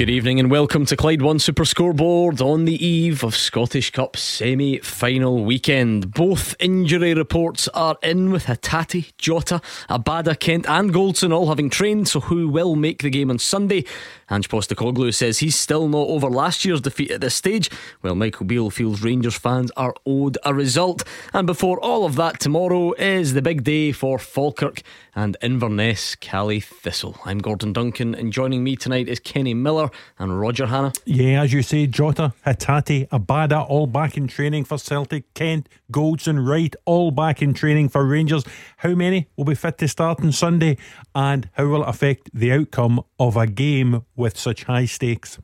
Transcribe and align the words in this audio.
Good 0.00 0.08
evening 0.08 0.40
and 0.40 0.50
welcome 0.50 0.86
to 0.86 0.96
Clyde 0.96 1.20
One 1.20 1.38
Super 1.38 1.66
Scoreboard 1.66 2.40
on 2.40 2.64
the 2.64 2.82
eve 2.82 3.22
of 3.22 3.36
Scottish 3.36 3.90
Cup 3.90 4.16
semi 4.16 4.78
final 4.78 5.44
weekend. 5.44 6.14
Both 6.14 6.56
injury 6.58 7.12
reports 7.12 7.68
are 7.74 7.98
in 8.02 8.30
with 8.30 8.46
Hatate, 8.46 9.14
Jota, 9.18 9.60
Abada, 9.90 10.40
Kent, 10.40 10.66
and 10.70 10.94
Goldson 10.94 11.34
all 11.34 11.48
having 11.48 11.68
trained, 11.68 12.08
so 12.08 12.20
who 12.20 12.48
will 12.48 12.76
make 12.76 13.02
the 13.02 13.10
game 13.10 13.28
on 13.30 13.38
Sunday? 13.38 13.84
Ange 14.30 14.48
Postecoglou 14.48 15.12
says 15.12 15.40
he's 15.40 15.56
still 15.56 15.86
not 15.86 16.08
over 16.08 16.30
last 16.30 16.64
year's 16.64 16.80
defeat 16.80 17.10
at 17.10 17.20
this 17.20 17.34
stage, 17.34 17.70
while 18.00 18.14
Michael 18.14 18.46
Beale 18.46 18.70
feels 18.70 19.02
Rangers 19.02 19.36
fans 19.36 19.70
are 19.76 19.94
owed 20.06 20.38
a 20.46 20.54
result. 20.54 21.02
And 21.34 21.46
before 21.46 21.78
all 21.78 22.06
of 22.06 22.16
that, 22.16 22.40
tomorrow 22.40 22.92
is 22.92 23.34
the 23.34 23.42
big 23.42 23.64
day 23.64 23.92
for 23.92 24.18
Falkirk 24.18 24.80
and 25.20 25.36
Inverness 25.42 26.14
Caley 26.14 26.60
Thistle. 26.60 27.14
I'm 27.26 27.40
Gordon 27.40 27.74
Duncan, 27.74 28.14
and 28.14 28.32
joining 28.32 28.64
me 28.64 28.74
tonight 28.74 29.06
is 29.06 29.20
Kenny 29.20 29.52
Miller 29.52 29.90
and 30.18 30.40
Roger 30.40 30.64
Hannah. 30.64 30.92
Yeah, 31.04 31.42
as 31.42 31.52
you 31.52 31.62
say, 31.62 31.86
Jota, 31.86 32.32
Hatate, 32.46 33.06
Abada, 33.10 33.68
all 33.68 33.86
back 33.86 34.16
in 34.16 34.26
training 34.28 34.64
for 34.64 34.78
Celtic, 34.78 35.34
Kent, 35.34 35.68
Goldson, 35.92 36.48
Wright, 36.48 36.74
all 36.86 37.10
back 37.10 37.42
in 37.42 37.52
training 37.52 37.90
for 37.90 38.06
Rangers. 38.06 38.44
How 38.78 38.94
many 38.94 39.28
will 39.36 39.44
be 39.44 39.54
fit 39.54 39.76
to 39.78 39.88
start 39.88 40.20
on 40.22 40.32
Sunday, 40.32 40.78
and 41.14 41.50
how 41.52 41.66
will 41.66 41.82
it 41.82 41.88
affect 41.90 42.30
the 42.32 42.52
outcome 42.52 43.02
of 43.18 43.36
a 43.36 43.46
game 43.46 44.06
with 44.16 44.38
such 44.38 44.64
high 44.64 44.86
stakes? 44.86 45.38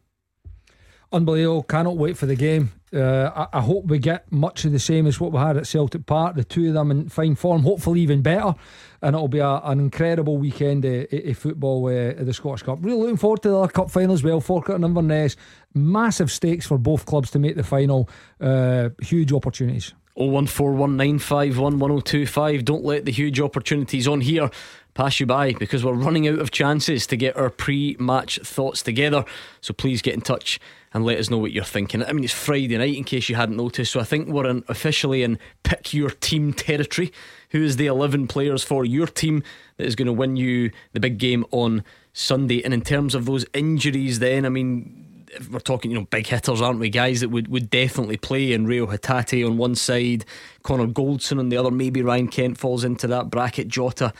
Unbelievable. 1.13 1.65
Cannot 1.65 1.99
wait 1.99 2.17
for 2.17 2.25
the 2.25 2.35
game. 2.35 2.73
Uh, 2.95 3.49
I, 3.53 3.59
I, 3.59 3.61
hope 3.63 3.87
we 3.87 3.99
get 3.99 4.31
much 4.31 4.65
of 4.65 4.71
the 4.71 4.79
same 4.79 5.09
as 5.09 5.19
what 5.19 5.33
we 5.33 5.39
had 5.39 5.57
at 5.57 5.67
Celtic 5.67 6.07
Park. 6.07 6.37
The 6.37 6.45
two 6.45 6.69
of 6.69 6.75
them 6.75 6.93
in 6.93 7.09
fine 7.09 7.35
form, 7.35 7.63
hopefully 7.63 8.01
even 8.01 8.23
better. 8.23 8.55
And 9.03 9.17
it'll 9.17 9.27
be 9.27 9.41
a, 9.41 9.61
an 9.65 9.81
incredible 9.81 10.37
weekend 10.37 10.85
of, 10.85 11.13
of 11.13 11.37
football 11.37 11.87
uh, 11.87 12.23
the 12.23 12.33
Scottish 12.33 12.63
Cup. 12.63 12.79
Really 12.83 13.01
looking 13.01 13.17
forward 13.17 13.43
to 13.43 13.49
the 13.49 13.59
other 13.59 13.73
cup 13.73 13.91
final 13.91 14.15
as 14.15 14.23
well. 14.23 14.41
Falkirk 14.41 14.77
and 14.77 14.85
Inverness. 14.85 15.37
Massive 15.75 16.31
stakes 16.31 16.67
for 16.67 16.79
both 16.79 17.07
clubs 17.07 17.33
to 17.33 17.41
make 17.41 17.57
the 17.57 17.65
final. 17.65 18.09
Uh, 18.41 18.91
huge 19.03 19.33
opportunities. 19.33 19.93
01419511025. 20.17 22.65
Don't 22.65 22.85
let 22.85 23.05
the 23.05 23.13
huge 23.13 23.41
opportunities 23.41 24.09
on 24.09 24.21
here 24.21 24.51
pass 24.95 25.21
you 25.21 25.27
by 25.27 25.53
because 25.53 25.85
we're 25.85 25.93
running 25.93 26.27
out 26.27 26.39
of 26.39 26.51
chances 26.51 27.07
to 27.09 27.17
get 27.17 27.37
our 27.37 27.51
pre 27.51 27.97
match 27.99 28.39
thoughts 28.43 28.83
together. 28.83 29.27
So 29.61 29.75
please 29.75 30.01
get 30.03 30.15
in 30.15 30.23
touch 30.23 30.59
and 30.93 31.05
let 31.05 31.19
us 31.19 31.31
know 31.31 31.39
what 31.39 31.53
you're 31.53 31.65
thinking. 31.65 32.03
I 32.03 32.13
mean, 32.13 32.25
it's 32.25 32.33
Friday 32.33 32.77
night 32.77 32.97
in 32.97 33.05
case 33.05 33.29
you 33.29 33.37
hadn't 33.37 33.57
noticed. 33.57 33.93
So 33.93 34.01
I 34.01 34.05
think 34.05 34.29
we're 34.29 34.47
in, 34.47 34.65
officially 34.69 35.23
in 35.23 35.39
pick 35.63 35.93
your 35.93 36.11
team 36.11 36.53
territory. 36.53 37.13
Who 37.51 37.63
is 37.63 37.77
the 37.77 37.87
11 37.87 38.29
players 38.29 38.63
for 38.65 38.85
your 38.85 39.07
team 39.07 39.43
that 39.77 39.87
is 39.87 39.95
going 39.95 40.07
to 40.07 40.13
win 40.13 40.37
you 40.37 40.71
the 40.93 41.01
big 41.01 41.19
game 41.19 41.45
on 41.51 41.85
Sunday? 42.13 42.63
And 42.63 42.73
in 42.73 42.83
terms 42.83 43.15
of 43.15 43.27
those 43.27 43.45
injuries, 43.53 44.19
then, 44.19 44.47
I 44.47 44.49
mean, 44.49 45.27
we're 45.51 45.61
talking, 45.61 45.91
you 45.91 45.99
know, 45.99 46.07
big 46.07 46.27
hitters, 46.27 46.61
aren't 46.61 46.81
we? 46.81 46.89
Guys 46.89 47.21
that 47.21 47.29
would, 47.29 47.49
would 47.49 47.71
definitely 47.71 48.17
play. 48.17 48.53
And 48.53 48.69
Reo 48.69 48.87
Hatate 48.87 49.47
on 49.47 49.59
one 49.59 49.75
side, 49.75 50.25
Connor 50.63 50.87
Goldson 50.87 51.39
on 51.39 51.49
the 51.49 51.57
other. 51.57 51.71
Maybe 51.71 52.03
Ryan 52.03 52.29
Kent 52.29 52.59
falls 52.59 52.85
into 52.85 53.07
that 53.09 53.31
bracket. 53.31 53.69
Jota 53.69 54.13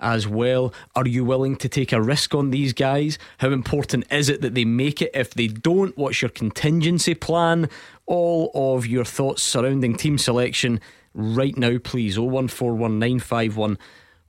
as 0.00 0.26
well. 0.26 0.72
Are 0.94 1.06
you 1.06 1.24
willing 1.24 1.56
to 1.56 1.68
take 1.68 1.92
a 1.92 2.02
risk 2.02 2.34
on 2.34 2.50
these 2.50 2.72
guys? 2.72 3.18
How 3.38 3.50
important 3.50 4.06
is 4.10 4.28
it 4.28 4.40
that 4.42 4.54
they 4.54 4.64
make 4.64 5.00
it? 5.02 5.10
If 5.14 5.34
they 5.34 5.48
don't, 5.48 5.96
what's 5.96 6.22
your 6.22 6.30
contingency 6.30 7.14
plan? 7.14 7.68
All 8.06 8.50
of 8.54 8.86
your 8.86 9.04
thoughts 9.04 9.42
surrounding 9.42 9.96
team 9.96 10.18
selection 10.18 10.80
right 11.14 11.56
now, 11.56 11.78
please. 11.78 12.16
0141951 12.16 13.78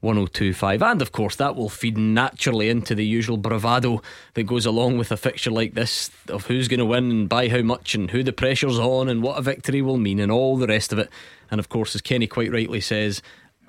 1025. 0.01 0.81
And 0.81 1.01
of 1.01 1.11
course, 1.11 1.35
that 1.35 1.55
will 1.55 1.69
feed 1.69 1.97
naturally 1.97 2.69
into 2.69 2.95
the 2.95 3.05
usual 3.05 3.37
bravado 3.37 4.01
that 4.33 4.43
goes 4.43 4.65
along 4.65 4.97
with 4.97 5.11
a 5.11 5.17
fixture 5.17 5.51
like 5.51 5.75
this 5.75 6.09
of 6.27 6.47
who's 6.47 6.67
going 6.67 6.79
to 6.79 6.85
win 6.85 7.11
and 7.11 7.29
by 7.29 7.47
how 7.47 7.61
much 7.61 7.95
and 7.95 8.09
who 8.09 8.23
the 8.23 8.33
pressure's 8.33 8.79
on 8.79 9.09
and 9.09 9.21
what 9.21 9.37
a 9.37 9.41
victory 9.43 9.81
will 9.81 9.97
mean 9.97 10.19
and 10.19 10.31
all 10.31 10.57
the 10.57 10.67
rest 10.67 10.91
of 10.91 10.99
it. 10.99 11.09
And 11.51 11.59
of 11.59 11.69
course, 11.69 11.93
as 11.95 12.01
Kenny 12.01 12.27
quite 12.27 12.51
rightly 12.51 12.81
says, 12.81 13.21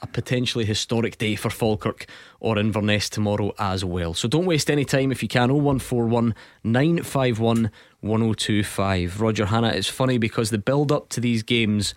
a 0.02 0.06
potentially 0.06 0.64
historic 0.64 1.16
day 1.16 1.36
for 1.36 1.48
Falkirk 1.48 2.06
or 2.40 2.58
Inverness 2.58 3.08
tomorrow 3.08 3.54
as 3.58 3.84
well. 3.84 4.14
So 4.14 4.28
don't 4.28 4.46
waste 4.46 4.70
any 4.70 4.84
time 4.84 5.12
if 5.12 5.22
you 5.22 5.28
can. 5.28 5.48
0141 5.50 6.34
951 6.64 7.70
1025. 8.00 9.20
Roger 9.20 9.46
Hannah, 9.46 9.68
it's 9.68 9.88
funny 9.88 10.18
because 10.18 10.50
the 10.50 10.58
build 10.58 10.90
up 10.90 11.08
to 11.10 11.20
these 11.20 11.42
games 11.42 11.94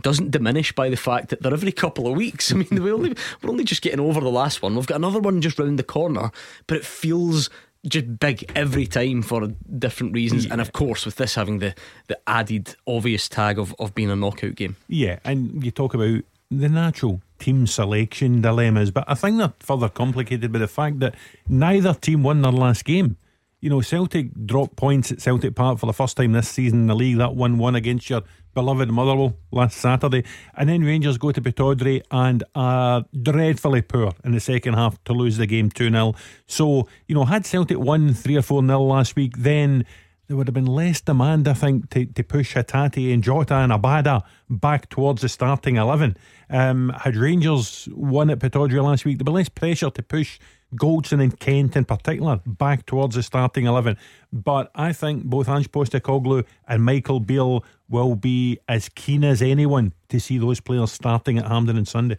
doesn't 0.00 0.30
diminish 0.30 0.72
by 0.72 0.88
the 0.88 0.96
fact 0.96 1.28
that 1.30 1.42
they're 1.42 1.52
every 1.52 1.72
couple 1.72 2.06
of 2.06 2.16
weeks. 2.16 2.52
I 2.54 2.56
mean, 2.56 2.82
we 2.82 2.92
only, 2.92 3.14
we're 3.42 3.50
only 3.50 3.64
just 3.64 3.82
getting 3.82 4.00
over 4.00 4.20
the 4.20 4.30
last 4.30 4.62
one. 4.62 4.76
We've 4.76 4.86
got 4.86 4.96
another 4.96 5.20
one 5.20 5.40
just 5.40 5.58
round 5.58 5.78
the 5.78 5.82
corner, 5.84 6.30
but 6.68 6.76
it 6.76 6.84
feels 6.86 7.50
just 7.86 8.18
big 8.18 8.50
every 8.54 8.86
time 8.86 9.22
for 9.22 9.48
different 9.78 10.12
reasons. 10.12 10.46
Yeah. 10.46 10.52
And 10.52 10.60
of 10.60 10.72
course, 10.72 11.04
with 11.04 11.16
this 11.16 11.34
having 11.34 11.58
the, 11.58 11.74
the 12.06 12.18
added 12.28 12.76
obvious 12.86 13.28
tag 13.28 13.58
of, 13.58 13.74
of 13.78 13.94
being 13.94 14.10
a 14.10 14.16
knockout 14.16 14.54
game. 14.54 14.76
Yeah, 14.88 15.18
and 15.24 15.64
you 15.64 15.70
talk 15.70 15.94
about 15.94 16.22
the 16.50 16.68
natural 16.68 17.20
team 17.38 17.66
selection 17.66 18.40
dilemmas, 18.40 18.90
but 18.90 19.04
I 19.06 19.14
think 19.14 19.38
they're 19.38 19.52
further 19.60 19.88
complicated 19.88 20.52
by 20.52 20.58
the 20.58 20.68
fact 20.68 21.00
that 21.00 21.14
neither 21.48 21.94
team 21.94 22.22
won 22.22 22.42
their 22.42 22.52
last 22.52 22.84
game. 22.84 23.16
You 23.60 23.70
know, 23.70 23.80
Celtic 23.80 24.46
dropped 24.46 24.76
points 24.76 25.10
at 25.10 25.20
Celtic 25.20 25.56
Park 25.56 25.78
for 25.78 25.86
the 25.86 25.92
first 25.92 26.16
time 26.16 26.32
this 26.32 26.48
season 26.48 26.82
in 26.82 26.86
the 26.86 26.94
league. 26.94 27.18
That 27.18 27.34
1 27.34 27.58
1 27.58 27.74
against 27.74 28.08
your 28.08 28.22
beloved 28.54 28.88
Motherwell 28.88 29.36
last 29.50 29.78
Saturday. 29.78 30.24
And 30.56 30.68
then 30.68 30.84
Rangers 30.84 31.18
go 31.18 31.32
to 31.32 31.40
Pittodrie 31.40 32.02
and 32.12 32.44
are 32.54 33.04
dreadfully 33.20 33.82
poor 33.82 34.12
in 34.24 34.30
the 34.30 34.40
second 34.40 34.74
half 34.74 35.02
to 35.04 35.12
lose 35.12 35.38
the 35.38 35.46
game 35.46 35.70
2 35.70 35.90
0. 35.90 36.14
So, 36.46 36.88
you 37.08 37.16
know, 37.16 37.24
had 37.24 37.46
Celtic 37.46 37.78
won 37.78 38.14
3 38.14 38.36
or 38.36 38.42
4 38.42 38.64
0 38.64 38.80
last 38.82 39.16
week, 39.16 39.38
then 39.38 39.84
there 40.28 40.36
would 40.36 40.46
have 40.46 40.54
been 40.54 40.66
less 40.66 41.00
demand, 41.00 41.48
I 41.48 41.54
think, 41.54 41.88
to, 41.90 42.04
to 42.04 42.22
push 42.22 42.54
Hatate 42.54 43.12
and 43.12 43.24
Jota 43.24 43.54
and 43.54 43.72
Abada 43.72 44.22
back 44.50 44.90
towards 44.90 45.22
the 45.22 45.28
starting 45.28 45.76
11. 45.76 46.18
Um, 46.50 46.90
had 47.00 47.16
Rangers 47.16 47.88
won 47.92 48.28
at 48.28 48.38
Pittodrie 48.38 48.82
last 48.82 49.06
week, 49.06 49.16
there'd 49.18 49.26
be 49.26 49.32
less 49.32 49.48
pressure 49.48 49.88
to 49.88 50.02
push 50.02 50.38
Goldson 50.74 51.22
and 51.22 51.38
Kent 51.40 51.76
in 51.76 51.86
particular 51.86 52.42
back 52.44 52.84
towards 52.84 53.14
the 53.14 53.22
starting 53.22 53.64
11. 53.64 53.96
But 54.30 54.70
I 54.74 54.92
think 54.92 55.24
both 55.24 55.48
Ange 55.48 55.72
Postecoglou 55.72 56.44
and 56.68 56.84
Michael 56.84 57.20
Beale 57.20 57.64
will 57.88 58.14
be 58.14 58.58
as 58.68 58.90
keen 58.90 59.24
as 59.24 59.40
anyone 59.40 59.94
to 60.10 60.20
see 60.20 60.36
those 60.36 60.60
players 60.60 60.92
starting 60.92 61.38
at 61.38 61.46
Hampden 61.46 61.78
on 61.78 61.86
Sunday. 61.86 62.18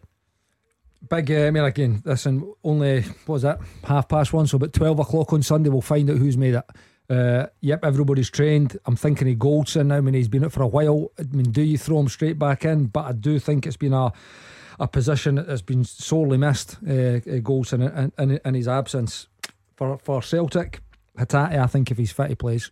Big, 1.08 1.31
uh, 1.31 1.52
mean, 1.52 1.64
again, 1.64 2.02
listen, 2.03 2.53
only, 2.64 3.02
what 3.02 3.28
was 3.28 3.41
that, 3.44 3.59
half 3.84 4.09
past 4.09 4.34
one, 4.34 4.47
so 4.47 4.58
about 4.58 4.74
12 4.74 5.00
o'clock 5.00 5.31
on 5.31 5.44
Sunday, 5.44 5.70
we'll 5.70 5.81
find 5.81 6.09
out 6.09 6.18
who's 6.18 6.36
made 6.36 6.56
it. 6.56 6.66
Uh, 7.09 7.47
yep, 7.62 7.84
everybody's 7.84 8.30
trained. 8.30 8.78
I'm 8.86 8.96
thinking 8.96 9.30
of 9.30 9.38
Goldson 9.38 9.88
now. 9.88 9.97
I 9.97 10.02
mean, 10.02 10.14
he's 10.14 10.28
been 10.28 10.46
out 10.46 10.52
for 10.52 10.62
a 10.62 10.68
while. 10.68 11.12
I 11.18 11.24
mean, 11.24 11.52
do 11.52 11.64
you 11.64 11.78
throw 11.78 12.00
him 12.00 12.08
straight 12.08 12.38
back 12.38 12.66
in? 12.66 12.86
But 12.86 13.06
I 13.06 13.12
do 13.14 13.40
think 13.40 13.66
it's 13.66 13.78
been 13.78 13.94
a 13.94 14.14
a 14.81 14.88
position 14.88 15.36
that 15.36 15.50
has 15.50 15.62
been 15.62 15.84
sorely 15.84 16.38
missed. 16.38 16.78
Uh, 16.88 16.92
uh 16.92 17.42
Goldson 17.42 18.12
in, 18.18 18.40
in, 18.46 18.53
his 18.53 18.68
absence 18.68 19.28
for 19.75 19.97
for 19.97 20.22
Celtic. 20.22 20.81
Hatate, 21.18 21.59
I 21.59 21.68
think 21.68 21.92
if 21.92 21.97
he's 21.97 22.12
fit, 22.12 22.30
he 22.30 22.36
plays. 22.36 22.72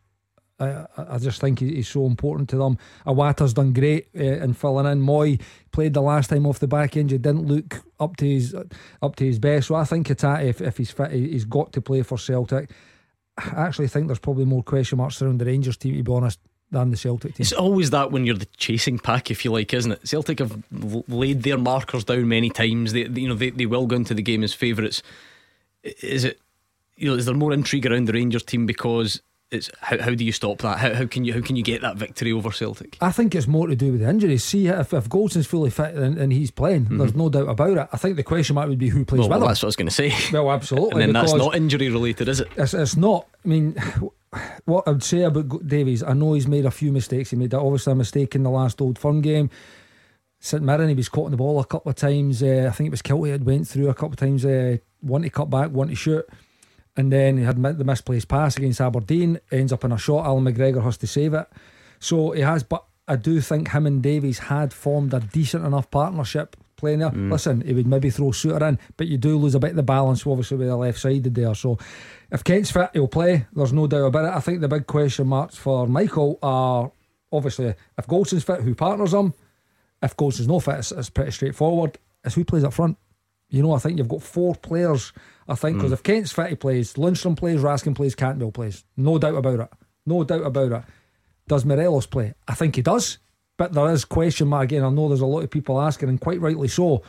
I, 0.60 0.86
I 0.98 1.18
just 1.20 1.40
think 1.40 1.60
he's 1.60 1.88
so 1.88 2.06
important 2.06 2.50
to 2.50 2.58
them. 2.58 2.80
Iwata's 3.06 3.54
done 3.54 3.74
great 3.74 4.08
uh, 4.18 4.24
in 4.24 4.54
filling 4.54 4.88
in. 4.88 5.02
Mooy 5.02 5.40
played 5.72 5.94
the 5.94 6.02
last 6.02 6.30
time 6.30 6.48
off 6.48 6.60
the 6.60 6.68
back 6.68 6.98
end. 6.98 7.12
He 7.12 7.18
didn't 7.18 7.46
look 7.46 7.84
up 8.00 8.18
to 8.18 8.26
his 8.26 8.56
up 9.02 9.16
to 9.18 9.26
his 9.26 9.40
best. 9.40 9.68
So 9.68 9.76
I 9.76 9.84
think 9.84 10.08
Hatate, 10.08 10.46
if, 10.46 10.62
if 10.62 10.78
he's 10.78 10.92
fit, 10.92 11.12
he's 11.12 11.46
got 11.46 11.74
to 11.74 11.82
play 11.82 12.02
for 12.04 12.18
Celtic. 12.18 12.72
I 13.38 13.66
actually 13.68 13.88
think 13.88 14.08
there's 14.08 14.20
probably 14.20 14.46
more 14.46 14.64
question 14.64 14.98
marks 14.98 15.22
around 15.22 15.40
the 15.40 15.46
Rangers 15.46 15.78
team, 15.78 15.96
to 15.96 16.04
be 16.04 16.12
honest, 16.12 16.40
than 16.72 16.92
the 16.92 16.98
Celtic 16.98 17.36
team. 17.36 17.44
It's 17.44 17.54
always 17.54 17.92
that 17.92 18.12
when 18.12 18.26
you're 18.26 18.36
the 18.36 18.48
chasing 18.58 19.00
pack, 19.00 19.30
if 19.30 19.46
you 19.46 19.52
like, 19.52 19.74
isn't 19.74 19.92
it? 19.92 20.08
Celtic 20.08 20.40
have 20.40 20.64
laid 20.72 21.44
their 21.44 21.58
markers 21.58 22.04
down 22.04 22.28
many 22.28 22.50
times. 22.50 22.94
They, 22.94 23.02
you 23.04 23.28
know, 23.28 23.36
they, 23.36 23.52
they 23.52 23.66
will 23.66 23.86
go 23.86 23.96
into 23.96 24.14
the 24.14 24.22
game 24.22 24.44
as 24.44 24.54
favourites. 24.54 25.04
Is 25.84 26.24
it? 26.24 26.40
You 26.96 27.12
know, 27.12 27.16
is 27.16 27.26
there 27.26 27.36
more 27.36 27.54
intrigue 27.54 27.86
around 27.86 28.08
the 28.08 28.14
Rangers 28.14 28.44
team 28.44 28.66
because 28.66 29.22
it's 29.50 29.70
how, 29.80 29.98
how 30.02 30.14
do 30.14 30.26
you 30.26 30.32
stop 30.32 30.60
that? 30.60 30.78
How, 30.78 30.94
how 30.94 31.06
can 31.06 31.24
you 31.24 31.34
how 31.34 31.42
can 31.42 31.56
you 31.56 31.64
get 31.64 31.82
that 31.82 31.96
victory 31.96 32.32
over 32.32 32.52
Celtic? 32.52 32.98
I 33.00 33.12
think 33.12 33.34
it's 33.34 33.48
more 33.48 33.68
to 33.68 33.76
do 33.76 33.94
with 33.94 34.02
the 34.02 34.10
injuries. 34.10 34.44
See 34.44 34.68
if, 34.68 34.94
if 34.94 35.10
Goldson's 35.10 35.48
fully 35.48 35.70
fit 35.70 35.96
and, 35.96 36.18
and 36.18 36.34
he's 36.34 36.52
playing, 36.52 36.86
mm-hmm. 36.86 36.98
there's 36.98 37.16
no 37.16 37.30
doubt 37.30 37.48
about 37.48 37.78
it. 37.78 37.88
I 37.92 37.98
think 37.98 38.18
the 38.18 38.24
question 38.24 38.56
mark 38.56 38.68
would 38.68 38.78
be 38.78 38.90
who 38.90 39.06
plays 39.06 39.20
well, 39.20 39.30
with 39.30 39.32
well, 39.32 39.42
him. 39.42 39.48
That's 39.48 39.62
what 39.62 39.68
I 39.68 39.70
was 39.70 39.76
going 39.76 39.88
to 39.88 39.94
say. 39.94 40.14
Well, 40.38 40.52
absolutely. 40.52 40.92
and 40.92 41.02
then 41.02 41.14
that's 41.14 41.34
not 41.34 41.56
injury 41.56 41.90
related, 41.90 42.28
is 42.28 42.42
it? 42.42 42.50
It's, 42.58 42.74
it's 42.74 42.98
not. 42.98 43.28
I 43.44 43.48
mean, 43.48 43.76
what 44.66 44.88
I 44.88 44.92
would 44.92 45.04
say 45.04 45.22
about 45.22 45.66
Davies, 45.66 46.04
I 46.04 46.14
know 46.14 46.34
he's 46.34 46.48
made 46.48 46.66
a 46.66 46.72
few 46.72 46.92
mistakes. 46.92 47.30
He 47.30 47.38
made 47.38 47.54
obviously 47.54 47.94
a 47.94 47.96
mistake 47.96 48.36
in 48.36 48.44
the 48.44 48.50
last 48.50 48.82
Old 48.82 49.00
Firm 49.00 49.22
game. 49.22 49.50
St 50.40 50.62
Mirren, 50.62 50.90
he 50.90 50.96
was 50.96 51.10
caught 51.10 51.26
in 51.26 51.32
the 51.32 51.38
ball 51.38 51.60
a 51.60 51.66
couple 51.66 51.90
of 51.90 51.96
times. 51.96 52.44
Uh, 52.44 52.68
I 52.70 52.76
think 52.76 52.88
it 52.88 52.92
was 52.92 53.02
Kiltie 53.02 53.32
had 53.32 53.46
went 53.46 53.68
through 53.68 53.90
a 53.90 53.94
couple 53.94 54.12
of 54.12 54.18
times. 54.18 54.46
Uh, 54.46 54.78
one 55.00 55.22
to 55.22 55.30
cut 55.30 55.50
back, 55.50 55.72
one 55.72 55.88
to 55.88 55.96
shoot 55.96 56.26
and 56.98 57.14
then 57.14 57.38
he 57.38 57.44
had 57.44 57.62
the 57.62 57.84
misplaced 57.84 58.28
pass 58.28 58.58
against 58.58 58.82
Aberdeen, 58.82 59.40
ends 59.52 59.72
up 59.72 59.86
in 59.86 59.92
a 59.92 59.98
shot. 59.98 60.26
Allan 60.26 60.44
McGregor 60.44 60.84
has 60.84 60.98
to 60.98 61.08
save 61.08 61.34
it. 61.34 61.48
So 62.00 62.32
he 62.32 62.42
has, 62.42 62.64
but 62.64 62.84
I 63.08 63.16
do 63.16 63.40
think 63.40 63.70
him 63.70 63.86
and 63.86 64.02
Davies 64.02 64.40
had 64.40 64.74
formed 64.74 65.14
a 65.14 65.20
decent 65.20 65.66
enough 65.66 65.90
partnership 65.92 66.58
playing 66.76 67.00
there. 67.00 67.12
Mm. 67.12 67.32
Listen, 67.32 67.62
he 67.62 67.74
would 67.74 67.88
maybe 67.88 68.10
throw 68.10 68.28
Souttar 68.28 68.68
in, 68.68 68.80
but 68.98 69.08
you 69.08 69.18
do 69.18 69.38
lose 69.38 69.56
a 69.56 69.60
bit 69.60 69.72
of 69.72 69.76
the 69.76 69.84
balance, 69.84 70.26
obviously, 70.26 70.58
with 70.58 70.68
the 70.68 70.76
left 70.76 71.00
sided 71.00 71.34
there. 71.36 71.56
So 71.56 71.78
if 72.32 72.44
Kent's 72.44 72.72
fit, 72.72 72.90
he'll 72.94 73.08
play. 73.08 73.46
There's 73.54 73.74
no 73.74 73.88
doubt 73.88 74.06
about 74.06 74.26
it. 74.26 74.36
I 74.36 74.40
think 74.40 74.62
the 74.62 74.68
big 74.68 74.88
question 74.88 75.28
marks 75.28 75.56
for 75.56 75.88
Michael 75.88 76.40
are 76.42 76.92
obviously 77.32 77.76
if 77.98 78.08
Goldson's 78.08 78.44
fit, 78.44 78.62
who 78.62 78.74
partners 78.76 79.14
him? 79.14 79.34
If 80.02 80.16
Goldson's 80.18 80.48
not 80.48 80.64
fit, 80.64 80.80
it's, 80.80 80.92
it's 80.92 81.10
pretty 81.10 81.32
straightforward. 81.32 81.98
It's 82.24 82.36
who 82.36 82.46
plays 82.46 82.64
up 82.64 82.74
front. 82.74 82.98
You 83.50 83.64
know, 83.64 83.74
I 83.74 83.80
think 83.80 83.98
you've 83.98 84.10
got 84.10 84.22
four 84.22 84.56
players. 84.56 85.14
I 85.48 85.56
think 85.56 85.78
because 85.78 85.92
mm. 85.92 85.96
if 85.96 86.04
Kent's 86.04 86.32
fit, 86.32 86.50
he 86.50 86.56
plays. 86.56 86.94
Lundstram 86.94 87.38
plays. 87.38 87.62
Raskin 87.62 87.96
plays. 87.96 88.16
Cantwell 88.16 88.52
plays. 88.52 88.84
No 88.96 89.18
doubt 89.18 89.36
about 89.36 89.60
it. 89.60 89.70
No 90.06 90.24
doubt 90.24 90.46
about 90.46 90.72
it. 90.72 90.84
Does 91.48 91.66
Morelos 91.66 92.06
play? 92.06 92.34
I 92.48 92.54
think 92.54 92.76
he 92.76 92.82
does. 92.82 93.20
But 93.58 93.74
there 93.74 93.92
is 93.92 94.06
question 94.06 94.48
mark 94.48 94.66
again. 94.66 94.84
I 94.84 94.90
know 94.90 95.08
there's 95.08 95.22
a 95.22 95.26
lot 95.26 95.44
of 95.44 95.50
people 95.50 95.82
asking, 95.82 96.10
and 96.10 96.22
quite 96.22 96.42
rightly 96.42 96.68
so. 96.68 97.04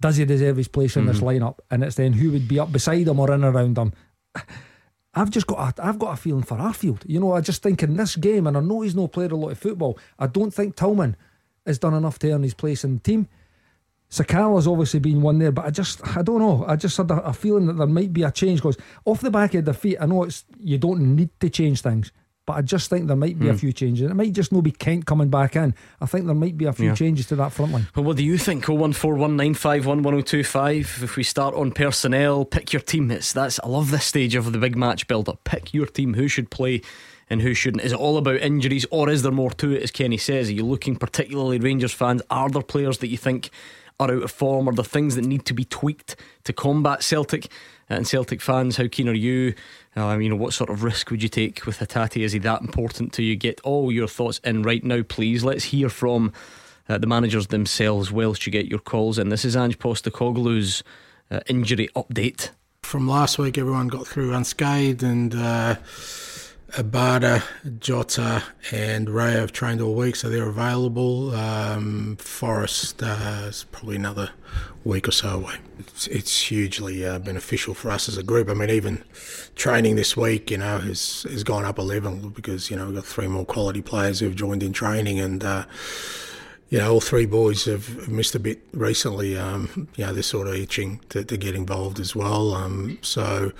Does 0.00 0.16
he 0.16 0.24
deserve 0.24 0.56
his 0.56 0.68
place 0.68 0.96
in 0.96 1.04
mm-hmm. 1.04 1.12
this 1.12 1.20
lineup? 1.20 1.58
And 1.70 1.82
it's 1.82 1.96
then 1.96 2.12
who 2.12 2.30
would 2.32 2.46
be 2.46 2.58
up 2.58 2.70
beside 2.70 3.08
him 3.08 3.18
or 3.18 3.32
in 3.32 3.44
around 3.44 3.78
him. 3.78 3.92
I've 5.14 5.30
just 5.30 5.46
got 5.46 5.78
a, 5.78 5.86
I've 5.86 5.98
got 5.98 6.12
a 6.12 6.16
feeling 6.16 6.42
for 6.42 6.58
Arfield. 6.58 7.02
You 7.06 7.20
know, 7.20 7.32
I 7.32 7.40
just 7.40 7.62
think 7.62 7.82
in 7.82 7.96
this 7.96 8.16
game, 8.16 8.46
and 8.46 8.54
I 8.54 8.60
know 8.60 8.82
he's 8.82 8.94
not 8.94 9.12
played 9.12 9.32
a 9.32 9.36
lot 9.36 9.48
of 9.48 9.58
football. 9.58 9.98
I 10.18 10.26
don't 10.26 10.52
think 10.52 10.76
Tillman 10.76 11.16
has 11.64 11.78
done 11.78 11.94
enough 11.94 12.18
to 12.18 12.32
earn 12.32 12.42
his 12.42 12.52
place 12.52 12.84
in 12.84 12.94
the 12.94 13.00
team. 13.00 13.28
Sakala's 14.10 14.68
obviously 14.68 15.00
been 15.00 15.20
one 15.20 15.38
there, 15.38 15.52
but 15.52 15.64
I 15.64 15.70
just 15.70 16.06
I 16.16 16.22
don't 16.22 16.38
know. 16.38 16.64
I 16.66 16.76
just 16.76 16.96
had 16.96 17.10
a, 17.10 17.26
a 17.26 17.32
feeling 17.32 17.66
that 17.66 17.74
there 17.74 17.86
might 17.86 18.12
be 18.12 18.22
a 18.22 18.30
change 18.30 18.60
because 18.60 18.76
off 19.04 19.20
the 19.20 19.30
back 19.30 19.54
of 19.54 19.64
the 19.64 19.72
defeat, 19.72 19.98
I 20.00 20.06
know 20.06 20.24
it's 20.24 20.44
you 20.58 20.78
don't 20.78 21.16
need 21.16 21.30
to 21.40 21.50
change 21.50 21.80
things, 21.80 22.12
but 22.46 22.54
I 22.54 22.62
just 22.62 22.88
think 22.88 23.08
there 23.08 23.16
might 23.16 23.36
be 23.38 23.46
mm. 23.46 23.50
a 23.50 23.52
hmm. 23.52 23.58
few 23.58 23.72
changes. 23.72 24.08
It 24.08 24.14
might 24.14 24.32
just 24.32 24.52
not 24.52 24.62
be 24.62 24.70
Kent 24.70 25.06
coming 25.06 25.28
back 25.28 25.56
in. 25.56 25.74
I 26.00 26.06
think 26.06 26.26
there 26.26 26.36
might 26.36 26.56
be 26.56 26.66
a 26.66 26.72
few 26.72 26.90
yeah. 26.90 26.94
changes 26.94 27.26
to 27.26 27.34
that 27.36 27.52
front 27.52 27.72
line. 27.72 27.88
Well, 27.96 28.04
what 28.04 28.16
do 28.16 28.24
you 28.24 28.38
think? 28.38 28.66
01419511025. 28.66 31.02
If 31.02 31.16
we 31.16 31.24
start 31.24 31.56
on 31.56 31.72
personnel, 31.72 32.44
pick 32.44 32.72
your 32.72 32.82
team. 32.82 33.10
It's 33.10 33.32
that's 33.32 33.58
I 33.64 33.66
love 33.66 33.90
this 33.90 34.04
stage 34.04 34.36
of 34.36 34.52
the 34.52 34.58
big 34.58 34.76
match 34.76 35.08
build 35.08 35.28
up. 35.28 35.42
Pick 35.42 35.74
your 35.74 35.86
team. 35.86 36.14
Who 36.14 36.28
should 36.28 36.50
play? 36.50 36.82
and 37.28 37.42
who 37.42 37.54
shouldn't? 37.54 37.82
Is 37.82 37.92
it 37.92 37.98
all 37.98 38.18
about 38.18 38.36
injuries 38.36 38.86
or 38.90 39.10
is 39.10 39.22
there 39.22 39.32
more 39.32 39.50
to 39.50 39.72
it, 39.72 39.82
as 39.82 39.90
Kenny 39.90 40.16
says? 40.16 40.48
Are 40.48 40.52
you 40.52 40.64
looking 40.64 40.94
particularly 40.94 41.58
Rangers 41.58 41.92
fans? 41.92 42.22
Are 42.30 42.48
there 42.48 42.62
players 42.62 42.98
that 42.98 43.08
you 43.08 43.16
think 43.16 43.50
are 43.98 44.10
out 44.10 44.22
of 44.22 44.30
form? 44.30 44.68
Are 44.68 44.74
the 44.74 44.84
things 44.84 45.14
that 45.16 45.24
need 45.24 45.44
to 45.46 45.54
be 45.54 45.64
tweaked 45.64 46.16
to 46.44 46.52
combat 46.52 47.02
Celtic? 47.02 47.50
And 47.88 48.06
Celtic 48.06 48.40
fans, 48.40 48.76
how 48.76 48.88
keen 48.88 49.08
are 49.08 49.14
you? 49.14 49.54
Um, 49.94 50.20
you 50.20 50.28
know, 50.28 50.36
what 50.36 50.52
sort 50.52 50.70
of 50.70 50.82
risk 50.82 51.10
would 51.10 51.22
you 51.22 51.28
take 51.28 51.64
with 51.66 51.78
Hatate? 51.78 52.22
Is 52.22 52.32
he 52.32 52.38
that 52.40 52.60
important 52.60 53.12
to 53.14 53.22
you? 53.22 53.36
Get 53.36 53.60
all 53.60 53.92
your 53.92 54.08
thoughts 54.08 54.40
in 54.44 54.62
right 54.62 54.82
now, 54.82 55.02
please. 55.02 55.44
Let's 55.44 55.64
hear 55.64 55.88
from 55.88 56.32
uh, 56.88 56.98
the 56.98 57.06
managers 57.06 57.46
themselves 57.46 58.10
whilst 58.10 58.44
you 58.44 58.52
get 58.52 58.66
your 58.66 58.80
calls 58.80 59.18
in. 59.18 59.28
This 59.28 59.44
is 59.44 59.56
Ange 59.56 59.78
Postecoglou's 59.78 60.82
uh, 61.30 61.40
injury 61.46 61.88
update. 61.94 62.50
From 62.82 63.08
last 63.08 63.38
week, 63.38 63.56
everyone 63.56 63.88
got 63.88 64.06
through 64.06 64.34
unscathed, 64.34 65.02
and 65.02 65.34
uh, 65.34 65.76
Abada, 66.76 67.42
Jota, 67.80 68.42
and 68.70 69.08
Ray 69.08 69.32
have 69.32 69.50
trained 69.50 69.80
all 69.80 69.94
week, 69.94 70.14
so 70.14 70.28
they're 70.28 70.46
available. 70.46 71.34
Um, 71.34 72.16
Forrest 72.16 73.02
uh, 73.02 73.46
is 73.48 73.64
probably 73.72 73.96
another 73.96 74.28
week 74.84 75.08
or 75.08 75.10
so 75.10 75.30
away. 75.30 75.54
It's, 75.78 76.06
it's 76.08 76.38
hugely 76.42 77.02
uh, 77.06 77.18
beneficial 77.18 77.72
for 77.72 77.90
us 77.90 78.10
as 78.10 78.18
a 78.18 78.22
group. 78.22 78.50
I 78.50 78.54
mean, 78.54 78.68
even 78.68 79.02
training 79.54 79.96
this 79.96 80.18
week, 80.18 80.50
you 80.50 80.58
know, 80.58 80.76
has 80.76 81.22
has 81.22 81.42
gone 81.42 81.64
up 81.64 81.78
a 81.78 81.82
level 81.82 82.14
because 82.28 82.70
you 82.70 82.76
know 82.76 82.84
we've 82.84 82.96
got 82.96 83.06
three 83.06 83.26
more 83.26 83.46
quality 83.46 83.80
players 83.80 84.20
who've 84.20 84.36
joined 84.36 84.62
in 84.62 84.74
training, 84.74 85.18
and 85.18 85.42
uh, 85.42 85.64
you 86.68 86.76
know 86.76 86.92
all 86.92 87.00
three 87.00 87.24
boys 87.24 87.64
have 87.64 88.06
missed 88.06 88.34
a 88.34 88.38
bit 88.38 88.60
recently. 88.72 89.38
Um, 89.38 89.88
you 89.96 90.04
know, 90.04 90.12
they're 90.12 90.22
sort 90.22 90.46
of 90.46 90.54
itching 90.54 91.00
to, 91.08 91.24
to 91.24 91.38
get 91.38 91.54
involved 91.54 91.98
as 92.00 92.14
well. 92.14 92.52
Um, 92.52 92.98
so 93.00 93.52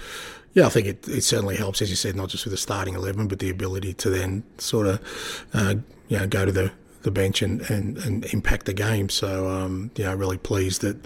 yeah, 0.57 0.65
I 0.65 0.71
think 0.71 0.87
it, 0.87 1.07
it 1.07 1.23
certainly 1.23 1.55
helps, 1.55 1.83
as 1.83 1.91
you 1.91 1.97
said, 1.97 2.17
not 2.17 2.31
just 2.31 2.47
with 2.47 2.53
the 2.53 2.57
starting 2.57 2.95
11, 2.95 3.29
but 3.29 3.41
the 3.41 3.51
ability 3.51 3.93
to 3.93 4.09
then 4.09 4.43
sort 4.57 4.87
of, 4.87 5.45
uh, 5.53 5.75
you 6.09 6.19
know, 6.19 6.27
go 6.27 6.47
to 6.47 6.51
the, 6.51 6.73
the 7.03 7.11
bench 7.11 7.43
and, 7.43 7.61
and, 7.71 7.99
and 7.99 8.25
impact 8.33 8.65
the 8.65 8.73
game. 8.73 9.11
So, 9.11 9.51
um, 9.51 9.91
you 9.97 10.05
know, 10.05 10.15
really 10.15 10.39
pleased 10.39 10.81
that, 10.81 10.97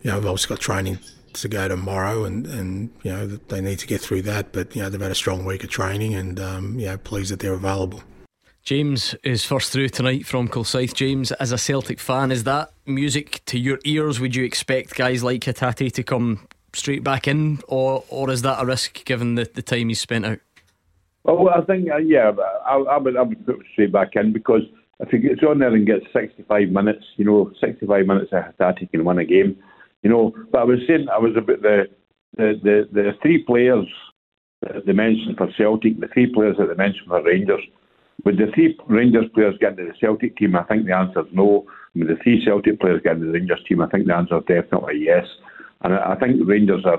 you 0.00 0.10
know, 0.10 0.16
I've 0.16 0.24
obviously 0.24 0.56
got 0.56 0.62
training 0.62 0.98
to 1.34 1.46
go 1.46 1.68
tomorrow 1.68 2.24
and, 2.24 2.46
and, 2.46 2.90
you 3.02 3.12
know, 3.12 3.26
they 3.26 3.60
need 3.60 3.80
to 3.80 3.86
get 3.86 4.00
through 4.00 4.22
that. 4.22 4.50
But, 4.52 4.74
you 4.74 4.80
know, 4.80 4.88
they've 4.88 4.98
had 4.98 5.10
a 5.10 5.14
strong 5.14 5.44
week 5.44 5.62
of 5.62 5.68
training 5.68 6.14
and, 6.14 6.40
um, 6.40 6.78
you 6.78 6.86
know, 6.86 6.96
pleased 6.96 7.30
that 7.32 7.40
they're 7.40 7.52
available. 7.52 8.02
James 8.62 9.14
is 9.22 9.44
first 9.44 9.72
through 9.72 9.90
tonight 9.90 10.24
from 10.24 10.48
Kilsyth. 10.48 10.94
James, 10.94 11.32
as 11.32 11.52
a 11.52 11.58
Celtic 11.58 12.00
fan, 12.00 12.32
is 12.32 12.44
that 12.44 12.72
music 12.86 13.42
to 13.44 13.58
your 13.58 13.78
ears? 13.84 14.20
Would 14.20 14.34
you 14.34 14.44
expect 14.44 14.94
guys 14.94 15.22
like 15.22 15.42
Hatate 15.42 15.92
to 15.92 16.02
come 16.02 16.46
straight 16.74 17.04
back 17.04 17.28
in, 17.28 17.60
or 17.68 18.04
or 18.08 18.30
is 18.30 18.42
that 18.42 18.62
a 18.62 18.66
risk 18.66 19.04
given 19.04 19.34
the, 19.34 19.48
the 19.52 19.62
time 19.62 19.88
he's 19.88 20.00
spent 20.00 20.26
out? 20.26 20.38
Well, 21.24 21.50
I 21.50 21.60
think 21.62 21.88
uh, 21.90 21.98
yeah, 21.98 22.32
I, 22.66 22.76
I, 22.76 22.98
would 22.98 23.16
I 23.16 23.22
would 23.22 23.44
put 23.46 23.56
him 23.56 23.64
straight 23.72 23.92
back 23.92 24.16
in 24.16 24.32
because 24.32 24.62
if 25.00 25.08
he 25.10 25.18
gets 25.18 25.42
on 25.42 25.58
there 25.58 25.74
and 25.74 25.86
gets 25.86 26.04
65 26.12 26.68
minutes, 26.68 27.04
you 27.16 27.24
know, 27.24 27.52
65 27.60 28.06
minutes 28.06 28.32
of 28.32 28.44
Hatate 28.58 28.90
can 28.90 29.04
win 29.04 29.18
a 29.18 29.24
game, 29.24 29.56
you 30.02 30.10
know. 30.10 30.34
But 30.50 30.62
I 30.62 30.64
was 30.64 30.78
saying 30.86 31.08
I 31.12 31.18
was 31.18 31.32
about 31.36 31.62
the 31.62 31.84
the 32.36 32.54
the, 32.62 32.88
the 32.92 33.10
three 33.22 33.42
players 33.42 33.86
that 34.62 34.86
they 34.86 34.92
mentioned 34.92 35.36
for 35.36 35.48
Celtic, 35.56 36.00
the 36.00 36.08
three 36.08 36.32
players 36.32 36.56
that 36.58 36.68
they 36.68 36.74
mentioned 36.74 37.08
for 37.08 37.22
Rangers. 37.22 37.62
Would 38.24 38.36
the 38.36 38.50
three 38.54 38.78
Rangers 38.86 39.26
players 39.34 39.54
get 39.60 39.78
into 39.78 39.84
the 39.84 39.98
Celtic 39.98 40.36
team? 40.36 40.54
I 40.54 40.64
think 40.64 40.84
the 40.86 40.94
answer 40.94 41.20
is 41.20 41.32
no. 41.32 41.66
With 41.94 42.08
the 42.08 42.16
three 42.22 42.42
Celtic 42.44 42.78
players 42.78 43.00
get 43.02 43.14
into 43.14 43.26
the 43.26 43.32
Rangers 43.32 43.64
team, 43.66 43.80
I 43.80 43.88
think 43.88 44.06
the 44.06 44.14
answer 44.14 44.38
is 44.38 44.44
definitely 44.46 45.02
yes. 45.04 45.24
And 45.82 45.94
I 45.94 46.14
think 46.16 46.38
the 46.38 46.44
Rangers 46.44 46.84
are, 46.84 46.98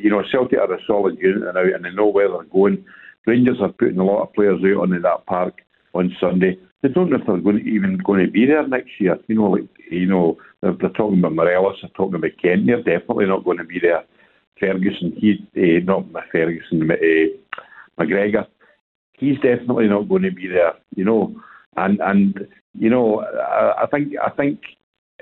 you 0.00 0.10
know, 0.10 0.22
Celtic 0.30 0.58
are 0.58 0.72
a 0.72 0.78
solid 0.86 1.18
unit 1.18 1.54
now, 1.54 1.60
and 1.60 1.84
they 1.84 1.90
know 1.90 2.06
where 2.06 2.28
they're 2.28 2.44
going. 2.44 2.84
Rangers 3.26 3.58
are 3.60 3.72
putting 3.72 3.98
a 3.98 4.04
lot 4.04 4.22
of 4.22 4.32
players 4.34 4.60
out 4.62 4.82
on 4.82 4.90
that 4.90 5.26
park 5.26 5.62
on 5.94 6.14
Sunday. 6.20 6.58
They 6.82 6.88
don't 6.88 7.10
know 7.10 7.16
if 7.16 7.26
they're 7.26 7.38
going 7.38 7.58
to, 7.58 7.70
even 7.70 7.98
going 7.98 8.24
to 8.24 8.30
be 8.30 8.46
there 8.46 8.66
next 8.66 8.92
year. 8.98 9.18
You 9.26 9.36
know, 9.36 9.50
like 9.50 9.68
you 9.90 10.06
know, 10.06 10.38
they're, 10.60 10.74
they're 10.80 10.90
talking 10.90 11.18
about 11.18 11.34
Morelos, 11.34 11.78
they're 11.82 11.90
talking 11.90 12.16
about 12.16 12.30
Kent. 12.42 12.66
They're 12.66 12.82
definitely 12.82 13.26
not 13.26 13.44
going 13.44 13.58
to 13.58 13.64
be 13.64 13.78
there. 13.80 14.04
Ferguson, 14.58 15.14
he, 15.16 15.38
uh, 15.56 15.84
not 15.84 16.04
Ferguson, 16.30 16.90
uh, 16.90 18.02
McGregor, 18.02 18.46
he's 19.14 19.36
definitely 19.36 19.88
not 19.88 20.08
going 20.08 20.22
to 20.22 20.30
be 20.30 20.46
there. 20.46 20.74
You 20.94 21.04
know, 21.04 21.34
and 21.76 22.00
and 22.00 22.46
you 22.78 22.90
know, 22.90 23.22
I, 23.22 23.82
I 23.82 23.86
think 23.86 24.12
I 24.22 24.30
think 24.30 24.60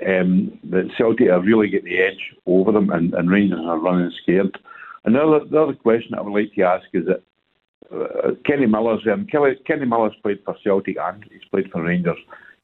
um, 0.07 0.59
that 0.69 0.89
Celtic 0.97 1.29
are 1.29 1.41
really 1.41 1.69
getting 1.69 1.91
the 1.91 2.01
edge 2.01 2.35
over 2.45 2.71
them, 2.71 2.89
and, 2.89 3.13
and 3.13 3.29
Rangers 3.29 3.59
are 3.63 3.79
running 3.79 4.11
scared. 4.21 4.57
Another 5.05 5.45
the 5.45 5.61
other 5.61 5.73
question 5.73 6.13
I 6.13 6.21
would 6.21 6.33
like 6.33 6.53
to 6.55 6.63
ask 6.63 6.85
is 6.93 7.05
that 7.05 7.23
uh, 7.93 8.31
Kenny 8.45 8.65
Miller's 8.65 9.05
um, 9.11 9.25
Kelly, 9.27 9.51
Kenny 9.65 9.85
Miller's 9.85 10.13
played 10.21 10.39
for 10.45 10.55
Celtic 10.63 10.97
and 10.99 11.23
he's 11.31 11.47
played 11.49 11.71
for 11.71 11.83
Rangers, 11.83 12.17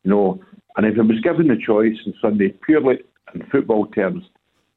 you 0.04 0.12
know. 0.12 0.40
And 0.78 0.86
if 0.86 0.96
he 0.96 1.02
was 1.02 1.20
given 1.22 1.48
the 1.48 1.58
choice 1.58 1.98
on 2.06 2.14
Sunday, 2.22 2.50
purely 2.50 3.00
in 3.34 3.46
football 3.48 3.88
terms, 3.88 4.24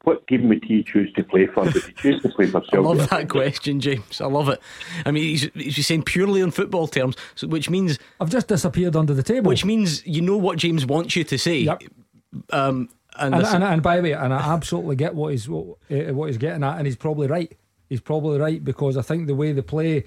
what 0.04 0.26
team 0.28 0.48
would 0.48 0.64
he 0.64 0.82
choose 0.84 1.12
to 1.14 1.24
play 1.24 1.46
for? 1.46 1.64
Would 1.64 1.74
he 1.74 1.92
choose 1.94 2.22
to 2.22 2.28
play 2.28 2.46
for 2.46 2.62
Celtic? 2.62 2.72
I 2.74 2.78
love 2.78 3.10
that 3.10 3.28
question, 3.28 3.80
James. 3.80 4.20
I 4.20 4.26
love 4.26 4.48
it. 4.48 4.60
I 5.04 5.10
mean, 5.10 5.24
he's, 5.24 5.50
he's 5.54 5.86
saying 5.86 6.04
purely 6.04 6.40
on 6.40 6.50
football 6.50 6.86
terms, 6.86 7.16
so, 7.34 7.48
which 7.48 7.68
means 7.68 7.98
I've 8.20 8.30
just 8.30 8.46
disappeared 8.48 8.96
under 8.96 9.12
the 9.12 9.22
table. 9.22 9.48
Which 9.48 9.64
means 9.64 10.06
you 10.06 10.22
know 10.22 10.36
what 10.36 10.58
James 10.58 10.86
wants 10.86 11.16
you 11.16 11.24
to 11.24 11.38
say. 11.38 11.58
Yep. 11.58 11.82
Um, 12.50 12.88
and, 13.18 13.34
and, 13.34 13.46
and, 13.46 13.64
and, 13.64 13.82
by 13.82 13.96
the 13.96 14.02
way, 14.02 14.12
and 14.12 14.32
I 14.32 14.52
absolutely 14.52 14.96
get 14.96 15.14
what 15.14 15.32
he's 15.32 15.48
what, 15.48 15.78
uh, 15.90 16.14
what, 16.14 16.26
he's 16.26 16.38
getting 16.38 16.62
at, 16.62 16.76
and 16.78 16.86
he's 16.86 16.96
probably 16.96 17.26
right. 17.26 17.56
He's 17.88 18.00
probably 18.00 18.38
right 18.38 18.62
because 18.62 18.96
I 18.96 19.02
think 19.02 19.26
the 19.26 19.34
way 19.34 19.52
they 19.52 19.62
play, 19.62 20.04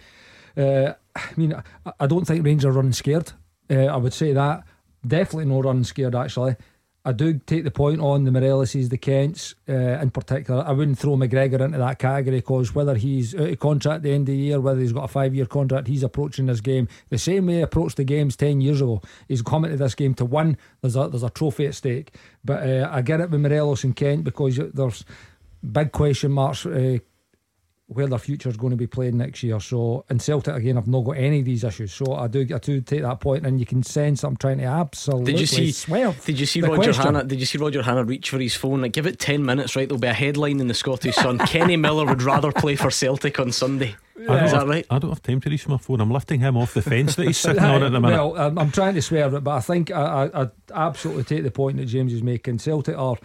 uh, 0.55 0.93
I 1.15 1.29
mean, 1.35 1.53
I, 1.85 1.91
I, 1.99 2.07
don't 2.07 2.25
think 2.25 2.45
Rangers 2.45 2.65
are 2.65 2.71
running 2.71 2.93
scared. 2.93 3.31
Uh, 3.69 3.85
I 3.85 3.97
would 3.97 4.13
say 4.13 4.33
that 4.33 4.63
definitely 5.05 5.45
not 5.45 5.65
running 5.65 5.83
scared 5.83 6.15
actually. 6.15 6.55
I 7.03 7.13
do 7.13 7.39
take 7.39 7.63
the 7.63 7.71
point 7.71 7.99
on 7.99 8.25
the 8.25 8.31
Moreleses, 8.31 8.89
the 8.89 8.97
Kents 8.97 9.55
uh, 9.67 9.73
in 9.73 10.11
particular. 10.11 10.63
I 10.63 10.71
wouldn't 10.71 10.99
throw 10.99 11.15
McGregor 11.15 11.59
into 11.59 11.79
that 11.79 11.97
category 11.97 12.37
because 12.37 12.75
whether 12.75 12.93
he's 12.93 13.33
out 13.33 13.49
of 13.49 13.59
contract 13.59 13.97
at 13.97 14.03
the 14.03 14.11
end 14.11 14.29
of 14.29 14.33
the 14.33 14.37
year, 14.37 14.59
whether 14.59 14.79
he's 14.79 14.93
got 14.93 15.05
a 15.05 15.07
five 15.07 15.33
year 15.33 15.47
contract, 15.47 15.87
he's 15.87 16.03
approaching 16.03 16.45
this 16.45 16.61
game 16.61 16.87
the 17.09 17.17
same 17.17 17.47
way 17.47 17.55
he 17.55 17.61
approached 17.61 17.97
the 17.97 18.03
games 18.03 18.35
10 18.35 18.61
years 18.61 18.81
ago. 18.81 19.01
He's 19.27 19.41
coming 19.41 19.71
to 19.71 19.77
this 19.77 19.95
game 19.95 20.13
to 20.15 20.25
win. 20.25 20.57
There's 20.81 20.95
a, 20.95 21.07
there's 21.07 21.23
a 21.23 21.31
trophy 21.31 21.65
at 21.65 21.73
stake. 21.73 22.13
But 22.45 22.69
uh, 22.69 22.89
I 22.91 23.01
get 23.01 23.19
it 23.19 23.31
with 23.31 23.41
Morelos 23.41 23.83
and 23.83 23.95
Kent 23.95 24.23
because 24.23 24.57
there's 24.57 25.03
big 25.71 25.91
question 25.91 26.31
marks. 26.31 26.67
Uh, 26.67 26.99
where 27.91 28.07
their 28.07 28.19
future 28.19 28.49
is 28.49 28.55
going 28.55 28.71
to 28.71 28.77
be 28.77 28.87
played 28.87 29.13
next 29.13 29.43
year. 29.43 29.59
So, 29.59 30.05
in 30.09 30.19
Celtic 30.19 30.55
again, 30.55 30.77
I've 30.77 30.87
not 30.87 31.01
got 31.01 31.17
any 31.17 31.39
of 31.39 31.45
these 31.45 31.63
issues. 31.63 31.93
So, 31.93 32.13
I 32.13 32.27
do, 32.27 32.47
I 32.53 32.57
do 32.57 32.79
take 32.81 33.01
that 33.01 33.19
point, 33.19 33.45
and 33.45 33.59
you 33.59 33.65
can 33.65 33.83
sense 33.83 34.23
I'm 34.23 34.37
trying 34.37 34.59
to 34.59 34.63
absolutely. 34.63 35.33
Did 35.33 35.41
you 35.41 35.45
see? 35.45 35.71
swerve 35.71 36.23
Did 36.25 36.39
you 36.39 36.45
see 36.45 36.61
Roger 36.61 36.75
question. 36.75 37.03
Hannah? 37.03 37.23
Did 37.23 37.39
you 37.39 37.45
see 37.45 37.57
Roger 37.57 37.83
Hannah 37.83 38.05
reach 38.05 38.29
for 38.29 38.39
his 38.39 38.55
phone? 38.55 38.81
Like, 38.81 38.93
give 38.93 39.05
it 39.05 39.19
ten 39.19 39.45
minutes, 39.45 39.75
right? 39.75 39.87
There'll 39.87 39.99
be 39.99 40.07
a 40.07 40.13
headline 40.13 40.59
in 40.59 40.67
the 40.67 40.73
Scottish 40.73 41.15
Sun. 41.15 41.37
Kenny 41.47 41.75
Miller 41.75 42.05
would 42.05 42.21
rather 42.21 42.51
play 42.51 42.75
for 42.75 42.89
Celtic 42.89 43.39
on 43.39 43.51
Sunday. 43.51 43.95
I 44.17 44.23
don't 44.23 44.43
Is 44.43 44.51
have, 44.51 44.61
that 44.61 44.67
right? 44.67 44.85
I 44.89 44.99
don't 44.99 45.09
have 45.09 45.21
time 45.21 45.41
to 45.41 45.49
reach 45.49 45.67
my 45.67 45.77
phone. 45.77 45.99
I'm 45.99 46.11
lifting 46.11 46.41
him 46.41 46.55
off 46.57 46.73
the 46.73 46.81
fence 46.81 47.15
that 47.15 47.25
he's 47.25 47.37
sitting 47.39 47.63
on 47.63 47.83
at 47.83 47.91
the 47.91 47.99
minute. 47.99 48.15
Well, 48.15 48.37
I'm, 48.37 48.57
I'm 48.57 48.71
trying 48.71 48.93
to 48.95 49.01
swear 49.01 49.33
it, 49.33 49.43
but 49.43 49.51
I 49.51 49.61
think 49.61 49.91
I, 49.91 50.29
I, 50.33 50.43
I 50.43 50.49
absolutely 50.73 51.23
take 51.23 51.43
the 51.43 51.51
point 51.51 51.77
that 51.77 51.85
James 51.85 52.13
is 52.13 52.21
making. 52.21 52.59
Celtic 52.59 52.97
are, 52.97 53.17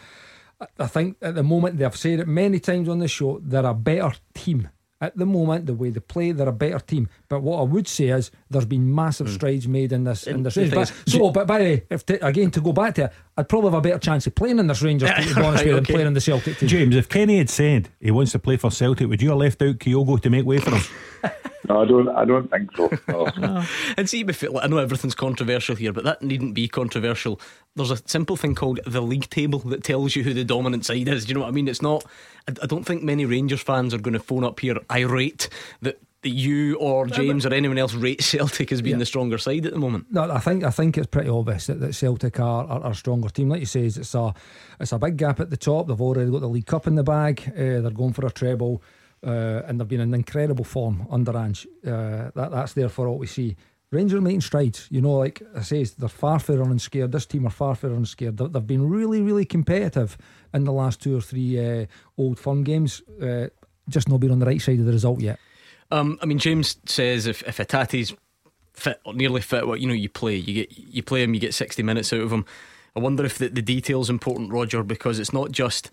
I- 0.60 0.66
I 0.78 0.86
think 0.86 1.16
at 1.22 1.34
the 1.34 1.42
moment, 1.42 1.78
they've 1.78 1.96
said 1.96 2.20
it 2.20 2.28
many 2.28 2.58
times 2.60 2.88
on 2.88 2.98
the 2.98 3.08
show, 3.08 3.40
they're 3.42 3.66
a 3.66 3.74
better 3.74 4.12
team. 4.34 4.68
At 4.98 5.14
the 5.14 5.26
moment, 5.26 5.66
the 5.66 5.74
way 5.74 5.90
they 5.90 6.00
play, 6.00 6.32
they're 6.32 6.48
a 6.48 6.52
better 6.52 6.78
team. 6.78 7.10
But 7.28 7.42
what 7.42 7.58
I 7.58 7.62
would 7.64 7.86
say 7.86 8.06
is 8.08 8.30
there's 8.48 8.64
been 8.64 8.94
massive 8.94 9.28
strides 9.28 9.68
made 9.68 9.92
in 9.92 10.04
this 10.04 10.26
in 10.26 10.36
And 10.36 10.46
this 10.46 10.54
the 10.54 10.70
But, 10.70 10.90
is- 10.90 11.12
so, 11.12 11.30
but 11.30 11.46
by 11.46 11.58
the 11.58 11.64
way, 11.64 11.82
if 11.90 12.06
to, 12.06 12.26
again 12.26 12.50
to 12.52 12.62
go 12.62 12.72
back 12.72 12.94
to 12.94 13.04
it, 13.04 13.12
I'd 13.36 13.46
probably 13.46 13.72
have 13.72 13.78
a 13.78 13.82
better 13.82 13.98
chance 13.98 14.26
of 14.26 14.34
playing 14.34 14.58
in 14.58 14.66
this 14.68 14.80
Rangers 14.80 15.10
team, 15.16 15.28
to 15.28 15.34
be 15.34 15.40
honest 15.42 15.42
Right, 15.42 15.52
with 15.58 15.66
you, 15.66 15.74
than 15.74 15.84
playing 15.84 16.06
in 16.06 16.14
the 16.14 16.20
Celtic 16.22 16.56
team. 16.56 16.68
James, 16.70 16.96
if 16.96 17.10
Kenny 17.10 17.36
had 17.36 17.50
said 17.50 17.90
he 18.00 18.10
wants 18.10 18.32
to 18.32 18.38
play 18.38 18.56
for 18.56 18.70
Celtic, 18.70 19.06
would 19.06 19.20
you 19.20 19.28
have 19.28 19.38
left 19.38 19.60
out 19.60 19.76
Kyogo 19.78 20.18
to 20.22 20.30
make 20.30 20.46
way 20.46 20.56
for 20.58 20.70
him? 20.74 20.82
No, 21.68 21.82
I 21.82 21.84
don't. 21.86 22.08
I 22.08 22.24
don't 22.24 22.50
think 22.50 22.76
so. 22.76 22.90
No. 23.38 23.64
And 23.96 24.08
see, 24.08 24.20
if 24.20 24.42
it, 24.42 24.52
like, 24.52 24.64
I 24.64 24.68
know 24.68 24.78
everything's 24.78 25.14
controversial 25.14 25.74
here, 25.76 25.92
but 25.92 26.04
that 26.04 26.22
needn't 26.22 26.54
be 26.54 26.68
controversial. 26.68 27.40
There's 27.74 27.90
a 27.90 27.98
simple 28.06 28.36
thing 28.36 28.54
called 28.54 28.80
the 28.86 29.00
league 29.00 29.28
table 29.30 29.58
that 29.60 29.82
tells 29.84 30.14
you 30.16 30.22
who 30.22 30.34
the 30.34 30.44
dominant 30.44 30.84
side 30.84 31.08
is. 31.08 31.24
Do 31.24 31.30
you 31.30 31.34
know 31.34 31.40
what 31.40 31.48
I 31.48 31.52
mean? 31.52 31.68
It's 31.68 31.82
not. 31.82 32.04
I, 32.48 32.52
I 32.62 32.66
don't 32.66 32.84
think 32.84 33.02
many 33.02 33.24
Rangers 33.24 33.60
fans 33.62 33.94
are 33.94 33.98
going 33.98 34.14
to 34.14 34.20
phone 34.20 34.44
up 34.44 34.60
here 34.60 34.76
irate 34.90 35.48
that, 35.82 35.98
that 36.22 36.28
you 36.30 36.76
or 36.76 37.06
James 37.06 37.46
or 37.46 37.52
anyone 37.54 37.78
else 37.78 37.94
rate 37.94 38.22
Celtic 38.22 38.72
as 38.72 38.82
being 38.82 38.96
Yeah. 38.96 39.00
the 39.00 39.06
stronger 39.06 39.38
side 39.38 39.64
at 39.66 39.72
the 39.72 39.78
moment. 39.78 40.06
No, 40.10 40.30
I 40.30 40.38
think 40.40 40.64
I 40.64 40.70
think 40.70 40.96
it's 40.98 41.06
pretty 41.06 41.28
obvious 41.30 41.66
that, 41.68 41.80
that 41.80 41.94
Celtic 41.94 42.40
are, 42.40 42.64
are, 42.66 42.80
are 42.84 42.90
a 42.92 42.94
stronger 42.94 43.28
team. 43.28 43.48
Like 43.48 43.60
you 43.60 43.66
say, 43.66 43.82
it's 43.86 44.14
a 44.14 44.34
it's 44.80 44.92
a 44.92 44.98
big 44.98 45.16
gap 45.16 45.40
at 45.40 45.50
the 45.50 45.56
top. 45.56 45.86
They've 45.88 46.00
already 46.00 46.30
got 46.30 46.40
the 46.40 46.48
League 46.48 46.66
Cup 46.66 46.86
in 46.86 46.94
the 46.96 47.04
bag. 47.04 47.42
Uh, 47.48 47.80
they're 47.80 47.90
going 47.90 48.12
for 48.12 48.26
a 48.26 48.30
treble, 48.30 48.82
uh, 49.24 49.62
and 49.66 49.78
they've 49.80 49.88
been 49.88 50.00
in 50.00 50.14
incredible 50.14 50.64
form 50.64 51.06
under 51.10 51.36
Ange. 51.36 51.66
Uh, 51.86 52.30
that 52.34 52.50
that's 52.50 52.72
there 52.74 52.88
for 52.88 53.06
all 53.08 53.18
we 53.18 53.26
see. 53.26 53.56
Rangers 53.92 54.18
are 54.18 54.22
making 54.22 54.40
strides. 54.40 54.88
You 54.90 55.00
know, 55.00 55.12
like 55.12 55.40
I 55.54 55.62
say, 55.62 55.84
they're 55.84 56.08
far 56.08 56.38
fairer 56.40 56.62
and 56.64 56.82
scared. 56.82 57.12
This 57.12 57.24
team 57.26 57.46
are 57.46 57.50
far 57.50 57.74
fairer 57.76 57.94
and 57.94 58.06
scared. 58.06 58.36
They- 58.36 58.48
They've 58.48 58.66
been 58.66 58.88
really, 58.88 59.22
really 59.22 59.44
competitive 59.44 60.18
in 60.52 60.64
the 60.64 60.72
last 60.72 61.00
two 61.00 61.16
or 61.16 61.20
three 61.20 61.82
uh, 61.82 61.86
old 62.18 62.38
firm 62.38 62.64
games. 62.64 63.00
Uh, 63.22 63.46
just 63.88 64.08
not 64.08 64.18
been 64.18 64.32
on 64.32 64.40
the 64.40 64.46
right 64.46 64.60
side 64.60 64.80
of 64.80 64.86
the 64.86 64.92
result 64.92 65.20
yet. 65.20 65.38
Um, 65.92 66.18
I 66.20 66.26
mean, 66.26 66.38
James 66.38 66.76
says 66.86 67.26
if 67.26 67.42
if 67.46 67.58
Hatate's 67.58 68.12
fit 68.72 69.00
or 69.04 69.14
nearly 69.14 69.40
fit, 69.40 69.66
what 69.68 69.80
you 69.80 69.86
know, 69.86 69.94
you 69.94 70.08
play, 70.08 70.34
you 70.34 70.52
get 70.66 70.76
you 70.76 71.02
play 71.04 71.22
him, 71.22 71.32
you 71.32 71.40
get 71.40 71.54
sixty 71.54 71.84
minutes 71.84 72.12
out 72.12 72.20
of 72.20 72.32
him. 72.32 72.44
I 72.96 72.98
wonder 72.98 73.24
if 73.24 73.38
the, 73.38 73.48
the 73.48 73.62
detail's 73.62 74.10
important, 74.10 74.50
Roger, 74.52 74.82
because 74.82 75.20
it's 75.20 75.32
not 75.32 75.52
just 75.52 75.92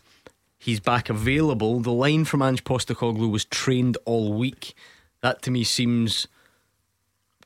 he's 0.64 0.80
back 0.80 1.10
available. 1.10 1.80
The 1.82 1.92
line 1.92 2.26
from 2.26 2.42
Ange 2.42 2.64
Postecoglou 2.64 3.30
was 3.32 3.46
trained 3.46 3.98
all 4.06 4.34
week. 4.34 4.74
That 5.22 5.42
to 5.44 5.52
me 5.52 5.64
seems 5.64 6.28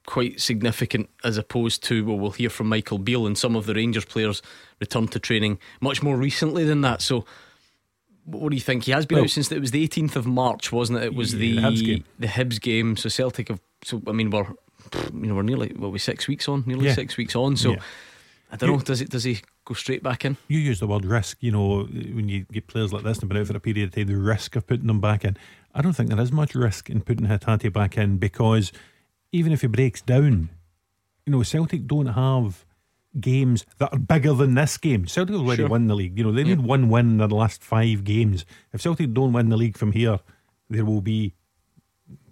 quite 0.06 0.40
significant 0.40 1.10
as 1.26 1.38
opposed 1.38 1.84
to 1.84 2.06
well 2.06 2.18
we'll 2.18 2.32
hear 2.32 2.50
from 2.50 2.70
Michael 2.70 2.98
Beale 2.98 3.28
and 3.28 3.38
some 3.38 3.58
of 3.58 3.66
the 3.66 3.74
Rangers 3.74 4.06
players 4.06 4.42
returned 4.80 5.12
to 5.12 5.20
training 5.20 5.60
much 5.82 6.02
more 6.02 6.16
recently 6.16 6.64
than 6.64 6.80
that 6.80 7.02
so 7.02 7.26
what 8.24 8.50
do 8.50 8.56
you 8.56 8.62
think 8.62 8.86
he 8.86 8.92
has 8.94 9.06
been 9.06 9.18
Well- 9.18 9.26
out 9.26 9.30
since 9.32 9.52
it 9.52 9.60
was 9.60 9.72
the 9.72 9.86
18th 9.86 10.16
of 10.16 10.26
March 10.26 10.72
wasn't 10.72 11.00
it 11.00 11.04
it 11.08 11.14
was 11.14 11.34
the 11.34 11.56
the 11.58 11.62
Hibs 11.62 11.84
game. 11.86 12.04
the 12.20 12.28
Hibs 12.28 12.62
game 12.62 12.96
so 12.96 13.10
Celtic 13.10 13.50
have 13.50 13.60
so 13.84 14.02
I 14.08 14.14
mean 14.14 14.30
we're 14.30 14.48
you 15.14 15.28
know 15.28 15.36
we're 15.36 15.42
nearly 15.42 15.74
what 15.76 15.92
we 15.92 16.00
six 16.00 16.26
weeks 16.26 16.48
on 16.48 16.64
nearly 16.66 16.86
Yeah. 16.86 16.94
six 16.94 17.18
weeks 17.18 17.36
on 17.36 17.58
so 17.58 17.72
Yeah. 17.72 17.80
I 18.52 18.56
don't 18.56 18.70
know 18.72 18.80
does 18.80 19.02
it 19.02 19.10
does 19.10 19.26
he 19.26 19.40
go 19.66 19.74
straight 19.74 20.02
back 20.02 20.24
in 20.24 20.38
You 20.48 20.60
use 20.60 20.80
the 20.80 20.88
word 20.88 21.06
risk, 21.06 21.38
you 21.42 21.52
know, 21.52 21.84
when 21.84 22.30
you 22.30 22.46
get 22.52 22.68
players 22.68 22.94
like 22.94 23.04
this 23.04 23.20
and 23.20 23.28
been 23.28 23.38
out 23.38 23.48
for 23.48 23.58
a 23.58 23.60
period 23.60 23.90
of 23.90 23.96
time, 23.96 24.08
the 24.08 24.16
risk 24.16 24.56
of 24.56 24.66
putting 24.66 24.88
them 24.88 25.02
back 25.02 25.26
in. 25.26 25.36
I 25.76 25.82
don't 25.82 25.94
think 25.94 26.10
there 26.10 26.20
is 26.22 26.32
much 26.32 26.56
risk 26.56 26.90
in 26.90 27.02
putting 27.02 27.28
Hatate 27.28 27.74
back 27.74 27.98
in 27.98 28.18
because 28.18 28.72
even 29.32 29.52
if 29.52 29.62
he 29.62 29.68
breaks 29.68 30.02
down, 30.02 30.50
you 31.26 31.32
know, 31.32 31.44
Celtic 31.44 31.88
don't 31.88 32.08
have 32.08 32.66
games 33.20 33.66
that 33.80 33.92
are 33.92 34.00
bigger 34.00 34.34
than 34.34 34.54
this 34.56 34.78
game. 34.78 35.08
Celtic 35.08 35.34
have 35.36 35.44
already 35.46 35.64
Sure. 35.64 35.70
won 35.70 35.88
the 35.88 35.96
league. 35.96 36.18
You 36.18 36.24
know, 36.24 36.32
they 36.32 36.44
need 36.44 36.62
one 36.62 36.88
win 36.90 37.12
in 37.12 37.18
their 37.18 37.28
last 37.28 37.62
five 37.64 38.04
games. 38.04 38.46
If 38.72 38.82
Celtic 38.82 39.14
don't 39.14 39.34
win 39.34 39.50
the 39.50 39.58
league 39.58 39.78
from 39.78 39.92
here, 39.92 40.20
there 40.70 40.86
will 40.86 41.02
be 41.02 41.34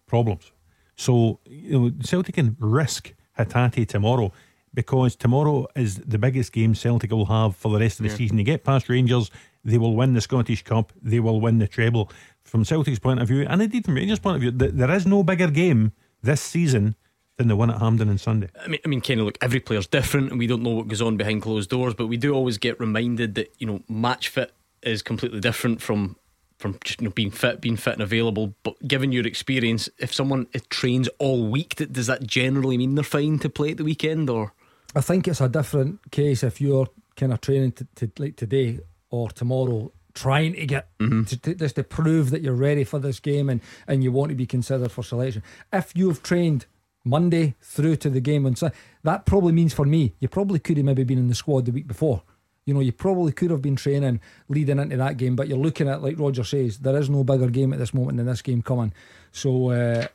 problems. 0.05 0.51
So, 0.95 1.39
you 1.45 1.79
know, 1.79 1.91
Celtic 2.01 2.36
can 2.36 2.55
risk 2.60 3.13
Hatate 3.38 3.88
tomorrow 3.88 4.31
because 4.75 5.15
tomorrow 5.15 5.67
is 5.75 5.96
the 5.96 6.20
biggest 6.20 6.51
game 6.51 6.75
Celtic 6.75 7.12
will 7.12 7.25
have 7.25 7.55
for 7.55 7.72
the 7.72 7.79
rest 7.79 8.00
of 8.00 8.03
the 8.03 8.10
season. 8.12 8.38
They 8.38 8.44
get 8.44 8.63
past 8.63 8.89
Rangers, 8.89 9.32
they 9.63 9.77
will 9.77 9.96
win 9.96 10.13
the 10.13 10.22
Scottish 10.22 10.63
Cup, 10.63 10.94
they 11.01 11.20
will 11.20 11.41
win 11.41 11.58
the 11.58 11.67
treble. 11.67 12.12
From 12.44 12.63
Celtic's 12.63 13.00
point 13.00 13.20
of 13.20 13.27
view, 13.27 13.48
and 13.50 13.62
indeed 13.62 13.86
from 13.86 13.96
Rangers' 13.96 14.20
point 14.20 14.36
of 14.36 14.41
view, 14.41 14.51
th- 14.51 14.74
there 14.74 14.91
is 14.91 15.08
no 15.08 15.24
bigger 15.24 15.50
game 15.50 15.94
this 16.22 16.41
season 16.41 16.96
than 17.38 17.48
the 17.48 17.55
one 17.55 17.70
at 17.70 17.79
Hampden 17.79 18.10
on 18.10 18.17
Sunday. 18.17 18.50
I 18.63 18.67
mean, 18.67 18.79
I 18.86 18.88
mean, 18.88 19.01
Kenny, 19.01 19.22
look, 19.22 19.38
every 19.41 19.60
player's 19.60 19.88
different, 19.88 20.29
and 20.29 20.39
we 20.39 20.48
don't 20.48 20.62
know 20.62 20.70
what 20.72 20.88
goes 20.88 21.01
on 21.01 21.17
behind 21.17 21.41
closed 21.41 21.70
doors. 21.70 21.94
But 21.94 22.08
we 22.08 22.17
do 22.17 22.34
always 22.34 22.58
get 22.58 22.79
reminded 22.79 23.36
that 23.36 23.53
you 23.58 23.67
know, 23.67 23.82
match 23.89 24.29
fit 24.29 24.53
is 24.84 25.01
completely 25.01 25.39
different 25.39 25.82
from 25.82 26.17
from 26.58 26.77
just 26.84 27.01
you 27.01 27.08
know 27.08 27.12
being 27.12 27.32
fit, 27.32 27.62
being 27.62 27.75
fit 27.75 27.94
and 27.94 28.01
available. 28.01 28.53
But 28.63 28.88
given 28.88 29.12
your 29.12 29.27
experience, 29.27 29.89
if 30.00 30.13
someone 30.13 30.48
uh, 30.55 30.60
trains 30.70 31.10
all 31.20 31.48
week, 31.48 31.75
does 31.75 32.08
that 32.08 32.25
generally 32.25 32.77
mean 32.77 32.96
they're 32.96 33.03
fine 33.03 33.39
to 33.39 33.50
play 33.50 33.72
at 33.72 33.77
the 33.77 33.84
weekend? 33.84 34.29
Or 34.29 34.53
I 34.96 35.02
think 35.02 35.28
it's 35.28 35.42
a 35.42 35.50
different 35.50 36.10
case 36.12 36.44
if 36.44 36.62
you're 36.62 36.88
kind 37.16 37.34
of 37.34 37.42
training 37.42 37.74
to, 37.74 37.88
to 37.96 38.12
like 38.18 38.38
today 38.38 38.80
or 39.10 39.30
tomorrow, 39.30 39.92
trying 40.14 40.54
to 40.54 40.66
get 40.66 40.88
to, 41.00 41.38
to, 41.42 41.56
just 41.56 41.75
to 41.75 41.84
prove 41.84 42.30
that 42.30 42.42
you're 42.42 42.54
ready 42.54 42.86
for 42.86 43.00
this 43.00 43.20
game 43.20 43.50
and, 43.50 43.60
and 43.88 44.04
you 44.04 44.12
want 44.12 44.30
to 44.30 44.36
be 44.36 44.46
considered 44.46 44.92
for 44.92 45.04
selection. 45.04 45.44
If 45.74 45.92
you've 45.96 46.24
trained 46.24 46.66
Monday 47.04 47.56
through 47.62 47.98
to 47.98 48.10
the 48.10 48.22
game 48.22 48.46
on 48.46 48.56
Sunday, 48.56 48.75
that 49.04 49.25
probably 49.25 49.52
means 49.52 49.74
for 49.74 49.86
me, 49.86 50.14
you 50.20 50.30
probably 50.30 50.60
could 50.60 50.78
have 50.78 50.86
maybe 50.86 51.04
been 51.04 51.20
in 51.20 51.28
the 51.28 51.36
squad 51.36 51.66
the 51.66 51.72
week 51.72 51.88
before. 51.88 52.24
You 52.66 52.74
know, 52.74 52.80
you 52.80 52.94
probably 52.94 53.32
could 53.32 53.52
have 53.52 53.62
been 53.62 53.75
training 53.75 54.22
leading 54.48 54.80
into 54.80 54.98
that 54.98 55.18
game, 55.18 55.36
but 55.36 55.48
you're 55.48 55.58
looking 55.58 55.88
at, 55.88 56.02
like 56.02 56.18
Roger 56.18 56.44
says, 56.44 56.80
there 56.80 56.98
is 56.98 57.10
no 57.10 57.24
bigger 57.24 57.50
game 57.50 57.74
at 57.74 57.80
this 57.80 57.94
moment 57.94 58.18
than 58.18 58.25
this 58.25 58.42
game 58.42 58.62
coming. 58.62 58.94
So 59.32 59.70
uh, 59.70 60.08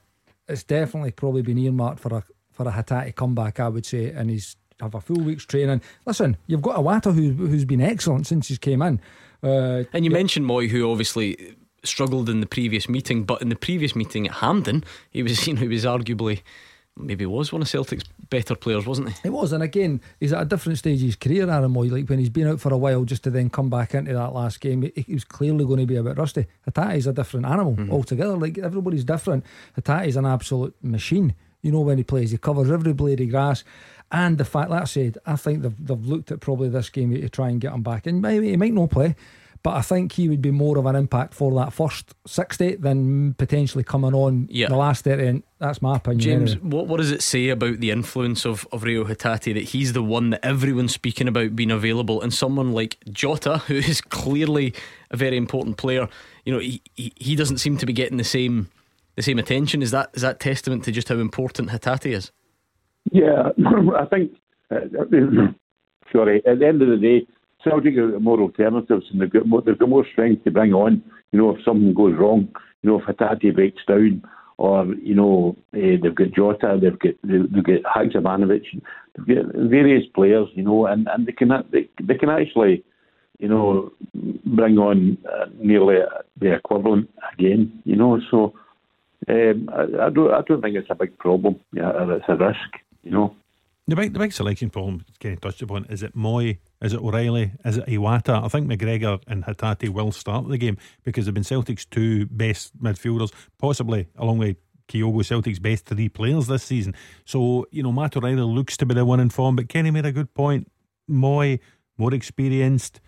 it's 0.48 0.64
definitely 0.64 1.12
probably 1.12 1.42
been 1.42 1.58
earmarked 1.58 2.00
for 2.00 2.16
a 2.16 2.24
for 2.50 2.68
a 2.68 2.72
Hatate 2.72 3.14
comeback, 3.14 3.60
I 3.60 3.68
would 3.68 3.86
say, 3.86 4.10
and 4.10 4.28
he's 4.28 4.56
have 4.80 4.94
a 4.94 5.00
full 5.00 5.20
week's 5.20 5.44
training. 5.44 5.80
Listen, 6.06 6.36
you've 6.46 6.62
got 6.62 6.76
Iwata 6.76 7.14
who 7.14 7.32
who's 7.32 7.64
been 7.64 7.80
excellent 7.80 8.26
since 8.26 8.48
he's 8.48 8.58
came 8.58 8.82
in. 8.82 9.00
Uh, 9.42 9.84
and 9.92 10.04
you 10.04 10.10
mentioned 10.10 10.46
Mooy, 10.46 10.68
who 10.68 10.90
obviously 10.90 11.54
struggled 11.82 12.28
in 12.28 12.40
the 12.40 12.46
previous 12.46 12.88
meeting, 12.88 13.24
but 13.24 13.40
in 13.40 13.48
the 13.48 13.56
previous 13.56 13.96
meeting 13.96 14.26
at 14.26 14.34
Hampden, 14.34 14.84
he 15.10 15.22
was 15.22 15.46
you 15.46 15.54
know 15.54 15.60
he 15.60 15.68
was 15.68 15.84
arguably 15.84 16.42
maybe 16.96 17.26
was 17.26 17.52
one 17.52 17.62
of 17.62 17.68
Celtic's 17.68 18.04
better 18.28 18.54
players, 18.54 18.86
wasn't 18.86 19.08
he? 19.10 19.14
It 19.24 19.30
was, 19.30 19.52
and 19.52 19.62
again, 19.62 20.00
he's 20.18 20.32
at 20.32 20.42
a 20.42 20.44
different 20.44 20.78
stage 20.78 21.00
of 21.00 21.06
his 21.06 21.16
career, 21.16 21.50
Aaron 21.50 21.72
Mooy. 21.72 21.90
Like 21.90 22.08
when 22.08 22.18
he's 22.18 22.28
been 22.28 22.46
out 22.46 22.60
for 22.60 22.72
a 22.72 22.78
while, 22.78 23.04
just 23.04 23.24
to 23.24 23.30
then 23.30 23.50
come 23.50 23.70
back 23.70 23.94
into 23.94 24.12
that 24.12 24.32
last 24.32 24.60
game, 24.60 24.82
he, 24.82 25.02
he 25.02 25.14
was 25.14 25.24
clearly 25.24 25.64
going 25.64 25.80
to 25.80 25.86
be 25.86 25.96
a 25.96 26.02
bit 26.02 26.18
rusty. 26.18 26.46
Hatate's 26.68 27.06
a 27.06 27.12
different 27.12 27.46
animal 27.46 27.76
altogether. 27.90 28.36
Like 28.36 28.58
everybody's 28.58 29.04
different. 29.04 29.44
Hatate's 29.76 30.16
an 30.16 30.26
absolute 30.26 30.74
machine. 30.82 31.34
You 31.62 31.72
know 31.72 31.80
when 31.80 31.98
he 31.98 32.04
plays, 32.04 32.30
he 32.30 32.38
covers 32.38 32.70
every 32.70 32.94
blade 32.94 33.20
of 33.20 33.28
grass. 33.28 33.64
And 34.12 34.38
the 34.38 34.44
fact 34.44 34.70
that 34.70 34.82
I 34.82 34.86
said, 34.86 35.18
I 35.24 35.36
think 35.36 35.62
they've, 35.62 35.86
they've 35.86 36.06
looked 36.06 36.32
at 36.32 36.40
probably 36.40 36.68
this 36.68 36.90
game 36.90 37.12
to 37.12 37.28
try 37.28 37.48
and 37.48 37.60
get 37.60 37.72
him 37.72 37.82
back. 37.82 38.06
And 38.06 38.20
maybe 38.20 38.50
he 38.50 38.56
might 38.56 38.72
not 38.72 38.90
play, 38.90 39.14
but 39.62 39.76
I 39.76 39.82
think 39.82 40.12
he 40.12 40.28
would 40.28 40.42
be 40.42 40.50
more 40.50 40.78
of 40.78 40.86
an 40.86 40.96
impact 40.96 41.32
for 41.34 41.54
that 41.54 41.72
first 41.72 42.14
60 42.26 42.76
than 42.76 43.34
potentially 43.34 43.84
coming 43.84 44.12
on 44.14 44.48
Yeah. 44.50 44.68
the 44.68 44.76
last 44.76 45.04
30. 45.04 45.26
And 45.26 45.42
that's 45.58 45.80
my 45.80 45.96
opinion. 45.96 46.20
James, 46.20 46.52
anyway. 46.54 46.68
what, 46.76 46.86
what 46.88 46.96
does 46.96 47.12
it 47.12 47.22
say 47.22 47.50
about 47.50 47.78
the 47.78 47.90
influence 47.90 48.44
of, 48.44 48.66
of 48.72 48.82
Reo 48.82 49.04
Hatate 49.04 49.54
that 49.54 49.64
he's 49.68 49.92
the 49.92 50.02
one 50.02 50.30
that 50.30 50.44
everyone's 50.44 50.92
speaking 50.94 51.28
about 51.28 51.54
being 51.54 51.70
available 51.70 52.20
and 52.20 52.34
someone 52.34 52.72
like 52.72 52.96
Jota, 53.12 53.58
who 53.68 53.74
is 53.76 54.00
clearly 54.00 54.74
a 55.12 55.16
very 55.16 55.36
important 55.36 55.76
player, 55.76 56.08
you 56.44 56.52
know, 56.52 56.58
he, 56.58 56.82
he, 56.96 57.12
he 57.16 57.36
doesn't 57.36 57.58
seem 57.58 57.76
to 57.76 57.86
be 57.86 57.92
getting 57.92 58.16
the 58.18 58.24
same 58.24 58.70
the 59.16 59.22
same 59.22 59.38
attention. 59.38 59.82
Is 59.82 59.90
that 59.90 60.10
is 60.14 60.22
that 60.22 60.40
testament 60.40 60.84
to 60.84 60.92
just 60.92 61.08
how 61.08 61.16
important 61.16 61.68
Hatate 61.68 62.10
is? 62.12 62.32
Yeah, 63.12 63.50
I 63.98 64.06
think. 64.06 64.32
Uh, 64.70 65.04
sorry, 66.12 66.42
at 66.46 66.58
the 66.58 66.66
end 66.66 66.82
of 66.82 66.88
the 66.88 66.96
day, 66.96 67.26
Celtic 67.64 67.96
have 67.96 68.20
more 68.22 68.40
alternatives 68.40 69.06
and 69.10 69.20
they've 69.20 69.32
got 69.32 69.46
more, 69.46 69.62
they've 69.62 69.78
got 69.78 69.88
more 69.88 70.06
strength 70.12 70.44
to 70.44 70.50
bring 70.50 70.72
on. 70.72 71.02
You 71.32 71.38
know, 71.38 71.56
if 71.56 71.64
something 71.64 71.94
goes 71.94 72.14
wrong, 72.18 72.48
you 72.82 72.90
know, 72.90 73.00
if 73.00 73.04
Hatate 73.04 73.54
breaks 73.54 73.82
down, 73.86 74.22
or 74.58 74.86
you 74.94 75.14
know, 75.14 75.56
uh, 75.74 75.96
they've 76.02 76.14
got 76.14 76.32
Jota, 76.32 76.78
they've 76.80 76.98
got 76.98 77.14
they've 77.24 77.64
got 77.64 77.96
Haksabanovic, 77.96 78.62
they've 79.16 79.36
got 79.36 79.54
various 79.54 80.04
players, 80.14 80.48
you 80.54 80.62
know, 80.62 80.86
and, 80.86 81.08
and 81.08 81.26
they 81.26 81.32
can 81.32 81.50
they, 81.72 81.88
they 82.02 82.14
can 82.14 82.28
actually, 82.28 82.84
you 83.38 83.48
know, 83.48 83.90
bring 84.44 84.78
on 84.78 85.18
uh, 85.26 85.46
nearly 85.58 85.96
the 86.38 86.54
equivalent 86.54 87.08
again, 87.32 87.80
you 87.84 87.96
know. 87.96 88.20
So 88.30 88.54
Um, 89.28 89.68
I, 89.72 90.06
I, 90.06 90.10
don't. 90.10 90.32
I 90.32 90.40
don't 90.46 90.62
think 90.62 90.76
it's 90.76 90.90
a 90.90 90.94
big 90.94 91.16
problem. 91.18 91.56
Yeah, 91.72 91.92
it's 91.94 92.24
a 92.28 92.36
risk. 92.36 92.70
You 93.02 93.10
know. 93.10 93.36
The 93.88 93.96
big, 93.96 94.12
the 94.12 94.20
big 94.20 94.32
selection 94.32 94.70
problem, 94.70 95.04
Kenny 95.18 95.34
touched 95.34 95.62
upon, 95.62 95.84
is 95.86 96.04
it 96.04 96.16
Mooy, 96.16 96.58
is 96.80 96.92
it 96.92 97.00
O'Riley, 97.00 97.52
is 97.64 97.78
it 97.78 97.86
Iwata? 97.86 98.44
I 98.44 98.46
think 98.46 98.70
McGregor 98.70 99.20
and 99.26 99.42
Hatate 99.42 99.88
will 99.88 100.12
start 100.12 100.48
the 100.48 100.58
game 100.58 100.76
because 101.02 101.24
they've 101.24 101.34
been 101.34 101.42
Celtic's 101.42 101.86
two 101.86 102.26
best 102.26 102.80
midfielders, 102.80 103.32
possibly 103.58 104.06
along 104.16 104.38
with 104.38 104.58
Kyogo, 104.86 105.24
Celtic's 105.24 105.58
best 105.58 105.86
three 105.86 106.08
players 106.08 106.46
this 106.46 106.62
season. 106.62 106.94
So, 107.24 107.66
you 107.72 107.82
know, 107.82 107.90
Matt 107.90 108.16
O'Riley 108.16 108.42
looks 108.42 108.76
to 108.76 108.86
be 108.86 108.94
the 108.94 109.04
one 109.04 109.18
in 109.18 109.30
form, 109.30 109.56
but 109.56 109.68
Kenny 109.68 109.90
made 109.90 110.06
a 110.06 110.12
good 110.12 110.34
point. 110.34 110.70
Mooy, 111.10 111.58
more 111.98 112.14
experienced. 112.14 113.00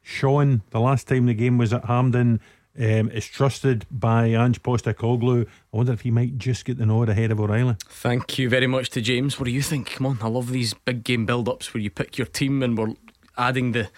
Sean, 0.00 0.62
the 0.70 0.80
last 0.80 1.06
time 1.06 1.26
the 1.26 1.34
game 1.34 1.58
was 1.58 1.74
at 1.74 1.84
Hampden, 1.84 2.40
um, 2.78 3.10
is 3.10 3.26
trusted 3.26 3.86
by 3.90 4.26
Ange 4.26 4.62
Postecoglou. 4.62 5.46
I 5.46 5.76
wonder 5.76 5.92
if 5.92 6.02
he 6.02 6.10
might 6.10 6.38
just 6.38 6.64
get 6.64 6.78
the 6.78 6.86
nod 6.86 7.08
ahead 7.08 7.30
of 7.30 7.40
O'Riley. 7.40 7.76
Thank 7.88 8.38
you 8.38 8.48
very 8.48 8.66
much 8.66 8.90
to 8.90 9.00
James. 9.00 9.38
What 9.38 9.46
do 9.46 9.50
you 9.50 9.62
think? 9.62 9.90
Come 9.90 10.06
on, 10.06 10.18
I 10.22 10.28
love 10.28 10.50
these 10.50 10.74
big 10.74 11.04
game 11.04 11.26
build 11.26 11.48
ups 11.48 11.74
where 11.74 11.80
you 11.80 11.90
pick 11.90 12.18
your 12.18 12.26
team 12.26 12.62
and 12.62 12.76
we're 12.78 12.94
adding 13.36 13.72
the 13.72 13.90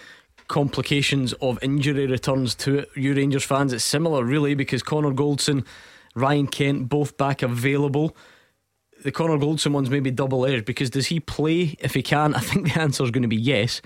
complications 0.49 1.33
of 1.35 1.59
injury 1.63 2.07
returns 2.07 2.55
to 2.55 2.81
it. 2.81 2.91
You 2.95 3.15
Rangers 3.15 3.45
fans, 3.45 3.73
it's 3.73 3.85
similar 3.85 4.25
really 4.25 4.55
because 4.55 4.83
Connor 4.83 5.13
Goldson, 5.13 5.65
Ryan 6.15 6.47
Kent, 6.47 6.89
both 6.89 7.17
back 7.17 7.43
available. 7.43 8.17
The 9.03 9.13
Connor 9.13 9.39
Goldson 9.39 9.73
one's 9.73 9.91
maybe 9.91 10.11
double 10.11 10.47
edged 10.47 10.65
because 10.65 10.91
does 10.91 11.07
he 11.07 11.21
play 11.21 11.77
if 11.81 11.95
he 11.95 12.03
can? 12.03 12.35
I 12.35 12.41
think 12.41 12.73
the 12.73 12.81
answer 12.81 13.03
is 13.05 13.11
going 13.11 13.23
to 13.23 13.29
be 13.29 13.37
yes. 13.37 13.81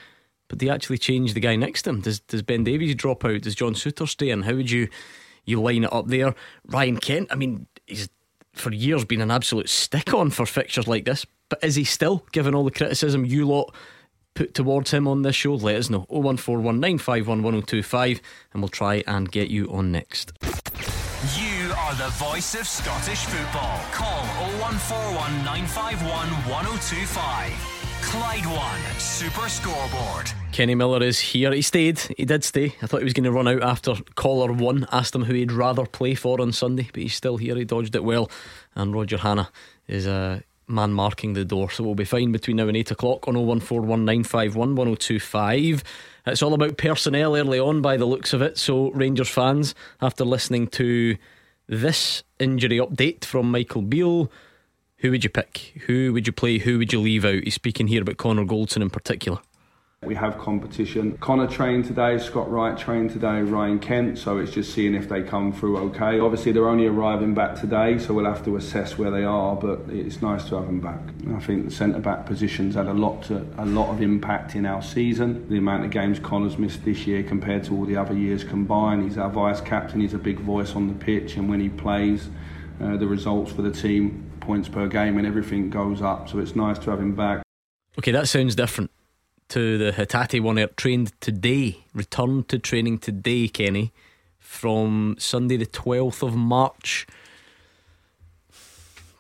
But 0.49 0.61
they 0.61 0.69
actually 0.69 0.99
change 0.99 1.35
the 1.35 1.41
guy 1.41 1.57
next 1.57 1.83
to 1.83 1.91
him. 1.91 2.00
Does 2.00 2.21
does 2.21 2.43
Ben 2.43 2.62
Davies 2.65 2.95
drop 2.95 3.25
out? 3.25 3.43
Does 3.43 3.55
John 3.55 3.75
Souttar 3.75 4.09
stay 4.09 4.31
in? 4.31 4.43
How 4.43 4.55
would 4.55 4.71
you 4.71 4.88
you 5.45 5.61
line 5.61 5.85
it 5.85 5.93
up 5.93 6.09
there? 6.09 6.35
Ryan 6.67 6.97
Kent, 6.99 7.29
I 7.31 7.35
mean, 7.35 7.67
he's 7.87 8.09
for 8.55 8.73
years 8.73 9.05
been 9.05 9.21
an 9.21 9.31
absolute 9.31 9.69
stick 9.69 10.15
on 10.15 10.31
for 10.31 10.47
fixtures 10.47 10.88
like 10.88 11.05
this. 11.05 11.26
But 11.49 11.62
is 11.62 11.76
he 11.76 11.85
still, 11.85 12.26
given 12.33 12.55
all 12.55 12.65
the 12.65 12.73
criticism 12.73 13.25
you 13.25 13.47
lot 13.47 13.73
put 14.35 14.53
towards 14.55 14.91
him 14.91 15.07
on 15.07 15.23
this 15.23 15.37
show? 15.37 15.55
Let 15.55 15.76
us 15.76 15.88
know. 15.91 16.07
01419511025 16.11 18.21
and 18.53 18.62
we'll 18.62 18.69
try 18.69 19.05
and 19.07 19.31
get 19.31 19.49
you 19.49 19.71
on 19.71 19.93
next. 19.93 20.33
You 21.38 21.73
are 21.79 21.95
the 21.95 22.09
voice 22.15 22.55
of 22.55 22.67
Scottish 22.67 23.25
football. 23.25 23.81
Call 23.93 24.25
0141 24.59 25.45
951 25.45 26.29
1025. 26.50 27.75
Clyde 28.06 28.46
One 28.46 28.80
Super 29.00 29.48
Scoreboard. 29.48 30.30
Kenny 30.52 30.76
Miller 30.76 31.02
is 31.02 31.18
here. 31.18 31.52
He 31.52 31.60
stayed. 31.60 31.98
He 32.16 32.25
did 32.25 32.44
stay. 32.44 32.76
I 32.80 32.86
thought 32.86 33.00
he 33.00 33.04
was 33.04 33.14
going 33.14 33.25
to 33.25 33.32
run 33.32 33.48
out 33.48 33.64
after 33.64 33.96
caller 34.14 34.52
one 34.52 34.86
asked 34.92 35.12
him 35.12 35.25
who 35.25 35.34
he'd 35.34 35.50
rather 35.50 35.86
play 35.86 36.14
for 36.14 36.40
on 36.40 36.52
Sunday, 36.52 36.88
but 36.92 37.02
he's 37.02 37.16
still 37.16 37.36
here. 37.36 37.56
He 37.56 37.64
dodged 37.64 37.96
it 37.96 38.04
well. 38.04 38.30
And 38.76 38.94
Roger 38.94 39.16
Hannah 39.16 39.50
is 39.88 40.06
a 40.06 40.12
uh, 40.12 40.38
man 40.68 40.92
marking 40.92 41.32
the 41.32 41.44
door, 41.44 41.68
so 41.68 41.82
we'll 41.82 41.96
be 41.96 42.04
fine 42.04 42.30
between 42.30 42.58
now 42.58 42.68
and 42.68 42.76
8 42.76 42.92
o'clock 42.92 43.26
on 43.26 43.34
01419511025. 43.34 45.82
It's 46.28 46.42
all 46.42 46.54
about 46.54 46.78
personnel 46.78 47.36
early 47.36 47.58
on 47.58 47.82
by 47.82 47.96
the 47.96 48.06
looks 48.06 48.32
of 48.32 48.40
it. 48.40 48.56
So, 48.56 48.92
Rangers 48.92 49.30
fans, 49.30 49.75
after 50.00 50.25
listening 50.25 50.68
to 50.68 51.16
this 51.66 52.22
injury 52.38 52.78
update 52.78 53.25
from 53.25 53.50
Michael 53.50 53.82
Beale, 53.82 54.30
who 54.99 55.11
would 55.11 55.25
you 55.25 55.31
pick? 55.31 55.75
Who 55.87 56.12
would 56.12 56.26
you 56.26 56.33
play? 56.33 56.59
Who 56.59 56.79
would 56.79 56.93
you 56.93 57.00
leave 57.00 57.25
out? 57.25 57.45
He's 57.45 57.55
speaking 57.55 57.88
here 57.88 58.03
about 58.03 58.17
Connor 58.17 58.45
Goldson 58.45 58.83
in 58.83 58.91
particular. 58.91 59.38
We 60.05 60.15
have 60.15 60.38
competition. 60.38 61.17
Connor 61.19 61.49
trained 61.49 61.87
today, 61.87 62.19
Scott 62.19 62.50
Wright 62.50 62.76
trained 62.76 63.11
today, 63.11 63.41
Ryan 63.41 63.79
Kent, 63.79 64.19
so 64.19 64.37
it's 64.38 64.53
just 64.53 64.73
seeing 64.75 64.95
if 64.95 65.09
they 65.09 65.23
come 65.23 65.53
through 65.53 65.79
okay. 65.88 66.21
Obviously, 66.21 66.53
they're 66.53 66.69
only 66.69 66.87
arriving 66.87 67.35
back 67.35 67.59
today, 67.59 67.99
so 67.99 68.12
we'll 68.12 68.26
have 68.26 68.45
to 68.45 68.57
assess 68.57 68.99
where 68.99 69.11
they 69.11 69.25
are, 69.25 69.57
but 69.57 69.81
it's 69.88 70.21
nice 70.21 70.45
to 70.50 70.57
have 70.57 70.67
them 70.67 70.81
back. 70.81 71.00
I 71.35 71.41
think 71.41 71.65
the 71.65 71.71
centre 71.71 71.99
back 71.99 72.26
position's 72.26 72.75
had 72.75 72.87
a 72.87 72.93
lot, 72.93 73.23
to, 73.25 73.47
a 73.57 73.65
lot 73.65 73.91
of 73.91 74.03
impact 74.03 74.55
in 74.55 74.67
our 74.67 74.83
season. 74.83 75.49
The 75.49 75.59
amount 75.59 75.87
of 75.87 75.91
games 75.91 76.19
Connor's 76.19 76.59
missed 76.59 76.85
this 76.85 77.07
year 77.07 77.23
compared 77.23 77.65
to 77.65 77.75
all 77.75 77.87
the 77.87 77.97
other 77.97 78.15
years 78.15 78.45
combined. 78.45 79.03
He's 79.05 79.19
our 79.19 79.31
vice 79.31 79.62
captain, 79.62 80.00
he's 80.00 80.15
a 80.15 80.19
big 80.19 80.38
voice 80.41 80.76
on 80.76 80.88
the 80.88 80.95
pitch, 80.95 81.37
and 81.37 81.49
when 81.49 81.61
he 81.61 81.71
plays, 81.71 82.29
uh, 82.81 82.99
the 82.99 83.07
results 83.07 83.50
for 83.50 83.62
the 83.62 83.73
team 83.73 84.25
points 84.47 84.69
per 84.69 84.87
game 84.87 85.19
and 85.19 85.26
everything 85.26 85.69
goes 85.69 86.00
up. 86.00 86.28
So 86.28 86.39
it's 86.39 86.54
nice 86.56 86.78
to 86.80 86.91
have 86.91 87.00
him 87.00 87.15
back. 87.15 87.43
Okay, 87.99 88.13
that 88.13 88.28
sounds 88.28 88.54
different 88.54 88.91
to 89.49 89.78
the 89.78 89.93
Hatate 89.93 90.41
one. 90.41 90.59
Air 90.59 90.69
trained 90.69 91.13
today, 91.21 91.85
returned 91.95 92.49
to 92.49 92.59
training 92.59 92.99
today, 92.99 93.49
Kenny, 93.49 93.93
from 94.39 95.17
Sunday 95.19 95.56
the 95.56 95.67
12th 95.67 96.23
of 96.23 96.35
March. 96.35 97.06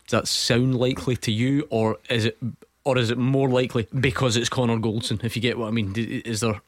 Does 0.06 0.20
that 0.20 0.28
sound 0.28 0.76
likely 0.76 1.16
to 1.16 1.32
you, 1.32 1.66
or 1.68 1.98
is 2.08 2.26
it, 2.26 2.38
or 2.84 2.96
is 2.96 3.10
it 3.10 3.18
more 3.18 3.48
likely 3.48 3.88
because 3.98 4.36
it's 4.36 4.48
Connor 4.48 4.76
Goldson? 4.76 5.24
If 5.24 5.34
you 5.34 5.42
get 5.42 5.58
what 5.58 5.66
I 5.66 5.72
mean, 5.72 5.92
is 5.96 6.40
there? 6.40 6.60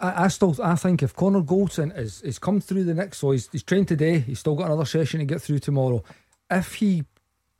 I, 0.00 0.24
I 0.24 0.28
still 0.28 0.56
I 0.60 0.74
think 0.74 1.02
if 1.02 1.14
Connor 1.14 1.42
Goldson 1.42 1.96
is 1.96 2.22
is 2.22 2.40
come 2.40 2.60
through 2.60 2.84
the 2.84 2.94
next, 2.94 3.18
so 3.18 3.30
he's, 3.30 3.48
he's 3.52 3.62
trained 3.62 3.86
today, 3.86 4.18
he's 4.18 4.40
still 4.40 4.56
got 4.56 4.66
another 4.66 4.84
session 4.84 5.20
to 5.20 5.26
get 5.26 5.40
through 5.40 5.60
tomorrow. 5.60 6.02
If 6.50 6.74
he 6.74 7.04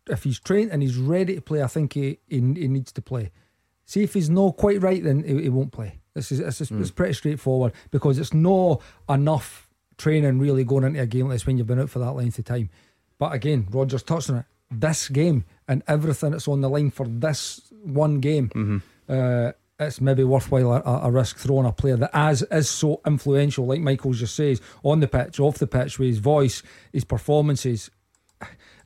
if 0.09 0.25
he's 0.25 0.39
trained 0.39 0.71
and 0.73 0.83
he's 0.83 0.97
ready 0.97 1.35
to 1.35 1.41
play, 1.41 1.63
I 1.63 1.67
think 1.67 1.95
he, 1.95 2.19
he, 2.29 2.37
he 2.37 2.69
needs 2.69 2.93
to 2.93 3.03
play. 3.03 3.31
See 3.85 4.03
if 4.03 4.15
he's 4.15 4.31
not 4.31 4.57
quite 4.57 4.83
right, 4.83 5.03
then 5.03 5.23
he, 5.23 5.43
he 5.43 5.49
won't 5.49 5.73
play. 5.73 6.01
This 6.15 6.33
is 6.33 6.41
it's, 6.41 6.71
mm. 6.71 6.81
it's 6.81 6.91
pretty 6.91 7.13
straightforward 7.13 7.73
because 7.91 8.19
it's 8.19 8.33
not 8.33 8.81
enough 9.09 9.69
training 9.99 10.39
really 10.39 10.65
going 10.65 10.85
into 10.85 11.01
a 11.01 11.07
game 11.07 11.27
like 11.29 11.37
this 11.37 11.47
when 11.47 11.59
you've 11.59 11.67
been 11.67 11.81
out 11.81 11.91
for 11.91 11.99
that 11.99 12.13
length 12.13 12.39
of 12.39 12.45
time. 12.45 12.71
But 13.19 13.33
again, 13.33 13.67
Rogers 13.71 14.03
touched 14.03 14.31
on 14.31 14.37
it. 14.37 14.45
This 14.71 15.09
game 15.09 15.45
and 15.69 15.83
everything 15.87 16.33
that's 16.33 16.49
on 16.49 16.61
the 16.61 16.69
line 16.69 16.91
for 16.91 17.07
this 17.07 17.73
one 17.83 18.21
game, 18.21 18.49
mm-hmm. 18.49 18.79
uh, 19.09 19.53
it's 19.79 20.01
maybe 20.01 20.25
worthwhile 20.25 20.73
a, 20.73 21.01
a, 21.07 21.11
risk 21.11 21.37
throwing 21.37 21.67
a 21.67 21.73
player 21.73 21.97
that 21.97 22.11
as 22.13 22.43
is 22.51 22.69
so 22.69 23.01
influential, 23.07 23.67
like 23.67 23.81
Michael 23.81 24.13
just 24.13 24.35
says, 24.35 24.61
on 24.83 25.01
the 25.01 25.09
pitch, 25.09 25.39
off 25.39 25.59
the 25.59 25.67
pitch, 25.67 25.99
with 25.99 26.09
his 26.09 26.19
voice, 26.19 26.63
his 26.93 27.05
performances 27.05 27.91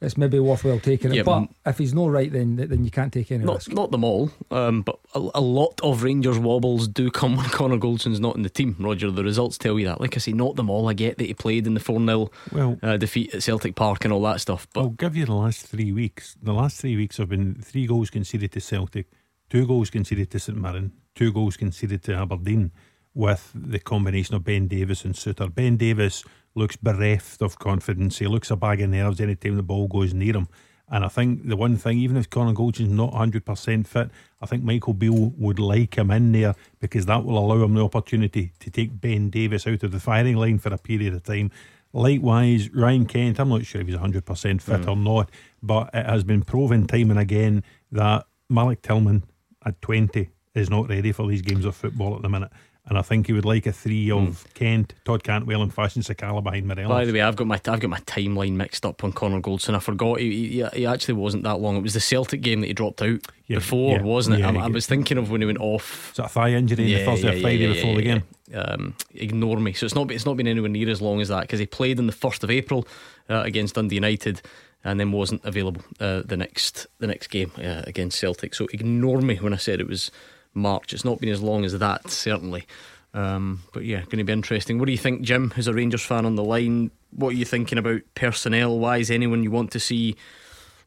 it's 0.01 0.17
maybe 0.17 0.39
worthwhile 0.39 0.81
taking 0.81 1.15
it. 1.15 1.25
but 1.25 1.49
if 1.67 1.79
he's 1.79 1.93
not 1.93 2.11
right, 2.11 2.33
then 2.33 2.57
then 2.57 2.85
you 2.85 2.91
can't 2.91 3.13
take 3.13 3.31
any 3.31 3.45
not, 3.45 3.57
risk. 3.57 3.73
Not 3.73 3.91
them 3.91 4.03
all, 4.03 4.31
um, 4.51 4.83
but 4.83 4.99
a, 5.15 5.19
a, 5.35 5.41
lot 5.41 5.79
of 5.83 6.03
Rangers 6.03 6.39
wobbles 6.39 6.89
do 6.89 7.11
come 7.11 7.37
when 7.37 7.47
Connor 7.51 7.77
Goldson's 7.77 8.19
not 8.19 8.35
in 8.35 8.43
the 8.43 8.51
team. 8.51 8.77
Roger, 8.79 9.11
the 9.11 9.23
results 9.23 9.59
tell 9.59 9.79
you 9.79 9.87
that. 9.87 10.01
Like 10.01 10.17
I 10.17 10.21
say, 10.21 10.33
not 10.33 10.57
them 10.57 10.71
all. 10.71 10.89
I 10.89 10.95
get 10.95 11.19
that 11.19 11.25
he 11.25 11.35
played 11.35 11.67
in 11.67 11.75
the 11.75 11.81
four 11.81 12.01
0 12.01 12.31
well, 12.53 12.79
uh, 12.83 12.97
defeat 12.97 13.35
at 13.35 13.43
Celtic 13.43 13.75
Park 13.75 14.05
and 14.05 14.13
all 14.13 14.23
that 14.23 14.41
stuff. 14.41 14.67
But 14.73 14.81
I'll 14.81 14.89
give 14.89 15.17
you 15.17 15.27
the 15.27 15.35
last 15.35 15.67
three 15.67 15.93
weeks. 15.93 16.37
The 16.43 16.55
last 16.55 16.81
three 16.81 16.97
weeks 16.97 17.19
have 17.19 17.29
been 17.29 17.57
three 17.57 17.87
goals 17.87 18.09
conceded 18.11 18.53
to 18.53 18.61
Celtic, 18.61 19.07
two 19.51 19.67
goals 19.67 19.91
conceded 19.91 20.31
to 20.31 20.39
St 20.39 20.57
Mirren, 20.57 20.93
two 21.15 21.33
goals 21.33 21.57
conceded 21.57 22.03
to 22.05 22.15
Aberdeen. 22.15 22.73
With 23.13 23.51
the 23.53 23.81
combination 23.81 24.37
of 24.37 24.45
Ben 24.45 24.69
Davies 24.69 25.05
and 25.05 25.15
Souttar. 25.15 25.53
Ben 25.53 25.77
Davies 25.77 26.23
looks 26.55 26.77
bereft 26.77 27.43
of 27.43 27.59
confidence. 27.59 28.19
He 28.19 28.27
looks 28.27 28.51
a 28.51 28.57
bag 28.57 28.81
of 28.81 28.91
nerves 28.91 29.21
anytime 29.21 29.57
the 29.57 29.63
ball 29.63 29.89
goes 29.89 30.15
near 30.15 30.35
him. 30.35 30.49
And 30.93 31.05
I 31.05 31.09
think 31.09 31.47
the 31.47 31.57
one 31.57 31.77
thing, 31.77 31.99
even 31.99 32.17
if 32.17 32.29
Connor 32.29 32.53
Goldson's 32.53 32.91
not 32.91 33.13
100% 33.13 33.87
fit, 33.87 34.11
I 34.43 34.47
think 34.47 34.65
Michael 34.65 34.93
Beale 34.93 35.33
would 35.39 35.61
like 35.61 35.97
him 35.97 36.11
in 36.11 36.33
there 36.33 36.57
because 36.81 37.07
that 37.07 37.25
will 37.25 37.39
allow 37.39 37.65
him 37.65 37.75
the 37.75 37.85
opportunity 37.85 38.53
to 38.59 38.71
take 38.71 39.01
Ben 39.01 39.31
Davies 39.31 39.69
out 39.69 39.85
of 39.85 39.93
the 39.93 40.01
firing 40.01 40.37
line 40.37 40.59
for 40.59 40.75
a 40.75 40.79
period 40.79 41.15
of 41.15 41.23
time. 41.23 41.53
Likewise, 41.93 42.71
Ryan 42.71 43.07
Kent, 43.07 43.39
I'm 43.39 43.51
not 43.51 43.67
sure 43.67 43.81
if 43.81 43.87
he's 43.87 43.97
100% 43.97 44.61
fit 44.61 44.81
mm. 44.81 44.89
or 44.89 44.97
not, 44.97 45.31
but 45.63 45.91
it 45.95 46.07
has 46.07 46.25
been 46.25 46.43
proven 46.43 46.89
time 46.89 47.11
and 47.11 47.21
again 47.21 47.63
that 47.93 48.27
Malik 48.49 48.83
Tillman 48.83 49.25
at 49.65 49.81
20 49.83 50.29
is 50.55 50.71
not 50.71 50.89
ready 50.89 51.13
for 51.13 51.29
these 51.29 51.43
games 51.43 51.65
of 51.65 51.77
football 51.77 52.17
at 52.17 52.23
the 52.23 52.29
minute 52.29 52.51
and 52.91 52.99
I 52.99 53.03
think 53.03 53.29
he 53.29 53.33
would 53.33 53.45
like 53.45 53.67
a 53.67 53.73
three 53.73 54.11
of 54.11 54.19
mm. 54.19 54.55
Kent, 54.55 54.95
Todd 55.05 55.23
Cantwell, 55.23 55.63
and 55.63 55.73
Fashion 55.73 56.03
Sakala 56.03 56.43
behind 56.43 56.67
Morelos. 56.67 56.89
By 56.89 57.05
the 57.05 57.13
way, 57.13 57.21
I've 57.21 57.37
got 57.37 57.47
my 57.47 57.55
I've 57.55 57.79
got 57.79 57.89
my 57.89 58.01
timeline 58.01 58.55
mixed 58.55 58.85
up 58.85 59.05
on 59.05 59.13
Connor 59.13 59.41
Goldson. 59.41 59.77
I 59.77 59.79
forgot 59.79 60.19
he, 60.19 60.49
he, 60.49 60.67
he 60.75 60.87
actually 60.87 61.15
wasn't 61.15 61.45
that 61.45 61.61
long. 61.61 61.77
It 61.77 61.83
was 61.85 61.95
the 61.95 62.01
Celtic 62.01 62.41
game 62.41 62.61
that 62.63 62.67
he 62.67 62.73
dropped 62.73 63.01
out 63.01 63.21
yeah, 63.47 63.59
before, 63.59 63.93
yeah, 63.93 64.03
wasn't 64.03 64.37
it? 64.37 64.41
Yeah, 64.41 64.51
I, 64.51 64.65
I, 64.65 64.67
was 64.67 64.87
thinking 64.87 65.19
of 65.19 65.31
when 65.31 65.41
he 65.41 65.47
went 65.47 65.61
off. 65.61 66.11
Is 66.11 66.17
that 66.17 66.27
a 66.27 66.29
thigh 66.31 66.51
injury 66.51 66.85
yeah, 66.85 66.99
the 66.99 67.05
Thursday 67.05 67.39
or 67.39 67.41
Friday 67.41 67.73
before 67.73 67.95
the 67.95 68.03
game? 68.03 68.23
Um, 68.53 68.97
ignore 69.15 69.61
me. 69.61 69.73
So 69.73 69.87
it's 69.87 69.95
not 69.95 70.11
it's 70.11 70.27
not 70.27 70.37
been 70.37 70.49
anywhere 70.49 70.69
near 70.69 70.91
as 70.91 71.01
long 71.01 71.21
as 71.21 71.29
that 71.29 71.43
because 71.43 71.61
he 71.61 71.67
played 71.67 72.01
on 72.01 72.09
the 72.09 72.13
first 72.13 72.43
of 72.43 72.51
April 72.51 72.89
uh, 73.29 73.43
against 73.45 73.77
Dundee 73.77 73.95
United 73.95 74.43
and 74.83 74.99
then 74.99 75.13
wasn't 75.13 75.45
available 75.45 75.83
uh, 76.01 76.23
the 76.25 76.37
next 76.37 76.89
the 76.99 77.07
next 77.07 77.29
game 77.29 77.53
uh, 77.59 77.83
against 77.87 78.19
Celtic. 78.19 78.53
So 78.53 78.67
ignore 78.73 79.21
me 79.21 79.37
when 79.37 79.53
I 79.53 79.59
said 79.59 79.79
it 79.79 79.87
was 79.87 80.11
March. 80.55 80.93
It's 80.93 81.05
not 81.05 81.21
been 81.21 81.31
as 81.31 81.43
long 81.43 81.65
as 81.65 81.79
that 81.79 82.11
certainly. 82.11 82.67
Um, 83.13 83.63
but 83.73 83.85
yeah, 83.85 84.01
going 84.03 84.19
to 84.19 84.25
be 84.25 84.33
interesting. 84.33 84.79
What 84.79 84.87
do 84.87 84.93
you 84.93 84.99
think, 84.99 85.23
Jim, 85.23 85.51
who's 85.51 85.67
a 85.67 85.75
Rangers 85.75 86.05
fan 86.05 86.25
on 86.25 86.37
the 86.37 86.45
line? 86.45 86.91
What 87.11 87.31
are 87.31 87.37
you 87.37 87.45
thinking 87.45 87.79
about 87.79 88.03
personnel 88.15 88.79
wise? 88.79 89.11
Anyone 89.11 89.43
you 89.43 89.51
want 89.51 89.73
to 89.73 89.81
see 89.81 90.15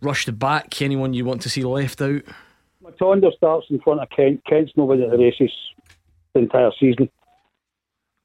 rushed 0.02 0.38
back? 0.39 0.82
Anyone 0.82 1.13
you 1.13 1.26
want 1.26 1.41
to 1.41 1.49
see 1.49 1.63
left 1.63 2.02
out? 2.02 2.21
Matondo 2.84 3.34
starts 3.36 3.67
in 3.69 3.80
front 3.80 4.02
of 4.02 4.10
Kent. 4.10 4.43
Kent's 4.45 4.71
nobody 4.76 5.04
at 5.04 5.12
the 5.12 5.17
races 5.17 5.52
the 6.34 6.39
entire 6.39 6.71
season. 6.80 7.10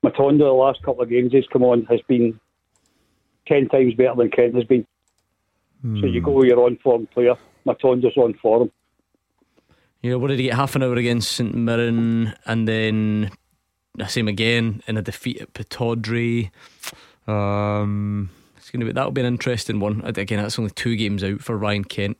Matondo, 0.05 0.39
the 0.39 0.53
last 0.53 0.83
couple 0.83 1.03
of 1.03 1.11
games 1.11 1.33
he's 1.33 1.47
come 1.53 1.65
on, 1.65 1.85
has 1.87 2.01
been 2.09 2.39
10 3.49 3.69
times 3.69 3.95
better 3.95 4.15
than 4.17 4.31
Kent 4.31 4.55
has 4.55 4.65
been. 4.65 4.87
So 6.01 6.07
you 6.07 6.21
go 6.21 6.33
with 6.33 6.49
your 6.49 6.65
on 6.65 6.77
form 6.79 7.07
player. 7.07 7.37
Matondo's 7.65 8.17
on 8.17 8.35
form. 8.35 8.71
Yeah, 10.03 10.15
what 10.15 10.29
did 10.29 10.39
he 10.39 10.45
get? 10.47 10.55
Half 10.55 10.77
an 10.77 10.83
hour 10.83 10.95
against 10.95 11.33
St 11.33 11.55
Mirren, 11.55 12.35
and 12.47 12.69
then 12.69 13.31
I 14.01 14.07
see 14.07 14.21
him 14.21 14.29
again 14.29 14.83
in 14.87 14.97
a 14.97 15.03
defeat 15.03 15.41
at 15.41 15.53
Pittodrie. 15.55 16.51
Um, 17.27 18.31
it's 18.57 18.71
going 18.71 18.81
to 18.81 18.87
be 18.87 18.93
that'll 18.93 19.11
be 19.11 19.21
an 19.21 19.27
interesting 19.27 19.81
one. 19.81 20.03
Again, 20.05 20.41
that's 20.41 20.59
only 20.59 20.71
two 20.71 20.95
games 20.97 21.25
out 21.25 21.41
for 21.41 21.57
Ryan 21.57 21.85
Kent. 21.85 22.17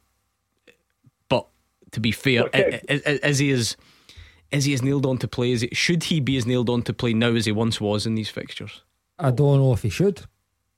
But 1.29 1.47
to 1.93 2.01
be 2.01 2.11
fair, 2.13 2.45
Okay. 2.45 2.81
i- 2.89 3.03
i- 3.07 3.27
is 3.29 3.39
he 3.39 3.51
as 3.53 3.77
is 4.51 4.65
he 4.65 4.75
as 4.75 4.83
nailed 4.83 5.07
on 5.07 5.19
to 5.19 5.29
play? 5.29 5.53
Is 5.53 5.63
it 5.63 5.77
should 5.77 6.05
he 6.05 6.21
be 6.21 6.37
as 6.37 6.47
nailed 6.47 6.69
on 6.71 6.83
to 6.83 6.93
play 6.93 7.13
now 7.15 7.35
as 7.35 7.47
he 7.47 7.53
once 7.53 7.81
was 7.81 8.07
in 8.07 8.15
these 8.17 8.29
fixtures? 8.31 8.83
I 9.19 9.31
don't 9.31 9.59
know 9.59 9.73
if 9.73 9.83
he 9.83 9.89
should, 9.91 10.23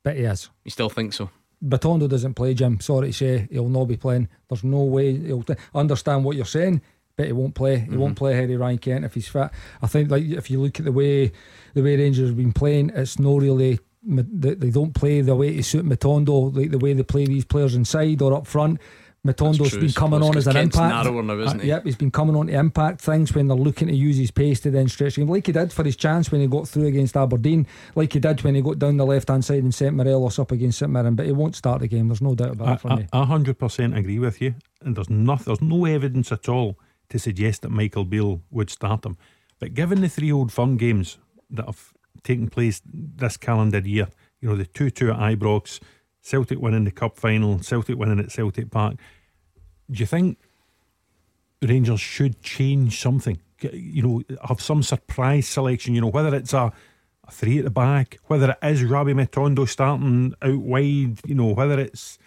but 0.02 0.16
he 0.16 0.22
is. 0.24 0.50
You 0.64 0.70
still 0.70 0.90
think 0.90 1.12
so? 1.12 1.30
Matondo 1.64 2.08
doesn't 2.08 2.34
play, 2.34 2.54
Jim. 2.54 2.80
Sorry 2.80 3.08
to 3.08 3.12
say, 3.12 3.48
he'll 3.50 3.68
not 3.68 3.84
be 3.86 3.96
playing. 3.96 4.28
There's 4.48 4.64
no 4.64 4.82
way 4.84 5.16
he'll 5.16 5.42
t- 5.42 5.54
understand 5.74 6.24
what 6.24 6.36
you're 6.36 6.46
saying, 6.46 6.80
but 7.16 7.26
he 7.26 7.32
won't 7.32 7.54
play. 7.54 7.78
He 7.78 7.96
won't 7.96 8.14
mm-hmm. 8.14 8.18
play 8.18 8.34
Harry 8.34 8.56
Ryan 8.56 8.78
Kent 8.78 9.04
if 9.04 9.14
he's 9.14 9.28
fit. 9.28 9.50
I 9.82 9.86
think 9.86 10.10
like 10.10 10.24
if 10.24 10.50
you 10.50 10.60
look 10.60 10.78
at 10.78 10.86
the 10.86 10.92
way 10.92 11.32
the 11.74 11.82
way 11.82 11.96
Rangers 11.96 12.28
have 12.28 12.36
been 12.36 12.52
playing, 12.52 12.90
it's 12.90 13.18
no 13.18 13.36
really 13.36 13.78
they 14.02 14.70
don't 14.70 14.94
play 14.94 15.20
the 15.20 15.36
way 15.36 15.56
to 15.56 15.62
suit 15.62 15.84
Matondo, 15.84 16.56
like 16.56 16.70
the 16.70 16.78
way 16.78 16.94
they 16.94 17.02
play 17.02 17.26
these 17.26 17.44
players 17.44 17.74
inside 17.74 18.22
or 18.22 18.32
up 18.32 18.46
front. 18.46 18.80
Matondo's 19.26 19.70
true, 19.70 19.80
been 19.80 19.92
coming 19.92 20.22
on 20.22 20.34
as 20.36 20.46
an 20.46 20.54
Kent's 20.54 20.76
impact. 20.76 21.04
narrower 21.04 21.22
now, 21.22 21.38
isn't 21.38 21.60
Uh, 21.60 21.62
he? 21.62 21.68
Yep, 21.68 21.84
he's 21.84 21.96
been 21.96 22.10
coming 22.10 22.34
on 22.36 22.46
to 22.46 22.52
impact 22.58 23.02
things 23.02 23.34
when 23.34 23.48
they're 23.48 23.56
looking 23.56 23.88
to 23.88 23.94
use 23.94 24.16
his 24.16 24.30
pace 24.30 24.60
to 24.60 24.70
then 24.70 24.88
stretch 24.88 25.18
him, 25.18 25.28
like 25.28 25.46
he 25.46 25.52
did 25.52 25.72
for 25.72 25.84
his 25.84 25.94
chance 25.96 26.32
when 26.32 26.40
he 26.40 26.46
got 26.46 26.66
through 26.66 26.86
against 26.86 27.16
Aberdeen, 27.16 27.66
like 27.94 28.12
he 28.14 28.18
did 28.18 28.42
when 28.42 28.54
he 28.54 28.62
got 28.62 28.78
down 28.78 28.96
the 28.96 29.04
left 29.04 29.28
hand 29.28 29.44
side 29.44 29.62
and 29.62 29.74
sent 29.74 29.94
Morelos 29.94 30.38
up 30.38 30.52
against 30.52 30.78
St 30.78 30.90
Mirren. 30.90 31.14
But 31.16 31.26
he 31.26 31.32
won't 31.32 31.54
start 31.54 31.80
the 31.80 31.88
game. 31.88 32.08
There's 32.08 32.22
no 32.22 32.34
doubt 32.34 32.52
about 32.52 32.68
I, 32.68 32.72
it 32.74 32.80
for 32.80 32.88
me. 32.96 33.06
I, 33.12 33.22
I 33.22 33.26
100% 33.26 33.96
agree 33.98 34.18
with 34.18 34.40
you. 34.40 34.54
And 34.82 34.96
there's, 34.96 35.10
nothing, 35.10 35.44
there's 35.46 35.60
no 35.60 35.84
evidence 35.84 36.32
at 36.32 36.48
all 36.48 36.78
to 37.10 37.18
suggest 37.18 37.62
that 37.62 37.70
Michael 37.70 38.04
Beale 38.04 38.40
would 38.50 38.70
start 38.70 39.04
him. 39.04 39.18
But 39.58 39.74
given 39.74 40.00
the 40.00 40.08
three 40.08 40.32
old 40.32 40.50
firm 40.50 40.78
games 40.78 41.18
that 41.50 41.66
have 41.66 41.92
taken 42.22 42.48
place 42.48 42.80
this 42.86 43.36
calendar 43.36 43.80
year, 43.80 44.08
you 44.40 44.48
know, 44.48 44.56
the 44.56 44.64
2 44.64 44.88
2 44.88 45.10
at 45.10 45.18
Ibrox, 45.18 45.80
Celtic 46.22 46.60
winning 46.60 46.84
the 46.84 46.90
cup 46.90 47.16
final, 47.16 47.62
Celtic 47.62 47.96
winning 47.96 48.20
at 48.20 48.30
Celtic 48.30 48.70
Park, 48.70 48.96
do 49.90 49.98
you 49.98 50.06
think 50.06 50.38
Rangers 51.62 52.00
should 52.00 52.42
change 52.42 53.00
something? 53.00 53.40
You 53.60 54.02
know, 54.02 54.22
have 54.46 54.60
some 54.60 54.82
surprise 54.82 55.46
selection, 55.46 55.94
you 55.94 56.00
know, 56.00 56.08
whether 56.08 56.34
it's 56.34 56.54
a 56.54 56.72
a 57.30 57.32
three 57.32 57.58
at 57.58 57.64
the 57.64 57.70
back, 57.70 58.18
whether 58.26 58.50
it 58.50 58.66
is 58.66 58.84
Rabbi 58.84 59.12
Matondo 59.12 59.68
starting 59.68 60.34
out 60.42 60.58
wide, 60.58 61.20
you 61.24 61.34
know, 61.34 61.54
whether 61.54 61.78
it's 61.78 62.18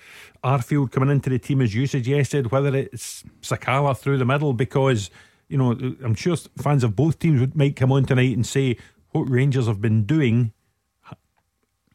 Arfield 0.43 0.91
coming 0.91 1.09
into 1.09 1.29
the 1.29 1.39
team 1.39 1.61
as 1.61 1.75
you 1.75 1.87
suggested, 1.87 2.51
whether 2.51 2.75
it's 2.75 3.23
Sakala 3.41 3.97
through 3.97 4.17
the 4.17 4.25
middle, 4.25 4.53
because, 4.53 5.09
you 5.49 5.57
know, 5.57 5.71
I'm 6.03 6.15
sure 6.15 6.35
fans 6.57 6.83
of 6.83 6.95
both 6.95 7.19
teams 7.19 7.39
would, 7.39 7.55
might 7.55 7.75
come 7.75 7.91
on 7.91 8.05
tonight 8.05 8.35
and 8.35 8.45
say 8.45 8.77
what 9.11 9.29
Rangers 9.29 9.67
have 9.67 9.81
been 9.81 10.05
doing, 10.05 10.53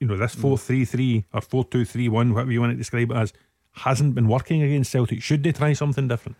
you 0.00 0.06
know, 0.06 0.16
this 0.16 0.34
mm. 0.34 0.40
4 0.40 0.58
3 0.58 0.84
3 0.84 1.24
or 1.32 1.40
4 1.40 1.64
2 1.64 1.84
3 1.84 2.08
1, 2.08 2.34
whatever 2.34 2.52
you 2.52 2.60
want 2.60 2.72
to 2.72 2.76
describe 2.76 3.10
it 3.10 3.16
as, 3.16 3.32
hasn't 3.72 4.14
been 4.14 4.28
working 4.28 4.62
against 4.62 4.90
Celtic. 4.90 5.22
Should 5.22 5.42
they 5.42 5.52
try 5.52 5.72
something 5.72 6.08
different? 6.08 6.36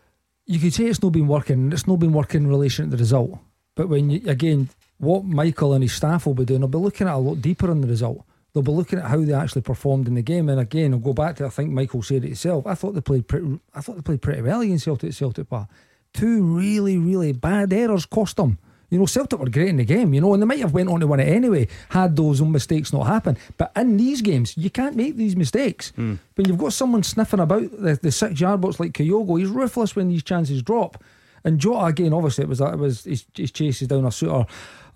you 0.48 0.58
could 0.58 0.72
say 0.72 0.86
it's 0.86 1.02
not 1.02 1.12
been 1.12 1.28
working. 1.28 1.70
It's 1.70 1.86
not 1.86 2.00
been 2.00 2.14
working 2.14 2.44
in 2.44 2.48
relation 2.48 2.86
to 2.86 2.90
the 2.90 2.96
result. 2.96 3.38
But 3.76 3.88
when 3.88 4.10
you 4.10 4.28
again, 4.28 4.70
what 4.96 5.24
Michael 5.24 5.74
and 5.74 5.84
his 5.84 5.92
staff 5.92 6.26
will 6.26 6.34
be 6.34 6.46
doing, 6.46 6.60
they'll 6.60 6.68
be 6.68 6.78
looking 6.78 7.06
at 7.06 7.14
a 7.14 7.18
lot 7.18 7.42
deeper 7.42 7.70
in 7.70 7.82
the 7.82 7.86
result. 7.86 8.24
They'll 8.52 8.62
be 8.62 8.72
looking 8.72 8.98
at 8.98 9.04
how 9.04 9.20
they 9.20 9.34
actually 9.34 9.60
performed 9.60 10.08
in 10.08 10.14
the 10.14 10.22
game. 10.22 10.48
And 10.48 10.58
again, 10.58 10.94
I'll 10.94 11.00
go 11.00 11.12
back 11.12 11.36
to 11.36 11.46
I 11.46 11.50
think 11.50 11.70
Michael 11.70 12.02
said 12.02 12.24
it 12.24 12.28
himself. 12.28 12.66
I 12.66 12.74
thought 12.74 12.92
they 12.92 13.02
played 13.02 13.28
pretty. 13.28 13.60
I 13.74 13.82
thought 13.82 13.96
they 13.96 14.02
played 14.02 14.22
pretty 14.22 14.40
well 14.40 14.62
against 14.62 14.84
Celtic. 14.84 15.12
Celtic 15.12 15.50
Park. 15.50 15.68
Two 16.14 16.42
really, 16.42 16.96
really 16.96 17.32
bad 17.32 17.70
errors 17.74 18.06
cost 18.06 18.38
them. 18.38 18.58
You 18.90 18.98
know, 18.98 19.07
Celtic 19.07 19.38
were 19.38 19.51
great 19.51 19.68
in 19.68 19.77
the 19.77 19.85
game, 19.85 20.14
you 20.14 20.20
know, 20.20 20.33
and 20.33 20.42
they 20.42 20.46
might 20.46 20.61
have 20.61 20.72
went 20.72 20.88
on 20.88 21.01
to 21.01 21.07
win 21.07 21.20
it 21.20 21.29
anyway 21.29 21.68
had 21.90 22.16
those 22.16 22.40
own 22.40 22.53
mistakes 22.53 22.92
not 22.92 23.07
happened. 23.07 23.38
But 23.57 23.72
in 23.77 23.96
these 23.96 24.22
games, 24.22 24.57
you 24.57 24.70
can't 24.70 24.96
make 24.96 25.16
these 25.16 25.37
mistakes. 25.37 25.90
Hmm. 25.90 26.14
When 26.35 26.48
you've 26.48 26.59
got 26.59 26.72
someone 26.72 27.03
sniffing 27.03 27.40
about 27.40 27.70
the, 27.70 27.98
the 28.01 28.11
six 28.11 28.40
yard 28.40 28.61
box 28.61 28.81
like 28.81 28.92
Kyogo, 28.92 29.38
he's 29.38 29.48
ruthless 29.48 29.94
when 29.94 30.09
these 30.09 30.22
chances 30.22 30.62
drop. 30.62 31.03
And 31.44 31.59
Jota 31.59 31.85
again, 31.85 32.12
obviously, 32.12 32.44
it 32.44 32.48
was 32.48 32.59
that 32.59 32.74
it 32.74 32.79
was 32.79 33.05
his, 33.05 33.24
his 33.35 33.53
chases 33.53 33.88
down 33.88 34.05
a 34.05 34.46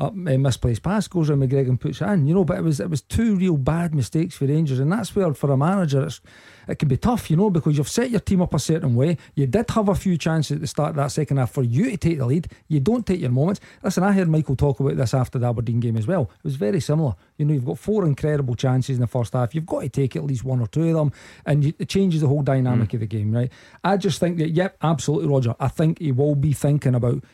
uh, 0.02 0.10
a 0.10 0.36
misplaced 0.36 0.82
pass 0.82 1.06
goes 1.06 1.30
around 1.30 1.48
McGregor 1.48 1.68
and 1.68 1.80
puts 1.80 2.00
it 2.00 2.06
in. 2.06 2.26
You 2.26 2.34
know, 2.34 2.44
but 2.44 2.58
it 2.58 2.62
was 2.62 2.80
it 2.80 2.90
was 2.90 3.02
two 3.02 3.36
real 3.36 3.56
bad 3.56 3.94
mistakes 3.94 4.34
for 4.36 4.46
Rangers, 4.46 4.80
and 4.80 4.90
that's 4.90 5.14
where 5.14 5.32
for 5.34 5.50
a 5.50 5.56
manager 5.56 6.04
it's 6.04 6.20
it 6.68 6.78
can 6.78 6.88
be 6.88 6.96
tough, 6.96 7.30
you 7.30 7.36
know, 7.36 7.50
because 7.50 7.76
you've 7.76 7.88
set 7.88 8.10
your 8.10 8.20
team 8.20 8.42
up 8.42 8.54
a 8.54 8.58
certain 8.58 8.94
way. 8.94 9.16
You 9.34 9.46
did 9.46 9.68
have 9.70 9.88
a 9.88 9.94
few 9.94 10.16
chances 10.16 10.56
at 10.56 10.60
the 10.60 10.66
start 10.66 10.90
of 10.90 10.96
that 10.96 11.10
second 11.10 11.38
half 11.38 11.50
for 11.50 11.62
you 11.62 11.90
to 11.90 11.96
take 11.96 12.18
the 12.18 12.26
lead. 12.26 12.48
You 12.68 12.80
don't 12.80 13.06
take 13.06 13.20
your 13.20 13.30
moments. 13.30 13.60
Listen, 13.82 14.04
I 14.04 14.12
heard 14.12 14.28
Michael 14.28 14.56
talk 14.56 14.80
about 14.80 14.96
this 14.96 15.14
after 15.14 15.38
the 15.38 15.48
Aberdeen 15.48 15.80
game 15.80 15.96
as 15.96 16.06
well. 16.06 16.30
It 16.38 16.44
was 16.44 16.56
very 16.56 16.80
similar. 16.80 17.14
You 17.36 17.46
know, 17.46 17.54
you've 17.54 17.64
got 17.64 17.78
four 17.78 18.04
incredible 18.04 18.54
chances 18.54 18.96
in 18.96 19.00
the 19.00 19.06
first 19.06 19.32
half. 19.32 19.54
You've 19.54 19.66
got 19.66 19.80
to 19.80 19.88
take 19.88 20.16
at 20.16 20.24
least 20.24 20.44
one 20.44 20.60
or 20.60 20.66
two 20.66 20.88
of 20.88 20.94
them, 20.94 21.12
and 21.44 21.64
you, 21.64 21.72
it 21.78 21.88
changes 21.88 22.20
the 22.20 22.28
whole 22.28 22.42
dynamic 22.42 22.94
of 22.94 23.00
the 23.00 23.06
game, 23.06 23.32
right? 23.32 23.50
I 23.82 23.96
just 23.96 24.20
think 24.20 24.38
that, 24.38 24.50
yep, 24.50 24.76
absolutely, 24.82 25.28
Roger. 25.28 25.54
I 25.58 25.68
think 25.68 25.98
he 25.98 26.12
will 26.12 26.34
be 26.34 26.52
thinking 26.52 26.94
about 26.94 27.24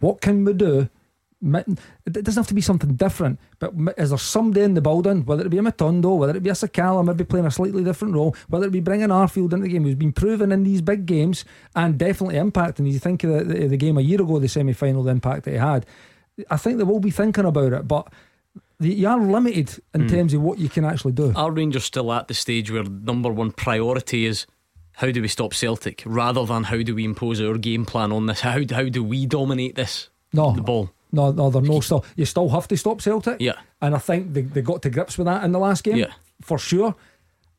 what 0.00 0.20
can 0.20 0.44
we 0.44 0.52
do 0.54 0.88
It 1.44 2.12
doesn't 2.12 2.40
have 2.40 2.46
to 2.48 2.54
be 2.54 2.60
something 2.60 2.94
different, 2.94 3.40
but 3.58 3.72
is 3.98 4.10
there 4.10 4.18
somebody 4.18 4.62
in 4.62 4.74
the 4.74 4.80
building, 4.80 5.24
whether 5.24 5.44
it 5.44 5.50
be 5.50 5.58
a 5.58 5.62
Matondo, 5.62 6.16
whether 6.16 6.36
it 6.36 6.42
be 6.42 6.50
a 6.50 6.52
Sakala, 6.52 7.04
maybe 7.04 7.24
playing 7.24 7.46
a 7.46 7.50
slightly 7.50 7.82
different 7.82 8.14
role, 8.14 8.36
whether 8.48 8.66
it 8.66 8.70
be 8.70 8.80
bringing 8.80 9.08
Arfield 9.08 9.52
into 9.52 9.62
the 9.62 9.68
game, 9.68 9.82
who's 9.82 9.96
been 9.96 10.12
proven 10.12 10.52
in 10.52 10.62
these 10.62 10.80
big 10.80 11.04
games 11.04 11.44
and 11.74 11.98
definitely 11.98 12.36
impacting. 12.36 12.86
As 12.86 12.94
you 12.94 13.00
think 13.00 13.24
of 13.24 13.30
the, 13.30 13.54
the, 13.54 13.66
the 13.68 13.76
game 13.76 13.98
a 13.98 14.02
year 14.02 14.22
ago, 14.22 14.38
the 14.38 14.48
semi 14.48 14.72
final, 14.72 15.02
the 15.02 15.10
impact 15.10 15.44
that 15.44 15.50
he 15.50 15.56
had. 15.56 15.84
I 16.48 16.56
think 16.56 16.78
they 16.78 16.84
will 16.84 17.00
be 17.00 17.10
thinking 17.10 17.44
about 17.44 17.72
it, 17.72 17.88
but 17.88 18.12
the- 18.78 18.94
you 18.94 19.08
are 19.08 19.20
limited 19.20 19.82
in 19.94 20.02
hmm. 20.02 20.08
terms 20.08 20.34
of 20.34 20.42
what 20.42 20.58
you 20.58 20.68
can 20.68 20.84
actually 20.84 21.12
do. 21.12 21.32
Are 21.34 21.50
Rangers 21.50 21.84
still 21.84 22.12
at 22.12 22.28
the 22.28 22.34
stage 22.34 22.70
where 22.70 22.84
number 22.84 23.32
one 23.32 23.50
priority 23.50 24.26
is 24.26 24.46
how 24.92 25.10
do 25.10 25.22
we 25.22 25.28
stop 25.28 25.54
Celtic 25.54 26.02
rather 26.06 26.44
than 26.44 26.64
how 26.64 26.82
do 26.82 26.94
we 26.94 27.04
impose 27.04 27.40
our 27.40 27.58
game 27.58 27.84
plan 27.84 28.12
on 28.12 28.26
this? 28.26 28.40
How, 28.40 28.60
how 28.70 28.84
do 28.84 29.02
we 29.02 29.26
dominate 29.26 29.74
this? 29.74 30.08
No. 30.32 30.52
The 30.52 30.62
ball. 30.62 30.90
No, 31.12 31.30
no, 31.30 31.50
they're 31.50 31.62
no 31.62 31.80
still. 31.80 32.04
You 32.16 32.24
still 32.24 32.48
have 32.48 32.66
to 32.68 32.76
stop 32.76 33.00
Celtic. 33.02 33.36
Yeah. 33.40 33.58
And 33.80 33.94
I 33.94 33.98
think 33.98 34.32
they, 34.32 34.42
they 34.42 34.62
got 34.62 34.82
to 34.82 34.90
grips 34.90 35.18
with 35.18 35.26
that 35.26 35.44
in 35.44 35.52
the 35.52 35.58
last 35.58 35.84
game. 35.84 35.96
Yeah. 35.96 36.12
For 36.40 36.58
sure. 36.58 36.94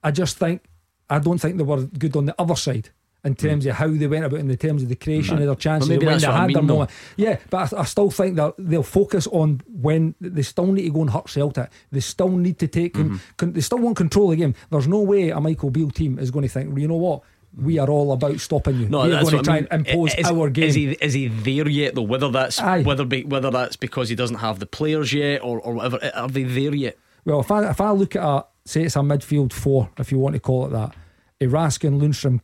I 0.04 0.12
just 0.12 0.38
think, 0.38 0.63
I 1.10 1.20
don't 1.20 1.38
think 1.39 1.58
they 1.58 1.63
were 1.63 1.84
good 1.84 2.16
on 2.16 2.26
the 2.26 2.36
other 2.42 2.56
side 2.56 2.89
in 3.26 3.36
terms 3.36 3.66
of 3.66 3.76
how 3.76 3.88
they 3.88 4.06
went 4.08 4.26
about, 4.26 4.39
in 4.42 4.50
the 4.50 4.58
terms 4.58 4.84
of 4.84 4.89
the 4.89 4.96
creation 4.98 5.38
of 5.38 5.46
their 5.46 5.56
chances, 5.56 5.88
maybe 5.89 6.06
when 6.06 6.18
they 6.20 6.28
I 6.28 6.42
had 6.42 6.50
their 6.54 6.62
mean, 6.62 6.68
though. 6.80 6.88
Yeah, 7.16 7.38
but 7.50 7.72
I, 7.72 7.80
I 7.82 7.86
still 7.86 8.10
think 8.12 8.36
that 8.36 8.54
they'll 8.58 8.84
focus 8.84 9.28
on 9.28 9.62
when 9.72 10.13
they 10.20 10.42
still 10.42 10.68
need 10.74 10.84
to 10.84 10.89
go 10.89 11.02
and 11.02 11.10
hurt 11.10 11.30
Celtic. 11.30 11.70
They 11.92 12.02
still 12.02 12.30
need 12.32 12.60
to 12.60 12.68
take, 12.68 12.96
Mm-hmm. 12.96 13.16
con- 13.38 13.54
they 13.54 13.62
still 13.62 13.78
want 13.78 13.96
control 13.96 14.26
of 14.26 14.38
the 14.38 14.44
game. 14.44 14.56
There's 14.72 14.89
no 14.89 15.00
way 15.00 15.30
a 15.30 15.39
Michael 15.39 15.70
Beale 15.70 15.92
team 15.92 16.20
is 16.20 16.32
going 16.32 16.44
to 16.44 16.50
think, 16.50 16.72
well, 16.72 16.80
you 16.80 16.88
know 16.89 16.98
what? 16.98 17.22
We 17.56 17.78
are 17.78 17.89
all 17.89 18.12
about 18.13 18.39
stopping 18.39 18.80
you. 18.80 18.89
No, 18.89 19.00
We're 19.00 19.10
going 19.10 19.20
to 19.20 19.26
what 19.26 19.34
I 19.36 19.42
try 19.44 19.56
mean. 19.56 19.68
and 19.70 19.88
impose 19.88 20.16
is, 20.16 20.26
our 20.26 20.50
game. 20.50 20.63
Is 20.66 20.76
he 20.76 20.92
is 20.94 21.13
he 21.13 21.28
there 21.28 21.68
yet 21.68 21.96
though? 21.96 22.02
Whether 22.02 22.30
that's 22.30 22.60
Aye. 22.60 22.82
whether 22.82 23.06
be, 23.06 23.24
whether 23.24 23.52
that's 23.52 23.76
because 23.76 24.10
he 24.10 24.16
doesn't 24.16 24.38
have 24.38 24.60
the 24.60 24.66
players 24.66 25.13
yet 25.13 25.44
or, 25.44 25.60
or 25.60 25.74
whatever. 25.74 26.00
Eh, 26.02 26.10
are 26.16 26.28
they 26.28 26.44
there 26.44 26.74
yet? 26.74 26.98
Well, 27.26 27.42
if 27.42 27.52
I 27.52 27.70
if 27.70 27.80
I 27.80 27.92
look 27.92 28.16
at 28.16 28.24
a 28.24 28.46
say 28.66 28.84
it's 28.84 28.96
a 28.96 29.00
midfield 29.00 29.54
four, 29.54 29.89
if 29.98 30.12
you 30.12 30.18
want 30.18 30.34
to 30.34 30.39
call 30.39 30.66
it 30.66 30.70
that, 30.70 30.96
eh, 31.39 31.46
Eraskin, 31.46 32.00
Lundstram, 32.02 32.42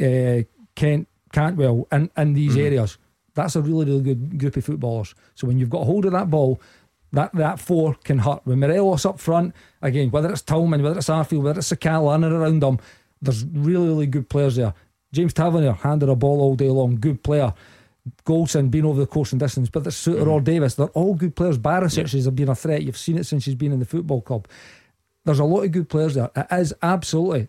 uh, 0.00 0.04
eh, 0.04 0.42
Kent, 0.74 1.08
Cantwell, 1.32 1.86
in, 1.92 2.10
in 2.16 2.32
these 2.32 2.52
mm-hmm. 2.52 2.66
areas, 2.66 2.96
that's 3.34 3.54
a 3.54 3.60
really 3.60 3.84
really 3.84 4.02
good 4.02 4.38
group 4.38 4.56
of 4.56 4.64
footballers. 4.64 5.14
So 5.34 5.46
when 5.46 5.58
you've 5.58 5.70
got 5.70 5.84
hold 5.84 6.06
of 6.06 6.12
that 6.12 6.30
ball, 6.30 6.60
that 7.12 7.32
that 7.34 7.60
four 7.60 7.94
can 8.04 8.18
hurt. 8.18 8.46
With 8.46 8.58
Morelos 8.58 9.04
up 9.04 9.20
front, 9.20 9.54
again, 9.82 10.10
whether 10.10 10.30
it's 10.30 10.42
Tillman, 10.42 10.82
whether 10.82 10.98
it's 10.98 11.08
Arfield, 11.08 11.42
whether 11.42 11.58
it's 11.58 11.72
Sakala 11.72 12.14
in 12.16 12.24
and 12.24 12.32
around 12.32 12.60
them, 12.60 12.78
there's 13.22 13.44
really 13.44 13.88
really 13.88 14.06
good 14.06 14.28
players 14.28 14.56
there. 14.56 14.74
James 15.12 15.32
Tavernier 15.32 15.72
handed 15.72 16.08
a 16.08 16.14
ball 16.14 16.40
all 16.40 16.54
day 16.54 16.68
long, 16.68 16.96
good 16.96 17.22
player. 17.22 17.52
Goldson 18.24 18.70
being 18.70 18.84
over 18.84 19.00
the 19.00 19.06
course 19.06 19.32
and 19.32 19.40
distance, 19.40 19.68
but 19.68 19.84
there's 19.84 19.96
Souttar 19.96 20.26
or 20.26 20.40
mm. 20.40 20.44
Davies, 20.44 20.76
they're 20.76 20.86
all 20.88 21.14
good 21.14 21.36
players. 21.36 21.58
Barisic 21.58 22.10
has 22.12 22.28
been 22.30 22.48
a 22.48 22.54
threat. 22.54 22.82
You've 22.82 22.96
seen 22.96 23.18
it 23.18 23.24
since 23.24 23.44
he's 23.44 23.54
been 23.54 23.72
in 23.72 23.80
the 23.80 23.84
football 23.84 24.22
club. 24.22 24.48
There's 25.24 25.40
a 25.40 25.44
lot 25.44 25.64
of 25.64 25.72
good 25.72 25.88
players 25.88 26.14
there. 26.14 26.30
It 26.34 26.46
is 26.50 26.72
absolutely 26.82 27.48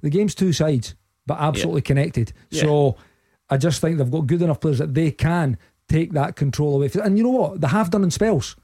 the 0.00 0.10
game's 0.10 0.34
two 0.34 0.52
sides, 0.52 0.94
but 1.26 1.38
absolutely 1.38 1.82
connected. 1.82 2.32
Yeah. 2.50 2.62
So 2.62 2.96
I 3.50 3.56
just 3.56 3.80
think 3.80 3.98
they've 3.98 4.10
got 4.10 4.26
good 4.26 4.42
enough 4.42 4.60
players 4.60 4.78
that 4.78 4.94
they 4.94 5.10
can 5.10 5.58
take 5.88 6.12
that 6.12 6.36
control 6.36 6.76
away. 6.76 6.90
And 7.02 7.18
you 7.18 7.24
know 7.24 7.30
what? 7.30 7.60
They 7.60 7.68
have 7.68 7.90
done 7.90 8.04
in 8.04 8.10
spells. 8.10 8.56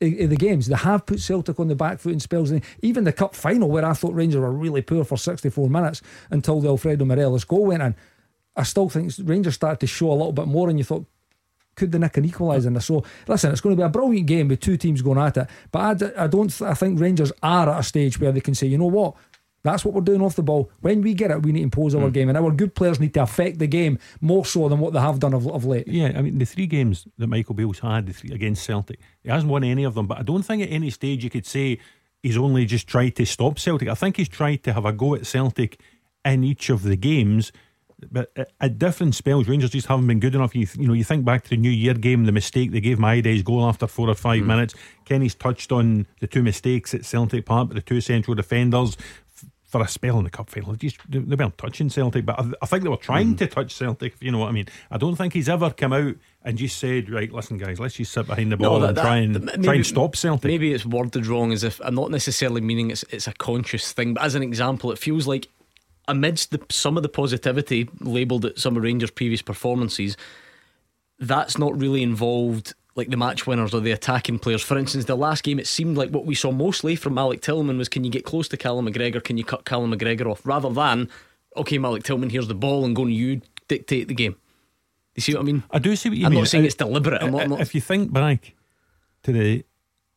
The 0.00 0.36
games, 0.36 0.66
they 0.66 0.76
have 0.76 1.04
put 1.04 1.20
Celtic 1.20 1.60
on 1.60 1.68
the 1.68 1.74
back 1.74 2.00
foot 2.00 2.14
in 2.14 2.20
spells. 2.20 2.50
Even 2.80 3.04
the 3.04 3.12
cup 3.12 3.34
final, 3.34 3.68
where 3.68 3.84
I 3.84 3.92
thought 3.92 4.14
Rangers 4.14 4.40
were 4.40 4.50
really 4.50 4.80
poor 4.80 5.04
for 5.04 5.18
64 5.18 5.68
minutes 5.68 6.00
until 6.30 6.60
the 6.60 6.68
Alfredo 6.68 7.04
Morelos 7.04 7.44
goal 7.44 7.66
went 7.66 7.82
in. 7.82 7.94
I 8.56 8.62
still 8.62 8.88
think 8.88 9.12
Rangers 9.22 9.54
started 9.54 9.80
to 9.80 9.86
show 9.86 10.10
a 10.10 10.14
little 10.14 10.32
bit 10.32 10.46
more, 10.46 10.70
and 10.70 10.78
you 10.78 10.84
thought, 10.84 11.06
could 11.76 11.92
they 11.92 11.98
nick 11.98 12.16
an 12.16 12.28
equaliser? 12.28 12.82
So, 12.82 13.04
listen, 13.28 13.52
it's 13.52 13.60
going 13.60 13.76
to 13.76 13.80
be 13.80 13.84
a 13.84 13.90
brilliant 13.90 14.26
game 14.26 14.48
with 14.48 14.60
two 14.60 14.76
teams 14.76 15.02
going 15.02 15.18
at 15.18 15.36
it. 15.36 15.48
But 15.70 16.02
I, 16.02 16.24
I 16.24 16.26
don't. 16.26 16.62
I 16.62 16.74
think 16.74 16.98
Rangers 16.98 17.32
are 17.42 17.68
at 17.68 17.80
a 17.80 17.82
stage 17.82 18.18
where 18.18 18.32
they 18.32 18.40
can 18.40 18.54
say, 18.54 18.66
you 18.66 18.78
know 18.78 18.86
what, 18.86 19.16
That's 19.62 19.84
what 19.84 19.94
we're 19.94 20.00
doing 20.00 20.22
off 20.22 20.36
the 20.36 20.42
ball. 20.42 20.70
When 20.80 21.02
we 21.02 21.12
get 21.12 21.30
it, 21.30 21.42
we 21.42 21.52
need 21.52 21.60
to 21.60 21.64
impose 21.64 21.94
our 21.94 22.02
hmm. 22.02 22.10
game, 22.10 22.28
and 22.28 22.38
our 22.38 22.50
good 22.50 22.74
players 22.74 22.98
need 22.98 23.14
to 23.14 23.22
affect 23.22 23.58
the 23.58 23.66
game 23.66 23.98
more 24.20 24.44
so 24.44 24.68
than 24.68 24.78
what 24.78 24.92
they 24.92 25.00
have 25.00 25.18
done 25.18 25.34
of, 25.34 25.46
of 25.46 25.64
late. 25.64 25.86
Yeah, 25.86 26.12
I 26.16 26.22
mean, 26.22 26.38
the 26.38 26.46
three 26.46 26.66
games 26.66 27.06
that 27.18 27.26
Michael 27.26 27.54
Beale's 27.54 27.80
had 27.80 28.06
the 28.06 28.12
three, 28.12 28.30
against 28.30 28.64
Celtic, 28.64 29.00
he 29.22 29.28
hasn't 29.28 29.50
won 29.50 29.64
any 29.64 29.84
of 29.84 29.94
them, 29.94 30.06
but 30.06 30.18
I 30.18 30.22
don't 30.22 30.42
think 30.42 30.62
at 30.62 30.70
any 30.70 30.90
stage 30.90 31.22
you 31.22 31.30
could 31.30 31.46
say 31.46 31.78
he's 32.22 32.36
only 32.36 32.64
just 32.64 32.86
tried 32.86 33.16
to 33.16 33.26
stop 33.26 33.58
Celtic. 33.58 33.88
I 33.88 33.94
think 33.94 34.16
he's 34.16 34.28
tried 34.28 34.62
to 34.64 34.72
have 34.72 34.84
a 34.84 34.92
go 34.92 35.14
at 35.14 35.26
Celtic 35.26 35.80
in 36.24 36.44
each 36.44 36.70
of 36.70 36.82
the 36.82 36.96
games. 36.96 37.52
But 38.10 38.32
at, 38.34 38.52
at 38.60 38.78
different 38.78 39.14
spells, 39.14 39.46
Rangers 39.46 39.70
just 39.70 39.86
haven't 39.86 40.06
been 40.06 40.20
good 40.20 40.34
enough. 40.34 40.54
You, 40.54 40.66
you 40.78 40.88
know, 40.88 40.94
you 40.94 41.04
think 41.04 41.24
back 41.24 41.44
to 41.44 41.50
the 41.50 41.56
New 41.58 41.70
Year 41.70 41.92
game, 41.92 42.24
the 42.24 42.32
mistake 42.32 42.72
they 42.72 42.80
gave 42.80 42.98
Maeda's 42.98 43.42
goal 43.42 43.66
after 43.66 43.86
four 43.86 44.08
or 44.08 44.14
five 44.14 44.40
hmm. 44.40 44.46
minutes. 44.46 44.74
Kenny's 45.04 45.34
touched 45.34 45.70
on 45.70 46.06
the 46.20 46.26
two 46.26 46.42
mistakes 46.42 46.94
at 46.94 47.04
Celtic 47.04 47.44
Park, 47.44 47.68
but 47.68 47.74
the 47.74 47.82
two 47.82 48.00
central 48.00 48.34
defenders 48.34 48.96
for 49.70 49.80
a 49.80 49.88
spell 49.88 50.18
in 50.18 50.24
the 50.24 50.30
cup 50.30 50.50
final. 50.50 50.74
Just, 50.74 50.98
they, 51.08 51.20
weren't 51.20 51.56
touching 51.56 51.88
Celtic, 51.88 52.26
but 52.26 52.38
I, 52.38 52.50
I 52.60 52.66
think 52.66 52.82
they 52.82 52.88
were 52.88 52.96
trying 52.96 53.34
mm. 53.34 53.38
to 53.38 53.46
touch 53.46 53.72
Celtic. 53.72 54.14
If 54.14 54.22
you 54.22 54.32
know 54.32 54.38
what 54.38 54.48
I 54.48 54.52
mean. 54.52 54.66
I 54.90 54.98
don't 54.98 55.14
think 55.14 55.32
he's 55.32 55.48
ever 55.48 55.70
come 55.70 55.92
out 55.92 56.16
and 56.42 56.58
just 56.58 56.78
said, 56.78 57.08
"Right, 57.08 57.32
listen, 57.32 57.56
guys, 57.56 57.78
let's 57.78 57.94
just 57.94 58.12
sit 58.12 58.26
behind 58.26 58.50
the 58.50 58.56
ball 58.56 58.80
that- 58.80 58.90
and 58.90 58.98
try 58.98 59.16
and 59.18 59.48
th- 59.48 59.62
try 59.62 59.74
and 59.74 59.86
stop 59.86 60.16
Celtic." 60.16 60.48
Maybe 60.48 60.72
it's 60.74 60.84
worded 60.84 61.26
wrong, 61.26 61.52
as 61.52 61.62
if 61.62 61.80
I'm 61.84 61.94
not 61.94 62.10
necessarily 62.10 62.60
meaning 62.60 62.90
it's 62.90 63.04
it's 63.10 63.28
a 63.28 63.32
conscious 63.32 63.92
thing, 63.92 64.14
but 64.14 64.24
as 64.24 64.34
an 64.34 64.42
example, 64.42 64.90
it 64.90 64.98
feels 64.98 65.28
like 65.28 65.48
amidst 66.08 66.50
the, 66.50 66.60
some 66.68 66.96
of 66.96 67.04
the 67.04 67.08
positivity 67.08 67.88
labelled 68.00 68.44
at 68.44 68.58
some 68.58 68.76
of 68.76 68.82
Rangers' 68.82 69.12
previous 69.12 69.42
performances, 69.42 70.16
that's 71.20 71.56
not 71.56 71.78
really 71.78 72.02
involved 72.02 72.74
like 73.00 73.08
the 73.10 73.16
match 73.16 73.46
winners 73.46 73.72
or 73.74 73.80
the 73.80 73.90
attacking 73.92 74.38
players. 74.38 74.62
For 74.62 74.76
instance, 74.78 75.06
the 75.06 75.16
last 75.16 75.42
game, 75.42 75.58
it 75.58 75.66
seemed 75.66 75.96
like 75.96 76.10
what 76.10 76.26
we 76.26 76.34
saw 76.34 76.52
mostly 76.52 76.94
from 76.94 77.14
Malik 77.14 77.40
Tillman 77.40 77.78
was 77.78 77.88
can 77.88 78.04
you 78.04 78.10
get 78.10 78.24
close 78.24 78.46
to 78.48 78.56
Callum 78.56 78.86
McGregor? 78.86 79.22
Can 79.24 79.38
you 79.38 79.44
cut 79.44 79.64
Callum 79.64 79.92
McGregor 79.92 80.30
off? 80.30 80.44
Rather 80.44 80.70
than, 80.70 81.08
okay, 81.56 81.78
Malik 81.78 82.02
Tillman, 82.04 82.30
here's 82.30 82.48
the 82.48 82.54
ball 82.54 82.84
and 82.84 82.94
go 82.94 83.02
and 83.02 83.12
you 83.14 83.40
dictate 83.68 84.08
the 84.08 84.14
game. 84.14 84.36
You 85.16 85.22
see 85.22 85.34
what 85.34 85.40
I 85.40 85.44
mean? 85.44 85.62
I 85.70 85.78
do 85.78 85.96
see 85.96 86.08
what 86.10 86.18
you 86.18 86.24
mean. 86.24 86.32
I'm 86.34 86.38
not 86.38 86.48
saying 86.48 86.64
I- 86.64 86.66
it's 86.66 86.74
deliberate. 86.76 87.22
I'm 87.22 87.28
uh, 87.34 87.38
not, 87.38 87.42
I'm 87.42 87.50
not- 87.50 87.60
If 87.60 87.74
you 87.74 87.80
think 87.80 88.12
back 88.12 88.54
to 89.24 89.32
the 89.32 89.64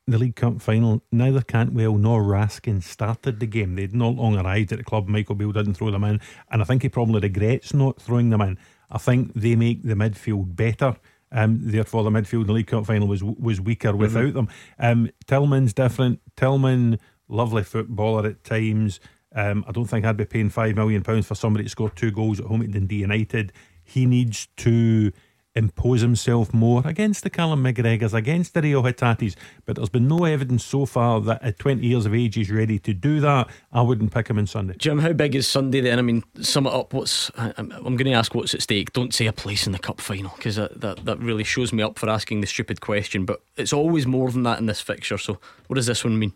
the 0.05 0.17
League 0.17 0.35
Cup 0.35 0.61
final, 0.61 1.01
neither 1.13 1.41
Cantwell 1.41 1.95
nor 1.97 2.23
Raskin 2.23 2.83
started 2.83 3.39
the 3.39 3.45
game. 3.45 3.75
They'd 3.75 3.95
not 3.95 4.15
long 4.15 4.37
arrived 4.37 4.73
at 4.73 4.77
the 4.77 4.83
club. 4.83 5.07
Michael 5.07 5.35
Beale 5.35 5.53
didn't 5.53 5.75
throw 5.75 5.91
them 5.91 6.03
in, 6.03 6.19
and 6.51 6.61
I 6.61 6.65
think 6.65 6.81
he 6.81 6.89
probably 6.89 7.21
regrets 7.21 7.73
not 7.73 8.01
throwing 8.01 8.29
them 8.29 8.41
in. 8.41 8.57
I 8.91 8.97
think 8.97 9.31
they 9.33 9.55
make 9.55 9.81
the 9.83 9.93
midfield 9.93 10.57
better. 10.57 10.97
Um, 11.33 11.59
therefore, 11.61 12.03
the 12.03 12.11
midfield 12.11 12.41
in 12.41 12.47
the 12.47 12.53
League 12.53 12.67
Cup 12.67 12.85
final 12.85 13.07
was 13.07 13.23
was 13.23 13.59
weaker 13.59 13.95
without 13.95 14.33
them. 14.33 14.49
Um, 14.79 15.09
Tillman's 15.25 15.73
different. 15.73 16.21
Tillman, 16.37 16.99
lovely 17.27 17.63
footballer 17.63 18.27
at 18.27 18.43
times. 18.43 18.99
Um, 19.35 19.65
I 19.67 19.71
don't 19.71 19.85
think 19.85 20.05
I'd 20.05 20.15
be 20.15 20.25
paying 20.25 20.49
five 20.49 20.75
million 20.75 21.01
pounds 21.01 21.25
for 21.25 21.35
somebody 21.35 21.63
to 21.63 21.69
score 21.69 21.89
two 21.89 22.11
goals 22.11 22.39
at 22.39 22.45
home 22.45 22.61
at 22.61 22.71
Dundee 22.71 22.97
United. 22.97 23.51
He 23.83 24.05
needs 24.05 24.47
to 24.57 25.11
impose 25.55 26.01
himself 26.01 26.53
more 26.53 26.81
against 26.85 27.23
the 27.23 27.29
Callum 27.29 27.63
McGregors, 27.63 28.13
against 28.13 28.53
the 28.53 28.61
Reo 28.61 28.81
Hatates. 28.81 29.35
But 29.65 29.75
there's 29.75 29.89
been 29.89 30.07
no 30.07 30.25
evidence 30.25 30.63
so 30.63 30.85
far 30.85 31.21
that 31.21 31.43
at 31.43 31.59
20 31.59 31.85
years 31.85 32.05
of 32.05 32.15
age 32.15 32.35
he's 32.35 32.51
ready 32.51 32.79
to 32.79 32.93
do 32.93 33.19
that. 33.19 33.49
I 33.71 33.81
wouldn't 33.81 34.13
pick 34.13 34.29
him 34.29 34.37
on 34.39 34.47
Sunday. 34.47 34.75
Jim, 34.77 34.99
how 34.99 35.13
big 35.13 35.35
is 35.35 35.47
Sunday 35.47 35.81
then? 35.81 35.99
I 35.99 36.01
mean, 36.01 36.23
sum 36.41 36.65
it 36.65 36.73
up. 36.73 36.93
What's 36.93 37.31
I- 37.37 37.53
I'm, 37.57 37.71
I'm 37.71 37.95
going 37.95 38.11
to 38.11 38.13
ask 38.13 38.33
what's 38.33 38.53
at 38.53 38.61
stake. 38.61 38.93
Don't 38.93 39.13
say 39.13 39.27
a 39.27 39.33
place 39.33 39.65
in 39.65 39.73
the 39.73 39.79
cup 39.79 40.01
final 40.01 40.33
because 40.35 40.55
that, 40.55 40.81
that 40.81 41.05
that 41.05 41.19
really 41.19 41.43
shows 41.43 41.71
me 41.71 41.83
up 41.83 41.99
for 41.99 42.09
asking 42.09 42.41
the 42.41 42.47
stupid 42.47 42.81
question. 42.81 43.25
But 43.25 43.41
it's 43.55 43.73
always 43.73 44.07
more 44.07 44.31
than 44.31 44.43
that 44.43 44.59
in 44.59 44.65
this 44.65 44.81
fixture. 44.81 45.17
So 45.17 45.39
what 45.67 45.75
does 45.75 45.85
this 45.85 46.03
one 46.03 46.17
mean? 46.17 46.33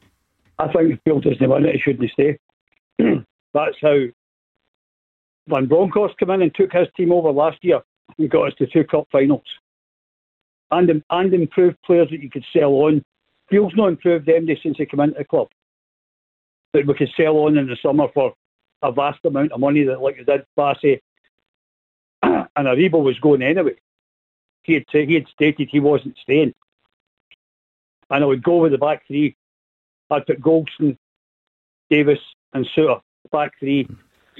I 0.59 0.71
think 0.71 0.93
if 0.93 1.03
Bill 1.03 1.19
doesn't 1.19 1.49
win 1.49 1.65
it, 1.65 1.75
he 1.75 1.81
shouldn't 1.81 2.11
stay. 2.11 2.37
That's 3.53 3.75
how 3.81 3.97
Van 5.47 5.65
Bronckhorst 5.67 6.17
came 6.17 6.29
in 6.31 6.41
and 6.41 6.53
took 6.53 6.71
his 6.71 6.87
team 6.95 7.11
over 7.11 7.31
last 7.31 7.57
year 7.61 7.81
and 8.17 8.29
got 8.29 8.47
us 8.47 8.53
to 8.57 8.67
two 8.67 8.83
cup 8.83 9.07
finals. 9.11 9.43
And, 10.71 11.03
and 11.09 11.33
improved 11.33 11.77
players 11.85 12.09
that 12.11 12.21
you 12.21 12.29
could 12.29 12.45
sell 12.51 12.71
on. 12.71 13.03
Bill's 13.49 13.73
not 13.75 13.87
improved 13.87 14.25
them 14.25 14.47
since 14.61 14.77
he 14.77 14.85
came 14.85 14.99
into 14.99 15.17
the 15.17 15.23
club. 15.23 15.47
That 16.73 16.85
we 16.85 16.93
could 16.93 17.09
sell 17.15 17.37
on 17.37 17.57
in 17.57 17.67
the 17.67 17.77
summer 17.81 18.07
for 18.13 18.33
a 18.83 18.91
vast 18.91 19.23
amount 19.23 19.53
of 19.53 19.59
money 19.59 19.83
that 19.83 20.01
like 20.01 20.17
we 20.17 20.23
did 20.23 20.45
Bassey 20.57 20.99
and 22.23 22.47
Aribo 22.57 23.01
was 23.01 23.17
going 23.19 23.41
anyway. 23.41 23.75
He 24.63 24.73
had, 24.73 24.83
he 24.91 25.13
had 25.13 25.27
stated 25.33 25.69
he 25.71 25.79
wasn't 25.79 26.17
staying. 26.21 26.53
And 28.09 28.23
I 28.23 28.27
would 28.27 28.43
go 28.43 28.57
with 28.57 28.73
the 28.73 28.77
back 28.77 29.07
three. 29.07 29.35
I'd 30.09 30.25
put 30.25 30.41
Goldson, 30.41 30.97
Davies, 31.89 32.19
and 32.53 32.67
Souttar. 32.75 33.01
Back 33.31 33.53
three, 33.59 33.87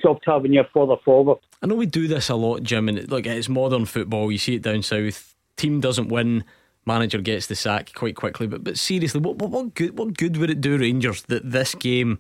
sub 0.02 0.22
Tavernier 0.22 0.68
further 0.74 0.96
forward. 1.04 1.40
I 1.62 1.68
know 1.68 1.76
we 1.76 1.86
do 1.86 2.08
this 2.08 2.30
a 2.30 2.36
lot, 2.36 2.64
Jim, 2.64 2.90
and 2.90 3.10
look, 3.10 3.26
it's 3.26 3.50
modern 3.50 3.86
football. 3.86 4.32
You 4.32 4.38
see 4.38 4.56
it 4.56 4.62
down 4.62 4.84
south. 4.84 5.36
Team 5.56 5.80
doesn't 5.80 6.10
win, 6.10 6.44
manager 6.86 7.20
gets 7.20 7.48
the 7.48 7.56
sack 7.56 7.94
quite 7.94 8.16
quickly. 8.16 8.48
But 8.48 8.64
but 8.64 8.78
seriously, 8.78 9.22
what 9.22 9.38
what, 9.38 9.52
what 9.52 9.74
good 9.74 9.98
what 9.98 10.18
good 10.18 10.38
would 10.38 10.50
it 10.50 10.62
do 10.62 10.78
Rangers 10.78 11.24
that 11.24 11.50
this 11.50 11.76
game 11.76 12.20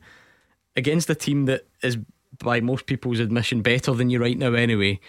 against 0.76 1.10
a 1.10 1.16
team 1.16 1.46
that 1.46 1.68
is 1.84 1.98
by 2.40 2.60
most 2.60 2.86
people's 2.86 3.20
admission 3.20 3.62
better 3.62 3.94
than 3.94 4.10
you 4.10 4.20
right 4.20 4.38
now 4.38 4.54
anyway? 4.54 5.00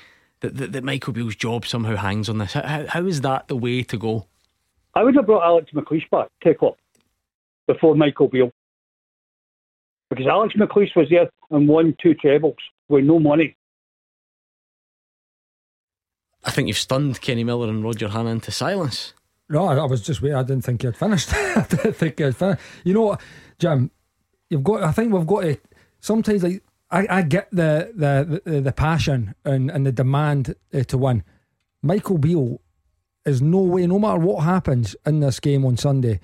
That 0.40 0.57
that, 0.57 0.72
that 0.72 0.85
Michael 0.85 1.12
Beale's 1.12 1.37
job 1.37 1.66
somehow 1.66 1.96
hangs 1.96 2.28
on 2.28 2.38
this. 2.38 2.52
How, 2.52 2.62
how, 2.62 2.87
how 2.87 3.07
is 3.07 3.22
that 3.22 3.48
the 3.48 3.57
way 3.57 3.83
to 3.83 3.96
go? 3.96 4.26
I 4.94 5.02
would 5.02 5.14
have 5.16 5.26
brought 5.26 5.44
Alex 5.44 5.70
McLeish 5.72 6.09
back 6.11 6.28
the 6.44 6.54
club 6.54 6.74
before 7.66 7.94
Michael 7.94 8.28
Beale. 8.28 8.52
Because 10.11 10.27
Alex 10.27 10.55
McLeish 10.57 10.97
was 10.97 11.09
there 11.11 11.29
and 11.51 11.68
won 11.68 11.94
two 12.03 12.14
trebles 12.14 12.57
with 12.88 13.05
no 13.05 13.18
money. 13.18 13.57
I 16.44 16.51
think 16.51 16.68
you've 16.68 16.79
stunned 16.79 17.21
Kenny 17.21 17.44
Miller 17.44 17.68
and 17.68 17.85
Roger 17.85 18.09
Hannah 18.09 18.31
into 18.31 18.51
silence. 18.51 19.12
No, 19.51 19.66
I, 19.66 19.77
I 19.77 19.85
was 19.85 20.03
just 20.03 20.23
waiting. 20.23 20.37
I 20.37 20.42
didn't 20.42 20.64
think 20.64 20.83
you 20.83 20.88
had 20.88 20.97
finished. 20.97 21.33
I 21.35 21.66
didn't 21.68 21.94
think 21.94 22.18
you 22.18 22.27
had 22.27 22.37
finished. 22.37 22.61
You 22.85 22.94
know 22.94 23.03
what, 23.03 23.21
Jim? 23.59 23.90
You've 24.51 24.64
got. 24.64 24.83
I 24.83 24.92
think 24.92 25.12
we've 25.12 25.27
got 25.27 25.42
to. 25.42 25.59
Sometimes, 26.01 26.42
like 26.42 26.62
I, 26.90 27.07
I 27.11 27.23
get 27.23 27.49
the 27.51 27.92
the 27.94 28.40
the, 28.44 28.61
the 28.61 28.73
passion 28.73 29.35
and, 29.44 29.71
and 29.71 29.87
the 29.87 29.92
demand 29.92 30.55
uh, 30.73 30.85
to 30.85 30.99
win. 30.99 31.25
Michael 31.83 32.18
Beale 32.18 32.61
is 33.25 33.42
no 33.42 33.61
way, 33.61 33.87
no 33.87 33.99
matter 33.99 34.18
what 34.18 34.44
happens 34.44 34.97
in 35.07 35.21
this 35.21 35.38
game 35.38 35.64
on 35.64 35.77
Sunday, 35.77 36.21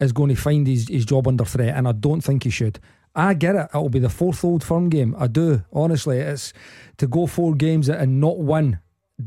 is 0.00 0.12
going 0.12 0.30
to 0.30 0.40
find 0.40 0.66
his, 0.66 0.88
his 0.88 1.04
job 1.04 1.26
under 1.28 1.44
threat, 1.44 1.76
and 1.76 1.86
I 1.88 1.92
don't 1.92 2.20
think 2.20 2.44
he 2.44 2.50
should. 2.50 2.78
I 3.14 3.34
get 3.34 3.54
it. 3.54 3.68
It'll 3.72 3.88
be 3.88 4.00
the 4.00 4.08
fourth 4.08 4.44
old 4.44 4.64
firm 4.64 4.88
game. 4.88 5.14
I 5.18 5.28
do. 5.28 5.62
Honestly, 5.72 6.18
it's 6.18 6.52
to 6.96 7.06
go 7.06 7.26
four 7.26 7.54
games 7.54 7.88
and 7.88 8.20
not 8.20 8.38
win 8.38 8.80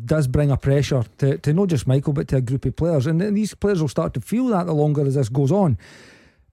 does 0.06 0.28
bring 0.28 0.52
a 0.52 0.58
pressure 0.58 1.06
to, 1.18 1.38
to 1.38 1.54
not 1.54 1.70
just 1.70 1.88
Michael 1.88 2.12
but 2.12 2.28
to 2.28 2.38
a 2.38 2.42
group 2.42 2.66
of 2.66 2.76
players. 2.76 3.08
And 3.08 3.22
these 3.36 3.54
players 3.54 3.80
will 3.80 3.88
start 3.88 4.14
to 4.16 4.22
feel 4.22 4.48
that 4.48 4.66
the 4.66 4.74
longer 4.74 5.06
as 5.06 5.16
this 5.16 5.30
goes 5.30 5.52
on. 5.52 5.78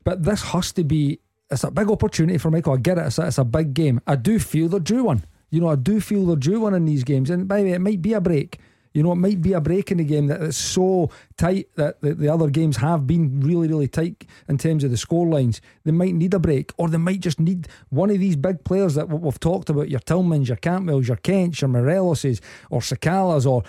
But 0.05 0.23
this 0.23 0.43
has 0.43 0.73
to 0.73 0.85
be 0.85 1.21
it's 1.51 1.65
a 1.65 1.71
big 1.71 1.91
opportunity 1.91 2.39
for 2.39 2.51
Michael. 2.51 2.75
I 2.75 2.77
get 2.79 2.99
it. 2.99 3.07
It's 3.07 3.19
a, 3.19 3.27
it's 3.27 3.39
a 3.39 3.45
big 3.45 3.75
game. 3.75 4.01
I 4.07 4.17
do 4.17 4.39
feel 4.39 4.69
they're 4.69 4.81
due 4.81 5.05
one. 5.05 5.25
You 5.51 5.61
know 5.61 5.69
I 5.69 5.77
do 5.77 6.01
feel 6.01 6.27
they're 6.27 6.37
due 6.37 6.61
one 6.61 6.75
in 6.75 6.85
these 6.85 7.05
games. 7.05 7.31
And 7.31 7.49
by 7.49 7.59
the 7.59 7.65
way 7.65 7.73
it 7.73 7.81
might 7.81 8.03
be 8.03 8.13
a 8.13 8.21
break 8.21 8.61
you 8.95 9.03
know 9.03 9.13
it 9.13 9.17
might 9.17 9.43
be 9.43 9.53
a 9.53 9.61
break 9.61 9.91
in 9.91 9.99
the 9.99 10.05
game 10.05 10.29
that 10.29 10.41
it's 10.43 10.57
so 10.57 11.11
tight 11.37 11.69
that 11.75 12.01
the, 12.01 12.15
the 12.15 12.29
other 12.29 12.49
games 12.49 12.79
have 12.79 13.07
been 13.07 13.41
really 13.41 13.69
really 13.69 13.89
tight 13.89 14.25
in 14.49 14.57
terms 14.57 14.85
of 14.85 14.91
the 14.91 14.97
score 14.97 15.27
lines 15.27 15.61
they 15.85 15.93
might 15.93 16.15
need 16.15 16.33
a 16.33 16.39
break 16.39 16.73
or 16.79 16.89
they 16.89 16.99
might 16.99 17.21
just 17.21 17.39
need 17.39 17.69
one 17.91 18.11
of 18.11 18.19
these 18.19 18.37
big 18.37 18.65
players 18.65 18.95
that 18.95 19.09
we- 19.09 19.19
we've 19.19 19.41
talked 19.41 19.69
about 19.69 19.91
your 19.91 20.01
Tillmans 20.01 20.49
your 20.49 20.57
Campbells 20.57 21.09
your 21.09 21.19
Kents 21.19 21.61
your 21.61 21.69
Moreloses 21.69 22.41
or 22.71 22.81
Sakalas 22.81 23.47
or 23.47 23.63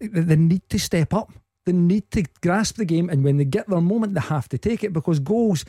they 0.00 0.36
need 0.36 0.68
to 0.68 0.78
step 0.78 1.14
up. 1.14 1.32
They 1.66 1.72
need 1.72 2.10
to 2.10 2.24
grasp 2.42 2.76
the 2.76 2.84
game, 2.84 3.08
and 3.08 3.24
when 3.24 3.38
they 3.38 3.44
get 3.46 3.68
their 3.68 3.80
moment, 3.80 4.14
they 4.14 4.20
have 4.20 4.48
to 4.50 4.58
take 4.58 4.84
it 4.84 4.92
because 4.92 5.18
goals 5.18 5.64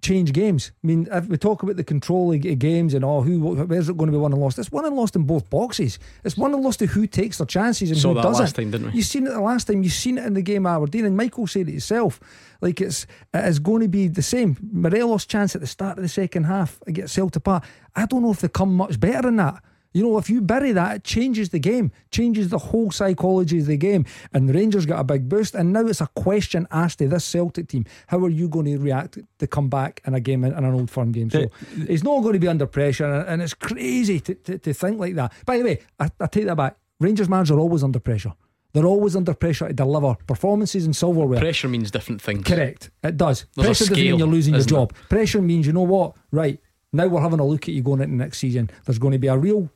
change 0.00 0.32
games. 0.32 0.72
I 0.82 0.86
mean, 0.86 1.08
if 1.10 1.26
we 1.26 1.36
talk 1.36 1.62
about 1.62 1.76
the 1.76 1.84
control 1.84 2.32
of 2.32 2.58
games 2.58 2.94
and 2.94 3.04
all, 3.04 3.22
who, 3.22 3.40
where's 3.40 3.88
it 3.88 3.96
going 3.96 4.08
to 4.08 4.12
be 4.12 4.18
won 4.18 4.32
and 4.32 4.40
lost? 4.40 4.58
It's 4.58 4.70
won 4.72 4.84
and 4.84 4.96
lost 4.96 5.16
in 5.16 5.24
both 5.24 5.48
boxes. 5.50 5.98
It's 6.24 6.36
won 6.36 6.54
and 6.54 6.62
lost 6.62 6.78
to 6.80 6.86
who 6.86 7.06
takes 7.06 7.38
their 7.38 7.46
chances 7.46 7.90
and 7.90 7.98
Saw 7.98 8.14
who 8.14 8.22
doesn't. 8.22 8.42
last 8.44 8.56
time? 8.56 8.90
You've 8.94 9.06
seen 9.06 9.26
it 9.26 9.30
the 9.30 9.40
last 9.40 9.66
time. 9.66 9.82
You've 9.82 9.92
seen 9.92 10.18
it 10.18 10.24
in 10.24 10.34
the 10.34 10.42
game 10.42 10.66
Aberdeen, 10.66 11.04
and 11.04 11.16
Michael 11.16 11.46
said 11.46 11.68
it 11.68 11.72
himself. 11.72 12.20
Like 12.60 12.80
it's 12.80 13.06
it 13.34 13.44
is 13.44 13.58
going 13.58 13.82
to 13.82 13.88
be 13.88 14.08
the 14.08 14.22
same. 14.22 14.56
Morelos' 14.72 15.26
chance 15.26 15.54
at 15.54 15.60
the 15.60 15.66
start 15.66 15.98
of 15.98 16.02
the 16.02 16.08
second 16.08 16.44
half 16.44 16.80
against 16.86 17.14
Celtic 17.14 17.44
Park. 17.44 17.64
I 17.94 18.06
don't 18.06 18.22
know 18.22 18.30
if 18.32 18.40
they 18.40 18.48
come 18.48 18.74
much 18.74 18.98
better 18.98 19.22
than 19.22 19.36
that. 19.36 19.62
You 19.92 20.02
know, 20.02 20.18
if 20.18 20.28
you 20.28 20.40
bury 20.40 20.72
that, 20.72 20.96
it 20.96 21.04
changes 21.04 21.48
the 21.48 21.58
game, 21.58 21.92
changes 22.10 22.50
the 22.50 22.58
whole 22.58 22.90
psychology 22.90 23.60
of 23.60 23.66
the 23.66 23.76
game. 23.76 24.04
And 24.32 24.48
the 24.48 24.52
Rangers 24.52 24.86
got 24.86 25.00
a 25.00 25.04
big 25.04 25.28
boost. 25.28 25.54
And 25.54 25.72
now 25.72 25.86
it's 25.86 26.00
a 26.00 26.08
question 26.08 26.66
asked 26.70 26.98
to 26.98 27.08
this 27.08 27.24
Celtic 27.24 27.68
team 27.68 27.84
how 28.08 28.18
are 28.18 28.28
you 28.28 28.48
going 28.48 28.66
to 28.66 28.78
react 28.78 29.18
to 29.38 29.46
come 29.46 29.68
back 29.68 30.02
in 30.06 30.14
a 30.14 30.20
game, 30.20 30.44
in 30.44 30.52
an 30.52 30.64
old 30.74 30.90
firm 30.90 31.12
game? 31.12 31.30
So 31.30 31.46
he's 31.86 32.04
not 32.04 32.20
going 32.20 32.34
to 32.34 32.38
be 32.38 32.48
under 32.48 32.66
pressure. 32.66 33.06
And 33.06 33.40
it's 33.40 33.54
crazy 33.54 34.20
to, 34.20 34.34
to, 34.34 34.58
to 34.58 34.74
think 34.74 35.00
like 35.00 35.14
that. 35.14 35.32
By 35.46 35.58
the 35.58 35.64
way, 35.64 35.80
I, 35.98 36.10
I 36.20 36.26
take 36.26 36.46
that 36.46 36.56
back. 36.56 36.76
Rangers 37.00 37.28
managers 37.28 37.56
are 37.56 37.60
always 37.60 37.82
under 37.82 38.00
pressure. 38.00 38.34
They're 38.74 38.86
always 38.86 39.16
under 39.16 39.32
pressure 39.32 39.68
to 39.68 39.72
deliver 39.72 40.14
performances 40.26 40.84
and 40.84 40.94
silverware. 40.94 41.40
Pressure 41.40 41.68
means 41.68 41.90
different 41.90 42.20
things. 42.20 42.44
Correct. 42.44 42.90
It 43.02 43.16
does. 43.16 43.46
There's 43.54 43.66
Pressure 43.66 43.84
doesn't 43.84 43.96
mean 43.96 44.18
you're 44.18 44.28
losing 44.28 44.54
your 44.54 44.64
job. 44.64 44.92
Pressure 45.08 45.40
means 45.40 45.66
you 45.66 45.72
know 45.72 45.82
what? 45.82 46.16
Right. 46.30 46.60
Now 46.92 47.06
we're 47.06 47.20
having 47.20 47.40
a 47.40 47.46
look 47.46 47.62
at 47.62 47.74
you 47.74 47.82
going 47.82 48.00
into 48.00 48.16
next 48.16 48.38
season. 48.38 48.70
There's 48.84 48.98
going 48.98 49.12
to 49.12 49.18
be 49.18 49.28
a 49.28 49.36
real 49.36 49.70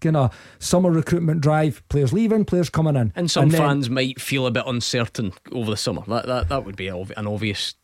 kind 0.00 0.16
of 0.16 0.36
summer 0.58 0.90
recruitment 0.90 1.40
drive. 1.40 1.82
Players 1.88 2.12
leaving, 2.12 2.44
players 2.44 2.70
coming 2.70 2.96
in, 2.96 3.12
and 3.14 3.30
some 3.30 3.44
and 3.44 3.52
fans 3.52 3.90
might 3.90 4.20
feel 4.20 4.46
a 4.46 4.50
bit 4.50 4.64
uncertain 4.66 5.32
over 5.52 5.70
the 5.70 5.76
summer. 5.76 6.02
That 6.08 6.26
that 6.26 6.48
that 6.48 6.64
would 6.64 6.76
be 6.76 6.88
an 6.88 7.26
obvious. 7.26 7.74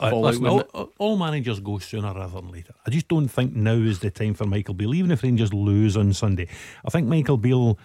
Uh, 0.00 0.14
listen, 0.14 0.46
all, 0.46 0.92
all, 0.98 1.16
managers 1.16 1.58
go 1.58 1.78
sooner 1.78 2.14
rather 2.14 2.40
than 2.40 2.52
later. 2.52 2.72
I 2.86 2.90
just 2.90 3.08
don't 3.08 3.26
think 3.26 3.56
now 3.56 3.72
is 3.72 3.98
the 3.98 4.10
time 4.12 4.34
for 4.34 4.44
Michael 4.44 4.74
Beale. 4.74 4.94
Even 4.94 5.10
if 5.10 5.24
Rangers 5.24 5.52
lose 5.52 5.96
on 5.96 6.12
Sunday, 6.12 6.46
I 6.84 6.90
think 6.90 7.08
Michael 7.08 7.36
Beale, 7.36 7.76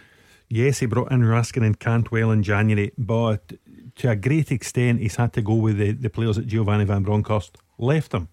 yes, 0.48 0.78
he 0.78 0.86
brought 0.86 1.12
in 1.12 1.22
Raskin 1.22 1.66
and 1.66 1.80
Cantwell 1.80 2.30
in 2.30 2.44
January, 2.44 2.92
but 3.00 3.54
to 3.96 4.10
a 4.10 4.16
great 4.16 4.52
extent, 4.52 5.00
he's 5.00 5.16
had 5.16 5.34
to 5.34 5.42
go 5.42 5.56
with 5.56 5.78
the, 5.78 5.92
the 5.92 6.10
players 6.10 6.36
that 6.36 6.48
Giovanni 6.48 6.86
Van 6.86 7.04
Bronckhorst 7.04 7.58
left 7.78 8.14
him. 8.14 8.30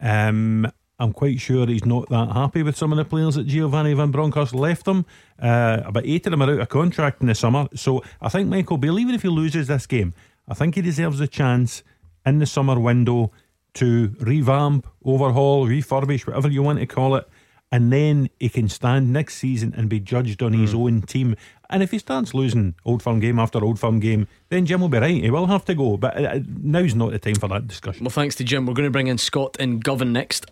Um, 0.00 0.70
I'm 0.98 1.12
quite 1.12 1.40
sure 1.40 1.66
he's 1.66 1.84
not 1.84 2.08
that 2.08 2.32
happy 2.32 2.62
with 2.62 2.76
some 2.76 2.90
of 2.90 2.96
the 2.96 3.04
players 3.04 3.34
that 3.34 3.46
Giovanni 3.46 3.92
Van 3.92 4.10
Bronckhorst 4.10 4.54
left 4.54 4.88
him. 4.88 5.04
Uh, 5.38 5.82
about 5.84 6.06
eight 6.06 6.26
of 6.26 6.30
them 6.30 6.42
are 6.42 6.50
out 6.50 6.60
of 6.60 6.68
contract 6.68 7.20
in 7.20 7.26
the 7.26 7.34
summer. 7.34 7.66
So 7.74 8.02
I 8.20 8.30
think 8.30 8.48
Michael 8.48 8.78
Beale, 8.78 8.98
even 8.98 9.14
if 9.14 9.22
he 9.22 9.28
loses 9.28 9.66
this 9.66 9.86
game, 9.86 10.14
I 10.48 10.54
think 10.54 10.74
he 10.74 10.82
deserves 10.82 11.20
a 11.20 11.26
chance 11.26 11.82
in 12.24 12.38
the 12.38 12.46
summer 12.46 12.80
window 12.80 13.30
to 13.74 14.14
revamp, 14.20 14.86
overhaul, 15.04 15.66
refurbish, 15.66 16.26
whatever 16.26 16.48
you 16.48 16.62
want 16.62 16.78
to 16.78 16.86
call 16.86 17.14
it. 17.16 17.28
And 17.70 17.92
then 17.92 18.30
he 18.38 18.48
can 18.48 18.68
stand 18.68 19.12
next 19.12 19.36
season 19.36 19.74
and 19.76 19.90
be 19.90 20.00
judged 20.00 20.42
on 20.42 20.52
mm. 20.52 20.60
his 20.60 20.72
own 20.72 21.02
team. 21.02 21.36
And 21.68 21.82
if 21.82 21.90
he 21.90 21.98
starts 21.98 22.32
losing 22.32 22.74
Old 22.84 23.02
Firm 23.02 23.18
game 23.18 23.38
after 23.38 23.62
Old 23.62 23.78
Firm 23.78 23.98
game, 23.98 24.28
then 24.48 24.66
Jim 24.66 24.80
will 24.80 24.88
be 24.88 24.98
right. 24.98 25.22
He 25.22 25.30
will 25.30 25.46
have 25.46 25.64
to 25.66 25.74
go. 25.74 25.96
But 25.96 26.16
uh, 26.16 26.38
now's 26.62 26.94
not 26.94 27.10
the 27.10 27.18
time 27.18 27.34
for 27.34 27.48
that 27.48 27.66
discussion. 27.66 28.04
Well, 28.04 28.10
thanks 28.10 28.36
to 28.36 28.44
Jim. 28.44 28.66
We're 28.66 28.74
going 28.74 28.86
to 28.86 28.92
bring 28.92 29.08
in 29.08 29.18
Scott 29.18 29.56
and 29.58 29.82
Govan 29.82 30.12
next. 30.12 30.46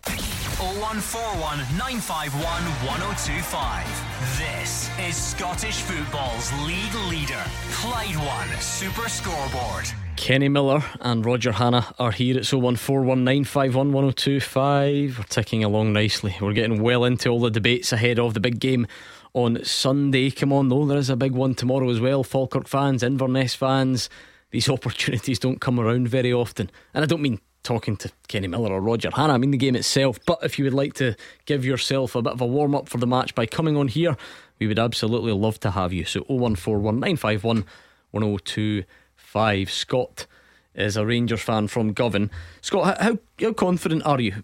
0141 0.85 1.57
951 1.79 2.45
1025. 2.85 4.37
This 4.37 4.87
is 4.99 5.15
Scottish 5.15 5.81
football's 5.81 6.53
league 6.67 6.93
leader, 7.09 7.43
Clyde 7.71 8.17
One 8.17 8.47
Super 8.61 9.09
Scoreboard. 9.09 9.87
Kenny 10.15 10.47
Miller 10.47 10.83
and 11.01 11.25
Roger 11.25 11.53
Hannah 11.53 11.91
are 11.97 12.11
here. 12.11 12.37
It's 12.37 12.51
01419511025. 12.51 15.17
We're 15.17 15.23
ticking 15.23 15.63
along 15.63 15.91
nicely. 15.91 16.35
We're 16.39 16.53
getting 16.53 16.83
well 16.83 17.03
into 17.03 17.29
all 17.29 17.39
the 17.39 17.49
debates 17.49 17.91
ahead 17.91 18.19
of 18.19 18.35
the 18.35 18.39
big 18.39 18.59
game 18.59 18.85
on 19.33 19.63
Sunday. 19.63 20.29
Come 20.29 20.53
on, 20.53 20.69
though, 20.69 20.85
there 20.85 20.99
is 20.99 21.09
a 21.09 21.15
big 21.15 21.31
one 21.31 21.55
tomorrow 21.55 21.89
as 21.89 21.99
well. 21.99 22.23
Falkirk 22.23 22.67
fans, 22.67 23.01
Inverness 23.01 23.55
fans, 23.55 24.07
these 24.51 24.69
opportunities 24.75 25.39
don't 25.39 25.59
come 25.59 25.79
around 25.79 26.09
very 26.09 26.31
often. 26.31 26.69
And 26.93 27.03
I 27.03 27.07
don't 27.07 27.23
mean 27.23 27.39
talking 27.65 27.97
to 27.97 28.11
Kenny 28.29 28.47
Miller 28.47 28.71
or 28.71 28.79
Roger 28.79 29.09
Hannah. 29.13 29.33
I 29.33 29.37
mean 29.37 29.51
the 29.51 29.57
game 29.57 29.75
itself. 29.75 30.19
But 30.25 30.39
if 30.43 30.57
you 30.57 30.63
would 30.65 30.73
like 30.73 30.93
to 30.93 31.15
give 31.45 31.65
yourself 31.65 32.15
a 32.15 32.21
bit 32.21 32.33
of 32.33 32.41
a 32.41 32.45
warm 32.45 32.73
up 32.75 32.87
for 32.87 32.97
the 32.97 33.07
match 33.07 33.35
by 33.35 33.45
coming 33.45 33.75
on 33.75 33.89
here, 33.89 34.15
we 34.59 34.67
would 34.67 34.79
absolutely 34.79 35.33
love 35.33 35.59
to 35.61 35.71
have 35.71 35.91
you. 35.91 36.05
So 36.05 36.21
0141951 36.21 37.65
1025. 38.11 39.71
Scott 39.71 40.25
is 40.73 40.95
a 40.95 41.05
Rangers 41.05 41.41
fan 41.41 41.67
from 41.67 41.93
Govan. 41.93 42.31
Scott, 42.61 43.01
how, 43.01 43.17
how 43.41 43.53
confident 43.53 44.05
are 44.05 44.21
you? 44.21 44.43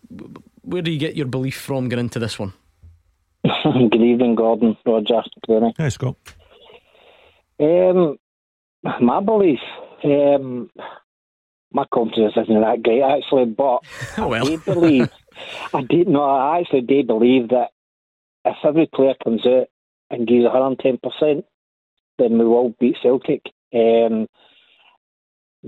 Where 0.63 0.81
do 0.81 0.91
you 0.91 0.99
get 0.99 1.15
your 1.15 1.27
belief 1.27 1.57
from 1.57 1.89
going 1.89 1.99
into 1.99 2.19
this 2.19 2.37
one? 2.37 2.53
Good 3.43 3.95
evening, 3.95 4.35
Gordon, 4.35 4.77
Roger, 4.85 5.23
Glennie. 5.45 5.73
Hey, 5.77 5.89
Scott. 5.89 6.15
Um, 7.59 8.17
my 8.99 9.19
belief, 9.19 9.59
um, 10.03 10.69
my 11.71 11.85
confidence 11.93 12.33
isn't 12.35 12.61
that 12.61 12.83
great 12.83 13.01
actually, 13.01 13.45
but 13.45 13.79
oh, 14.17 14.27
well. 14.27 14.45
I 14.45 14.49
do 14.49 14.57
believe, 14.57 15.09
I 15.73 15.81
did 15.81 16.07
no, 16.07 16.23
I 16.23 16.59
actually 16.59 16.81
do 16.81 17.03
believe 17.03 17.49
that 17.49 17.69
if 18.45 18.57
every 18.63 18.87
player 18.87 19.13
comes 19.23 19.45
out 19.45 19.67
and 20.09 20.27
gives 20.27 20.45
110%, 20.45 21.43
then 22.17 22.37
we 22.37 22.45
will 22.45 22.75
beat 22.79 22.97
Celtic. 23.01 23.41
Um, 23.73 24.27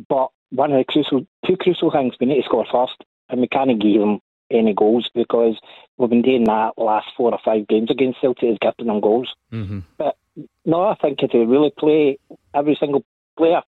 but 0.09 0.31
one 0.49 0.71
of 0.71 0.77
the 0.77 0.91
crucial, 0.91 1.25
two 1.45 1.57
crucial 1.57 1.91
things, 1.91 2.15
we 2.19 2.27
need 2.27 2.41
to 2.41 2.43
score 2.43 2.65
first, 2.71 3.03
and 3.29 3.41
we 3.41 3.47
can't 3.47 3.81
give 3.81 3.99
them 3.99 4.19
any 4.51 4.73
goals 4.73 5.09
because 5.13 5.59
we've 5.97 6.09
been 6.09 6.21
doing 6.21 6.43
that 6.45 6.73
last 6.77 7.07
four 7.17 7.31
or 7.31 7.39
five 7.43 7.67
games 7.67 7.89
against 7.89 8.21
Celtic 8.21 8.49
is 8.49 8.57
giving 8.61 8.87
them 8.87 9.01
goals. 9.01 9.33
Mm-hmm. 9.51 9.79
But 9.97 10.17
no, 10.65 10.83
I 10.83 10.95
think 10.95 11.21
if 11.21 11.31
they 11.31 11.39
really 11.39 11.71
play, 11.77 12.19
every 12.53 12.75
single 12.79 13.03
player 13.37 13.61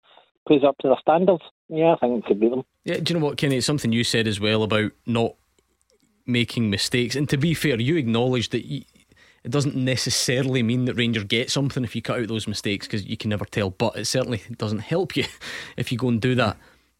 plays 0.46 0.64
up 0.64 0.76
to 0.78 0.88
their 0.88 0.98
standards, 1.00 1.42
yeah, 1.68 1.94
I 1.94 1.96
think 1.96 2.14
we 2.14 2.22
could 2.22 2.40
beat 2.40 2.50
them. 2.50 2.64
Yeah, 2.84 2.98
do 2.98 3.12
you 3.12 3.18
know 3.18 3.24
what, 3.24 3.38
Kenny? 3.38 3.56
It's 3.56 3.66
something 3.66 3.92
you 3.92 4.04
said 4.04 4.26
as 4.26 4.40
well 4.40 4.62
about 4.62 4.92
not 5.06 5.34
making 6.26 6.70
mistakes. 6.70 7.16
And 7.16 7.28
to 7.28 7.36
be 7.36 7.54
fair, 7.54 7.80
you 7.80 7.96
acknowledge 7.96 8.50
that 8.50 8.66
you, 8.66 8.82
it 9.42 9.50
doesn't 9.50 9.76
necessarily 9.76 10.62
mean 10.62 10.86
that 10.86 10.94
Rangers 10.94 11.24
get 11.24 11.50
something 11.50 11.84
if 11.84 11.94
you 11.94 12.02
cut 12.02 12.20
out 12.20 12.28
those 12.28 12.48
mistakes 12.48 12.86
because 12.86 13.04
you 13.04 13.16
can 13.16 13.30
never 13.30 13.44
tell. 13.44 13.70
But 13.70 13.96
it 13.96 14.06
certainly 14.06 14.42
doesn't 14.56 14.80
help 14.80 15.16
you 15.16 15.24
if 15.76 15.92
you 15.92 15.98
go 15.98 16.08
and 16.08 16.20
do 16.20 16.34
that. 16.34 16.56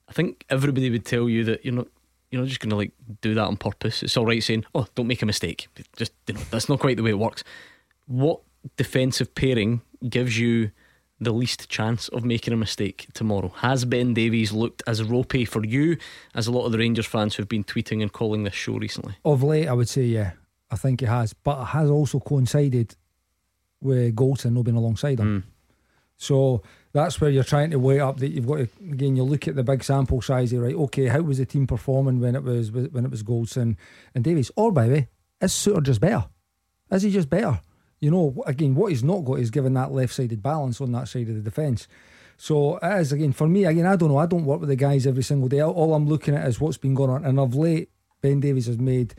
I 0.09 0.13
think 0.13 0.45
everybody 0.51 0.91
would 0.91 1.07
tell 1.07 1.29
you 1.29 1.45
that 1.45 1.65
you're 1.65 1.75
not 1.75 1.89
you're 2.31 2.43
not 2.43 2.49
just 2.49 2.61
going 2.61 2.71
to 2.71 2.77
like 2.77 2.93
do 3.21 3.35
that 3.35 3.45
on 3.45 3.57
purpose. 3.57 4.03
It's 4.03 4.17
all 4.17 4.27
right 4.27 4.43
saying, 4.43 4.65
"Oh, 4.75 4.87
don't 4.95 5.07
make 5.07 5.23
a 5.23 5.27
mistake." 5.27 5.69
Just 5.97 6.13
you 6.27 6.35
know, 6.35 6.41
that's 6.51 6.69
not 6.69 6.81
quite 6.81 6.97
the 6.97 7.03
way 7.03 7.11
it 7.11 7.19
works. 7.19 7.45
What 8.07 8.41
defensive 8.77 9.35
pairing 9.35 9.81
gives 10.09 10.39
you 10.39 10.71
the 11.21 11.33
least 11.33 11.69
chance 11.69 12.09
of 12.09 12.25
making 12.25 12.53
a 12.53 12.57
mistake 12.57 13.07
tomorrow? 13.15 13.53
Has 13.57 13.85
Ben 13.85 14.15
Davies 14.15 14.53
looked 14.53 14.83
as 14.87 15.03
ropey 15.03 15.45
for 15.45 15.65
you 15.65 15.97
as 16.35 16.47
a 16.47 16.53
lot 16.53 16.67
of 16.67 16.73
the 16.73 16.79
Rangers 16.79 17.07
fans 17.07 17.35
who've 17.35 17.49
been 17.49 17.65
tweeting 17.65 18.03
and 18.03 18.13
calling 18.13 18.45
this 18.45 18.55
show 18.55 18.77
recently? 18.77 19.15
Of 19.25 19.43
late, 19.43 19.69
I 19.69 19.73
would 19.73 19.89
say 19.89 20.03
yeah, 20.03 20.33
I 20.71 20.77
think 20.77 21.03
it 21.03 21.09
has, 21.09 21.33
but 21.33 21.61
it 21.61 21.67
has 21.67 21.91
also 21.91 22.21
coincided 22.21 22.97
with 23.81 24.15
Goldson 24.17 24.53
not 24.53 24.65
being 24.65 24.77
alongside 24.77 25.21
him. 25.21 25.43
Mm. 25.43 25.51
So 26.17 26.63
that's 26.95 27.21
where 27.21 27.29
you're 27.29 27.45
trying 27.45 27.71
to 27.73 27.79
weigh 27.79 28.01
up 28.01 28.19
that 28.19 28.29
you've 28.29 28.47
got 28.47 28.57
to 28.57 28.69
again 28.91 29.17
you 29.17 29.25
look 29.25 29.47
at 29.47 29.57
the 29.57 29.63
big 29.63 29.85
sample 29.85 30.23
size 30.23 30.55
right 30.55 30.75
okay 30.75 31.09
how 31.09 31.21
was 31.21 31.39
the 31.39 31.45
team 31.45 31.67
performing 31.67 32.21
when 32.21 32.35
it 32.35 32.43
was 32.43 32.71
when 32.71 33.05
it 33.05 33.11
was 33.11 33.23
Goldson 33.23 33.77
and 34.15 34.25
Davies 34.25 34.51
or 34.57 34.73
by 34.73 34.87
the 34.87 34.95
way 34.95 35.09
is 35.41 35.53
Souttar 35.53 35.83
just 35.83 36.01
better 36.01 36.25
is 36.91 37.03
he 37.03 37.11
just 37.11 37.29
better 37.29 37.61
you 38.05 38.11
know 38.11 38.35
again 38.47 38.75
what 38.75 38.91
he's 38.91 39.05
not 39.05 39.25
got 39.25 39.41
is 39.41 39.51
given 39.51 39.75
that 39.75 39.93
left-sided 39.93 40.43
balance 40.43 40.81
on 40.81 40.93
that 40.93 41.09
side 41.09 41.29
of 41.29 41.35
the 41.35 41.41
defence 41.41 41.89
so 42.37 42.77
it 42.79 43.01
is 43.01 43.13
again 43.13 43.33
for 43.33 43.49
me 43.49 43.65
again 43.65 43.87
I 43.87 43.97
don't 43.97 44.11
know 44.11 44.19
I 44.19 44.27
don't 44.27 44.45
work 44.45 44.61
with 44.61 44.69
the 44.69 44.77
guys 44.77 45.07
every 45.07 45.23
single 45.23 45.49
day 45.49 45.63
all 45.63 45.95
I'm 45.95 46.07
looking 46.07 46.35
at 46.35 46.47
is 46.47 46.61
what's 46.61 46.79
been 46.79 46.95
going 46.95 47.11
on 47.11 47.25
and 47.25 47.39
of 47.39 47.55
late 47.55 47.91
Ben 48.21 48.41
Davies 48.41 48.67
has 48.67 48.79
made 48.79 49.15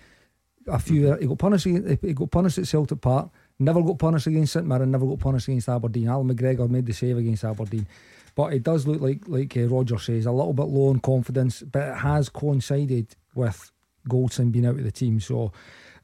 a 0.68 0.80
few 0.80 1.16
he 1.16 1.28
got 1.28 1.38
punished 1.38 1.66
he 1.66 2.14
got 2.14 2.32
punished 2.32 2.58
at 2.58 2.68
Celtic 2.68 3.02
Park 3.02 3.30
Never 3.58 3.82
got 3.82 4.00
punished 4.00 4.28
against 4.28 4.54
St 4.54 4.66
Mirren, 4.66 4.92
never 4.92 5.06
got 5.06 5.20
punished 5.20 5.48
against 5.48 5.70
Aberdeen. 5.70 6.10
Allan 6.10 6.28
McGregor 6.28 6.70
made 6.70 6.86
the 6.86 6.94
save 6.94 7.18
against 7.18 7.46
Aberdeen. 7.46 7.88
But 8.36 8.54
it 8.54 8.64
does 8.64 8.86
look 8.86 9.00
like, 9.00 9.28
like 9.28 9.56
uh, 9.56 9.68
Roger 9.68 9.98
says, 9.98 10.26
a 10.26 10.32
little 10.32 10.54
bit 10.54 10.66
low 10.66 10.90
on 10.90 11.00
confidence, 11.00 11.62
but 11.62 11.84
it 11.84 11.96
has 11.96 12.28
coincided 12.28 13.16
with 13.34 13.72
Goldson 14.10 14.52
being 14.52 14.66
out 14.66 14.76
of 14.76 14.84
the 14.84 14.92
team. 14.92 15.20
So 15.20 15.52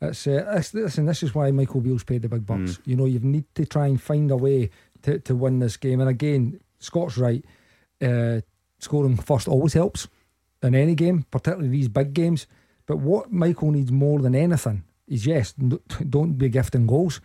it's, 0.02 0.28
uh, 0.28 0.54
it's, 0.56 0.74
listen, 0.74 1.06
this 1.06 1.24
is 1.24 1.36
why 1.36 1.52
Michael 1.52 1.82
Beale's 1.82 2.04
paid 2.04 2.22
the 2.22 2.30
big 2.30 2.46
bucks. 2.46 2.72
Mm. 2.72 2.80
You 2.86 2.96
know, 2.96 3.06
you 3.06 3.20
need 3.20 3.46
to 3.56 3.66
try 3.66 3.88
and 3.88 4.02
find 4.02 4.32
a 4.32 4.38
way 4.38 4.70
to, 5.04 5.20
to 5.20 5.36
win 5.36 5.60
this 5.60 5.78
game. 5.78 6.00
And 6.00 6.10
again, 6.10 6.60
Scott's 6.80 7.18
right. 7.18 7.44
Uh, 8.02 8.42
scoring 8.80 9.18
first 9.18 9.48
always 9.48 9.74
helps 9.74 10.08
in 10.64 10.74
any 10.74 10.96
game, 10.96 11.26
particularly 11.30 11.70
these 11.70 11.88
big 11.88 12.14
games. 12.14 12.48
But 12.88 12.98
what 12.98 13.32
Michael 13.32 13.72
needs 13.72 13.92
more 13.92 14.20
than 14.20 14.36
anything 14.36 14.84
is 15.08 15.26
yes, 15.26 15.54
don't 16.10 16.38
be 16.38 16.50
gifting 16.50 16.88
goals 16.88 17.22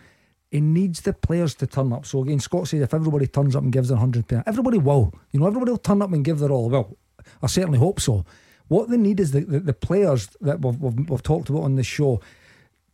he 0.50 0.60
needs 0.60 1.00
the 1.00 1.12
players 1.12 1.54
to 1.56 1.66
turn 1.66 1.92
up. 1.92 2.06
So 2.06 2.22
again, 2.22 2.40
Scott 2.40 2.68
said 2.68 2.82
if 2.82 2.94
everybody 2.94 3.26
turns 3.26 3.56
up 3.56 3.62
and 3.62 3.72
gives 3.72 3.88
their 3.88 3.98
hundred 3.98 4.26
percent, 4.28 4.46
everybody 4.46 4.78
will. 4.78 5.12
You 5.32 5.40
know, 5.40 5.46
everybody 5.46 5.70
will 5.72 5.78
turn 5.78 6.02
up 6.02 6.12
and 6.12 6.24
give 6.24 6.38
their 6.38 6.50
all. 6.50 6.70
Well, 6.70 6.96
I 7.42 7.46
certainly 7.46 7.78
hope 7.78 8.00
so. 8.00 8.24
What 8.68 8.90
they 8.90 8.96
need 8.96 9.20
is 9.20 9.32
the, 9.32 9.40
the, 9.40 9.60
the 9.60 9.72
players 9.72 10.28
that 10.40 10.60
we've, 10.60 10.78
we've, 10.80 11.08
we've, 11.08 11.22
talked 11.22 11.48
about 11.48 11.62
on 11.62 11.76
this 11.76 11.86
show 11.86 12.20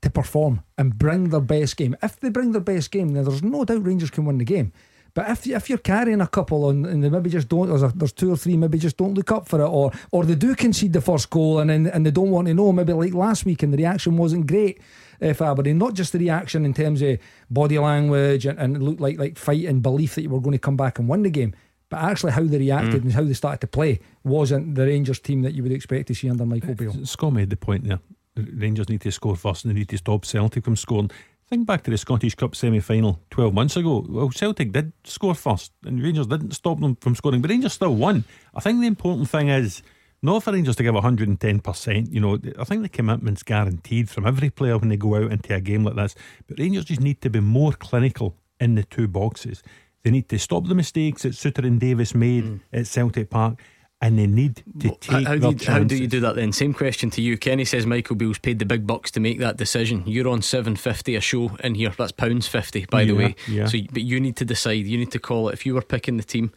to 0.02 0.11
perform 0.11 0.62
and 0.76 0.98
bring 0.98 1.30
their 1.30 1.40
best 1.40 1.76
game. 1.76 1.96
If 2.02 2.20
they 2.20 2.28
bring 2.28 2.52
their 2.52 2.61
best 2.61 2.90
game, 2.90 3.11
then 3.11 3.24
there's 3.24 3.42
no 3.42 3.64
doubt 3.64 3.87
Rangers 3.87 4.11
can 4.11 4.24
win 4.24 4.38
the 4.38 4.44
game. 4.44 4.72
But 5.14 5.28
if 5.28 5.46
if 5.46 5.68
you're 5.68 5.78
carrying 5.78 6.22
a 6.22 6.26
couple 6.26 6.70
and, 6.70 6.87
and 6.87 7.04
they 7.04 7.11
maybe 7.11 7.28
just 7.28 7.48
don't, 7.48 7.68
there's, 7.68 7.82
a, 7.82 7.92
there's 7.94 8.12
two 8.12 8.32
or 8.32 8.37
three 8.37 8.56
maybe 8.56 8.78
just 8.78 8.96
don't 8.96 9.14
look 9.14 9.30
up 9.30 9.46
for 9.46 9.61
it, 9.61 9.68
or 9.68 9.92
or 10.11 10.24
they 10.24 10.35
do 10.35 10.55
concede 10.55 10.94
the 10.94 11.03
first 11.03 11.28
goal 11.28 11.59
and 11.59 11.70
and, 11.70 11.86
and 11.86 12.07
they 12.07 12.11
don't 12.11 12.30
want 12.30 12.49
to 12.49 12.55
know, 12.55 12.72
maybe 12.72 12.94
like 12.94 13.12
last 13.12 13.44
week 13.44 13.62
and 13.62 13.72
the 13.72 13.76
reaction 13.76 14.16
wasn't 14.16 14.47
great 14.47 14.80
uh, 15.20 15.34
for 15.34 15.44
Aberdeen. 15.44 15.76
Not 15.76 15.94
just 15.94 16.12
the 16.12 16.18
reaction 16.18 16.64
in 16.64 16.72
terms 16.72 17.03
of 17.03 17.18
body 17.51 17.78
language 17.78 18.47
and, 18.47 18.59
and 18.59 18.82
looked 18.82 19.01
like 19.01 19.18
like 19.18 19.36
fight 19.36 19.66
and 19.66 19.82
belief 19.82 20.14
that 20.14 20.22
you 20.22 20.30
were 20.30 20.40
going 20.40 20.53
to 20.53 20.59
come 20.59 20.78
back 20.78 20.99
and 20.99 21.09
win 21.09 21.24
the 21.24 21.30
game, 21.30 21.55
but 21.93 22.01
actually 22.01 22.32
how 22.32 22.43
they 22.43 22.59
reacted 22.59 23.03
mm. 23.03 23.05
and 23.05 23.12
how 23.12 23.22
they 23.22 23.34
started 23.34 23.61
to 23.61 23.66
play 23.66 24.01
wasn't 24.24 24.74
the 24.74 24.86
Rangers 24.86 25.20
team 25.20 25.43
that 25.43 25.55
you 25.55 25.62
would 25.62 25.72
expect 25.72 26.09
to 26.09 26.14
see 26.14 26.30
under 26.30 26.47
Michael 26.47 26.74
Beale. 26.74 27.05
Scott 27.05 27.34
made 27.34 27.51
the 27.51 27.57
point 27.57 27.84
there. 27.84 28.01
Rangers 28.34 28.88
need 28.88 29.03
to 29.03 29.12
score 29.12 29.36
first 29.36 29.64
and 29.64 29.74
they 29.74 29.78
need 29.78 29.90
to 29.90 29.99
stop 29.99 30.24
Celtic 30.24 30.64
from 30.64 30.74
scoring. 30.74 31.11
Think 31.51 31.66
back 31.66 31.82
to 31.82 31.90
the 31.90 31.99
Scottish 31.99 32.34
Cup 32.34 32.57
semi 32.57 32.80
final 32.80 33.20
12 33.28 33.53
months 33.53 33.76
ago. 33.76 34.07
Well, 34.09 34.30
Celtic 34.30 34.72
did 34.72 34.95
score 35.05 35.34
first 35.34 35.72
and 35.84 36.03
Rangers 36.03 36.26
didn't 36.26 36.53
stop 36.53 36.80
them 36.80 36.97
from 36.97 37.14
scoring, 37.14 37.43
but 37.43 37.51
Rangers 37.51 37.74
still 37.74 37.95
won. 37.95 38.24
I 38.55 38.61
think 38.61 38.80
the 38.80 38.86
important 38.86 39.28
thing 39.28 39.51
is 39.51 39.82
Not 40.24 40.45
for 40.45 40.53
Rangers 40.53 40.76
to 40.76 40.84
give 40.84 40.95
110%. 40.95 42.12
You 42.12 42.20
know, 42.20 42.38
I 42.57 42.64
think 42.64 42.82
the 42.82 42.88
commitment's 42.88 43.43
guaranteed 43.43 44.09
from 44.09 44.24
every 44.24 44.51
player 44.51 44.78
when 44.78 44.88
they 44.88 44.97
go 44.97 45.16
out 45.16 45.32
into 45.32 45.53
a 45.53 45.61
game 45.61 45.82
like 45.82 45.97
this. 45.97 46.14
But 46.47 46.61
Rangers 46.61 46.84
just 46.84 47.01
need 47.01 47.20
to 47.22 47.30
be 47.30 47.40
more 47.40 47.72
clinical 47.72 48.36
in 48.61 48.76
the 48.76 48.84
two 48.84 49.09
boxes. 49.09 49.64
They 50.03 50.11
need 50.11 50.28
to 50.30 50.38
stop 50.38 50.66
the 50.66 50.74
mistakes 50.74 51.22
that 51.22 51.34
Souttar 51.34 51.66
and 51.66 51.78
Davies 51.78 52.14
made 52.14 52.44
mm. 52.44 52.61
at 52.72 52.86
Celtic 52.86 53.30
Park 53.30 53.62
and 54.03 54.18
they 54.18 54.26
need 54.26 54.64
to 54.80 54.90
take 54.96 55.26
how, 55.26 55.36
do 55.36 55.50
you, 55.50 55.57
how 55.64 55.84
do 55.84 55.96
you 55.96 56.09
do 56.09 56.18
that 56.20 56.34
then? 56.34 56.53
Same 56.53 56.74
question 56.74 57.09
to 57.11 57.22
you. 57.22 57.38
Kenny 57.38 57.64
says 57.64 57.86
Michael 57.86 58.16
Beale's 58.16 58.38
paid 58.38 58.59
the 58.59 58.66
big 58.66 58.84
bucks 58.84 59.12
to 59.12 59.20
make 59.20 59.38
that 59.38 59.57
decision. 59.57 60.03
You're 60.07 60.28
on 60.28 60.42
seven 60.42 60.74
fifty 60.74 61.14
a 61.14 61.20
show 61.20 61.55
in 61.62 61.76
here. 61.76 61.90
That's 61.96 62.11
pounds 62.11 62.48
fifty, 62.48 62.84
by 62.86 63.03
yeah, 63.03 63.07
the 63.07 63.14
way. 63.14 63.36
Yeah. 63.46 63.66
So, 63.66 63.78
but 63.92 64.03
you 64.03 64.18
need 64.18 64.36
to 64.38 64.44
decide. 64.44 64.86
You 64.86 64.98
need 64.98 65.12
to 65.12 65.20
call 65.20 65.48
it. 65.48 65.53
If 65.53 65.64
you 65.64 65.74
were 65.74 65.82
picking 65.82 66.16
the 66.16 66.24
team, 66.24 66.50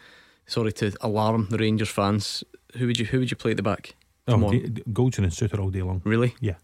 sorry 0.47 0.73
to 0.73 0.91
alarm 1.01 1.47
the 1.51 1.59
Rangers 1.59 1.89
fans, 1.89 2.43
who 2.77 2.87
would 2.87 2.97
you 2.97 3.05
who 3.05 3.19
would 3.19 3.29
you 3.29 3.37
play 3.37 3.51
at 3.51 3.57
the 3.57 3.63
back? 3.63 3.93
Come 4.27 4.43
um, 4.43 4.49
on, 4.49 4.59
Goldson 4.91 5.19
and 5.19 5.31
Souttar 5.31 5.59
all 5.59 5.69
day 5.69 5.83
long. 5.83 6.01
Really? 6.03 6.33
Yeah, 6.39 6.55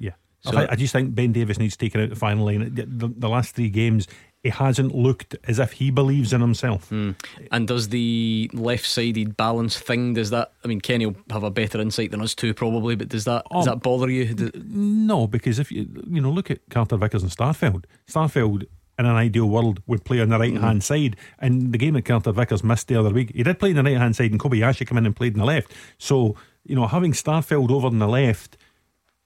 yeah. 0.00 0.14
So 0.40 0.58
I, 0.58 0.72
I, 0.72 0.74
just 0.74 0.92
think 0.92 1.14
Ben 1.14 1.30
Davies 1.30 1.60
needs 1.60 1.76
taken 1.76 2.00
out 2.00 2.10
the 2.10 2.16
final 2.16 2.44
line. 2.44 2.74
The, 2.74 2.86
the, 2.86 3.14
the 3.16 3.28
last 3.28 3.54
three 3.54 3.70
games, 3.70 4.08
he 4.42 4.50
hasn't 4.50 4.94
looked 4.94 5.36
as 5.44 5.58
if 5.58 5.72
he 5.72 5.90
believes 5.90 6.32
in 6.32 6.40
himself. 6.40 6.90
Mm. 6.90 7.16
And 7.50 7.66
does 7.66 7.88
the 7.88 8.50
left 8.52 8.86
sided 8.86 9.36
balance 9.36 9.76
thing, 9.76 10.14
does 10.14 10.30
that, 10.30 10.52
I 10.64 10.68
mean, 10.68 10.80
Kenny 10.80 11.06
will 11.06 11.16
have 11.30 11.42
a 11.42 11.50
better 11.50 11.80
insight 11.80 12.12
than 12.12 12.20
us 12.20 12.34
too, 12.34 12.54
probably, 12.54 12.94
but 12.94 13.08
does 13.08 13.24
that, 13.24 13.44
um, 13.50 13.58
does 13.58 13.66
that 13.66 13.82
bother 13.82 14.08
you? 14.08 14.50
No, 14.54 15.26
because 15.26 15.58
if 15.58 15.72
you, 15.72 15.88
you 16.08 16.20
know, 16.20 16.30
look 16.30 16.50
at 16.50 16.60
Carter 16.70 16.96
Vickers 16.96 17.22
and 17.22 17.32
Starfelt, 17.32 17.84
Starfelt 18.08 18.64
in 18.98 19.06
an 19.06 19.16
ideal 19.16 19.46
world, 19.46 19.80
would 19.86 20.04
play 20.04 20.20
on 20.20 20.28
the 20.28 20.38
right 20.38 20.56
hand 20.56 20.80
mm. 20.80 20.84
side. 20.84 21.16
And 21.38 21.72
the 21.72 21.78
game 21.78 21.94
that 21.94 22.04
Carter 22.04 22.32
Vickers 22.32 22.64
missed 22.64 22.88
the 22.88 22.96
other 22.96 23.10
week, 23.10 23.32
he 23.34 23.42
did 23.44 23.58
play 23.58 23.70
on 23.70 23.76
the 23.76 23.82
right 23.84 23.96
hand 23.96 24.16
side, 24.16 24.32
and 24.32 24.40
Kobayashi 24.40 24.86
came 24.88 24.98
in 24.98 25.06
and 25.06 25.14
played 25.14 25.34
on 25.34 25.40
the 25.40 25.44
left. 25.44 25.72
So, 25.98 26.36
you 26.64 26.74
know, 26.74 26.86
having 26.86 27.12
Starfelt 27.12 27.70
over 27.70 27.86
on 27.86 28.00
the 28.00 28.08
left 28.08 28.56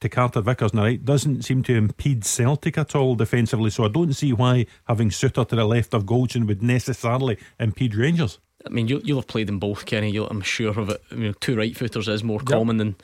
to 0.03 0.09
Carter 0.09 0.41
Vickers 0.41 0.75
now, 0.75 0.83
right, 0.83 1.05
doesn't 1.05 1.43
seem 1.43 1.63
to 1.65 1.75
impede 1.75 2.25
Celtic 2.25 2.79
at 2.79 2.95
all 2.95 3.15
defensively. 3.15 3.71
So 3.71 3.85
I 3.85 3.89
don't 3.89 4.13
see 4.13 4.33
why 4.33 4.67
having 4.87 5.11
Souttar 5.11 5.49
to 5.49 5.57
the 5.57 5.65
left 5.65 5.95
of 5.95 6.05
Goldson 6.05 6.47
would 6.47 6.63
necessarily 6.63 7.39
impede 7.59 7.95
Rangers. 7.95 8.39
I 8.65 8.69
mean, 8.69 8.89
you'll, 8.89 9.01
you'll 9.01 9.19
have 9.19 9.27
played 9.27 9.49
them 9.49 9.59
both, 9.59 9.87
Kenny. 9.87 10.11
You'll, 10.11 10.29
I'm 10.29 10.41
sure 10.41 10.79
of 10.79 10.91
it. 10.91 11.03
I 11.11 11.15
mean, 11.15 11.35
two 11.41 11.57
right 11.57 11.77
footers 11.77 12.09
is 12.09 12.23
more 12.23 12.41
yep. 12.41 12.47
common 12.47 12.77
than, 12.77 12.97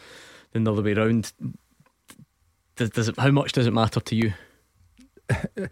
than 0.52 0.64
the 0.64 0.72
other 0.72 0.82
way 0.82 0.92
around. 0.92 1.32
Does, 2.76 2.90
does 2.90 3.08
it, 3.08 3.18
how 3.18 3.30
much 3.30 3.52
does 3.52 3.66
it 3.66 3.72
matter 3.72 4.00
to 4.00 4.14
you? 4.16 4.32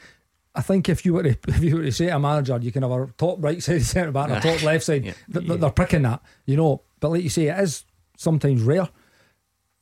I 0.57 0.63
think 0.63 0.89
if 0.89 1.05
you 1.05 1.13
were 1.13 1.23
to 1.23 1.29
if 1.49 1.63
you 1.63 1.77
were 1.77 1.83
to 1.83 1.93
say 1.93 2.09
a 2.09 2.19
manager, 2.19 2.59
you 2.61 2.73
can 2.73 2.83
have 2.83 2.91
a 2.91 3.07
top 3.19 3.39
right 3.41 3.63
side 3.63 3.83
centre 3.85 4.11
back 4.11 4.31
and 4.31 4.39
a 4.39 4.41
top 4.41 4.63
left 4.63 4.85
side. 4.85 5.05
Yeah. 5.05 5.13
They're, 5.29 5.57
they're 5.57 5.71
picking 5.71 6.03
that, 6.03 6.23
you 6.47 6.57
know. 6.57 6.83
But 6.99 7.11
like 7.11 7.23
you 7.23 7.29
say, 7.29 7.49
it 7.49 7.61
is 7.61 7.85
sometimes 8.17 8.63
rare. 8.63 8.89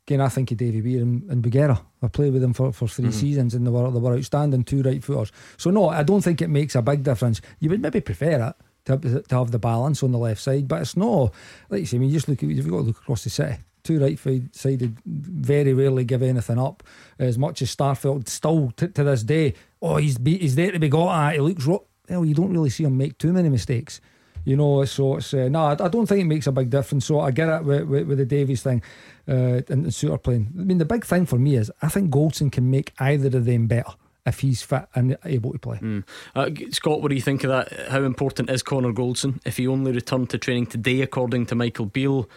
Again, 0.06 0.20
I 0.20 0.28
think 0.28 0.50
of 0.50 0.58
Davy 0.58 0.82
Weir 0.82 1.00
and, 1.00 1.22
and 1.30 1.42
Bougherra. 1.42 1.80
I 2.02 2.08
played 2.08 2.34
with 2.34 2.42
them 2.42 2.52
for, 2.52 2.72
for 2.72 2.86
3 2.86 3.06
mm-hmm. 3.06 3.12
seasons 3.12 3.54
and 3.54 3.66
they 3.66 3.70
were, 3.70 3.90
they 3.90 3.98
were 3.98 4.16
outstanding 4.16 4.62
two 4.62 4.82
right 4.82 5.02
footers. 5.02 5.32
So, 5.56 5.70
no, 5.70 5.88
I 5.88 6.02
don't 6.02 6.20
think 6.20 6.42
it 6.42 6.50
makes 6.50 6.74
a 6.74 6.82
big 6.82 7.02
difference. 7.02 7.40
You 7.58 7.70
would 7.70 7.80
maybe 7.80 8.02
prefer 8.02 8.48
it 8.48 8.54
to, 8.84 9.22
to 9.22 9.34
have 9.34 9.50
the 9.50 9.58
balance 9.58 10.02
on 10.02 10.12
the 10.12 10.18
left 10.18 10.42
side, 10.42 10.68
but 10.68 10.82
it's 10.82 10.96
no, 10.96 11.32
like 11.70 11.80
you 11.80 11.86
say, 11.86 11.96
I 11.96 12.00
mean, 12.00 12.10
you 12.10 12.16
just 12.16 12.28
look 12.28 12.42
at, 12.42 12.48
you've 12.50 12.68
got 12.68 12.76
to 12.76 12.82
look 12.82 12.98
across 12.98 13.24
the 13.24 13.30
city. 13.30 13.56
Two 13.82 13.98
right 13.98 14.18
sided 14.52 14.98
very 15.04 15.74
rarely 15.74 16.04
give 16.04 16.22
anything 16.22 16.58
up. 16.58 16.82
As 17.18 17.38
much 17.38 17.60
as 17.62 17.74
Starfelt 17.74 18.28
still 18.28 18.72
t- 18.76 18.88
to 18.88 19.04
this 19.04 19.22
day, 19.22 19.54
oh, 19.80 19.96
he's, 19.96 20.18
be, 20.18 20.38
he's 20.38 20.54
there 20.54 20.72
to 20.72 20.78
be 20.78 20.88
got 20.88 21.28
at. 21.28 21.34
He 21.34 21.40
looks, 21.40 21.66
ro- 21.66 21.86
well, 22.08 22.24
you 22.24 22.34
don't 22.34 22.52
really 22.52 22.70
see 22.70 22.84
him 22.84 22.96
make 22.96 23.18
too 23.18 23.32
many 23.32 23.48
mistakes. 23.48 24.00
You 24.44 24.56
know, 24.56 24.84
so 24.84 25.16
it's 25.16 25.32
uh, 25.32 25.48
no, 25.48 25.64
I, 25.64 25.72
I 25.72 25.88
don't 25.88 26.06
think 26.06 26.20
it 26.20 26.26
makes 26.26 26.46
a 26.46 26.52
big 26.52 26.70
difference. 26.70 27.06
So 27.06 27.20
I 27.20 27.30
get 27.30 27.48
it 27.48 27.64
with, 27.64 27.84
with, 27.84 28.08
with 28.08 28.18
the 28.18 28.26
Davies 28.26 28.62
thing 28.62 28.82
uh, 29.26 29.62
and 29.68 29.84
the 29.84 29.90
Souttar 29.90 30.22
playing. 30.22 30.52
I 30.58 30.62
mean, 30.62 30.78
the 30.78 30.84
big 30.84 31.04
thing 31.04 31.26
for 31.26 31.38
me 31.38 31.56
is 31.56 31.70
I 31.80 31.88
think 31.88 32.10
Goldson 32.10 32.52
can 32.52 32.70
make 32.70 32.92
either 32.98 33.36
of 33.36 33.44
them 33.44 33.66
better 33.66 33.92
if 34.26 34.40
he's 34.40 34.62
fit 34.62 34.86
and 34.94 35.16
able 35.24 35.52
to 35.52 35.58
play. 35.58 35.78
Mm. 35.78 36.04
Uh, 36.34 36.50
Scott, 36.70 37.02
what 37.02 37.08
do 37.08 37.14
you 37.14 37.20
think 37.20 37.44
of 37.44 37.50
that? 37.50 37.90
How 37.90 38.02
important 38.02 38.50
is 38.50 38.62
Connor 38.62 38.92
Goldson? 38.92 39.40
If 39.44 39.58
he 39.58 39.66
only 39.66 39.92
returned 39.92 40.30
to 40.30 40.38
training 40.38 40.66
today, 40.66 41.02
according 41.02 41.46
to 41.46 41.54
Michael 41.54 41.86
Beale, 41.86 42.28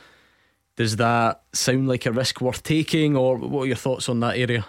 does 0.75 0.97
that 0.97 1.41
sound 1.53 1.87
like 1.87 2.05
a 2.05 2.11
risk 2.11 2.41
worth 2.41 2.63
taking, 2.63 3.15
or 3.15 3.37
what 3.37 3.63
are 3.63 3.67
your 3.67 3.75
thoughts 3.75 4.09
on 4.09 4.19
that 4.19 4.37
area? 4.37 4.65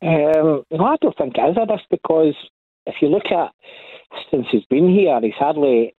Um, 0.00 0.62
no, 0.70 0.84
I 0.84 0.96
don't 1.00 1.16
think 1.16 1.36
it 1.36 1.50
is 1.50 1.56
a 1.56 1.66
risk 1.72 1.84
because 1.90 2.34
if 2.86 2.96
you 3.00 3.08
look 3.08 3.26
at 3.32 3.52
since 4.30 4.46
he's 4.50 4.64
been 4.70 4.88
here, 4.88 5.18
he's 5.20 5.34
hardly 5.34 5.94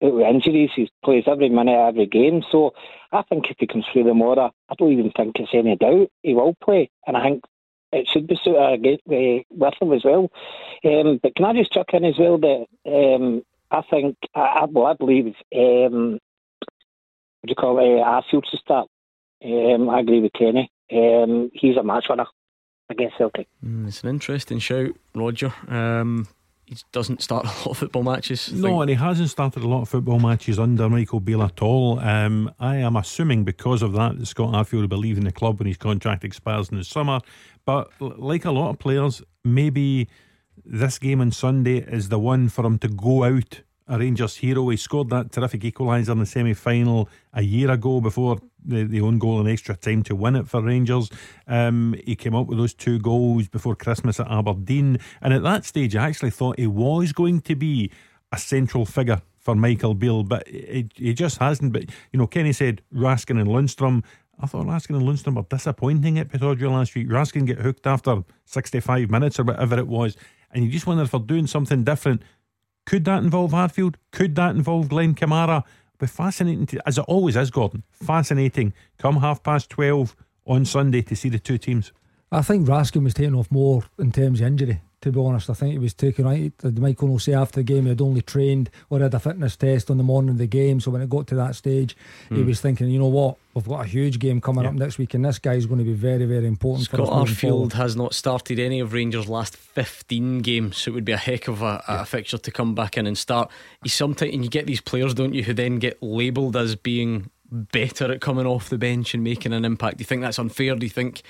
with 0.00 0.26
injuries. 0.26 0.70
He 0.74 0.90
plays 1.04 1.24
every 1.26 1.48
minute, 1.48 1.78
every 1.88 2.06
game. 2.06 2.42
So 2.50 2.74
I 3.12 3.22
think 3.22 3.50
if 3.50 3.56
he 3.58 3.66
comes 3.66 3.86
through 3.92 4.04
the 4.04 4.14
Mora, 4.14 4.50
I 4.68 4.74
don't 4.76 4.92
even 4.92 5.10
think 5.12 5.36
it's 5.38 5.54
any 5.54 5.76
doubt 5.76 6.10
he 6.22 6.34
will 6.34 6.54
play. 6.62 6.90
And 7.06 7.16
I 7.16 7.22
think 7.22 7.44
it 7.92 8.08
should 8.08 8.26
be 8.26 8.38
suited 8.42 9.00
uh, 9.10 9.42
with 9.50 9.74
him 9.80 9.92
as 9.92 10.04
well. 10.04 10.30
Um, 10.84 11.18
but 11.22 11.34
can 11.34 11.44
I 11.44 11.54
just 11.54 11.72
chuck 11.72 11.92
in 11.92 12.04
as 12.04 12.18
well 12.18 12.38
that 12.38 12.66
um, 12.86 13.42
I 13.70 13.82
think, 13.90 14.16
I, 14.34 14.66
well, 14.70 14.86
I 14.86 14.94
believe, 14.94 15.34
um, 15.54 16.18
what 17.40 17.46
do 17.46 17.50
you 17.50 17.54
call 17.54 17.78
it, 17.78 18.00
uh, 18.00 18.04
Arfield 18.04 18.48
to 18.50 18.56
start. 18.56 18.88
Um, 19.44 19.88
I 19.88 20.00
agree 20.00 20.20
with 20.20 20.32
Kenny. 20.32 20.70
Um, 20.90 21.50
he's 21.54 21.76
a 21.76 21.82
match 21.82 22.06
winner 22.08 22.26
against 22.90 23.18
Celtic. 23.18 23.46
Mm, 23.64 23.86
it's 23.88 24.02
an 24.02 24.10
interesting 24.10 24.58
shout, 24.58 24.96
Roger. 25.14 25.52
Um, 25.68 26.26
he 26.68 26.76
doesn't 26.92 27.22
start 27.22 27.44
a 27.46 27.48
lot 27.48 27.68
of 27.68 27.78
football 27.78 28.02
matches. 28.02 28.52
No, 28.52 28.82
and 28.82 28.90
he 28.90 28.96
hasn't 28.96 29.30
started 29.30 29.62
a 29.62 29.68
lot 29.68 29.82
of 29.82 29.88
football 29.88 30.18
matches 30.18 30.58
under 30.58 30.88
Michael 30.88 31.20
Beale 31.20 31.42
at 31.42 31.62
all. 31.62 31.98
Um, 32.00 32.52
I 32.60 32.76
am 32.76 32.96
assuming 32.96 33.44
because 33.44 33.80
of 33.82 33.94
that, 33.94 34.18
that 34.18 34.26
Scott 34.26 34.52
Arfield 34.52 34.82
will 34.82 34.88
be 34.88 34.96
leaving 34.96 35.24
the 35.24 35.32
club 35.32 35.58
when 35.58 35.66
his 35.66 35.78
contract 35.78 36.24
expires 36.24 36.68
in 36.68 36.76
the 36.76 36.84
summer. 36.84 37.20
But 37.64 37.90
like 38.00 38.44
a 38.44 38.50
lot 38.50 38.70
of 38.70 38.78
players, 38.78 39.22
maybe 39.44 40.08
this 40.64 40.98
game 40.98 41.22
on 41.22 41.32
Sunday 41.32 41.78
is 41.78 42.10
the 42.10 42.18
one 42.18 42.50
for 42.50 42.66
him 42.66 42.78
to 42.80 42.88
go 42.88 43.24
out 43.24 43.62
a 43.88 43.98
Rangers 43.98 44.36
hero. 44.36 44.68
He 44.68 44.76
scored 44.76 45.10
that 45.10 45.32
terrific 45.32 45.62
equaliser 45.62 46.10
in 46.10 46.18
the 46.18 46.26
semi 46.26 46.54
final 46.54 47.08
a 47.32 47.42
year 47.42 47.70
ago 47.70 48.00
before 48.00 48.38
the, 48.64 48.84
the 48.84 49.00
own 49.00 49.18
goal 49.18 49.40
in 49.40 49.48
extra 49.48 49.74
time 49.76 50.02
to 50.04 50.14
win 50.14 50.36
it 50.36 50.48
for 50.48 50.62
Rangers. 50.62 51.10
Um, 51.46 51.94
he 52.04 52.14
came 52.14 52.34
up 52.34 52.46
with 52.46 52.58
those 52.58 52.74
two 52.74 52.98
goals 52.98 53.48
before 53.48 53.74
Christmas 53.74 54.20
at 54.20 54.30
Aberdeen. 54.30 54.98
And 55.22 55.32
at 55.32 55.42
that 55.42 55.64
stage, 55.64 55.96
I 55.96 56.06
actually 56.06 56.30
thought 56.30 56.58
he 56.58 56.66
was 56.66 57.12
going 57.12 57.40
to 57.42 57.56
be 57.56 57.90
a 58.30 58.38
central 58.38 58.84
figure 58.84 59.22
for 59.38 59.54
Michael 59.54 59.94
Beale, 59.94 60.24
but 60.24 60.46
he 60.46 61.14
just 61.14 61.38
hasn't. 61.38 61.72
But, 61.72 61.84
you 62.12 62.18
know, 62.18 62.26
Kenny 62.26 62.52
said 62.52 62.82
Raskin 62.94 63.40
and 63.40 63.48
Lundstram. 63.48 64.04
I 64.40 64.46
thought 64.46 64.66
Raskin 64.66 64.96
and 64.96 65.08
Lundstram 65.08 65.36
were 65.36 65.46
disappointing 65.48 66.18
at 66.18 66.28
Pittodrie 66.28 66.70
last 66.70 66.94
week. 66.94 67.08
Raskin 67.08 67.46
get 67.46 67.58
hooked 67.58 67.86
after 67.86 68.22
65 68.44 69.10
minutes 69.10 69.40
or 69.40 69.44
whatever 69.44 69.78
it 69.78 69.88
was. 69.88 70.16
And 70.52 70.64
you 70.64 70.70
just 70.70 70.86
wonder 70.86 71.02
if 71.02 71.10
they're 71.10 71.20
doing 71.20 71.46
something 71.46 71.84
different 71.84 72.22
could 72.88 73.04
that 73.04 73.22
involve 73.22 73.50
Arfield? 73.50 73.96
Could 74.12 74.34
that 74.36 74.56
involve 74.56 74.88
Glenn 74.88 75.14
Kamara? 75.14 75.62
Be 75.98 76.06
fascinating, 76.06 76.64
to, 76.68 76.88
as 76.88 76.96
it 76.96 77.04
always 77.06 77.36
is, 77.36 77.50
Gordon. 77.50 77.82
Fascinating. 77.90 78.72
Come 78.96 79.18
half 79.18 79.42
past 79.42 79.68
12 79.68 80.16
on 80.46 80.64
Sunday 80.64 81.02
to 81.02 81.14
see 81.14 81.28
the 81.28 81.38
two 81.38 81.58
teams. 81.58 81.92
I 82.32 82.40
think 82.40 82.66
Raskin 82.66 83.04
was 83.04 83.12
taken 83.12 83.34
off 83.34 83.50
more 83.50 83.82
in 83.98 84.10
terms 84.10 84.40
of 84.40 84.46
injury 84.46 84.80
to 85.00 85.12
be 85.12 85.20
honest. 85.20 85.48
I 85.48 85.54
think 85.54 85.72
he 85.72 85.78
was 85.78 85.94
taken 85.94 86.24
right. 86.24 86.52
Michael 86.78 87.08
will 87.08 87.18
say 87.18 87.34
after 87.34 87.60
the 87.60 87.64
game 87.64 87.84
he 87.84 87.90
had 87.90 88.00
only 88.00 88.22
trained 88.22 88.70
or 88.90 88.98
had 89.00 89.14
a 89.14 89.20
fitness 89.20 89.56
test 89.56 89.90
on 89.90 89.96
the 89.96 90.02
morning 90.02 90.30
of 90.30 90.38
the 90.38 90.46
game. 90.46 90.80
So 90.80 90.90
when 90.90 91.02
it 91.02 91.08
got 91.08 91.26
to 91.28 91.34
that 91.36 91.54
stage, 91.54 91.96
mm. 92.28 92.36
he 92.36 92.42
hmm. 92.42 92.48
was 92.48 92.60
thinking, 92.60 92.88
you 92.88 92.98
know 92.98 93.06
what, 93.06 93.36
we've 93.54 93.68
got 93.68 93.84
a 93.84 93.88
huge 93.88 94.18
game 94.18 94.40
coming 94.40 94.64
yeah. 94.64 94.70
up 94.70 94.76
next 94.76 94.98
week, 94.98 95.14
and 95.14 95.24
this 95.24 95.38
guy's 95.38 95.66
going 95.66 95.78
to 95.78 95.84
be 95.84 95.92
very, 95.92 96.24
very 96.24 96.46
important. 96.46 96.86
Scott 96.86 97.00
Arfield 97.00 97.74
has 97.74 97.96
not 97.96 98.14
started 98.14 98.58
any 98.58 98.80
of 98.80 98.92
Rangers' 98.92 99.28
last 99.28 99.56
15 99.56 100.40
games, 100.40 100.76
so 100.76 100.90
it 100.90 100.94
would 100.94 101.04
be 101.04 101.12
a 101.12 101.16
heck 101.16 101.48
of 101.48 101.62
a, 101.62 101.82
yeah. 101.88 102.02
a 102.02 102.04
fixture 102.04 102.38
to 102.38 102.50
come 102.50 102.74
back 102.74 102.96
in 102.96 103.06
and 103.06 103.16
start. 103.16 103.50
He's 103.82 103.94
sometimes, 103.94 104.34
and 104.34 104.44
you 104.44 104.50
get 104.50 104.66
these 104.66 104.80
players, 104.80 105.14
don't 105.14 105.34
you, 105.34 105.44
who 105.44 105.54
then 105.54 105.78
get 105.78 106.02
labelled 106.02 106.56
as 106.56 106.74
being 106.74 107.30
better 107.50 108.12
at 108.12 108.20
coming 108.20 108.46
off 108.46 108.68
the 108.68 108.78
bench 108.78 109.14
and 109.14 109.24
making 109.24 109.52
an 109.52 109.64
impact. 109.64 109.98
Do 109.98 110.02
you 110.02 110.06
think 110.06 110.22
that's 110.22 110.38
unfair? 110.38 110.74
Do 110.74 110.84
you 110.84 110.90
think, 110.90 111.22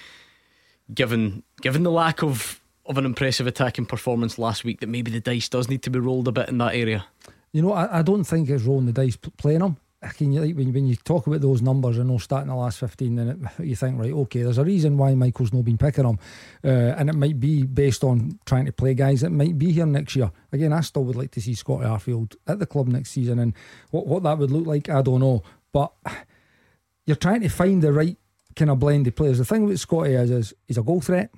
given 0.92 1.42
given 1.60 1.82
the 1.82 1.90
lack 1.90 2.22
of 2.22 2.60
of 2.89 2.99
an 2.99 3.05
impressive 3.05 3.47
attacking 3.47 3.86
performance 3.86 4.39
last 4.39 4.64
week 4.64 4.80
that 4.80 4.89
maybe 4.89 5.11
the 5.11 5.20
dice 5.20 5.49
does 5.49 5.68
need 5.68 5.82
to 5.82 5.91
be 5.91 5.99
rolled 5.99 6.28
a 6.28 6.32
bit 6.32 6.49
in 6.49 6.59
that 6.59 6.74
area? 6.74 7.07
You 7.53 7.62
know, 7.62 7.72
I, 7.72 7.99
I 7.99 8.03
don't 8.03 8.24
think 8.24 8.49
it's 8.49 8.64
rolling 8.64 8.86
the 8.86 8.93
dice 8.93 9.16
playing 9.16 9.61
them. 9.61 9.76
I 10.01 10.09
can, 10.09 10.32
like, 10.32 10.55
when, 10.55 10.72
when 10.72 10.86
you 10.86 10.95
talk 10.95 11.26
about 11.26 11.41
those 11.41 11.61
numbers 11.61 11.99
and 11.99 12.09
those 12.09 12.22
starting 12.22 12.49
the 12.49 12.55
last 12.55 12.78
15, 12.78 13.16
then 13.16 13.28
it, 13.28 13.66
you 13.66 13.74
think, 13.74 13.99
right, 13.99 14.12
okay, 14.12 14.43
there's 14.43 14.59
a 14.59 14.64
reason 14.64 14.97
why 14.97 15.12
Michael's 15.14 15.53
not 15.53 15.64
been 15.64 15.76
picking 15.76 16.05
them. 16.05 16.20
Uh, 16.64 16.95
and 16.97 17.11
it 17.11 17.16
might 17.16 17.41
be 17.41 17.64
based 17.64 18.05
on 18.05 18.39
trying 18.47 18.66
to 18.66 18.72
play 18.72 18.95
guys 18.95 19.22
that 19.22 19.30
might 19.30 19.59
be 19.59 19.72
here 19.72 19.86
next 19.86 20.14
year. 20.14 20.30
Again, 20.53 20.72
I 20.72 20.82
still 20.82 21.03
would 21.05 21.16
like 21.16 21.32
to 21.32 21.41
see 21.41 21.55
Scott 21.55 21.80
Arfield 21.80 22.36
at 22.47 22.61
the 22.61 22.66
club 22.66 22.86
next 22.86 23.11
season. 23.11 23.41
And 23.41 23.55
what, 23.91 24.07
what 24.07 24.22
that 24.22 24.39
would 24.39 24.53
look 24.53 24.66
like, 24.66 24.89
I 24.89 25.03
don't 25.03 25.20
know. 25.20 25.43
But 25.72 25.93
you're 27.05 27.16
trying 27.16 27.41
to 27.41 27.49
find 27.49 27.82
the 27.82 27.93
right 27.93 28.16
kind 28.55 28.70
of 28.70 28.78
blend 28.78 29.09
of 29.09 29.16
players. 29.16 29.39
The 29.39 29.45
thing 29.45 29.64
with 29.64 29.80
Scotty 29.80 30.14
is, 30.14 30.30
is 30.30 30.55
he's 30.68 30.78
a 30.78 30.82
goal 30.82 31.01
threat. 31.01 31.32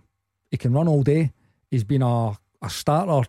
He 0.51 0.59
can 0.59 0.75
run 0.75 0.87
all 0.87 1.03
day. 1.03 1.33
He's 1.71 1.85
been 1.85 2.03
a, 2.03 2.39
a 2.63 2.71
starter 2.71 3.29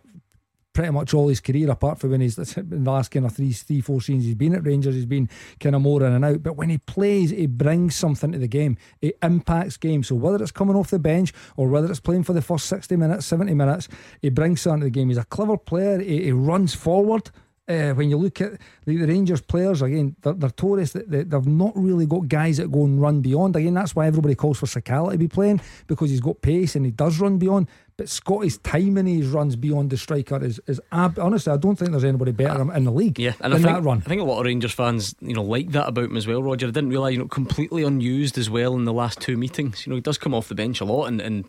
pretty 0.74 0.92
much 0.92 1.14
all 1.14 1.28
his 1.28 1.40
career, 1.40 1.70
apart 1.70 2.00
from 2.00 2.12
when 2.12 2.22
he's 2.22 2.38
in 2.58 2.84
the 2.84 2.92
last 2.92 3.10
kind 3.10 3.26
of 3.26 3.36
three, 3.36 3.52
three, 3.52 3.82
four 3.82 4.02
seasons 4.02 4.26
he's 4.26 4.36
been 4.36 4.56
at 4.56 4.66
Rangers, 4.66 4.96
he's 4.96 5.06
been 5.06 5.30
kind 5.60 5.76
of 5.76 5.82
more 5.82 6.04
in 6.04 6.14
and 6.14 6.26
out. 6.26 6.44
But 6.44 6.56
when 6.56 6.70
he 6.70 6.78
plays, 6.78 7.32
he 7.32 7.48
brings 7.48 7.96
something 7.96 8.32
to 8.32 8.38
the 8.38 8.48
game. 8.48 8.78
He 9.00 9.14
impacts 9.22 9.78
games. 9.78 10.08
So 10.08 10.16
whether 10.16 10.42
it's 10.42 10.52
coming 10.52 10.76
off 10.76 10.90
the 10.90 11.00
bench 11.00 11.34
or 11.58 11.68
whether 11.68 11.90
it's 11.90 12.00
playing 12.00 12.24
for 12.24 12.34
the 12.34 12.42
first 12.42 12.68
60 12.68 12.96
minutes, 12.96 13.26
70 13.26 13.54
minutes, 13.54 13.88
he 14.22 14.30
brings 14.30 14.62
something 14.62 14.82
to 14.82 14.86
the 14.86 14.92
game. 14.92 15.10
He's 15.10 15.18
a 15.18 15.26
clever 15.26 15.58
player. 15.58 16.00
He, 16.00 16.24
he 16.24 16.32
runs 16.32 16.74
forward. 16.74 17.32
Uh, 17.68 17.94
when 17.94 18.10
you 18.10 18.18
look 18.18 18.42
at 18.42 18.54
the, 18.86 18.98
the 18.98 19.06
Rangers 19.06 19.40
players 19.40 19.82
again, 19.82 20.16
they're, 20.22 20.34
they're 20.34 20.50
tourists. 20.50 20.98
They, 21.08 21.24
they've 21.24 21.48
not 21.48 21.72
really 21.76 22.06
got 22.06 22.28
guys 22.28 22.58
that 22.58 22.72
go 22.72 22.84
and 22.86 23.00
run 23.00 23.22
beyond. 23.22 23.56
Again, 23.56 23.76
that's 23.76 23.96
why 23.96 24.08
everybody 24.08 24.36
calls 24.36 24.58
for 24.58 24.66
Sakala 24.66 25.12
to 25.12 25.18
be 25.18 25.28
playing 25.28 25.62
because 25.88 26.10
he's 26.10 26.20
got 26.20 26.42
pace 26.42 26.76
and 26.76 26.86
he 26.86 26.92
does 26.92 27.20
run 27.20 27.38
beyond. 27.38 27.70
But 27.98 28.10
Scotty's 28.10 28.58
timing 28.58 29.06
his 29.06 29.28
runs 29.28 29.56
beyond 29.56 29.92
the 29.92 29.98
striker 29.98 30.44
is 30.44 30.60
is 30.66 30.82
ab- 30.92 31.20
honestly, 31.20 31.54
I 31.54 31.58
don't 31.58 31.76
think 31.76 31.92
there's 31.92 32.04
anybody 32.04 32.32
better 32.32 32.74
in 32.74 32.84
the 32.84 32.92
league. 32.92 33.20
Yeah, 33.20 33.34
and 33.42 33.54
I 33.54 33.58
think, 33.58 33.68
that 33.68 33.84
run. 33.84 34.00
I 34.00 34.10
think 34.10 34.22
a 34.22 34.26
lot 34.26 34.40
of 34.40 34.46
Rangers 34.48 34.74
fans, 34.74 35.14
you 35.22 35.36
know, 35.36 35.44
like 35.44 35.72
that 35.74 35.88
about 35.88 36.06
him 36.06 36.18
as 36.18 36.26
well. 36.26 36.42
Roger, 36.42 36.68
I 36.68 36.72
didn't 36.72 36.90
realise, 36.90 37.14
you 37.14 37.20
know, 37.20 37.28
completely 37.28 37.84
unused 37.84 38.40
as 38.40 38.50
well 38.50 38.74
in 38.74 38.86
the 38.86 38.94
last 38.94 39.22
two 39.22 39.38
meetings. 39.38 39.86
You 39.86 39.92
know, 39.92 39.98
he 39.98 40.02
does 40.02 40.18
come 40.18 40.34
off 40.34 40.48
the 40.48 40.56
bench 40.56 40.82
a 40.82 40.86
lot 40.86 41.06
and, 41.06 41.22
and 41.22 41.46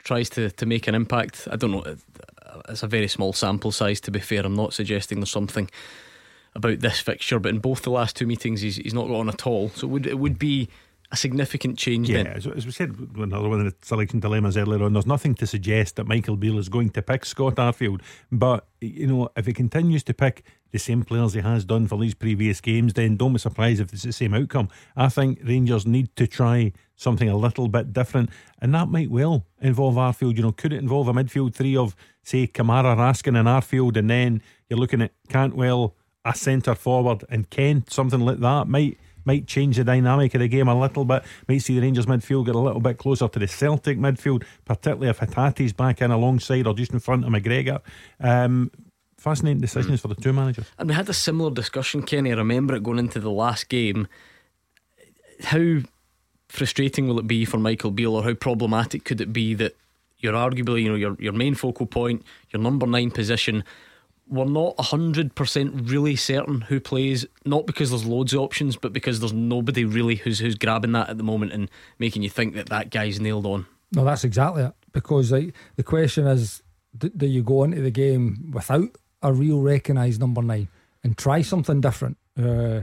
tries 0.00 0.28
to 0.30 0.50
to 0.50 0.66
make 0.66 0.86
an 0.86 0.94
impact. 0.94 1.48
I 1.50 1.56
don't 1.56 1.70
know. 1.70 1.96
It's 2.68 2.82
a 2.82 2.86
very 2.86 3.08
small 3.08 3.32
sample 3.32 3.72
size, 3.72 4.00
to 4.02 4.10
be 4.10 4.20
fair. 4.20 4.42
I'm 4.44 4.54
not 4.54 4.72
suggesting 4.72 5.20
there's 5.20 5.30
something 5.30 5.70
about 6.54 6.80
this 6.80 7.00
fixture, 7.00 7.38
but 7.38 7.50
in 7.50 7.58
both 7.58 7.82
the 7.82 7.90
last 7.90 8.16
two 8.16 8.26
meetings, 8.26 8.60
he's, 8.60 8.76
he's 8.76 8.94
not 8.94 9.08
got 9.08 9.16
on 9.16 9.28
at 9.28 9.46
all. 9.46 9.70
So 9.70 9.86
it 9.86 9.90
would, 9.90 10.06
it 10.06 10.18
would 10.18 10.38
be 10.38 10.68
a 11.10 11.16
significant 11.16 11.78
change 11.78 12.08
yeah, 12.08 12.22
then. 12.22 12.26
As, 12.28 12.46
as 12.46 12.66
we 12.66 12.72
said, 12.72 12.96
another 13.16 13.48
one 13.48 13.60
of 13.60 13.66
the 13.66 13.86
selection 13.86 14.20
dilemmas 14.20 14.56
earlier 14.56 14.82
on, 14.82 14.92
there's 14.92 15.06
nothing 15.06 15.34
to 15.36 15.46
suggest 15.46 15.96
that 15.96 16.06
Michael 16.06 16.36
Beale 16.36 16.58
is 16.58 16.68
going 16.68 16.90
to 16.90 17.02
pick 17.02 17.24
Scott 17.24 17.56
Arfield. 17.56 18.02
But, 18.30 18.66
you 18.80 19.06
know, 19.06 19.28
if 19.36 19.46
he 19.46 19.52
continues 19.52 20.02
to 20.04 20.14
pick 20.14 20.44
the 20.70 20.78
same 20.78 21.04
players 21.04 21.34
he 21.34 21.40
has 21.40 21.64
done 21.64 21.86
for 21.86 21.98
these 21.98 22.14
previous 22.14 22.60
games, 22.60 22.94
then 22.94 23.16
don't 23.16 23.32
be 23.32 23.38
surprised 23.38 23.80
if 23.80 23.92
it's 23.92 24.02
the 24.02 24.12
same 24.12 24.34
outcome. 24.34 24.68
I 24.96 25.08
think 25.08 25.40
Rangers 25.44 25.86
need 25.86 26.14
to 26.16 26.26
try 26.26 26.72
something 26.96 27.28
a 27.28 27.36
little 27.36 27.68
bit 27.68 27.92
different, 27.92 28.30
and 28.60 28.74
that 28.74 28.88
might 28.88 29.10
well 29.10 29.46
involve 29.60 29.94
Arfield. 29.94 30.36
You 30.36 30.42
know, 30.42 30.52
could 30.52 30.72
it 30.72 30.78
involve 30.78 31.08
a 31.08 31.12
midfield 31.12 31.54
three 31.54 31.76
of, 31.76 31.96
say, 32.22 32.46
Kamara, 32.46 32.96
Raskin, 32.96 33.38
and 33.38 33.48
Arfield, 33.48 33.96
and 33.96 34.08
then 34.08 34.42
you're 34.68 34.78
looking 34.78 35.02
at 35.02 35.12
Cantwell, 35.28 35.94
a 36.24 36.34
centre 36.34 36.74
forward, 36.74 37.24
and 37.28 37.50
Kent, 37.50 37.92
something 37.92 38.20
like 38.20 38.40
that 38.40 38.68
might 38.68 38.98
might 39.24 39.46
change 39.46 39.76
the 39.76 39.84
dynamic 39.84 40.34
of 40.34 40.40
the 40.40 40.48
game 40.48 40.68
a 40.68 40.78
little 40.78 41.04
bit. 41.04 41.22
Might 41.48 41.58
see 41.62 41.74
the 41.74 41.80
Rangers 41.80 42.06
midfield 42.06 42.46
get 42.46 42.54
a 42.54 42.58
little 42.58 42.80
bit 42.80 42.98
closer 42.98 43.26
to 43.26 43.38
the 43.38 43.48
Celtic 43.48 43.98
midfield, 43.98 44.44
particularly 44.64 45.08
if 45.08 45.18
Hatate's 45.18 45.72
back 45.72 46.02
in 46.02 46.10
alongside 46.10 46.66
or 46.66 46.74
just 46.74 46.92
in 46.92 47.00
front 47.00 47.24
of 47.24 47.30
McGregor. 47.30 47.80
Um, 48.20 48.70
fascinating 49.16 49.60
decisions 49.60 49.98
mm. 49.98 50.02
for 50.02 50.08
the 50.08 50.14
two 50.14 50.32
managers. 50.32 50.66
And 50.78 50.88
we 50.88 50.94
had 50.94 51.08
a 51.08 51.14
similar 51.14 51.50
discussion, 51.50 52.02
Kenny. 52.02 52.32
I 52.32 52.36
remember 52.36 52.74
it 52.74 52.82
going 52.82 52.98
into 52.98 53.20
the 53.20 53.30
last 53.30 53.68
game. 53.68 54.08
How 55.42 55.78
frustrating 56.48 57.08
will 57.08 57.18
it 57.18 57.26
be 57.26 57.44
for 57.44 57.58
Michael 57.58 57.90
Beale, 57.90 58.16
or 58.16 58.22
how 58.22 58.34
problematic 58.34 59.04
could 59.04 59.20
it 59.20 59.32
be 59.32 59.54
that 59.54 59.76
you're 60.18 60.32
arguably, 60.32 60.82
you 60.82 60.88
know, 60.88 60.94
your 60.94 61.16
your 61.18 61.32
main 61.32 61.54
focal 61.54 61.86
point, 61.86 62.22
your 62.50 62.62
number 62.62 62.86
nine 62.86 63.10
position 63.10 63.64
we're 64.28 64.44
not 64.44 64.76
100% 64.76 65.90
really 65.90 66.16
certain 66.16 66.62
who 66.62 66.80
plays, 66.80 67.26
not 67.44 67.66
because 67.66 67.90
there's 67.90 68.06
loads 68.06 68.32
of 68.32 68.40
options, 68.40 68.76
but 68.76 68.92
because 68.92 69.20
there's 69.20 69.32
nobody 69.32 69.84
really 69.84 70.16
who's 70.16 70.38
who's 70.38 70.54
grabbing 70.54 70.92
that 70.92 71.10
at 71.10 71.18
the 71.18 71.24
moment 71.24 71.52
and 71.52 71.70
making 71.98 72.22
you 72.22 72.30
think 72.30 72.54
that 72.54 72.68
that 72.70 72.90
guy's 72.90 73.20
nailed 73.20 73.46
on. 73.46 73.66
No, 73.92 74.04
that's 74.04 74.24
exactly 74.24 74.64
it. 74.64 74.72
Because 74.92 75.30
like, 75.30 75.54
the 75.76 75.82
question 75.82 76.26
is 76.26 76.62
do, 76.96 77.10
do 77.10 77.26
you 77.26 77.42
go 77.42 77.64
into 77.64 77.82
the 77.82 77.90
game 77.90 78.50
without 78.52 78.96
a 79.22 79.32
real 79.32 79.60
recognised 79.60 80.20
number 80.20 80.42
nine 80.42 80.68
and 81.02 81.18
try 81.18 81.42
something 81.42 81.80
different? 81.80 82.16
Uh, 82.38 82.82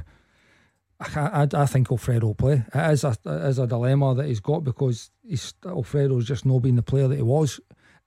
I, 1.02 1.44
I, 1.44 1.48
I, 1.62 1.66
think 1.66 1.92
Alfredo 1.92 2.28
will 2.28 2.36
play. 2.36 2.64
It 2.74 2.92
is 2.92 3.04
a, 3.04 3.16
it 3.26 3.46
is 3.46 3.60
a 3.60 3.68
dilemma 3.68 4.16
that 4.16 4.28
he's 4.28 4.40
got 4.40 4.64
because 4.64 5.10
he's, 5.28 5.54
Alfredo's 5.66 6.26
just 6.26 6.46
not 6.46 6.60
been 6.60 6.76
the 6.76 6.84
player 6.84 7.08
that 7.08 7.16
he 7.16 7.24
was 7.24 7.60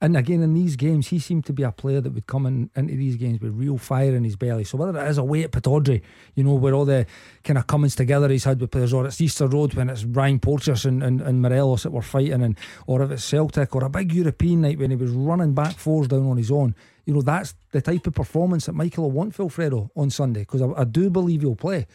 and 0.05 0.19
again, 0.19 0.43
in 0.43 0.53
these 0.53 0.77
games, 0.77 1.09
he 1.09 1.19
seemed 1.19 1.47
to 1.47 1.55
be 1.55 1.63
a 1.63 1.73
player 1.73 2.01
that 2.01 2.13
would 2.13 2.27
come 2.27 2.45
in, 2.45 2.69
into 2.77 2.95
these 2.95 3.17
games 3.17 3.41
with 3.41 3.55
real 3.55 3.79
fire 3.79 4.15
in 4.15 4.23
his 4.23 4.37
belly. 4.37 4.65
So 4.65 4.77
whether 4.77 5.03
it 5.03 5.09
is 5.09 5.17
away 5.17 5.45
at 5.45 5.53
Pittodrie, 5.53 6.03
you 6.35 6.45
know, 6.45 6.53
where 6.55 6.75
all 6.75 6.85
the 6.85 7.07
kind 7.43 7.57
of 7.57 7.67
comings 7.67 7.97
together 7.97 8.29
he's 8.29 8.45
had 8.45 8.61
with 8.61 8.71
players, 8.71 8.93
or 8.93 9.07
it's 9.07 9.21
Easter 9.21 9.47
Road 9.47 9.73
when 9.73 9.89
it's 9.89 10.05
Ryan 10.05 10.41
Porteous 10.41 10.85
and, 10.85 11.03
and, 11.03 11.23
and 11.23 11.41
Morelos 11.41 11.85
that 11.85 11.93
were 11.93 12.03
fighting, 12.03 12.43
and 12.43 12.59
or 12.87 13.01
if 13.01 13.13
it's 13.13 13.25
Celtic 13.25 13.75
or 13.75 13.85
a 13.85 13.89
big 13.89 14.13
European 14.13 14.61
night 14.61 14.79
when 14.79 14.91
he 14.91 14.97
was 14.97 15.11
running 15.11 15.55
back 15.55 15.77
fours 15.77 16.09
down 16.09 16.27
on 16.27 16.37
his 16.37 16.51
own, 16.51 16.75
you 17.07 17.15
know, 17.15 17.23
that's 17.23 17.55
the 17.71 17.81
type 17.81 18.07
of 18.07 18.15
performance 18.15 18.67
that 18.67 18.75
Michael 18.75 19.05
will 19.05 19.13
want 19.13 19.35
for 19.35 19.45
Alfredo 19.45 19.91
on 19.97 20.11
Sunday 20.11 20.41
because 20.41 20.61
I, 20.61 20.67
I 20.77 20.85
do 20.85 21.09
believe 21.09 21.41
he'll 21.41 21.57
play 21.57 21.87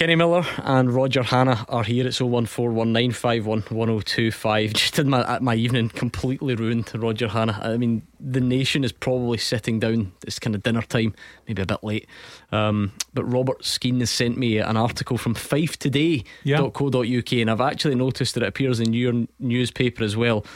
Kenny 0.00 0.14
Miller 0.14 0.46
and 0.64 0.94
Roger 0.94 1.22
Hannah 1.22 1.66
are 1.68 1.84
here. 1.84 2.06
It's 2.06 2.20
01419511025. 2.20 4.72
Just 4.72 4.96
had 4.96 5.06
my, 5.06 5.38
my 5.40 5.54
evening 5.54 5.90
completely 5.90 6.54
ruined, 6.54 6.90
Roger 6.94 7.28
Hannah. 7.28 7.60
I 7.62 7.76
mean, 7.76 8.00
the 8.18 8.40
nation 8.40 8.82
is 8.82 8.92
probably 8.92 9.36
sitting 9.36 9.78
down. 9.78 10.12
It's 10.26 10.38
kind 10.38 10.56
of 10.56 10.62
dinner 10.62 10.80
time, 10.80 11.14
maybe 11.46 11.60
a 11.60 11.66
bit 11.66 11.84
late. 11.84 12.08
Um, 12.50 12.92
but 13.12 13.26
Robert 13.26 13.60
Skeen 13.60 14.00
has 14.00 14.08
sent 14.08 14.38
me 14.38 14.56
an 14.56 14.78
article 14.78 15.18
from 15.18 15.34
fifetoday.co.uk, 15.34 17.32
yeah. 17.32 17.40
and 17.42 17.50
I've 17.50 17.60
actually 17.60 17.96
noticed 17.96 18.32
that 18.36 18.42
it 18.42 18.46
appears 18.46 18.80
in 18.80 18.94
your 18.94 19.26
newspaper 19.38 20.02
as 20.02 20.16
well. 20.16 20.46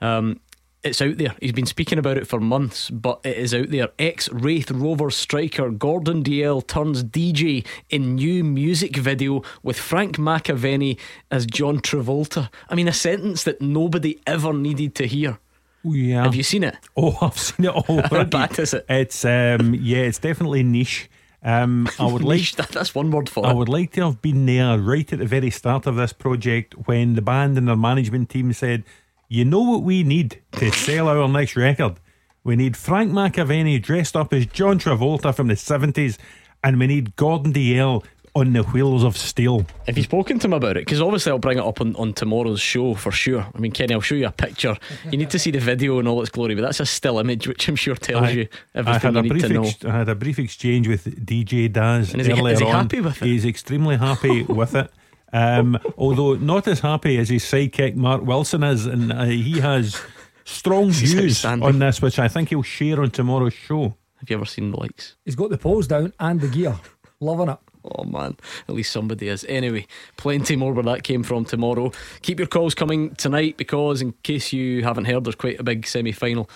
Um, 0.00 0.40
it's 0.82 1.02
out 1.02 1.18
there. 1.18 1.34
He's 1.40 1.52
been 1.52 1.66
speaking 1.66 1.98
about 1.98 2.16
it 2.16 2.26
for 2.26 2.40
months, 2.40 2.90
but 2.90 3.20
it 3.24 3.36
is 3.36 3.54
out 3.54 3.70
there. 3.70 3.88
Ex 3.98 4.30
Raith 4.30 4.70
Rover 4.70 5.10
striker 5.10 5.70
Gordon 5.70 6.22
Dalziel 6.22 6.66
turns 6.66 7.02
DJ 7.04 7.66
in 7.90 8.14
new 8.14 8.44
music 8.44 8.96
video 8.96 9.42
with 9.62 9.78
Frank 9.78 10.16
McAvennie 10.16 10.98
as 11.30 11.46
John 11.46 11.80
Travolta. 11.80 12.48
I 12.68 12.74
mean, 12.74 12.88
a 12.88 12.92
sentence 12.92 13.42
that 13.44 13.60
nobody 13.60 14.20
ever 14.26 14.52
needed 14.52 14.94
to 14.96 15.06
hear. 15.06 15.38
Yeah. 15.84 16.24
Have 16.24 16.34
you 16.34 16.42
seen 16.42 16.64
it? 16.64 16.76
Oh, 16.96 17.16
I've 17.22 17.38
seen 17.38 17.66
it 17.66 17.74
all. 17.74 18.02
How 18.02 18.24
bad 18.24 18.58
is 18.58 18.74
it? 18.74 18.84
It's 18.88 19.24
um, 19.24 19.74
yeah, 19.74 19.98
it's 19.98 20.18
definitely 20.18 20.62
niche. 20.62 21.10
Um, 21.42 21.88
I 21.98 22.06
would 22.06 22.22
like 22.24 22.52
that, 22.52 22.68
that's 22.68 22.94
one 22.94 23.10
word 23.10 23.28
for 23.28 23.44
it. 23.44 23.48
I 23.48 23.52
it. 23.52 23.56
would 23.56 23.68
like 23.68 23.92
to 23.92 24.04
have 24.04 24.20
been 24.22 24.46
there 24.46 24.78
right 24.78 25.10
at 25.12 25.18
the 25.18 25.26
very 25.26 25.50
start 25.50 25.86
of 25.86 25.96
this 25.96 26.12
project 26.12 26.74
when 26.86 27.14
the 27.14 27.22
band 27.22 27.56
and 27.58 27.68
their 27.68 27.76
management 27.76 28.30
team 28.30 28.52
said 28.52 28.84
you 29.28 29.44
know 29.44 29.60
what 29.60 29.82
we 29.82 30.02
need 30.02 30.40
to 30.52 30.70
sell 30.70 31.08
our 31.08 31.28
next 31.28 31.56
record? 31.56 32.00
We 32.44 32.56
need 32.56 32.76
Frank 32.76 33.12
McAvennie 33.12 33.82
dressed 33.82 34.16
up 34.16 34.32
as 34.32 34.46
John 34.46 34.78
Travolta 34.78 35.34
from 35.34 35.48
the 35.48 35.54
70s, 35.54 36.16
and 36.64 36.78
we 36.78 36.86
need 36.86 37.14
Gordon 37.16 37.52
Dalziel 37.52 38.04
on 38.34 38.52
the 38.52 38.62
wheels 38.62 39.04
of 39.04 39.16
steel. 39.16 39.66
Have 39.86 39.96
you 39.96 40.04
spoken 40.04 40.38
to 40.38 40.46
him 40.46 40.52
about 40.52 40.76
it? 40.76 40.84
Because 40.86 41.00
obviously 41.00 41.32
I'll 41.32 41.38
bring 41.38 41.58
it 41.58 41.64
up 41.64 41.80
on, 41.80 41.94
on 41.96 42.12
tomorrow's 42.12 42.60
show 42.60 42.94
for 42.94 43.10
sure. 43.10 43.46
I 43.54 43.58
mean, 43.58 43.72
Kenny, 43.72 43.94
I'll 43.94 44.00
show 44.00 44.14
you 44.14 44.26
a 44.26 44.32
picture. 44.32 44.76
You 45.10 45.18
need 45.18 45.30
to 45.30 45.38
see 45.38 45.50
the 45.50 45.58
video 45.58 45.98
in 45.98 46.06
all 46.06 46.20
its 46.22 46.30
glory, 46.30 46.54
but 46.54 46.62
that's 46.62 46.80
a 46.80 46.86
still 46.86 47.18
image, 47.18 47.48
which 47.48 47.68
I'm 47.68 47.76
sure 47.76 47.96
tells 47.96 48.24
I, 48.24 48.30
you 48.30 48.48
everything 48.74 49.14
you 49.14 49.22
need 49.22 49.40
to 49.40 49.48
know. 49.48 49.64
Ex- 49.64 49.84
I 49.84 49.90
had 49.90 50.08
a 50.08 50.14
brief 50.14 50.38
exchange 50.38 50.88
with 50.88 51.04
DJ 51.26 51.70
Daz 51.70 52.12
and 52.12 52.22
is 52.22 52.28
earlier 52.28 52.46
he, 52.46 52.52
is 52.52 52.58
he 52.60 52.66
on. 52.66 52.72
happy 52.72 53.00
with 53.00 53.20
it? 53.20 53.26
He's 53.26 53.44
extremely 53.44 53.96
happy 53.96 54.42
with 54.48 54.74
it. 54.74 54.90
Um, 55.32 55.78
although 55.96 56.34
not 56.34 56.66
as 56.66 56.80
happy 56.80 57.18
as 57.18 57.28
his 57.28 57.44
sidekick 57.44 57.94
Mark 57.94 58.22
Wilson 58.22 58.62
is, 58.62 58.86
and 58.86 59.12
uh, 59.12 59.24
he 59.24 59.60
has 59.60 60.00
strong 60.44 60.90
views 60.90 61.44
on 61.44 61.78
this, 61.78 62.00
which 62.00 62.18
I 62.18 62.28
think 62.28 62.48
he'll 62.48 62.62
share 62.62 63.02
on 63.02 63.10
tomorrow's 63.10 63.52
show. 63.52 63.94
Have 64.16 64.30
you 64.30 64.36
ever 64.36 64.46
seen 64.46 64.70
the 64.72 64.80
likes? 64.80 65.16
He's 65.24 65.36
got 65.36 65.50
the 65.50 65.58
pose 65.58 65.86
down 65.86 66.12
and 66.18 66.40
the 66.40 66.48
gear, 66.48 66.74
loving 67.20 67.50
it. 67.50 67.58
Oh 67.84 68.04
man, 68.04 68.36
at 68.68 68.74
least 68.74 68.92
somebody 68.92 69.28
is. 69.28 69.44
Anyway, 69.48 69.86
plenty 70.16 70.56
more 70.56 70.72
where 70.72 70.82
that 70.84 71.04
came 71.04 71.22
from 71.22 71.44
tomorrow. 71.44 71.92
Keep 72.22 72.40
your 72.40 72.48
calls 72.48 72.74
coming 72.74 73.14
tonight 73.14 73.56
because, 73.56 74.02
in 74.02 74.12
case 74.22 74.52
you 74.52 74.82
haven't 74.82 75.04
heard, 75.04 75.24
there's 75.24 75.36
quite 75.36 75.60
a 75.60 75.62
big 75.62 75.86
semi 75.86 76.12
final 76.12 76.50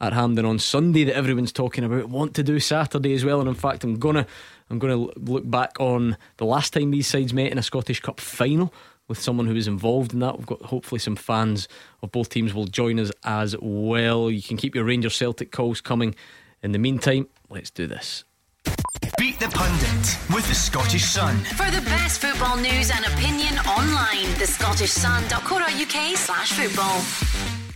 at 0.00 0.12
Hampden 0.12 0.44
on 0.44 0.58
Sunday 0.58 1.04
that 1.04 1.16
everyone's 1.16 1.52
talking 1.52 1.84
about. 1.84 2.08
Want 2.08 2.34
to 2.34 2.42
do 2.42 2.58
Saturday 2.58 3.14
as 3.14 3.24
well, 3.24 3.40
and 3.40 3.48
in 3.48 3.54
fact, 3.54 3.84
I'm 3.84 3.98
gonna 3.98 4.26
I'm 4.70 4.78
gonna 4.78 4.96
look 4.96 5.48
back 5.48 5.78
on 5.78 6.16
the 6.38 6.44
last 6.44 6.72
time 6.72 6.90
these 6.90 7.06
sides 7.06 7.32
met 7.32 7.52
in 7.52 7.58
a 7.58 7.62
Scottish 7.62 8.00
Cup 8.00 8.20
final 8.20 8.72
with 9.08 9.20
someone 9.20 9.46
who 9.46 9.54
was 9.54 9.68
involved 9.68 10.12
in 10.14 10.20
that. 10.20 10.38
We've 10.38 10.46
got 10.46 10.62
hopefully 10.62 10.98
some 10.98 11.16
fans 11.16 11.68
of 12.02 12.10
both 12.10 12.30
teams 12.30 12.54
will 12.54 12.66
join 12.66 12.98
us 12.98 13.12
as 13.24 13.54
well. 13.60 14.30
You 14.30 14.42
can 14.42 14.56
keep 14.56 14.74
your 14.74 14.84
Rangers 14.84 15.14
Celtic 15.14 15.52
calls 15.52 15.80
coming. 15.80 16.14
In 16.62 16.72
the 16.72 16.78
meantime, 16.78 17.28
let's 17.50 17.70
do 17.70 17.86
this. 17.86 18.24
Beat 19.18 19.38
the 19.38 19.48
Pundit 19.48 20.18
with 20.34 20.48
the 20.48 20.54
Scottish 20.54 21.04
Sun. 21.04 21.36
For 21.36 21.70
the 21.70 21.82
best 21.82 22.20
football 22.20 22.56
news 22.56 22.90
and 22.90 23.04
opinion 23.04 23.58
online, 23.58 24.32
thescottishsun.co.uk 24.38 26.16
slash 26.16 26.52
football. 26.52 27.02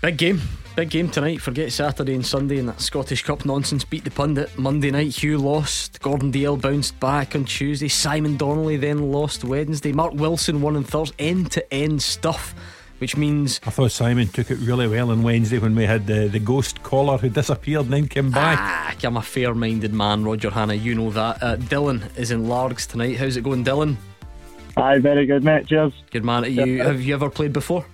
Big 0.00 0.16
game. 0.16 0.40
Big 0.78 0.90
game 0.90 1.10
tonight. 1.10 1.42
Forget 1.42 1.72
Saturday 1.72 2.14
and 2.14 2.24
Sunday 2.24 2.58
and 2.58 2.68
that 2.68 2.80
Scottish 2.80 3.24
Cup 3.24 3.44
nonsense. 3.44 3.82
Beat 3.82 4.04
the 4.04 4.12
pundit. 4.12 4.56
Monday 4.56 4.92
night, 4.92 5.12
Hugh 5.12 5.36
lost. 5.36 6.00
Gordon 6.00 6.30
Dale 6.30 6.56
bounced 6.56 7.00
back 7.00 7.34
on 7.34 7.46
Tuesday. 7.46 7.88
Simon 7.88 8.36
Donnelly 8.36 8.76
then 8.76 9.10
lost 9.10 9.42
Wednesday. 9.42 9.90
Mark 9.90 10.14
Wilson 10.14 10.62
won 10.62 10.76
on 10.76 10.84
Thursday. 10.84 11.16
End 11.18 11.50
to 11.50 11.74
end 11.74 12.00
stuff, 12.00 12.54
which 12.98 13.16
means. 13.16 13.60
I 13.66 13.70
thought 13.70 13.90
Simon 13.90 14.28
took 14.28 14.52
it 14.52 14.58
really 14.58 14.86
well 14.86 15.10
on 15.10 15.24
Wednesday 15.24 15.58
when 15.58 15.74
we 15.74 15.84
had 15.84 16.06
the, 16.06 16.28
the 16.28 16.38
ghost 16.38 16.80
caller 16.84 17.18
who 17.18 17.28
disappeared 17.28 17.86
and 17.86 17.94
then 17.94 18.06
came 18.06 18.30
back. 18.30 18.60
Ah, 18.60 18.94
I'm 19.02 19.16
a 19.16 19.22
fair 19.22 19.56
minded 19.56 19.92
man, 19.92 20.22
Roger 20.22 20.50
Hannah. 20.50 20.74
You 20.74 20.94
know 20.94 21.10
that. 21.10 21.42
Uh, 21.42 21.56
Dylan 21.56 22.16
is 22.16 22.30
in 22.30 22.46
Largs 22.46 22.86
tonight. 22.86 23.16
How's 23.16 23.36
it 23.36 23.42
going, 23.42 23.64
Dylan? 23.64 23.96
Aye, 24.76 25.00
very 25.00 25.26
good, 25.26 25.42
mate. 25.42 25.66
Cheers. 25.66 25.92
Good 26.12 26.24
man. 26.24 26.44
Are 26.44 26.46
you, 26.46 26.84
have 26.84 27.02
you 27.02 27.14
ever 27.14 27.28
played 27.28 27.52
before? 27.52 27.84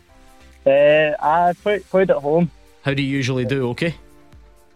Uh, 0.66 1.12
I 1.18 1.55
played, 1.62 1.89
played 1.89 2.11
at 2.11 2.18
home. 2.18 2.51
How 2.85 2.93
do 2.93 3.03
you 3.03 3.09
usually 3.09 3.47
do? 3.47 3.70
Okay. 3.70 3.95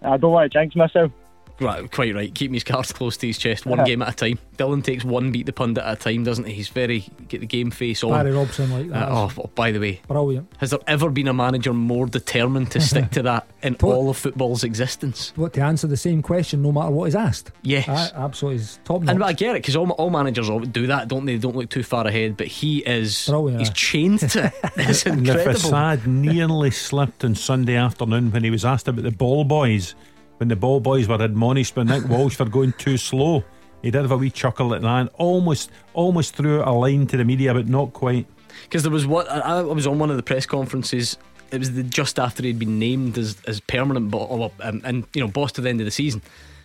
I 0.00 0.16
don't 0.16 0.32
want 0.32 0.50
to 0.50 0.58
jinx 0.58 0.74
myself. 0.74 1.12
Right, 1.60 1.90
quite 1.90 2.14
right. 2.14 2.32
Keep 2.34 2.52
his 2.52 2.64
cards 2.64 2.92
close 2.92 3.16
to 3.18 3.26
his 3.26 3.36
chest. 3.38 3.66
One 3.66 3.84
game 3.84 4.02
at 4.02 4.10
a 4.10 4.14
time. 4.14 4.38
Dylan 4.56 4.82
takes 4.84 5.04
one 5.04 5.32
beat 5.32 5.46
the 5.46 5.52
pundit 5.52 5.84
at 5.84 5.92
a 5.92 5.96
time, 5.96 6.24
doesn't 6.24 6.44
he? 6.46 6.52
He's 6.54 6.68
very 6.68 7.04
get 7.28 7.40
the 7.40 7.46
game 7.46 7.70
face 7.70 8.02
on. 8.04 8.10
Barry 8.10 8.32
Robson 8.32 8.70
like 8.70 8.88
that. 8.90 9.08
Uh, 9.08 9.28
oh, 9.28 9.32
oh, 9.44 9.50
by 9.54 9.72
the 9.72 9.78
way, 9.80 10.00
Brilliant. 10.08 10.52
has 10.58 10.70
there 10.70 10.78
ever 10.86 11.10
been 11.10 11.28
a 11.28 11.32
manager 11.32 11.72
more 11.72 12.06
determined 12.06 12.70
to 12.72 12.80
stick 12.80 13.10
to 13.12 13.22
that 13.22 13.46
in 13.62 13.76
all 13.82 14.10
of 14.10 14.16
football's 14.16 14.64
existence? 14.64 15.32
What 15.36 15.52
to 15.54 15.60
answer 15.60 15.86
the 15.86 15.96
same 15.96 16.22
question 16.22 16.62
no 16.62 16.72
matter 16.72 16.90
what 16.90 17.06
is 17.08 17.14
asked? 17.16 17.50
Yes. 17.62 17.88
Aye, 17.88 18.10
absolutely. 18.14 18.58
He's 18.58 18.80
top 18.84 19.02
notch. 19.02 19.14
And 19.14 19.24
I 19.24 19.32
get 19.32 19.56
it 19.56 19.62
because 19.62 19.76
all, 19.76 19.90
all 19.92 20.10
managers 20.10 20.48
do 20.70 20.86
that, 20.88 21.08
don't 21.08 21.24
they? 21.24 21.34
They 21.34 21.38
don't 21.40 21.56
look 21.56 21.70
too 21.70 21.82
far 21.82 22.06
ahead, 22.06 22.36
but 22.36 22.46
he 22.46 22.78
is. 22.78 23.26
Brilliant, 23.26 23.60
he's 23.60 23.70
chained 23.70 24.20
to 24.20 24.46
it. 24.46 24.52
It's 24.76 25.04
And 25.06 25.26
the 25.26 25.30
incredible. 25.32 25.54
facade 25.54 26.06
nearly 26.06 26.70
slipped 26.70 27.24
on 27.24 27.34
Sunday 27.34 27.74
afternoon 27.76 28.30
when 28.30 28.42
he 28.44 28.50
was 28.50 28.64
asked 28.64 28.88
about 28.88 29.02
the 29.04 29.10
ball 29.10 29.44
boys. 29.44 29.94
When 30.38 30.48
the 30.48 30.56
ball 30.56 30.80
boys 30.80 31.08
were 31.08 31.16
admonished 31.16 31.74
by 31.74 31.82
Nick 31.82 32.08
Walsh 32.08 32.36
for 32.36 32.44
going 32.44 32.72
too 32.78 32.96
slow. 32.96 33.44
He 33.82 33.90
did 33.90 34.02
have 34.02 34.10
a 34.10 34.16
wee 34.16 34.30
chuckle 34.30 34.74
at 34.74 34.82
that. 34.82 35.10
Almost, 35.14 35.70
almost 35.94 36.34
threw 36.34 36.62
a 36.62 36.70
line 36.70 37.06
to 37.08 37.16
the 37.16 37.24
media, 37.24 37.54
but 37.54 37.68
not 37.68 37.92
quite. 37.92 38.26
Because 38.62 38.82
there 38.82 38.92
was 38.92 39.06
what 39.06 39.28
I, 39.28 39.62
was 39.62 39.86
on 39.86 39.98
one 39.98 40.10
of 40.10 40.16
the 40.16 40.22
press 40.22 40.46
conferences. 40.46 41.16
It 41.50 41.58
was 41.58 41.72
the, 41.72 41.82
just 41.82 42.18
after 42.18 42.42
he'd 42.42 42.58
been 42.58 42.78
named 42.78 43.18
as, 43.18 43.36
as 43.46 43.60
permanent, 43.60 44.10
bo- 44.10 44.24
or, 44.24 44.52
um, 44.60 44.80
and 44.84 45.06
you 45.14 45.20
know, 45.20 45.28
boss 45.28 45.52
to 45.52 45.60
the 45.60 45.68
end 45.68 45.80
of 45.80 45.84
the 45.84 45.90
season. 45.90 46.22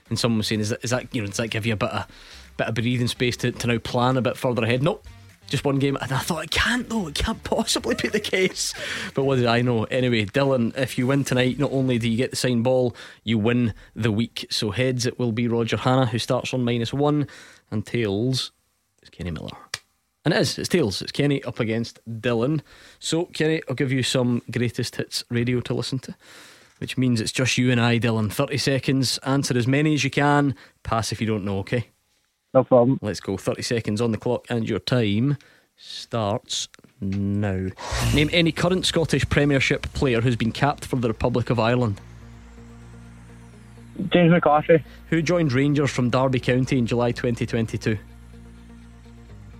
And 0.10 0.20
someone 0.20 0.40
was 0.40 0.48
saying, 0.48 0.62
"Is 0.62 0.70
that, 0.70 0.84
is 0.84 0.90
that 0.90 1.14
you 1.16 1.22
know, 1.22 1.28
does 1.28 1.38
that 1.38 1.48
give 1.50 1.66
you 1.66 1.74
a 1.74 1.78
bit 1.78 1.90
of 1.90 2.08
bit 2.58 2.68
of 2.68 2.76
breathing 2.76 3.08
space 3.08 3.38
to, 3.38 3.52
to 3.52 3.68
now 3.68 3.78
plan 3.78 4.18
a 4.18 4.22
bit 4.22 4.38
further 4.38 4.64
ahead?" 4.64 4.84
Nope, 4.84 5.08
just 5.48 5.66
one 5.66 5.80
game. 5.80 5.98
And 6.02 6.12
I 6.12 6.20
thought 6.20 6.44
it 6.44 6.52
can't 6.52 6.90
though. 6.90 7.08
It 7.08 7.16
can't 7.16 7.44
possibly 7.44 7.96
be 7.96 8.08
the 8.08 8.20
case. 8.20 8.74
But 9.14 9.24
what 9.24 9.36
did 9.36 9.46
I 9.46 9.62
know? 9.62 9.84
Anyway, 9.86 10.26
Dylan, 10.26 10.76
if 10.78 10.98
you 10.98 11.08
win 11.08 11.24
tonight, 11.24 11.60
not 11.60 11.72
only 11.72 12.00
do 12.00 12.10
you 12.10 12.18
get 12.18 12.32
the 12.32 12.36
signed 12.36 12.64
ball, 12.64 12.96
you 13.24 13.38
win 13.38 13.74
the 13.96 14.12
week. 14.12 14.48
So 14.50 14.72
heads, 14.72 15.06
it 15.06 15.20
will 15.20 15.32
be 15.32 15.48
Roger 15.48 15.78
Hannah 15.78 16.08
who 16.08 16.20
starts 16.20 16.54
on 16.54 16.64
minus 16.64 16.94
one, 16.94 17.28
and 17.72 17.86
tails 17.86 18.52
is 19.02 19.10
Kenny 19.10 19.32
Miller. 19.32 19.58
And 20.26 20.34
it 20.34 20.40
is, 20.40 20.58
it's 20.58 20.70
tails. 20.70 21.02
It's 21.02 21.12
Kenny 21.12 21.44
up 21.44 21.60
against 21.60 22.00
Dylan. 22.10 22.62
So, 23.00 23.26
Kenny, 23.26 23.62
I'll 23.68 23.76
give 23.76 23.92
you 23.92 24.04
some 24.04 24.42
greatest 24.50 24.96
hits 24.96 25.24
radio 25.30 25.60
to 25.62 25.74
listen 25.74 26.00
to, 26.00 26.16
which 26.78 26.98
means 26.98 27.20
it's 27.20 27.34
just 27.34 27.58
you 27.58 27.72
and 27.72 27.82
I, 27.82 28.00
Dylan. 28.00 28.32
30 28.32 28.58
seconds, 28.58 29.18
answer 29.20 29.58
as 29.58 29.68
many 29.68 29.94
as 29.94 30.04
you 30.06 30.10
can, 30.10 30.56
pass 30.84 31.12
if 31.12 31.20
you 31.20 31.28
don't 31.28 31.44
know, 31.44 31.60
okay? 31.60 31.90
No 32.54 32.64
problem. 32.64 33.00
Let's 33.02 33.20
go. 33.20 33.38
30 33.38 33.62
seconds 33.62 34.02
on 34.02 34.12
the 34.12 34.18
clock, 34.18 34.46
and 34.50 34.68
your 34.68 34.80
time 34.80 35.38
starts 35.76 36.68
now. 37.02 37.68
Name 38.14 38.30
any 38.32 38.52
current 38.52 38.86
Scottish 38.86 39.28
Premiership 39.30 39.92
player 39.94 40.22
who's 40.22 40.36
been 40.36 40.52
capped 40.52 40.86
for 40.86 40.98
the 40.98 41.08
Republic 41.08 41.50
of 41.50 41.60
Ireland. 41.60 42.00
James 44.10 44.32
McCarthy. 44.32 44.84
Who 45.10 45.22
joined 45.22 45.54
Rangers 45.54 45.92
from 45.92 46.10
Derby 46.10 46.40
County 46.40 46.78
in 46.78 46.86
July 46.86 47.12
2022? 47.12 47.98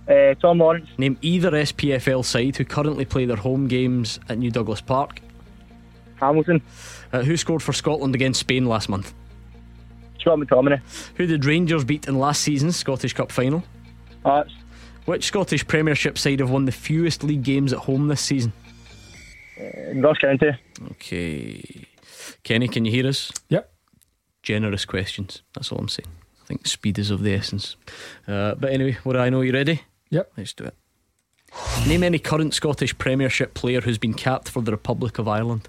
Uh, 0.06 0.34
Tom 0.34 0.58
Lawrence. 0.58 0.88
Name 0.98 1.18
either 1.22 1.50
SPFL 1.50 2.24
side 2.24 2.56
who 2.56 2.64
currently 2.64 3.04
play 3.04 3.24
their 3.24 3.36
home 3.36 3.68
games 3.68 4.20
at 4.28 4.38
New 4.38 4.50
Douglas 4.50 4.80
Park. 4.80 5.20
Hamilton. 6.16 6.62
Uh, 7.12 7.22
who 7.22 7.36
scored 7.36 7.62
for 7.62 7.72
Scotland 7.72 8.14
against 8.14 8.40
Spain 8.40 8.66
last 8.66 8.88
month? 8.88 9.14
Scott 10.24 10.38
McTominay. 10.38 10.80
Who 11.16 11.26
did 11.26 11.44
Rangers 11.44 11.84
beat 11.84 12.08
in 12.08 12.18
last 12.18 12.40
season's 12.40 12.76
Scottish 12.76 13.12
Cup 13.12 13.30
final? 13.30 13.62
Hearts. 14.24 14.54
Which 15.04 15.24
Scottish 15.24 15.66
Premiership 15.66 16.16
side 16.16 16.40
have 16.40 16.50
won 16.50 16.64
the 16.64 16.72
fewest 16.72 17.22
league 17.22 17.42
games 17.42 17.74
at 17.74 17.80
home 17.80 18.08
this 18.08 18.22
season? 18.22 18.54
Uh, 19.60 19.94
Ross 19.96 20.16
County. 20.16 20.52
Okay. 20.92 21.86
Kenny, 22.42 22.68
can 22.68 22.86
you 22.86 22.90
hear 22.90 23.06
us? 23.06 23.30
Yep. 23.50 23.70
Generous 24.42 24.86
questions. 24.86 25.42
That's 25.52 25.70
all 25.70 25.78
I'm 25.78 25.88
saying. 25.88 26.08
I 26.42 26.46
think 26.46 26.66
speed 26.66 26.98
is 26.98 27.10
of 27.10 27.22
the 27.22 27.34
essence. 27.34 27.76
Uh, 28.26 28.54
but 28.54 28.72
anyway, 28.72 28.96
what 29.04 29.12
do 29.12 29.18
I 29.18 29.28
know? 29.28 29.42
You 29.42 29.52
ready? 29.52 29.82
Yep. 30.08 30.32
Let's 30.38 30.54
do 30.54 30.64
it. 30.64 30.74
Name 31.86 32.02
any 32.02 32.18
current 32.18 32.54
Scottish 32.54 32.96
Premiership 32.96 33.52
player 33.52 33.82
who's 33.82 33.98
been 33.98 34.14
capped 34.14 34.48
for 34.48 34.62
the 34.62 34.72
Republic 34.72 35.18
of 35.18 35.28
Ireland. 35.28 35.68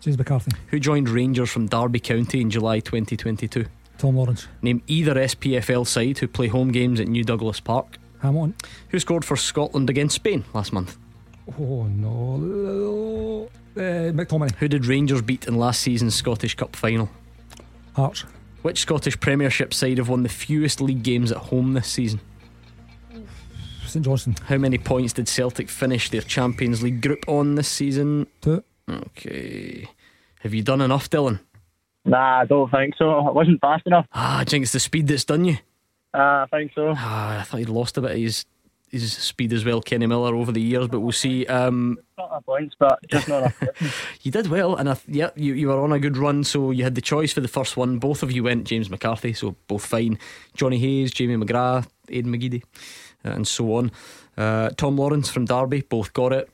James 0.00 0.18
McCarthy. 0.18 0.50
Who 0.68 0.80
joined 0.80 1.08
Rangers 1.08 1.50
from 1.50 1.68
Derby 1.68 2.00
County 2.00 2.40
in 2.40 2.50
July 2.50 2.80
2022? 2.80 3.64
Tom 4.02 4.16
Lawrence. 4.16 4.48
Name 4.62 4.82
either 4.88 5.14
SPFL 5.14 5.86
side 5.86 6.18
who 6.18 6.26
play 6.26 6.48
home 6.48 6.72
games 6.72 6.98
at 6.98 7.06
New 7.06 7.22
Douglas 7.22 7.60
Park. 7.60 7.98
Hamilton. 8.20 8.56
Who 8.88 8.98
scored 8.98 9.24
for 9.24 9.36
Scotland 9.36 9.88
against 9.88 10.16
Spain 10.16 10.44
last 10.52 10.72
month? 10.72 10.98
Oh 11.56 11.84
no. 11.84 13.48
Uh, 13.76 14.10
McTominay. 14.10 14.56
Who 14.56 14.66
did 14.66 14.86
Rangers 14.86 15.22
beat 15.22 15.46
in 15.46 15.54
last 15.54 15.82
season's 15.82 16.16
Scottish 16.16 16.56
Cup 16.56 16.74
final? 16.74 17.10
Hearts. 17.94 18.24
Which 18.62 18.80
Scottish 18.80 19.20
Premiership 19.20 19.72
side 19.72 19.98
have 19.98 20.08
won 20.08 20.24
the 20.24 20.28
fewest 20.28 20.80
league 20.80 21.04
games 21.04 21.30
at 21.30 21.38
home 21.38 21.74
this 21.74 21.86
season? 21.86 22.20
St 23.86 24.04
Johnstone. 24.04 24.34
How 24.46 24.58
many 24.58 24.78
points 24.78 25.12
did 25.12 25.28
Celtic 25.28 25.68
finish 25.68 26.10
their 26.10 26.22
Champions 26.22 26.82
League 26.82 27.02
group 27.02 27.22
on 27.28 27.54
this 27.54 27.68
season? 27.68 28.26
Two. 28.40 28.64
Okay. 28.90 29.88
Have 30.40 30.54
you 30.54 30.62
done 30.62 30.80
enough, 30.80 31.08
Dylan? 31.08 31.38
Nah, 32.04 32.40
I 32.40 32.44
don't 32.46 32.70
think 32.70 32.94
so. 32.96 33.10
I 33.10 33.30
wasn't 33.30 33.60
fast 33.60 33.86
enough. 33.86 34.06
Ah, 34.12 34.40
I 34.40 34.44
think 34.44 34.62
it's 34.62 34.72
the 34.72 34.80
speed 34.80 35.06
that's 35.06 35.24
done 35.24 35.44
you. 35.44 35.58
Uh, 36.14 36.44
I 36.44 36.46
think 36.50 36.72
so. 36.74 36.94
Ah, 36.96 37.40
I 37.40 37.42
thought 37.42 37.58
he'd 37.58 37.68
lost 37.68 37.96
a 37.98 38.00
bit 38.00 38.12
of 38.12 38.16
his 38.16 38.44
his 38.92 39.10
speed 39.14 39.54
as 39.54 39.64
well, 39.64 39.80
Kenny 39.80 40.06
Miller, 40.06 40.34
over 40.34 40.52
the 40.52 40.60
years, 40.60 40.86
but 40.86 41.00
we'll 41.00 41.12
see. 41.12 41.46
Um, 41.46 41.98
points, 42.44 42.74
but 42.78 42.98
just 43.08 43.26
not 43.26 43.38
enough. 43.38 44.18
you 44.22 44.30
did 44.30 44.48
well, 44.48 44.76
and 44.76 44.90
I, 44.90 44.94
th- 44.94 45.16
yeah, 45.16 45.30
you, 45.34 45.54
you 45.54 45.68
were 45.68 45.80
on 45.80 45.92
a 45.92 45.98
good 45.98 46.18
run, 46.18 46.44
so 46.44 46.70
you 46.70 46.84
had 46.84 46.94
the 46.94 47.00
choice 47.00 47.32
for 47.32 47.40
the 47.40 47.48
first 47.48 47.76
one. 47.76 47.98
Both 47.98 48.22
of 48.22 48.30
you 48.30 48.44
went 48.44 48.64
James 48.64 48.90
McCarthy, 48.90 49.32
so 49.32 49.56
both 49.66 49.86
fine. 49.86 50.18
Johnny 50.54 50.78
Hayes, 50.78 51.10
Jamie 51.10 51.42
McGrath, 51.42 51.88
Aidan 52.10 52.32
McGeady, 52.32 52.62
uh, 53.24 53.30
and 53.30 53.48
so 53.48 53.74
on. 53.74 53.90
Uh, 54.36 54.70
Tom 54.76 54.96
Lawrence 54.98 55.30
from 55.30 55.46
Derby, 55.46 55.80
both 55.80 56.12
got 56.12 56.32
it. 56.34 56.50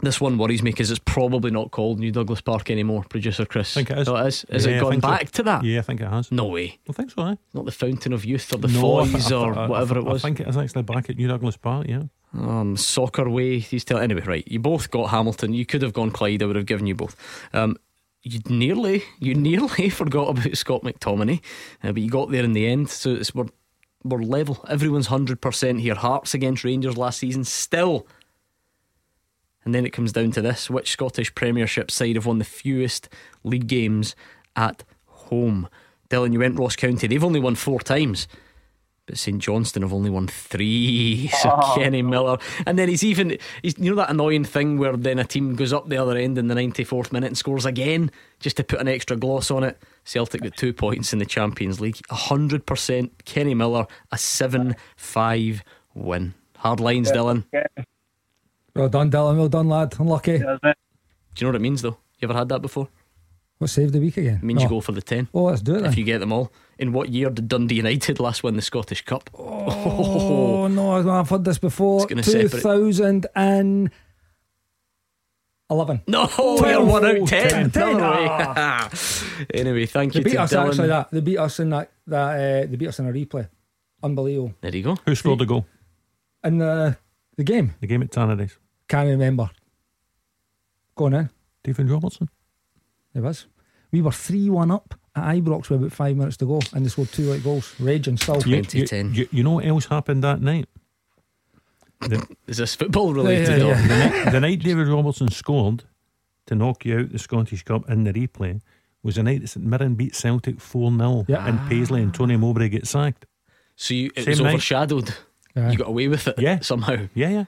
This 0.00 0.20
one 0.20 0.38
worries 0.38 0.62
me 0.62 0.70
because 0.70 0.92
it's 0.92 1.00
probably 1.04 1.50
not 1.50 1.72
called 1.72 1.98
New 1.98 2.12
Douglas 2.12 2.40
Park 2.40 2.70
anymore, 2.70 3.04
producer 3.08 3.44
Chris. 3.44 3.76
I 3.76 3.80
think 3.82 3.90
it 3.90 3.98
is. 3.98 4.08
Oh, 4.08 4.14
it 4.16 4.26
is. 4.28 4.46
Has 4.50 4.64
Yeah, 4.66 4.72
it 4.76 4.80
gone 4.80 4.90
think 4.92 5.02
so. 5.02 5.08
back 5.10 5.30
to 5.32 5.42
that? 5.42 5.64
Yeah, 5.64 5.80
I 5.80 5.82
think 5.82 6.00
it 6.00 6.06
has. 6.08 6.30
No 6.30 6.46
way. 6.46 6.78
I 6.88 6.92
think 6.92 7.10
so, 7.10 7.26
eh? 7.26 7.34
Not 7.52 7.64
the 7.64 7.72
Fountain 7.72 8.12
of 8.12 8.24
Youth 8.24 8.54
or 8.54 8.58
the 8.58 8.68
No, 8.68 8.80
Foys 8.80 9.32
I 9.32 9.36
or 9.36 9.58
I- 9.58 9.66
whatever 9.66 9.98
it 9.98 10.04
was. 10.04 10.24
I 10.24 10.28
think 10.28 10.40
it 10.40 10.46
is 10.48 10.56
actually 10.56 10.82
back 10.84 11.10
at 11.10 11.16
New 11.16 11.26
Douglas 11.26 11.56
Park, 11.56 11.86
yeah. 11.88 12.02
Um, 12.32 12.76
soccer 12.76 13.28
way. 13.28 13.58
He's 13.58 13.84
telling 13.84 14.04
anyway. 14.04 14.22
Right, 14.24 14.44
you 14.46 14.60
both 14.60 14.90
got 14.90 15.08
Hamilton. 15.10 15.52
You 15.52 15.66
could 15.66 15.82
have 15.82 15.94
gone 15.94 16.12
Clyde. 16.12 16.42
I 16.42 16.46
would 16.46 16.56
have 16.56 16.66
given 16.66 16.86
you 16.86 16.94
both. 16.94 17.16
Um, 17.52 17.76
you 18.22 18.38
nearly, 18.48 19.02
you 19.18 19.34
nearly 19.34 19.88
forgot 19.90 20.28
about 20.28 20.56
Scott 20.56 20.82
McTominay, 20.82 21.40
uh, 21.82 21.90
but 21.92 22.02
you 22.02 22.10
got 22.10 22.30
there 22.30 22.44
in 22.44 22.52
the 22.52 22.66
end. 22.68 22.90
So 22.90 23.14
it's 23.14 23.34
we're 23.34 23.46
we're 24.04 24.22
level. 24.22 24.64
Everyone's 24.68 25.06
hundred 25.08 25.40
percent 25.40 25.80
here. 25.80 25.94
Hearts 25.96 26.34
against 26.34 26.62
Rangers 26.62 26.96
last 26.96 27.18
season, 27.18 27.42
still. 27.42 28.06
And 29.68 29.74
then 29.74 29.84
it 29.84 29.90
comes 29.92 30.12
down 30.12 30.30
to 30.30 30.40
this: 30.40 30.70
which 30.70 30.92
Scottish 30.92 31.34
Premiership 31.34 31.90
side 31.90 32.14
have 32.14 32.24
won 32.24 32.38
the 32.38 32.44
fewest 32.46 33.06
league 33.44 33.66
games 33.66 34.16
at 34.56 34.82
home? 35.04 35.68
Dylan, 36.08 36.32
you 36.32 36.38
went 36.38 36.58
Ross 36.58 36.74
County. 36.74 37.06
They've 37.06 37.22
only 37.22 37.38
won 37.38 37.54
four 37.54 37.78
times. 37.80 38.26
But 39.04 39.18
St 39.18 39.38
Johnstone 39.42 39.82
have 39.82 39.92
only 39.92 40.08
won 40.08 40.26
three. 40.26 41.28
So 41.42 41.50
Oh. 41.52 41.74
Kenny 41.76 42.00
Miller, 42.00 42.38
and 42.66 42.78
then 42.78 42.88
he's 42.88 43.04
even 43.04 43.36
he's 43.60 43.78
you 43.78 43.90
know 43.90 43.96
that 43.96 44.08
annoying 44.08 44.44
thing 44.44 44.78
where 44.78 44.96
then 44.96 45.18
a 45.18 45.24
team 45.24 45.54
goes 45.54 45.74
up 45.74 45.90
the 45.90 45.98
other 45.98 46.16
end 46.16 46.38
in 46.38 46.48
the 46.48 46.54
ninety 46.54 46.82
fourth 46.82 47.12
minute 47.12 47.26
and 47.26 47.36
scores 47.36 47.66
again 47.66 48.10
just 48.40 48.56
to 48.56 48.64
put 48.64 48.80
an 48.80 48.88
extra 48.88 49.18
gloss 49.18 49.50
on 49.50 49.64
it. 49.64 49.76
Celtic 50.04 50.40
got 50.40 50.56
two 50.56 50.72
points 50.72 51.12
in 51.12 51.18
the 51.18 51.26
Champions 51.26 51.78
League. 51.78 51.98
hundred 52.08 52.64
percent 52.64 53.26
Kenny 53.26 53.52
Miller, 53.52 53.86
a 54.10 54.16
seven 54.16 54.76
five 54.96 55.62
win. 55.94 56.32
Hard 56.56 56.80
lines, 56.80 57.12
Dylan. 57.12 57.44
Well 58.78 58.88
done, 58.88 59.10
Dylan. 59.10 59.36
Well 59.36 59.48
done, 59.48 59.68
lad. 59.68 59.94
Unlucky. 59.98 60.38
Do 60.38 60.44
you 60.44 60.48
know 61.42 61.48
what 61.48 61.54
it 61.56 61.60
means 61.60 61.82
though? 61.82 61.96
You 62.20 62.28
ever 62.28 62.34
had 62.38 62.48
that 62.50 62.60
before? 62.62 62.88
What 63.58 63.70
saved 63.70 63.92
the 63.92 63.98
week 64.00 64.16
again? 64.16 64.36
It 64.36 64.42
means 64.44 64.62
you 64.62 64.68
go 64.68 64.80
for 64.80 64.92
the 64.92 65.02
ten. 65.02 65.28
Oh, 65.34 65.44
let's 65.44 65.60
do 65.62 65.74
it 65.74 65.80
then. 65.82 65.90
If 65.92 65.98
you 65.98 66.04
get 66.04 66.18
them 66.20 66.32
all. 66.32 66.52
In 66.78 66.92
what 66.92 67.08
year 67.08 67.28
did 67.28 67.48
Dundee 67.48 67.74
United 67.76 68.20
last 68.20 68.44
win 68.44 68.54
the 68.54 68.62
Scottish 68.62 69.02
Cup? 69.04 69.30
Oh, 69.36 70.68
no, 70.68 71.10
I've 71.10 71.28
heard 71.28 71.44
this 71.44 71.58
before. 71.58 72.02
It's 72.02 72.06
gonna 72.08 72.22
separate- 72.22 72.62
2011. 72.62 73.90
No, 76.06 76.26
Twelve. 76.26 76.60
you're 76.66 76.84
one 76.84 77.04
out 77.04 77.26
ten. 77.28 77.48
Ten. 77.50 77.70
Ten. 77.72 77.88
Another. 77.96 78.04
Ah. 78.56 78.90
anyway, 79.54 79.86
thank 79.86 80.12
They 80.12 80.20
you 80.20 80.24
beat 80.24 80.32
to 80.32 80.42
us 80.42 80.52
Dylan. 80.52 80.68
actually. 80.68 80.88
That 80.88 81.10
they 81.10 81.20
beat 81.20 81.38
us 81.38 81.60
in 81.60 81.70
that. 81.70 81.90
That 82.06 82.28
uh, 82.64 82.66
they 82.70 82.76
beat 82.76 82.88
us 82.88 82.98
in 83.00 83.06
a 83.08 83.12
replay. 83.12 83.48
Unbelievable. 84.02 84.54
There 84.60 84.74
you 84.74 84.82
go. 84.84 84.96
Who 85.04 85.14
scored 85.14 85.40
the 85.40 85.46
goal? 85.46 85.66
In 86.44 86.58
the 86.58 86.96
the 87.36 87.44
game, 87.44 87.74
The 87.80 87.86
game 87.88 88.02
at 88.02 88.10
Tannadice. 88.10 88.56
Can't 88.88 89.08
remember. 89.08 89.50
Going 90.96 91.14
in, 91.14 91.24
eh? 91.24 91.28
David 91.64 91.90
Robertson. 91.90 92.28
it 93.14 93.20
was. 93.20 93.46
We 93.92 94.02
were 94.02 94.12
three 94.12 94.50
one 94.50 94.70
up 94.70 94.94
at 95.14 95.36
Ibrox 95.36 95.70
with 95.70 95.80
about 95.80 95.92
five 95.92 96.16
minutes 96.16 96.36
to 96.38 96.46
go, 96.46 96.60
and 96.74 96.84
they 96.84 96.88
scored 96.88 97.12
two 97.12 97.30
late 97.30 97.42
goals. 97.44 97.74
Raging 97.80 98.16
still. 98.16 98.42
You, 98.46 98.56
you, 98.56 98.62
2010. 98.62 99.14
you, 99.14 99.28
you 99.30 99.42
know 99.42 99.52
what 99.52 99.64
else 99.66 99.86
happened 99.86 100.22
that 100.24 100.40
night? 100.40 100.68
The, 102.00 102.26
Is 102.46 102.58
this 102.58 102.74
football 102.74 103.12
related? 103.14 103.58
Yeah, 103.58 103.64
or- 103.64 103.68
yeah. 103.68 103.82
the, 103.86 103.96
night, 104.24 104.32
the 104.32 104.40
night 104.40 104.58
David 104.60 104.88
Robertson 104.88 105.28
scored 105.30 105.84
to 106.46 106.54
knock 106.54 106.84
you 106.84 106.98
out 107.00 107.12
the 107.12 107.18
Scottish 107.18 107.62
Cup 107.62 107.88
in 107.90 108.04
the 108.04 108.12
replay 108.12 108.60
was 109.02 109.14
the 109.16 109.22
night 109.22 109.40
that 109.42 109.48
St 109.48 109.64
Mirren 109.64 109.94
beat 109.94 110.14
Celtic 110.14 110.60
4 110.60 110.90
0 110.96 111.24
Yeah. 111.28 111.46
and 111.46 111.60
Paisley 111.68 112.02
and 112.02 112.12
Tony 112.14 112.36
Mowbray 112.36 112.68
get 112.68 112.86
sacked. 112.86 113.26
So 113.76 113.94
you, 113.94 114.10
it 114.16 114.24
Same 114.24 114.30
was 114.32 114.40
night. 114.40 114.54
overshadowed. 114.54 115.14
Aye. 115.56 115.70
You 115.72 115.78
got 115.78 115.88
away 115.88 116.08
with 116.08 116.26
it. 116.28 116.38
Yeah. 116.38 116.58
Somehow. 116.60 116.96
Yeah, 117.14 117.28
yeah. 117.28 117.44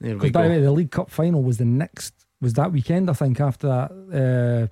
There 0.00 0.14
we 0.14 0.16
Because 0.16 0.32
by 0.32 0.44
the 0.44 0.54
way, 0.54 0.60
the 0.60 0.72
League 0.72 0.90
Cup 0.90 1.10
final 1.10 1.42
was 1.42 1.58
the 1.58 1.64
next 1.64 2.14
was 2.40 2.54
that 2.54 2.72
weekend. 2.72 3.10
I 3.10 3.14
think 3.14 3.40
after 3.40 3.66
that 3.68 4.70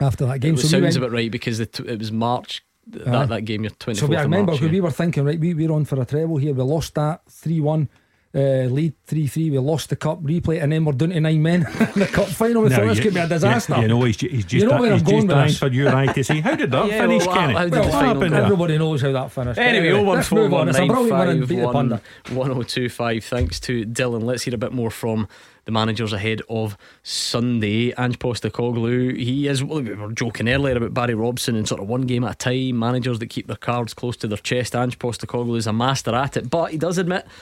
uh, 0.00 0.04
after 0.04 0.26
that 0.26 0.40
game. 0.40 0.54
was, 0.54 0.62
so 0.62 0.66
we 0.66 0.70
sounds 0.70 0.82
went, 0.82 0.96
about 0.96 1.12
right 1.12 1.30
because 1.30 1.58
t- 1.58 1.84
it 1.84 1.98
was 1.98 2.12
March. 2.12 2.64
th-. 2.90 3.04
That, 3.04 3.28
that 3.28 3.44
game, 3.44 3.64
your 3.64 3.72
24th 3.72 3.96
so 3.96 4.06
we, 4.06 4.16
I 4.16 4.22
remember 4.22 4.52
March. 4.52 4.60
because 4.60 4.72
yeah. 4.72 4.72
we 4.72 4.80
were 4.80 4.90
thinking 4.90 5.24
right. 5.24 5.38
We, 5.38 5.54
we 5.54 5.66
were 5.66 5.74
on 5.74 5.84
for 5.84 6.00
a 6.00 6.04
treble 6.04 6.36
here. 6.36 6.54
We 6.54 6.62
lost 6.62 6.94
that 6.94 7.22
three 7.28 7.60
one. 7.60 7.88
Uh, 8.36 8.66
lead 8.68 8.92
3 9.06 9.28
3, 9.28 9.50
we 9.50 9.58
lost 9.58 9.90
the 9.90 9.94
cup 9.96 10.20
replay, 10.22 10.60
and 10.60 10.72
then 10.72 10.84
we're 10.84 10.92
down 10.92 11.10
to 11.10 11.20
nine 11.20 11.40
men 11.40 11.60
in 11.60 11.66
the 12.00 12.08
cup 12.12 12.26
final. 12.26 12.62
We 12.62 12.68
Now, 12.70 12.78
thought 12.78 12.86
this 12.88 12.96
you- 12.98 13.04
could 13.04 13.14
be 13.14 13.20
a 13.20 13.28
disaster. 13.28 13.76
You, 13.76 13.82
you 13.82 13.88
know, 13.88 14.02
he's, 14.02 14.18
he's 14.20 14.44
just, 14.44 14.52
You 14.54 14.68
know 14.68 14.80
where 14.80 14.92
he's 14.92 15.02
I'm 15.02 15.06
going 15.06 15.16
just 15.18 15.28
with 15.28 15.36
dying 15.36 15.46
this. 15.50 15.58
for 15.60 15.68
your 15.68 15.94
eye 15.94 16.06
to 16.12 16.24
say, 16.24 16.40
how 16.40 16.56
did 16.56 16.70
that 16.72 16.86
Yeah, 16.88 16.98
finish, 17.02 17.26
well, 17.26 17.36
Kenny? 17.36 17.52
how 17.54 17.62
did 17.64 17.72
What 17.74 17.84
the 17.84 17.90
final 17.92 18.06
happened 18.06 18.30
go? 18.30 18.36
there? 18.36 18.42
Everybody 18.44 18.78
knows 18.78 19.02
how 19.02 19.12
that 19.12 19.30
finished. 19.30 19.58
Anyway, 19.60 19.92
let's 20.02 20.32
move 20.32 20.52
on. 20.52 20.68
It's 20.68 20.78
a 20.78 20.86
brilliant 20.86 21.16
win 21.18 21.28
and 21.28 21.48
beat 21.48 21.60
1025 21.60 23.24
Thanks 23.24 23.60
to 23.60 23.84
Dylan. 23.86 24.22
Let's 24.24 24.42
hear 24.42 24.54
a 24.54 24.58
bit 24.58 24.72
more 24.72 24.90
from 24.90 25.28
the 25.64 25.70
managers 25.72 26.12
ahead 26.12 26.42
of 26.48 26.76
Sunday. 27.04 27.92
Ange 27.96 28.18
Postecoglou, 28.18 29.16
he 29.16 29.46
is, 29.48 29.62
well, 29.64 29.80
we 29.80 29.94
were 29.94 30.12
joking 30.12 30.48
earlier 30.48 30.76
about 30.76 30.92
Barry 30.92 31.14
Robson 31.14 31.56
and 31.56 31.66
sort 31.66 31.80
of 31.80 31.88
one 31.88 32.02
game 32.02 32.24
at 32.24 32.32
a 32.32 32.34
time, 32.34 32.78
managers 32.78 33.18
that 33.20 33.26
keep 33.30 33.46
their 33.46 33.56
cards 33.56 33.94
close 33.94 34.16
to 34.18 34.26
their 34.26 34.38
chest. 34.38 34.74
Ange 34.74 34.98
Postecoglou 34.98 35.56
is 35.56 35.66
a 35.66 35.72
master 35.72 36.14
at 36.14 36.36
it, 36.36 36.50
but 36.50 36.72
he 36.72 36.78
does 36.78 36.98
admit 36.98 37.24
that 37.24 37.32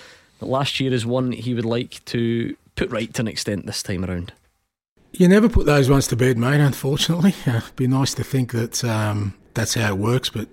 last 0.47 0.81
year 0.81 0.93
is 0.93 1.07
one 1.07 1.33
he 1.33 1.55
would 1.55 1.65
like 1.65 2.05
to 2.07 2.57
put 2.75 2.91
right 2.91 3.13
to 3.15 3.23
an 3.23 3.29
extent 3.29 3.67
this 3.67 3.83
time 3.83 4.05
around. 4.05 4.33
You 5.13 5.29
never 5.29 5.49
put 5.49 5.67
those 5.67 5.91
ones 5.91 6.07
to 6.09 6.17
bed, 6.17 6.39
mate. 6.39 6.61
Unfortunately, 6.61 7.35
uh, 7.47 7.59
it'd 7.59 7.77
be 7.77 7.87
nice 7.87 8.15
to 8.15 8.25
think 8.25 8.53
that 8.53 8.83
um, 8.85 9.35
that's 9.55 9.75
how 9.75 9.89
it 9.89 9.99
works, 9.99 10.31
but 10.31 10.49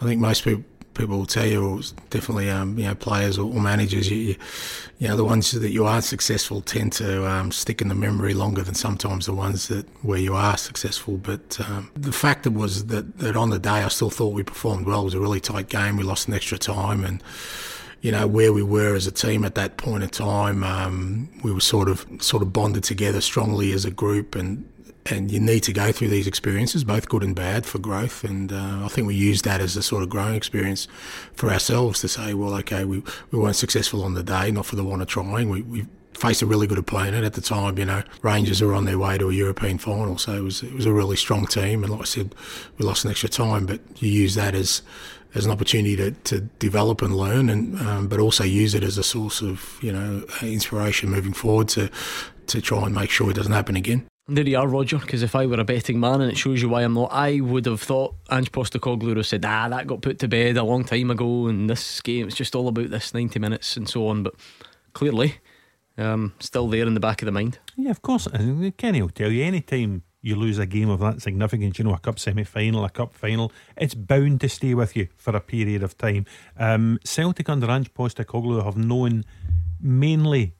I 0.00 0.04
think 0.04 0.20
most 0.20 0.44
people 0.44 0.64
people 0.94 1.18
will 1.18 1.26
tell 1.26 1.46
you, 1.46 1.66
or 1.66 1.80
definitely 2.10 2.48
um, 2.48 2.78
you 2.78 2.84
know 2.84 2.94
players 2.94 3.36
or, 3.36 3.52
or 3.52 3.60
managers, 3.60 4.10
you, 4.10 4.16
you 4.16 4.36
you 4.98 5.08
know 5.08 5.16
the 5.16 5.24
ones 5.24 5.50
that 5.50 5.70
you 5.70 5.84
are 5.84 6.00
successful 6.00 6.60
tend 6.60 6.92
to 6.92 7.28
um, 7.28 7.50
stick 7.50 7.82
in 7.82 7.88
the 7.88 7.94
memory 7.94 8.32
longer 8.32 8.62
than 8.62 8.74
sometimes 8.74 9.26
the 9.26 9.34
ones 9.34 9.68
that 9.68 9.86
where 10.04 10.18
you 10.18 10.34
are 10.34 10.56
successful. 10.56 11.16
But 11.16 11.60
um, 11.68 11.90
the 11.94 12.12
fact 12.12 12.46
was 12.46 12.86
that 12.86 13.18
that 13.18 13.36
on 13.36 13.50
the 13.50 13.58
day, 13.58 13.82
I 13.82 13.88
still 13.88 14.10
thought 14.10 14.34
we 14.34 14.42
performed 14.42 14.86
well. 14.86 15.02
It 15.02 15.04
was 15.04 15.14
a 15.14 15.20
really 15.20 15.40
tight 15.40 15.68
game. 15.68 15.96
We 15.96 16.04
lost 16.04 16.28
an 16.28 16.34
extra 16.34 16.58
time 16.58 17.04
and 17.04 17.22
you 18.04 18.12
know 18.12 18.26
where 18.26 18.52
we 18.52 18.62
were 18.62 18.94
as 18.94 19.06
a 19.06 19.10
team 19.10 19.46
at 19.46 19.54
that 19.54 19.78
point 19.78 20.02
in 20.02 20.10
time. 20.10 20.62
Um, 20.62 21.30
we 21.42 21.50
were 21.50 21.60
sort 21.60 21.88
of 21.88 22.06
sort 22.20 22.42
of 22.42 22.52
bonded 22.52 22.84
together 22.84 23.22
strongly 23.22 23.72
as 23.72 23.86
a 23.86 23.90
group, 23.90 24.34
and 24.34 24.68
and 25.06 25.32
you 25.32 25.40
need 25.40 25.62
to 25.62 25.72
go 25.72 25.90
through 25.90 26.08
these 26.08 26.26
experiences, 26.26 26.84
both 26.84 27.08
good 27.08 27.22
and 27.22 27.34
bad, 27.34 27.64
for 27.64 27.78
growth. 27.78 28.22
And 28.22 28.52
uh, 28.52 28.84
I 28.84 28.88
think 28.88 29.06
we 29.06 29.14
used 29.14 29.46
that 29.46 29.62
as 29.62 29.74
a 29.74 29.82
sort 29.82 30.02
of 30.02 30.10
growing 30.10 30.34
experience 30.34 30.86
for 31.32 31.50
ourselves 31.50 32.00
to 32.02 32.08
say, 32.08 32.34
well, 32.34 32.52
okay, 32.56 32.84
we 32.84 33.02
we 33.30 33.38
weren't 33.38 33.56
successful 33.56 34.04
on 34.04 34.12
the 34.12 34.22
day, 34.22 34.50
not 34.50 34.66
for 34.66 34.76
the 34.76 34.84
want 34.84 35.00
of 35.00 35.08
trying. 35.08 35.48
We 35.48 35.62
we 35.62 35.86
faced 36.12 36.42
a 36.42 36.46
really 36.46 36.66
good 36.66 36.78
opponent 36.78 37.24
at 37.24 37.32
the 37.32 37.40
time. 37.40 37.78
You 37.78 37.86
know, 37.86 38.02
Rangers 38.20 38.60
were 38.60 38.74
on 38.74 38.84
their 38.84 38.98
way 38.98 39.16
to 39.16 39.30
a 39.30 39.32
European 39.32 39.78
final, 39.78 40.18
so 40.18 40.34
it 40.34 40.42
was 40.42 40.62
it 40.62 40.74
was 40.74 40.84
a 40.84 40.92
really 40.92 41.16
strong 41.16 41.46
team. 41.46 41.82
And 41.82 41.90
like 41.90 42.02
I 42.02 42.04
said, 42.04 42.34
we 42.76 42.84
lost 42.84 43.06
an 43.06 43.10
extra 43.10 43.30
time, 43.30 43.64
but 43.64 43.80
you 44.02 44.10
use 44.10 44.34
that 44.34 44.54
as 44.54 44.82
as 45.34 45.44
an 45.44 45.50
opportunity 45.50 45.96
to, 45.96 46.10
to 46.12 46.40
develop 46.58 47.02
and 47.02 47.16
learn, 47.16 47.48
and 47.48 47.78
um, 47.80 48.08
but 48.08 48.20
also 48.20 48.44
use 48.44 48.74
it 48.74 48.84
as 48.84 48.98
a 48.98 49.02
source 49.02 49.42
of 49.42 49.78
you 49.82 49.92
know 49.92 50.24
inspiration 50.42 51.10
moving 51.10 51.32
forward 51.32 51.68
to 51.70 51.90
to 52.46 52.60
try 52.60 52.84
and 52.84 52.94
make 52.94 53.10
sure 53.10 53.30
it 53.30 53.34
doesn't 53.34 53.52
happen 53.52 53.76
again. 53.76 54.06
And 54.28 54.36
There 54.36 54.46
you 54.46 54.58
are, 54.58 54.68
Roger. 54.68 54.98
Because 54.98 55.22
if 55.22 55.34
I 55.34 55.46
were 55.46 55.60
a 55.60 55.64
betting 55.64 56.00
man, 56.00 56.20
and 56.20 56.30
it 56.30 56.38
shows 56.38 56.62
you 56.62 56.68
why 56.68 56.82
I'm 56.82 56.94
not, 56.94 57.12
I 57.12 57.40
would 57.40 57.66
have 57.66 57.82
thought 57.82 58.14
Ange 58.30 58.52
Postecoglou 58.52 59.08
would 59.08 59.16
have 59.18 59.26
said, 59.26 59.44
"Ah, 59.44 59.68
that 59.68 59.86
got 59.86 60.02
put 60.02 60.18
to 60.20 60.28
bed 60.28 60.56
a 60.56 60.64
long 60.64 60.84
time 60.84 61.10
ago, 61.10 61.46
and 61.46 61.68
this 61.68 62.00
game 62.00 62.26
it's 62.26 62.36
just 62.36 62.54
all 62.54 62.68
about 62.68 62.90
this 62.90 63.12
90 63.12 63.38
minutes 63.38 63.76
and 63.76 63.88
so 63.88 64.08
on." 64.08 64.22
But 64.22 64.34
clearly, 64.92 65.36
um, 65.98 66.32
still 66.38 66.68
there 66.68 66.86
in 66.86 66.94
the 66.94 67.00
back 67.00 67.22
of 67.22 67.26
the 67.26 67.32
mind. 67.32 67.58
Yeah, 67.76 67.90
of 67.90 68.02
course. 68.02 68.26
it 68.26 68.40
is. 68.40 68.72
Kenny 68.76 69.02
will 69.02 69.10
tell 69.10 69.30
you 69.30 69.44
anytime 69.44 70.02
you 70.24 70.36
lose 70.36 70.58
a 70.58 70.64
game 70.64 70.88
of 70.88 71.00
that 71.00 71.20
significance, 71.20 71.78
you 71.78 71.84
know, 71.84 71.92
a 71.92 71.98
cup 71.98 72.18
semi 72.18 72.44
final, 72.44 72.84
a 72.84 72.90
cup 72.90 73.12
final, 73.14 73.52
it's 73.76 73.94
bound 73.94 74.40
to 74.40 74.48
stay 74.48 74.72
with 74.72 74.96
you 74.96 75.06
for 75.16 75.36
a 75.36 75.40
period 75.40 75.82
of 75.82 75.98
time. 75.98 76.24
Um, 76.56 76.98
Celtic 77.04 77.48
under 77.50 77.70
Ange 77.70 77.92
Postecoglou 77.92 78.64
have 78.64 78.76
known 78.76 79.24
mainly 79.78 80.54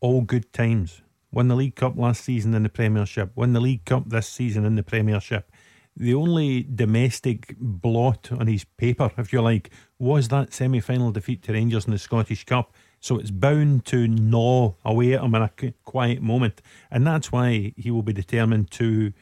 all 0.00 0.22
good 0.22 0.52
times. 0.52 1.02
Won 1.32 1.48
the 1.48 1.56
League 1.56 1.74
Cup 1.74 1.96
last 1.96 2.24
season 2.24 2.54
in 2.54 2.62
the 2.62 2.68
Premiership, 2.68 3.32
won 3.34 3.52
the 3.52 3.60
League 3.60 3.84
Cup 3.84 4.08
this 4.08 4.28
season 4.28 4.64
in 4.64 4.76
the 4.76 4.82
Premiership. 4.84 5.50
The 5.96 6.14
only 6.14 6.62
domestic 6.62 7.56
blot 7.58 8.30
on 8.30 8.46
his 8.46 8.64
paper, 8.64 9.10
if 9.18 9.32
you 9.32 9.42
like, 9.42 9.70
was 9.98 10.28
that 10.28 10.54
semi 10.54 10.78
final 10.78 11.10
defeat 11.10 11.42
to 11.42 11.52
Rangers 11.52 11.86
in 11.86 11.90
the 11.90 11.98
Scottish 11.98 12.44
Cup. 12.44 12.72
So 13.00 13.18
it's 13.18 13.30
bound 13.30 13.86
to 13.86 14.06
gnaw 14.06 14.74
away 14.84 15.14
at 15.14 15.22
him 15.22 15.34
in 15.34 15.42
a 15.42 15.50
quiet 15.84 16.20
moment. 16.22 16.60
And 16.90 17.06
that's 17.06 17.32
why 17.32 17.72
he 17.76 17.90
will 17.90 18.02
be 18.02 18.12
determined 18.12 18.70
to, 18.72 19.12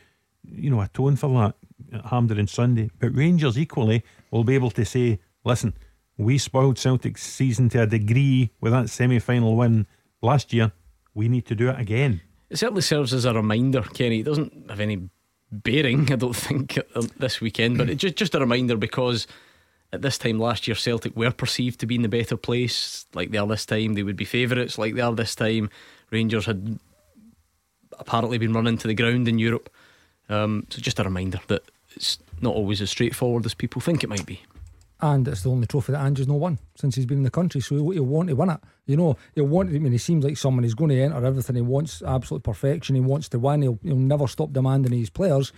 you 0.44 0.70
know, 0.70 0.80
atone 0.80 1.16
for 1.16 1.28
that 1.40 1.54
at 1.96 2.06
Hampden 2.06 2.40
on 2.40 2.48
Sunday. 2.48 2.90
But 2.98 3.14
Rangers 3.14 3.56
equally 3.56 4.04
will 4.32 4.44
be 4.44 4.56
able 4.56 4.70
to 4.72 4.84
say, 4.84 5.20
listen, 5.44 5.74
we 6.16 6.38
spoiled 6.38 6.78
Celtic's 6.78 7.22
season 7.22 7.68
to 7.70 7.82
a 7.82 7.86
degree 7.86 8.50
with 8.60 8.72
that 8.72 8.90
semi 8.90 9.20
final 9.20 9.56
win 9.56 9.86
last 10.20 10.52
year. 10.52 10.72
We 11.14 11.28
need 11.28 11.46
to 11.46 11.54
do 11.54 11.68
it 11.70 11.78
again. 11.78 12.20
It 12.50 12.58
certainly 12.58 12.82
serves 12.82 13.14
as 13.14 13.24
a 13.24 13.32
reminder, 13.32 13.82
Kenny. 13.82 14.20
It 14.20 14.24
doesn't 14.24 14.68
have 14.68 14.80
any 14.80 15.08
bearing, 15.52 16.12
I 16.12 16.16
don't 16.16 16.34
think, 16.36 16.78
this 17.16 17.40
weekend, 17.40 17.78
but 17.78 17.88
it's 17.88 18.00
just, 18.00 18.16
just 18.16 18.34
a 18.34 18.40
reminder 18.40 18.76
because 18.76 19.28
at 19.92 20.02
this 20.02 20.18
time 20.18 20.38
last 20.38 20.68
year, 20.68 20.74
Celtic 20.74 21.16
were 21.16 21.30
perceived 21.30 21.80
to 21.80 21.86
be 21.86 21.94
in 21.94 22.02
the 22.02 22.08
better 22.08 22.36
place, 22.36 23.06
like 23.14 23.30
they 23.30 23.38
are 23.38 23.46
this 23.46 23.64
time. 23.64 23.94
They 23.94 24.02
would 24.02 24.16
be 24.16 24.24
favourites, 24.24 24.78
like 24.78 24.94
they 24.94 25.00
are 25.00 25.14
this 25.14 25.34
time. 25.34 25.70
Rangers 26.10 26.46
had 26.46 26.78
apparently 27.98 28.38
been 28.38 28.52
running 28.52 28.74
into 28.74 28.88
the 28.88 28.94
ground 28.94 29.28
in 29.28 29.38
Europe. 29.38 29.70
Um, 30.28 30.66
so 30.68 30.80
just 30.80 30.98
a 30.98 31.04
reminder 31.04 31.40
that 31.48 31.62
it's 31.96 32.18
not 32.40 32.54
always 32.54 32.80
as 32.82 32.90
straightforward 32.90 33.46
as 33.46 33.54
people 33.54 33.80
think 33.80 34.04
it 34.04 34.10
might 34.10 34.26
be. 34.26 34.42
And 35.00 35.26
it's 35.28 35.42
the 35.42 35.50
only 35.50 35.66
trophy 35.66 35.92
that 35.92 36.04
Ange's 36.04 36.26
not 36.26 36.40
won 36.40 36.58
since 36.74 36.96
he's 36.96 37.06
been 37.06 37.18
in 37.18 37.24
the 37.24 37.30
country. 37.30 37.60
So 37.60 37.76
he'll, 37.76 37.90
he'll 37.90 38.02
want 38.02 38.28
to 38.28 38.34
win 38.34 38.50
it. 38.50 38.60
You 38.86 38.96
know, 38.96 39.16
he'll 39.34 39.44
want. 39.44 39.70
I 39.70 39.78
mean, 39.78 39.92
he 39.92 39.98
seems 39.98 40.24
like 40.24 40.36
someone 40.36 40.64
who's 40.64 40.74
going 40.74 40.90
to 40.90 41.00
enter 41.00 41.24
everything. 41.24 41.56
He 41.56 41.62
wants 41.62 42.02
absolute 42.02 42.42
perfection. 42.42 42.96
He 42.96 43.00
wants 43.00 43.28
to 43.30 43.38
win. 43.38 43.62
He'll, 43.62 43.78
he'll 43.84 43.96
never 43.96 44.26
stop 44.26 44.52
demanding 44.52 44.92
his 44.92 45.08
players. 45.08 45.52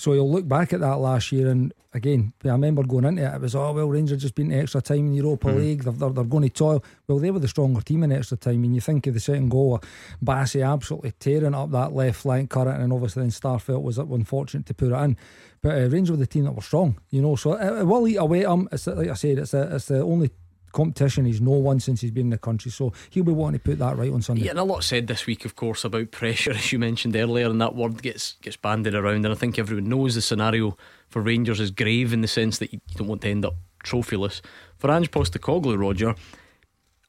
So 0.00 0.14
you'll 0.14 0.32
look 0.32 0.48
back 0.48 0.72
at 0.72 0.80
that 0.80 0.96
last 0.96 1.30
year, 1.30 1.50
and 1.50 1.74
again, 1.92 2.32
I 2.42 2.48
remember 2.48 2.82
going 2.84 3.04
into 3.04 3.22
it. 3.22 3.34
It 3.34 3.40
was 3.42 3.54
oh 3.54 3.70
well, 3.72 3.86
Rangers 3.86 4.22
just 4.22 4.34
been 4.34 4.48
to 4.48 4.56
extra 4.56 4.80
time 4.80 5.00
in 5.00 5.10
the 5.10 5.16
Europa 5.16 5.48
Mm. 5.48 5.56
League. 5.58 5.84
They're, 5.84 5.92
they're, 5.92 6.08
they're 6.08 6.24
going 6.24 6.44
to 6.44 6.48
toil. 6.48 6.82
Well, 7.06 7.18
they 7.18 7.30
were 7.30 7.38
the 7.38 7.48
stronger 7.48 7.82
team 7.82 8.02
in 8.04 8.10
extra 8.10 8.38
time. 8.38 8.64
And 8.64 8.74
you 8.74 8.80
think 8.80 9.06
of 9.06 9.12
the 9.12 9.20
second 9.20 9.50
goal, 9.50 9.78
Bassey 10.24 10.66
absolutely 10.66 11.12
tearing 11.20 11.54
up 11.54 11.70
that 11.72 11.92
left 11.92 12.22
flank 12.22 12.48
current, 12.48 12.80
and 12.80 12.94
obviously 12.94 13.24
then 13.24 13.30
Starfelt 13.30 13.82
was 13.82 13.98
unfortunate 13.98 14.64
to 14.64 14.72
put 14.72 14.90
it 14.90 15.04
in. 15.04 15.18
But 15.60 15.76
uh, 15.76 15.88
Rangers 15.88 16.12
were 16.12 16.16
the 16.16 16.26
team 16.26 16.44
that 16.44 16.52
were 16.52 16.62
strong, 16.62 16.98
you 17.10 17.20
know. 17.20 17.36
So 17.36 17.52
it, 17.52 17.80
it 17.80 17.84
will 17.84 18.08
eat 18.08 18.16
away 18.16 18.46
at 18.46 18.50
him. 18.50 18.70
It's 18.72 18.86
like 18.86 19.10
I 19.10 19.12
said, 19.12 19.38
it's 19.38 19.52
a, 19.52 19.74
it's 19.76 19.84
the 19.84 20.00
only 20.00 20.30
competition 20.72 21.24
he's 21.24 21.40
no 21.40 21.52
one 21.52 21.80
since 21.80 22.00
he's 22.00 22.10
been 22.10 22.26
in 22.26 22.30
the 22.30 22.38
country. 22.38 22.70
So 22.70 22.92
he'll 23.10 23.24
be 23.24 23.32
wanting 23.32 23.60
to 23.60 23.64
put 23.64 23.78
that 23.78 23.96
right 23.96 24.12
on 24.12 24.22
Sunday. 24.22 24.44
Yeah, 24.44 24.50
and 24.50 24.58
a 24.58 24.64
lot 24.64 24.84
said 24.84 25.06
this 25.06 25.26
week, 25.26 25.44
of 25.44 25.56
course, 25.56 25.84
about 25.84 26.10
pressure, 26.10 26.50
as 26.54 26.72
you 26.72 26.78
mentioned 26.78 27.16
earlier, 27.16 27.46
and 27.46 27.60
that 27.60 27.74
word 27.74 28.02
gets 28.02 28.34
gets 28.42 28.56
banded 28.56 28.94
around. 28.94 29.24
And 29.24 29.28
I 29.28 29.34
think 29.34 29.58
everyone 29.58 29.88
knows 29.88 30.14
the 30.14 30.22
scenario 30.22 30.76
for 31.08 31.20
Rangers 31.22 31.60
is 31.60 31.70
grave 31.70 32.12
in 32.12 32.20
the 32.20 32.28
sense 32.28 32.58
that 32.58 32.72
you 32.72 32.80
don't 32.94 33.08
want 33.08 33.22
to 33.22 33.28
end 33.28 33.44
up 33.44 33.54
trophyless. 33.84 34.40
For 34.78 34.90
Ange 34.90 35.10
Postecoglou, 35.10 35.78
Roger, 35.78 36.14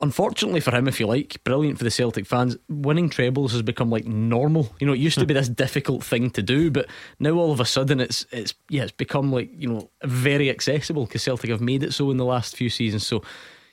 unfortunately 0.01 0.59
for 0.59 0.75
him, 0.75 0.87
if 0.87 0.99
you 0.99 1.07
like, 1.07 1.43
brilliant 1.43 1.77
for 1.77 1.83
the 1.83 1.91
Celtic 1.91 2.25
fans, 2.25 2.57
winning 2.69 3.09
trebles 3.09 3.51
has 3.51 3.61
become 3.61 3.89
like 3.89 4.05
normal. 4.05 4.73
You 4.79 4.87
know, 4.87 4.93
it 4.93 4.99
used 4.99 5.19
to 5.19 5.25
be 5.25 5.33
this 5.33 5.49
difficult 5.49 6.03
thing 6.03 6.29
to 6.31 6.41
do, 6.41 6.71
but 6.71 6.87
now 7.19 7.31
all 7.33 7.51
of 7.51 7.59
a 7.59 7.65
sudden 7.65 7.99
it's 7.99 8.25
it's 8.31 8.53
yeah, 8.69 8.83
it's 8.83 8.91
become 8.91 9.31
like 9.31 9.49
you 9.55 9.69
know 9.69 9.89
very 10.03 10.49
accessible 10.49 11.05
because 11.05 11.23
Celtic 11.23 11.49
have 11.49 11.61
made 11.61 11.83
it 11.83 11.93
so 11.93 12.11
in 12.11 12.17
the 12.17 12.25
last 12.25 12.55
few 12.55 12.69
seasons. 12.69 13.05
So 13.05 13.23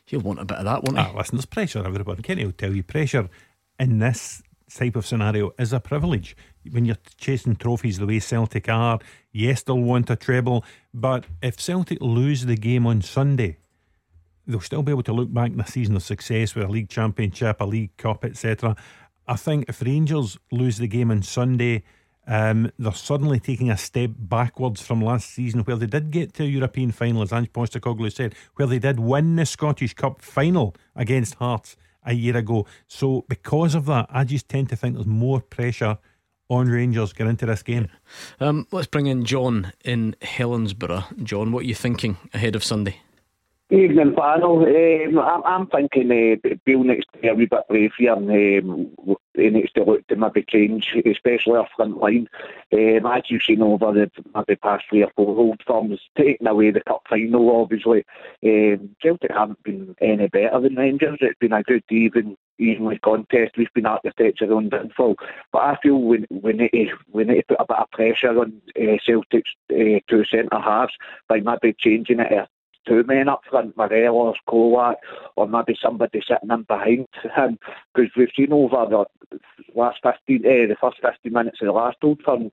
he'll 0.05 0.20
want 0.20 0.41
a 0.41 0.45
bit 0.45 0.59
of 0.59 0.64
that, 0.64 0.85
won't 0.85 0.99
he? 0.99 1.05
Ah, 1.05 1.16
listen, 1.16 1.37
there's 1.37 1.47
pressure, 1.47 1.85
everybody. 1.85 2.22
Kenny 2.22 2.45
will 2.45 2.53
tell 2.53 2.74
you 2.74 2.83
pressure 2.83 3.29
in 3.79 3.99
this 3.99 4.43
type 4.72 4.97
of 4.97 5.07
scenario 5.07 5.53
is 5.59 5.72
a 5.72 5.81
privilege. 5.81 6.37
When 6.70 6.85
you're 6.85 6.99
chasing 7.16 7.57
trophies 7.57 7.99
the 7.99 8.07
way 8.07 8.18
Celtic 8.18 8.68
are, 8.68 8.99
yes, 9.33 9.62
they'll 9.62 9.79
want 9.79 10.11
a 10.11 10.16
treble, 10.16 10.64
but 10.93 11.24
if 11.43 11.59
Celtic 11.61 11.99
lose 12.01 12.45
the 12.45 12.57
game 12.57 12.87
on 12.87 13.01
Sunday, 13.01 13.59
they'll 14.49 14.61
still 14.61 14.83
be 14.83 14.91
able 14.91 15.03
to 15.05 15.13
look 15.13 15.33
back 15.33 15.53
in 15.53 15.61
a 15.61 15.67
season 15.67 15.95
of 15.95 16.03
success 16.03 16.55
with 16.55 16.65
a 16.65 16.69
league 16.69 16.89
championship, 16.89 17.61
a 17.61 17.65
league 17.65 17.97
cup, 17.97 18.25
etc. 18.25 18.75
I 19.29 19.37
think 19.37 19.67
if 19.69 19.83
Rangers 19.83 20.39
lose 20.51 20.79
the 20.79 20.89
game 20.89 21.11
on 21.11 21.23
Sunday, 21.23 21.85
um, 22.27 22.73
they're 22.79 22.93
suddenly 22.93 23.39
taking 23.39 23.71
a 23.71 23.77
step 23.77 24.11
backwards 24.17 24.81
from 24.81 25.01
last 25.01 25.31
season, 25.31 25.61
where 25.61 25.77
they 25.77 25.87
did 25.87 26.11
get 26.11 26.33
to 26.35 26.45
a 26.45 26.47
European 26.47 26.93
final, 26.93 27.23
as 27.23 27.33
Ange 27.33 27.53
Postecoglou 27.53 28.13
said, 28.13 28.35
where 28.57 28.67
they 28.67 28.79
did 28.79 28.99
win 28.99 29.37
the 29.37 29.47
Scottish 29.47 29.95
Cup 29.95 30.23
final 30.23 30.75
against 30.97 31.35
Hearts 31.37 31.77
a 32.05 32.15
year 32.15 32.37
ago. 32.37 32.67
So, 32.87 33.25
because 33.29 33.75
of 33.75 33.87
that, 33.87 34.07
I 34.11 34.25
just 34.25 34.49
tend 34.49 34.71
to 34.71 34.77
think 34.77 34.95
there's 34.95 35.07
more 35.07 35.41
pressure 35.41 35.99
on 36.49 36.69
Rangers 36.69 37.13
getting 37.13 37.31
into 37.31 37.47
this 37.47 37.63
game. 37.63 37.89
Um, 38.41 38.67
let's 38.73 38.87
bring 38.87 39.07
in 39.07 39.25
John 39.25 39.73
in 39.85 40.17
Helensburgh. 40.23 41.23
John, 41.23 41.53
what 41.53 41.65
are 41.65 41.67
you 41.67 41.75
thinking 41.75 42.17
ahead 42.33 42.57
of 42.57 42.65
Sunday? 42.65 43.03
Evening, 43.71 44.14
panel. 44.14 44.64
Um, 44.64 45.19
I'm, 45.19 45.43
I'm 45.45 45.66
thinking 45.66 46.11
uh, 46.11 46.55
Beale 46.64 46.85
needs 46.85 47.05
to 47.12 47.19
be 47.19 47.29
a 47.29 47.35
wee 47.35 47.45
bit 47.45 47.69
brave 47.69 47.91
here. 47.99 48.14
And, 48.14 48.31
um, 48.31 49.16
he 49.35 49.51
needs 49.51 49.71
to 49.73 49.85
look 49.85 50.07
to 50.07 50.16
maybe 50.16 50.43
change, 50.49 50.97
especially 51.05 51.59
our 51.59 51.69
front 51.77 51.99
line. 51.99 52.31
Um, 52.73 53.05
as 53.05 53.25
you've 53.29 53.43
seen 53.43 53.61
over 53.61 53.93
the 53.93 54.11
maybe 54.35 54.57
past 54.57 54.85
three 54.89 55.03
or 55.03 55.12
four 55.14 55.37
old 55.37 55.61
firms, 55.66 56.01
taking 56.16 56.47
away 56.47 56.71
the 56.71 56.81
cup 56.81 57.03
final, 57.11 57.61
obviously. 57.61 58.07
Um, 58.43 58.97
Celtic 59.03 59.33
haven't 59.33 59.62
been 59.64 59.95
any 60.01 60.29
better 60.29 60.61
than 60.61 60.75
Rangers. 60.75 61.19
It's 61.21 61.39
been 61.39 61.53
a 61.53 61.62
good, 61.62 61.85
even, 61.91 62.39
evenly 62.59 62.99
contest. 63.01 63.59
We've 63.59 63.73
been 63.75 63.85
architects 63.85 64.41
of 64.41 64.49
our 64.49 64.57
own 64.57 64.71
downfall. 64.71 65.16
But 65.53 65.59
I 65.59 65.77
feel 65.83 66.01
we, 66.01 66.25
we, 66.31 66.55
need, 66.55 66.71
to, 66.71 66.97
we 67.12 67.25
need 67.25 67.45
to 67.49 67.57
put 67.57 67.61
a 67.61 67.66
bit 67.66 67.77
of 67.77 67.91
pressure 67.91 68.41
on 68.41 68.62
uh, 68.81 68.97
Celtic's 69.05 69.51
uh, 69.71 70.01
two 70.09 70.25
centre 70.25 70.59
halves 70.59 70.95
by 71.29 71.41
maybe 71.41 71.77
changing 71.79 72.21
it 72.21 72.49
two 72.89 73.05
men 73.05 73.28
up 73.28 73.43
front, 73.49 73.76
Morelos, 73.76 74.36
Colak, 74.49 74.97
or 75.36 75.47
maybe 75.47 75.76
somebody 75.80 76.22
sitting 76.26 76.51
in 76.51 76.62
behind 76.62 77.07
him. 77.36 77.59
Because 77.95 78.11
we've 78.16 78.28
seen 78.34 78.53
over 78.53 78.86
the 78.89 79.39
last 79.74 79.99
15, 80.03 80.47
eh, 80.47 80.66
the 80.66 80.76
first 80.80 80.99
15 81.03 81.32
minutes 81.32 81.59
of 81.61 81.66
the 81.66 81.72
last 81.72 81.99
Old 82.03 82.22
Firm, 82.22 82.51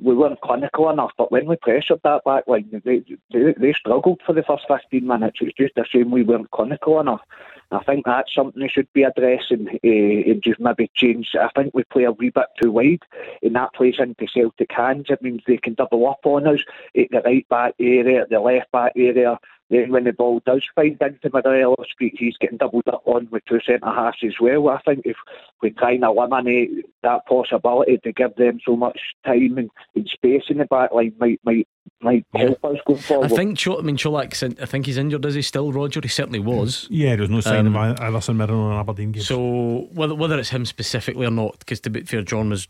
we 0.00 0.14
weren't 0.14 0.40
clinical 0.40 0.90
enough. 0.90 1.12
But 1.16 1.32
when 1.32 1.46
we 1.46 1.56
pressured 1.56 2.00
that 2.04 2.24
back 2.24 2.46
line, 2.46 2.82
they, 2.84 3.02
they, 3.32 3.54
they 3.58 3.72
struggled 3.72 4.20
for 4.24 4.32
the 4.32 4.42
first 4.42 4.64
15 4.68 5.06
minutes. 5.06 5.38
It's 5.40 5.56
just 5.56 5.78
a 5.78 5.84
shame 5.84 6.10
we 6.10 6.22
weren't 6.22 6.50
clinical 6.50 7.00
enough. 7.00 7.22
I 7.70 7.82
think 7.84 8.06
that's 8.06 8.34
something 8.34 8.62
they 8.62 8.68
should 8.68 8.90
be 8.94 9.02
addressing 9.02 9.68
uh, 9.68 10.30
and 10.30 10.42
just 10.42 10.58
maybe 10.58 10.90
change. 10.94 11.30
I 11.38 11.48
think 11.54 11.74
we 11.74 11.84
play 11.84 12.04
a 12.04 12.12
wee 12.12 12.30
bit 12.30 12.46
too 12.60 12.72
wide, 12.72 13.02
and 13.42 13.54
that 13.56 13.74
plays 13.74 13.96
into 13.98 14.26
Celtic 14.26 14.72
hands. 14.72 15.06
It 15.10 15.20
means 15.20 15.42
they 15.46 15.58
can 15.58 15.74
double 15.74 16.08
up 16.08 16.20
on 16.24 16.46
us 16.46 16.60
at 16.96 17.10
the 17.10 17.20
right 17.20 17.46
back 17.48 17.74
area, 17.78 18.26
the 18.28 18.40
left 18.40 18.72
back 18.72 18.92
area. 18.96 19.38
Then 19.70 19.92
when 19.92 20.04
the 20.04 20.12
ball 20.14 20.40
does 20.46 20.64
find 20.74 20.96
into 21.00 21.30
Morelos' 21.30 21.86
feet, 21.98 22.14
he's 22.18 22.36
getting 22.38 22.56
doubled 22.56 22.88
up 22.88 23.02
on 23.04 23.28
with 23.30 23.44
two 23.44 23.60
centre 23.66 23.84
halves 23.86 24.16
as 24.24 24.34
well. 24.40 24.68
I 24.70 24.80
think 24.80 25.02
if 25.04 25.16
we 25.62 25.70
try 25.70 25.92
and 25.92 26.04
eliminate 26.04 26.86
that 27.02 27.26
possibility 27.26 27.98
to 27.98 28.12
give 28.12 28.34
them 28.36 28.60
so 28.64 28.76
much 28.76 28.98
time 29.26 29.58
and, 29.58 29.70
and 29.94 30.08
space 30.08 30.44
in 30.48 30.58
the 30.58 30.64
back 30.64 30.92
line 30.92 31.12
might 31.18 31.38
might 31.44 31.68
might 32.00 32.24
help 32.34 32.64
us 32.64 32.78
going 32.86 32.98
forward. 33.00 33.30
I 33.30 33.36
think 33.36 33.58
Cho- 33.58 33.78
I 33.78 33.82
mean 33.82 33.98
Colak's 33.98 34.42
in, 34.42 34.56
I 34.60 34.64
think 34.64 34.86
he's 34.86 34.96
injured. 34.96 35.26
Is 35.26 35.34
he 35.34 35.42
still, 35.42 35.70
Roger? 35.70 36.00
He 36.02 36.08
certainly 36.08 36.38
was. 36.40 36.86
Yeah, 36.90 37.16
there's 37.16 37.28
no 37.28 37.40
sign 37.40 37.66
Um, 37.66 37.76
of 37.76 38.00
Alison 38.00 38.38
Mirren 38.38 38.52
on 38.54 38.80
Aberdeen 38.80 39.12
game. 39.12 39.22
So 39.22 39.88
whether 39.92 40.14
whether 40.14 40.38
it's 40.38 40.48
him 40.50 40.64
specifically 40.64 41.26
or 41.26 41.30
not, 41.30 41.58
because 41.58 41.80
to 41.80 41.90
be 41.90 42.02
fair, 42.04 42.22
John 42.22 42.48
was 42.48 42.68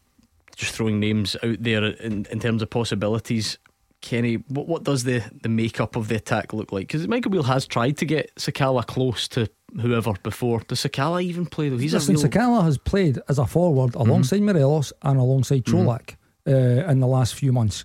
just 0.57 0.75
throwing 0.75 0.99
names 0.99 1.37
out 1.45 1.57
there 1.61 1.85
in, 1.85 2.27
in 2.33 2.41
terms 2.41 2.61
of 2.63 2.71
possibilities. 2.71 3.57
Kenny, 4.01 4.37
what 4.49 4.69
what 4.69 4.85
does 4.85 5.05
the, 5.05 5.23
the 5.43 5.49
makeup 5.49 5.97
of 5.97 6.09
the 6.09 6.17
attack 6.17 6.53
look 6.53 6.73
like? 6.73 6.87
Because 6.87 7.09
Michael 7.09 7.31
Beale 7.31 7.43
has 7.43 7.67
tried 7.67 7.97
to 7.99 8.05
get 8.05 8.35
Sakala 8.37 8.87
close 8.87 9.27
to 9.29 9.49
whoever 9.81 10.13
before. 10.23 10.61
Does 10.61 10.81
Sakala 10.81 11.23
even 11.23 11.47
play 11.47 11.69
though? 11.69 11.79
He's 11.79 11.95
Listen, 11.95 12.15
a 12.15 12.19
real. 12.19 12.29
Sakala 12.29 12.65
has 12.65 12.79
played 12.79 13.19
as 13.29 13.39
a 13.39 13.47
forward 13.47 13.95
alongside 13.95 14.43
Morelos 14.43 14.93
and 15.03 15.19
alongside 15.19 15.65
Colak 15.65 16.17
uh, 16.47 16.53
in 16.53 17.01
the 17.01 17.07
last 17.07 17.35
few 17.35 17.53
months. 17.53 17.85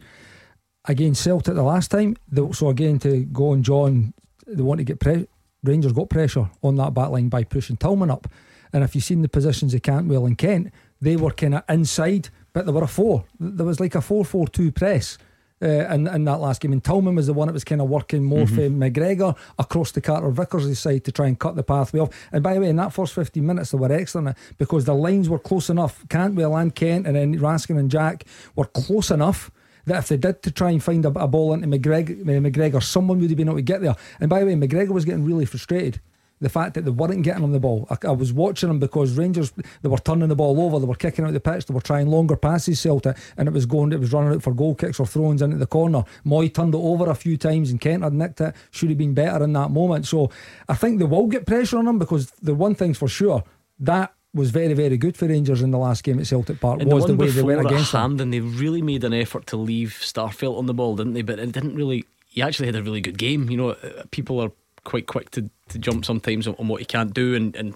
Against 0.86 1.24
Celtic 1.24 1.56
the 1.56 1.64
last 1.64 1.90
time, 1.92 2.18
they, 2.30 2.42
so 2.52 2.70
again 2.70 3.00
to 3.00 3.24
go 3.26 3.52
on 3.52 3.64
John, 3.64 4.14
they 4.46 4.62
want 4.62 4.80
to 4.80 4.84
get 4.84 5.00
pre- 5.00 5.28
Rangers 5.64 5.94
got 5.94 6.10
pressure 6.10 6.50
on 6.62 6.76
that 6.76 6.94
back 6.94 7.10
line 7.10 7.30
by 7.30 7.44
pushing 7.44 7.78
Tillman 7.78 8.12
up. 8.12 8.28
And 8.74 8.84
if 8.84 8.94
you've 8.94 9.04
seen 9.04 9.22
the 9.22 9.30
positions 9.30 9.74
of 9.74 9.82
Cantwell 9.82 10.26
and 10.26 10.38
Kent, 10.38 10.74
they 11.00 11.16
were 11.16 11.32
kind 11.32 11.56
of 11.56 11.64
inside, 11.70 12.30
but 12.52 12.66
they 12.66 12.72
were 12.72 12.84
a 12.84 12.88
four. 12.88 13.26
There 13.40 13.66
was 13.66 13.80
like 13.80 13.96
a 13.96 14.02
4 14.02 14.26
4 14.26 14.48
2 14.48 14.72
press. 14.72 15.18
Uh, 15.64 15.88
in, 15.94 16.08
in 16.08 16.26
that 16.26 16.42
last 16.42 16.60
game, 16.60 16.74
and 16.74 16.84
Tillman 16.84 17.16
was 17.16 17.28
the 17.28 17.34
one 17.34 17.48
that 17.48 17.54
was 17.54 17.64
kind 17.64 17.80
of 17.80 17.88
working 17.88 18.22
more 18.22 18.46
for 18.46 18.62
McGregor 18.70 19.38
across 19.58 19.92
the 19.92 20.02
Carter 20.02 20.30
Vickers' 20.30 20.78
side 20.78 21.06
to 21.06 21.12
try 21.14 21.28
and 21.28 21.40
cut 21.40 21.56
the 21.56 21.64
pathway 21.64 22.02
off. 22.02 22.10
And 22.34 22.44
by 22.44 22.54
the 22.54 22.60
way, 22.60 22.68
in 22.68 22.76
that 22.76 22.92
first 22.92 23.14
15 23.14 23.46
minutes, 23.46 23.72
they 23.72 23.78
were 23.78 23.90
excellent 23.90 24.38
because 24.58 24.84
the 24.84 24.94
lines 24.94 25.30
were 25.30 25.40
close 25.40 25.70
enough. 25.70 26.04
Cantwell 26.10 26.58
and 26.58 26.76
Kent, 26.76 27.08
and 27.08 27.16
then 27.16 27.40
Raskin 27.40 27.80
and 27.80 27.90
Jack 27.90 28.26
were 28.58 28.66
close 28.66 29.10
enough 29.10 29.52
that 29.86 30.00
if 30.00 30.08
they 30.10 30.18
did 30.18 30.44
to 30.44 30.52
try 30.52 30.72
and 30.72 30.84
find 30.84 31.06
a, 31.06 31.10
a 31.10 31.28
ball 31.28 31.54
into 31.54 31.68
McGregor, 31.68 32.24
McGregor, 32.24 32.84
someone 32.84 33.20
would 33.20 33.30
have 33.30 33.38
been 33.38 33.48
able 33.48 33.58
to 33.58 33.62
get 33.62 33.82
there. 33.82 33.96
And 34.20 34.30
by 34.30 34.40
the 34.40 34.46
way, 34.46 34.56
McGregor 34.56 34.90
was 34.90 35.06
getting 35.06 35.24
really 35.24 35.46
frustrated. 35.46 36.02
The 36.44 36.50
fact 36.50 36.74
that 36.74 36.84
they 36.84 36.92
weren't 36.92 37.24
getting 37.24 37.44
on 37.44 37.54
the 37.54 37.60
ball. 37.60 37.88
I, 37.90 37.98
I 38.08 38.12
was 38.12 38.34
watching 38.34 38.68
them 38.68 38.80
because 38.80 39.18
Rangers 39.18 39.54
they 39.82 39.90
were 39.90 39.98
turning 39.98 40.28
the 40.28 40.36
ball 40.36 40.62
over, 40.62 40.78
they 40.78 40.86
were 40.86 40.96
kicking 40.96 41.26
out 41.26 41.34
the 41.34 41.40
pitch, 41.40 41.66
they 41.66 41.74
were 41.74 41.82
trying 41.82 42.08
longer 42.08 42.36
passes, 42.36 42.80
Celtic, 42.80 43.18
and 43.38 43.48
it 43.48 43.52
was 43.52 43.66
going, 43.66 43.94
it 43.94 44.00
was 44.00 44.12
running 44.12 44.34
out 44.34 44.44
for 44.44 44.54
goal 44.54 44.76
kicks 44.76 45.00
or 45.00 45.08
throws 45.08 45.42
into 45.42 45.58
the 45.58 45.66
corner. 45.66 46.04
Mooy 46.26 46.54
turned 46.54 46.76
it 46.76 46.78
over 46.78 47.10
a 47.10 47.16
few 47.16 47.38
times, 47.38 47.72
and 47.72 47.80
Kent 47.80 48.04
had 48.04 48.14
nicked 48.14 48.42
it. 48.42 48.54
Should 48.72 48.90
have 48.90 48.98
been 48.98 49.14
better 49.14 49.44
in 49.44 49.54
that 49.54 49.72
moment. 49.72 50.06
So 50.06 50.30
I 50.68 50.76
think 50.76 51.00
they 51.00 51.06
will 51.06 51.28
get 51.28 51.46
pressure 51.46 51.78
on 51.78 51.86
them 51.86 51.98
because 51.98 52.30
the 52.42 52.54
one 52.54 52.76
thing's 52.76 52.98
for 52.98 53.08
sure 53.08 53.44
that 53.80 54.14
was 54.34 54.52
very, 54.52 54.74
very 54.74 54.98
good 54.98 55.16
for 55.16 55.28
Rangers 55.28 55.62
in 55.62 55.72
the 55.72 55.78
last 55.78 56.04
game 56.04 56.20
at 56.20 56.28
Celtic 56.28 56.60
Park. 56.60 56.82
And 56.82 56.92
was 56.92 57.06
the, 57.06 57.14
one 57.14 57.20
way 57.20 57.32
they 57.32 57.44
went 57.44 57.62
against 57.62 57.92
them. 57.92 58.02
Hampden, 58.02 58.32
they 58.32 58.40
really 58.40 58.82
made 58.82 59.04
an 59.04 59.14
effort 59.14 59.46
to 59.48 59.58
leave 59.58 60.00
Starfelt 60.02 60.58
on 60.58 60.66
the 60.66 60.74
ball, 60.74 60.96
didn't 60.96 61.14
they? 61.14 61.22
But 61.22 61.40
it 61.40 61.52
didn't 61.52 61.76
really. 61.76 62.06
He 62.28 62.42
actually 62.42 62.66
had 62.66 62.76
a 62.76 62.84
really 62.84 63.02
good 63.02 63.18
game. 63.18 63.50
You 63.50 63.58
know, 63.58 63.76
people 64.10 64.40
are 64.42 64.52
quite 64.84 65.08
quick 65.08 65.30
to, 65.32 65.50
to 65.70 65.80
jump 65.80 66.06
sometimes 66.06 66.48
on, 66.48 66.56
on 66.60 66.68
what 66.68 66.80
he 66.82 66.86
can't 66.86 67.14
do, 67.14 67.36
and, 67.36 67.56
and 67.56 67.74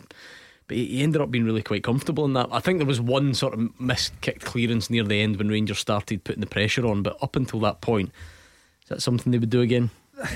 but 0.67 0.75
he 0.77 1.01
ended 1.01 1.21
up 1.21 1.31
being 1.31 1.45
really 1.45 1.63
quite 1.63 1.83
comfortable 1.83 2.25
in 2.25 2.33
that. 2.33 2.49
I 2.51 2.59
think 2.59 2.79
there 2.79 2.85
was 2.87 2.99
one 2.99 3.33
sort 3.33 3.53
of 3.53 3.79
missed 3.79 4.19
kicked 4.21 4.43
clearance 4.43 4.89
near 4.89 5.03
the 5.03 5.21
end 5.21 5.37
when 5.37 5.47
Rangers 5.47 5.79
started 5.79 6.23
putting 6.23 6.41
the 6.41 6.47
pressure 6.47 6.85
on, 6.85 7.03
but 7.03 7.17
up 7.21 7.35
until 7.35 7.59
that 7.61 7.79
point, 7.81 8.11
is 8.83 8.89
that 8.89 9.01
something 9.01 9.31
they 9.31 9.37
would 9.39 9.49
do 9.49 9.61
again? 9.61 9.89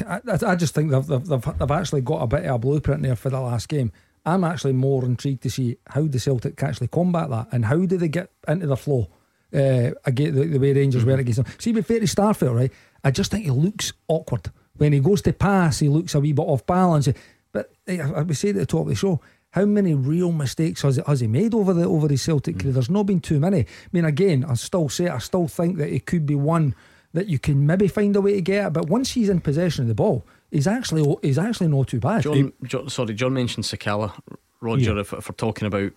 I, 0.07 0.21
I- 0.25 0.55
just 0.55 0.73
think 0.75 0.91
they've, 0.91 1.05
they've, 1.05 1.25
they've, 1.25 1.57
they've 1.57 1.71
actually 1.71 2.01
got 2.01 2.21
a 2.21 2.27
bit 2.27 2.45
of 2.45 2.55
a 2.55 2.59
blueprint 2.59 3.01
there 3.01 3.15
for 3.15 3.29
the 3.29 3.39
last 3.41 3.67
game. 3.67 3.91
I'm 4.25 4.43
actually 4.43 4.73
more 4.73 5.03
intrigued 5.03 5.41
to 5.43 5.49
see 5.49 5.77
how 5.87 6.03
the 6.03 6.19
Celtic 6.19 6.61
actually 6.61 6.87
combat 6.87 7.29
that 7.31 7.47
and 7.51 7.65
how 7.65 7.77
do 7.85 7.97
they 7.97 8.07
get 8.07 8.29
into 8.47 8.67
the 8.67 8.77
flow 8.77 9.09
uh, 9.53 9.91
again 10.05 10.35
the, 10.35 10.45
the 10.45 10.59
way 10.59 10.73
Rangers 10.73 11.03
were 11.03 11.15
against 11.15 11.43
them. 11.43 11.53
See, 11.57 11.71
with 11.73 11.87
fair 11.87 11.99
to 11.99 12.05
Starfelt, 12.05 12.55
right? 12.55 12.71
I 13.03 13.09
just 13.09 13.31
think 13.31 13.45
he 13.45 13.51
looks 13.51 13.91
awkward 14.07 14.51
when 14.81 14.93
he 14.93 14.99
goes 14.99 15.21
to 15.21 15.31
pass. 15.31 15.77
He 15.77 15.89
looks 15.89 16.15
a 16.15 16.19
wee 16.19 16.33
bit 16.33 16.41
off 16.41 16.65
balance. 16.65 17.07
But 17.51 17.71
eh, 17.87 18.01
I 18.01 18.09
I 18.09 18.21
was 18.23 18.43
at 18.43 18.55
the 18.55 18.65
top 18.65 18.81
of 18.81 18.87
the 18.87 18.95
show. 18.95 19.21
How 19.51 19.65
many 19.65 19.93
real 19.93 20.31
mistakes 20.31 20.81
has, 20.81 20.99
has 21.05 21.19
he 21.19 21.27
made 21.27 21.53
over 21.53 21.71
the 21.73 21.83
over 21.85 22.07
his 22.07 22.23
Celtic 22.23 22.57
career? 22.57 22.73
There's 22.73 22.89
not 22.89 23.05
been 23.05 23.19
too 23.19 23.39
many. 23.39 23.59
I 23.59 23.65
mean, 23.91 24.05
again, 24.05 24.43
I 24.43 24.55
still 24.55 24.89
say 24.89 25.07
I 25.07 25.19
still 25.19 25.47
think 25.47 25.77
that 25.77 25.93
it 25.93 26.05
could 26.07 26.25
be 26.25 26.35
one 26.35 26.73
that 27.13 27.27
you 27.27 27.37
can 27.37 27.65
maybe 27.67 27.87
find 27.87 28.15
a 28.15 28.21
way 28.21 28.33
to 28.33 28.41
get. 28.41 28.73
But 28.73 28.87
once 28.87 29.11
he's 29.11 29.29
in 29.29 29.39
possession 29.41 29.83
of 29.83 29.87
the 29.89 29.93
ball, 29.93 30.25
he's 30.49 30.65
actually 30.67 31.15
he's 31.21 31.37
actually 31.37 31.67
not 31.67 31.87
too 31.89 31.99
bad. 31.99 32.23
John, 32.23 32.51
John 32.63 32.89
sorry, 32.89 33.13
John 33.13 33.33
mentioned 33.33 33.65
Sakala. 33.65 34.13
Roger, 34.61 34.93
Yeah. 34.95 35.01
if, 35.01 35.13
if 35.13 35.29
we're 35.29 35.35
talking 35.35 35.67
about 35.67 35.91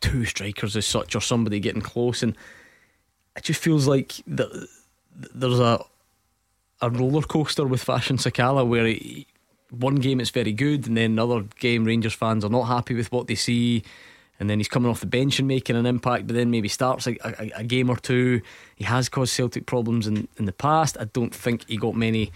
two 0.00 0.24
strikers 0.24 0.76
as 0.76 0.86
such, 0.86 1.14
or 1.16 1.20
somebody 1.20 1.58
getting 1.60 1.82
close, 1.82 2.22
and 2.22 2.36
it 3.36 3.42
just 3.44 3.60
feels 3.62 3.86
like 3.86 4.12
the, 4.26 4.68
there's 5.34 5.58
a 5.58 5.84
a 6.80 6.90
roller 6.90 7.22
coaster 7.22 7.66
with 7.66 7.82
Fashion 7.82 8.16
Sakala 8.16 8.66
where 8.66 8.86
he, 8.86 9.26
one 9.70 9.96
game 9.96 10.20
it's 10.20 10.30
very 10.30 10.52
good, 10.52 10.86
and 10.86 10.96
then 10.96 11.12
another 11.12 11.44
game 11.58 11.84
Rangers 11.84 12.14
fans 12.14 12.44
are 12.44 12.50
not 12.50 12.64
happy 12.64 12.94
with 12.94 13.10
what 13.12 13.26
they 13.26 13.34
see. 13.34 13.82
And 14.38 14.48
then 14.48 14.58
he's 14.58 14.68
coming 14.68 14.90
off 14.90 15.00
the 15.00 15.06
bench 15.06 15.38
and 15.38 15.46
making 15.46 15.76
an 15.76 15.84
impact, 15.84 16.26
but 16.26 16.34
then 16.34 16.50
maybe 16.50 16.66
starts 16.66 17.06
a, 17.06 17.14
a, 17.22 17.50
a 17.56 17.64
game 17.64 17.90
or 17.90 17.96
two. 17.96 18.40
He 18.74 18.84
has 18.84 19.10
caused 19.10 19.34
Celtic 19.34 19.66
problems 19.66 20.06
in, 20.06 20.28
in 20.38 20.46
the 20.46 20.52
past. 20.52 20.96
I 20.98 21.04
don't 21.04 21.34
think 21.34 21.68
he 21.68 21.76
got 21.76 21.94
many 21.94 22.32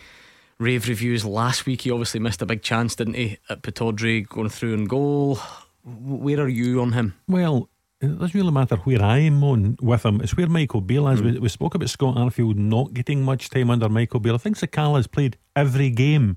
rave 0.59 0.87
reviews 0.87 1.25
last 1.25 1.65
week. 1.65 1.81
He 1.81 1.91
obviously 1.91 2.21
missed 2.21 2.43
a 2.43 2.47
big 2.47 2.61
chance, 2.61 2.95
didn't 2.95 3.15
he, 3.15 3.39
at 3.49 3.63
Pittodrie 3.63 4.29
going 4.29 4.51
through 4.51 4.75
and 4.75 4.87
goal. 4.87 5.39
Where 5.83 6.41
are 6.41 6.49
you 6.49 6.83
on 6.83 6.93
him? 6.93 7.15
Well, 7.27 7.71
it 8.05 8.19
doesn't 8.19 8.39
really 8.39 8.53
matter 8.53 8.77
where 8.77 9.03
I 9.03 9.19
am 9.19 9.43
on 9.45 9.77
with 9.81 10.05
him. 10.05 10.21
It's 10.21 10.37
where 10.37 10.49
Michael 10.49 10.81
Beale 10.81 11.09
is. 11.09 11.21
Hmm. 11.21 11.27
We, 11.27 11.39
we 11.39 11.49
spoke 11.49 11.75
about 11.75 11.91
Scott 11.91 12.17
Arfield 12.17 12.57
not 12.57 12.95
getting 12.95 13.23
much 13.23 13.51
time 13.51 13.71
under 13.71 13.89
Michael 13.89 14.21
Beale. 14.21 14.35
I 14.35 14.39
think 14.39 14.57
Sakala 14.57 14.97
has 14.97 15.07
played 15.07 15.37
every 15.57 15.91
game 15.91 16.37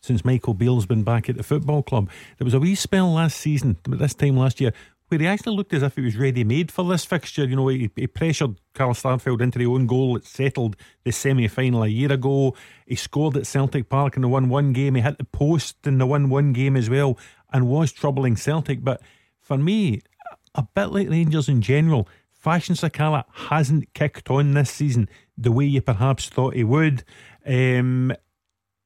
since 0.00 0.24
Michael 0.24 0.54
Beale's 0.54 0.86
been 0.86 1.02
back 1.02 1.28
at 1.28 1.36
the 1.36 1.42
football 1.42 1.82
club. 1.82 2.08
There 2.38 2.44
was 2.44 2.54
a 2.54 2.60
wee 2.60 2.74
spell 2.74 3.12
last 3.12 3.38
season, 3.38 3.78
but 3.82 3.98
this 3.98 4.14
time 4.14 4.36
last 4.36 4.60
year, 4.60 4.72
where 5.08 5.20
he 5.20 5.26
actually 5.26 5.56
looked 5.56 5.72
as 5.72 5.82
if 5.82 5.96
he 5.96 6.02
was 6.02 6.16
ready 6.16 6.44
made 6.44 6.70
for 6.70 6.84
this 6.84 7.04
fixture. 7.04 7.44
You 7.44 7.56
know, 7.56 7.68
he, 7.68 7.90
he 7.96 8.06
pressured 8.06 8.60
Carl 8.74 8.94
Starfelt 8.94 9.40
into 9.40 9.58
the 9.58 9.66
own 9.66 9.86
goal 9.86 10.14
that 10.14 10.26
settled 10.26 10.76
the 11.04 11.12
semi 11.12 11.48
final 11.48 11.82
a 11.82 11.88
year 11.88 12.12
ago. 12.12 12.54
He 12.86 12.94
scored 12.94 13.36
at 13.36 13.46
Celtic 13.46 13.88
Park 13.88 14.16
in 14.16 14.22
the 14.22 14.28
1 14.28 14.48
1 14.48 14.72
game. 14.72 14.94
He 14.94 15.00
hit 15.00 15.18
the 15.18 15.24
post 15.24 15.86
in 15.86 15.98
the 15.98 16.06
1 16.06 16.28
1 16.28 16.52
game 16.52 16.76
as 16.76 16.90
well 16.90 17.18
and 17.52 17.68
was 17.68 17.92
troubling 17.92 18.36
Celtic. 18.36 18.84
But 18.84 19.00
for 19.40 19.56
me, 19.56 20.02
a 20.54 20.62
bit 20.62 20.86
like 20.86 21.08
Rangers 21.08 21.48
in 21.48 21.60
general, 21.60 22.08
Fashion 22.30 22.74
Sakala 22.74 23.24
hasn't 23.32 23.92
kicked 23.94 24.30
on 24.30 24.54
this 24.54 24.70
season 24.70 25.08
the 25.36 25.52
way 25.52 25.64
you 25.64 25.80
perhaps 25.80 26.28
thought 26.28 26.54
he 26.54 26.64
would. 26.64 27.04
Um, 27.46 28.12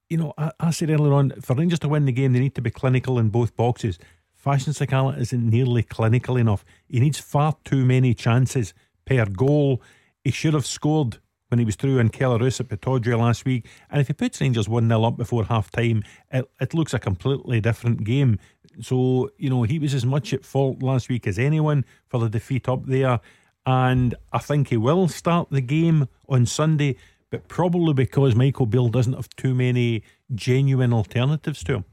you 0.08 0.16
know, 0.16 0.32
I, 0.38 0.52
I 0.58 0.70
said 0.70 0.90
earlier 0.90 1.12
on, 1.12 1.32
for 1.40 1.54
Rangers 1.54 1.78
to 1.80 1.88
win 1.88 2.06
the 2.06 2.12
game, 2.12 2.32
they 2.32 2.40
need 2.40 2.54
to 2.54 2.62
be 2.62 2.70
clinical 2.70 3.18
in 3.18 3.28
both 3.28 3.56
boxes. 3.56 3.98
Fashion 4.34 4.72
Sakala 4.72 5.18
isn't 5.18 5.48
nearly 5.48 5.82
clinical 5.82 6.36
enough. 6.36 6.64
He 6.88 6.98
needs 6.98 7.18
far 7.18 7.56
too 7.64 7.84
many 7.84 8.12
chances 8.14 8.74
per 9.04 9.26
goal. 9.26 9.80
He 10.24 10.30
should 10.30 10.54
have 10.54 10.66
scored 10.66 11.18
when 11.52 11.58
he 11.58 11.66
was 11.66 11.76
through 11.76 11.98
in 11.98 12.08
Kelle 12.08 12.38
Roos 12.38 12.58
at 12.60 12.68
Pittodrie 12.68 13.16
last 13.16 13.44
week. 13.44 13.68
And 13.90 14.00
if 14.00 14.06
he 14.06 14.14
puts 14.14 14.40
Rangers 14.40 14.70
1 14.70 14.88
0 14.88 15.04
up 15.04 15.18
before 15.18 15.44
half 15.44 15.70
time, 15.70 16.02
it, 16.30 16.50
it 16.58 16.72
looks 16.72 16.94
a 16.94 16.98
completely 16.98 17.60
different 17.60 18.04
game. 18.04 18.38
So, 18.80 19.28
you 19.36 19.50
know, 19.50 19.62
he 19.64 19.78
was 19.78 19.92
as 19.92 20.06
much 20.06 20.32
at 20.32 20.46
fault 20.46 20.82
last 20.82 21.10
week 21.10 21.26
as 21.26 21.38
anyone 21.38 21.84
for 22.08 22.18
the 22.18 22.30
defeat 22.30 22.70
up 22.70 22.86
there. 22.86 23.20
And 23.66 24.14
I 24.32 24.38
think 24.38 24.68
he 24.68 24.78
will 24.78 25.08
start 25.08 25.50
the 25.50 25.60
game 25.60 26.08
on 26.26 26.46
Sunday, 26.46 26.96
but 27.28 27.48
probably 27.48 27.92
because 27.92 28.34
Michael 28.34 28.64
Beale 28.64 28.88
doesn't 28.88 29.12
have 29.12 29.28
too 29.36 29.54
many 29.54 30.02
genuine 30.34 30.94
alternatives 30.94 31.62
to 31.64 31.74
him. 31.74 31.84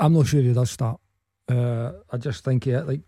I'm 0.00 0.14
not 0.14 0.26
sure 0.26 0.42
he 0.42 0.52
does 0.52 0.72
start. 0.72 1.00
Uh, 1.48 1.92
I 2.10 2.16
just 2.16 2.42
think 2.42 2.64
he 2.64 2.76
like 2.76 3.02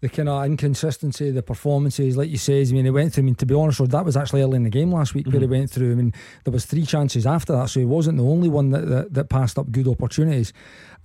the 0.00 0.08
kind 0.08 0.28
of 0.28 0.44
inconsistency, 0.44 1.30
the 1.30 1.42
performances, 1.42 2.16
like 2.16 2.28
you 2.28 2.36
says. 2.36 2.70
I 2.70 2.74
mean, 2.74 2.84
he 2.84 2.90
went 2.90 3.14
through. 3.14 3.22
I 3.22 3.26
mean, 3.26 3.34
to 3.36 3.46
be 3.46 3.54
honest, 3.54 3.88
that 3.88 4.04
was 4.04 4.16
actually 4.16 4.42
early 4.42 4.56
in 4.56 4.64
the 4.64 4.70
game 4.70 4.92
last 4.92 5.14
week 5.14 5.26
where 5.26 5.40
he 5.40 5.40
mm-hmm. 5.40 5.52
went 5.52 5.70
through. 5.70 5.92
I 5.92 5.94
mean, 5.94 6.12
there 6.44 6.52
was 6.52 6.66
three 6.66 6.84
chances 6.84 7.26
after 7.26 7.54
that, 7.54 7.70
so 7.70 7.80
he 7.80 7.86
wasn't 7.86 8.18
the 8.18 8.24
only 8.24 8.48
one 8.48 8.70
that 8.70 8.86
that, 8.88 9.14
that 9.14 9.28
passed 9.28 9.58
up 9.58 9.70
good 9.70 9.88
opportunities. 9.88 10.52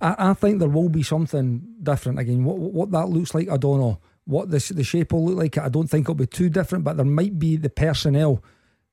I, 0.00 0.30
I 0.30 0.34
think 0.34 0.58
there 0.58 0.68
will 0.68 0.88
be 0.88 1.02
something 1.02 1.62
different 1.82 2.18
again. 2.18 2.44
What 2.44 2.58
what 2.58 2.90
that 2.90 3.08
looks 3.08 3.34
like, 3.34 3.48
I 3.48 3.56
don't 3.56 3.80
know. 3.80 3.98
What 4.24 4.50
this 4.50 4.68
the 4.68 4.84
shape 4.84 5.12
will 5.12 5.24
look 5.26 5.38
like, 5.38 5.58
I 5.58 5.68
don't 5.68 5.88
think 5.88 6.04
it'll 6.04 6.14
be 6.14 6.26
too 6.26 6.48
different, 6.48 6.84
but 6.84 6.96
there 6.96 7.06
might 7.06 7.38
be 7.38 7.56
the 7.56 7.70
personnel 7.70 8.42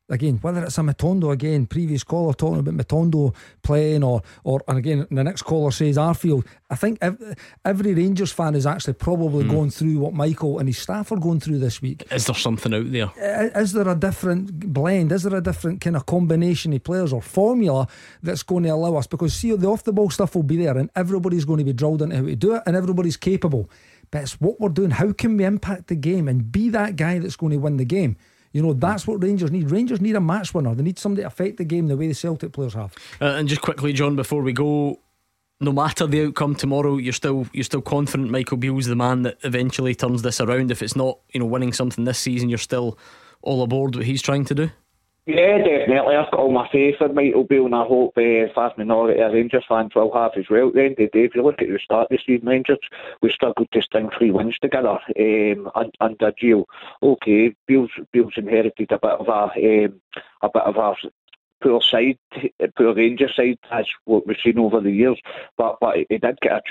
again, 0.09 0.37
whether 0.41 0.63
it's 0.63 0.77
a 0.77 0.81
Matondo 0.81 1.31
again, 1.31 1.65
previous 1.65 2.03
caller 2.03 2.33
talking 2.33 2.59
about 2.59 2.73
Matondo 2.73 3.35
playing, 3.61 4.03
or 4.03 4.21
or 4.43 4.61
and 4.67 4.77
again 4.77 5.07
the 5.09 5.23
next 5.23 5.43
caller 5.43 5.71
says 5.71 5.97
Arfield. 5.97 6.45
I 6.69 6.75
think 6.75 6.97
ev- 7.01 7.35
every 7.65 7.93
Rangers 7.93 8.31
fan 8.31 8.55
is 8.55 8.65
actually 8.65 8.93
probably 8.93 9.43
hmm. 9.45 9.51
going 9.51 9.69
through 9.69 9.99
what 9.99 10.13
Michael 10.13 10.59
and 10.59 10.67
his 10.67 10.77
staff 10.77 11.11
are 11.11 11.17
going 11.17 11.39
through 11.39 11.59
this 11.59 11.81
week. 11.81 12.03
Is 12.11 12.25
there 12.25 12.35
something 12.35 12.73
out 12.73 12.91
there? 12.91 13.11
Is, 13.17 13.69
Is 13.69 13.73
there 13.73 13.87
a 13.87 13.95
different 13.95 14.73
blend? 14.73 15.11
Is 15.11 15.23
there 15.23 15.37
a 15.37 15.41
different 15.41 15.81
kind 15.81 15.95
of 15.95 16.05
combination 16.05 16.73
of 16.73 16.83
players 16.83 17.13
or 17.13 17.21
formula 17.21 17.87
that's 18.21 18.43
going 18.43 18.63
to 18.63 18.69
allow 18.69 18.95
us? 18.95 19.07
Because 19.07 19.33
see, 19.33 19.55
the 19.55 19.67
off 19.67 19.83
the 19.83 19.93
ball 19.93 20.09
stuff 20.09 20.35
will 20.35 20.43
be 20.43 20.57
there, 20.57 20.77
and 20.77 20.89
everybody's 20.95 21.45
going 21.45 21.59
to 21.59 21.63
be 21.63 21.73
drilled 21.73 22.01
into 22.01 22.15
how 22.15 22.23
to 22.23 22.35
do 22.35 22.55
it, 22.55 22.63
and 22.65 22.75
everybody's 22.75 23.17
capable. 23.17 23.69
But 24.11 24.23
it's 24.23 24.41
what 24.41 24.59
we're 24.59 24.69
doing. 24.69 24.91
How 24.91 25.11
can 25.13 25.37
we 25.37 25.45
impact 25.45 25.87
the 25.87 25.95
game 25.95 26.27
and 26.27 26.51
be 26.51 26.69
that 26.69 26.95
guy 26.95 27.19
that's 27.19 27.35
going 27.35 27.51
to 27.51 27.57
win 27.57 27.77
the 27.77 27.85
game? 27.85 28.17
You 28.51 28.63
know, 28.63 28.73
that's 28.73 29.05
what 29.05 29.21
Rangers 29.21 29.51
need. 29.51 29.69
Rangers 29.69 30.01
need 30.01 30.15
a 30.15 30.21
match 30.21 30.53
winner. 30.53 30.73
They 30.73 30.83
need 30.83 30.97
somebody 30.97 31.21
to 31.21 31.27
affect 31.27 31.57
the 31.57 31.65
game 31.65 31.87
the 31.87 31.97
way 31.97 32.07
the 32.07 32.13
Celtic 32.13 32.51
players 32.51 32.73
have. 32.73 32.93
Uh, 33.21 33.25
and 33.25 33.47
just 33.47 33.61
quickly, 33.61 33.93
John, 33.93 34.15
before 34.15 34.41
we 34.41 34.53
go, 34.53 34.99
no 35.61 35.71
matter 35.71 36.07
the 36.07 36.25
outcome 36.25 36.55
tomorrow, 36.55 36.97
you're 36.97 37.13
still 37.13 37.47
you're 37.53 37.63
still 37.63 37.81
confident 37.81 38.31
Michael 38.31 38.57
Beale's 38.57 38.87
the 38.87 38.95
man 38.95 39.23
that 39.23 39.37
eventually 39.43 39.93
turns 39.93 40.21
this 40.21 40.41
around. 40.41 40.71
If 40.71 40.81
it's 40.81 40.95
not, 40.95 41.19
you 41.31 41.39
know, 41.39 41.45
winning 41.45 41.73
something 41.73 42.05
this 42.05 42.19
season, 42.19 42.49
you're 42.49 42.57
still 42.57 42.97
all 43.41 43.61
aboard 43.61 43.95
what 43.95 44.05
he's 44.05 44.21
trying 44.21 44.45
to 44.45 44.55
do. 44.55 44.71
Yeah, 45.29 45.59
definitely. 45.59 46.15
I've 46.15 46.31
got 46.31 46.39
all 46.39 46.51
my 46.51 46.67
faith 46.71 46.95
in 47.01 47.13
Michael 47.13 47.43
Beale, 47.43 47.67
and 47.67 47.75
I 47.75 47.83
hope 47.83 48.13
uh, 48.17 48.21
a 48.21 48.51
vast 48.51 48.79
minority 48.79 49.21
of 49.21 49.31
Rangers 49.31 49.63
fans 49.69 49.93
will 49.93 50.11
have 50.11 50.31
as 50.35 50.49
well. 50.49 50.69
At 50.69 50.73
the 50.73 50.81
end 50.81 50.91
of 50.93 50.97
the 50.97 51.07
day, 51.07 51.25
if 51.25 51.35
you 51.35 51.43
look 51.43 51.61
at 51.61 51.67
the 51.67 51.77
start 51.77 52.07
the 52.09 52.17
season, 52.17 52.47
Rangers, 52.47 52.79
we 53.21 53.29
struggled 53.29 53.67
to 53.71 53.81
string 53.83 54.09
three 54.17 54.31
wins 54.31 54.57
together 54.59 54.97
um, 55.19 55.69
under 56.01 56.31
Gio. 56.31 56.65
Okay, 57.03 57.53
Beale's, 57.67 57.91
Beale's 58.11 58.33
inherited 58.37 58.91
a 58.91 58.97
bit 58.97 59.11
of 59.11 59.27
a, 59.27 59.85
um, 59.85 60.01
a 60.41 60.49
bit 60.51 60.63
of 60.63 60.77
a 60.77 60.95
poor 61.61 61.79
side, 61.79 62.17
poor 62.75 62.95
Rangers 62.95 63.35
side, 63.35 63.59
as 63.71 63.85
what 64.05 64.25
we've 64.25 64.35
seen 64.43 64.57
over 64.57 64.81
the 64.81 64.89
years, 64.91 65.19
but 65.57 65.77
but 65.79 65.97
he 65.97 66.17
did 66.17 66.39
get 66.41 66.53
a 66.53 66.61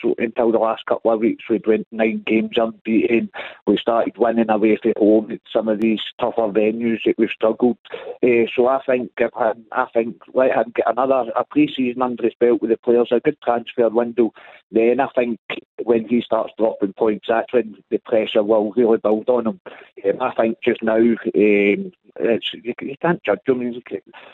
so 0.00 0.14
until 0.18 0.52
the 0.52 0.58
last 0.58 0.86
couple 0.86 1.12
of 1.12 1.20
weeks, 1.20 1.44
we'd 1.48 1.66
went 1.66 1.86
nine 1.90 2.22
games 2.26 2.56
unbeaten. 2.56 3.30
We 3.66 3.76
started 3.76 4.16
winning 4.16 4.50
away 4.50 4.78
from 4.82 4.92
home 4.96 5.30
at 5.32 5.40
some 5.52 5.68
of 5.68 5.80
these 5.80 6.00
tougher 6.20 6.48
venues 6.48 7.00
that 7.04 7.18
we've 7.18 7.30
struggled. 7.30 7.78
Uh, 8.22 8.46
so 8.54 8.68
I 8.68 8.80
think 8.84 9.14
give 9.16 9.30
him, 9.36 9.66
I 9.72 9.86
think 9.92 10.16
let 10.34 10.54
him 10.54 10.72
get 10.74 10.90
another 10.90 11.30
a 11.36 11.44
pre-season 11.44 12.02
under 12.02 12.22
his 12.22 12.34
belt 12.38 12.60
with 12.60 12.70
the 12.70 12.76
players, 12.76 13.08
a 13.10 13.20
good 13.20 13.40
transfer 13.42 13.88
window. 13.88 14.32
Then 14.72 15.00
I 15.00 15.08
think 15.14 15.38
when 15.84 16.08
he 16.08 16.20
starts 16.20 16.52
dropping 16.58 16.92
points, 16.94 17.26
that's 17.28 17.52
when 17.52 17.76
the 17.90 17.98
pressure 17.98 18.42
will 18.42 18.72
really 18.72 18.98
build 18.98 19.28
on 19.28 19.46
him. 19.46 19.60
Um, 20.04 20.22
I 20.22 20.34
think 20.34 20.58
just 20.62 20.82
now, 20.82 20.96
um, 20.96 21.16
it's, 21.34 22.52
you, 22.52 22.74
you 22.80 22.96
can't 23.00 23.22
judge 23.22 23.40
him. 23.46 23.82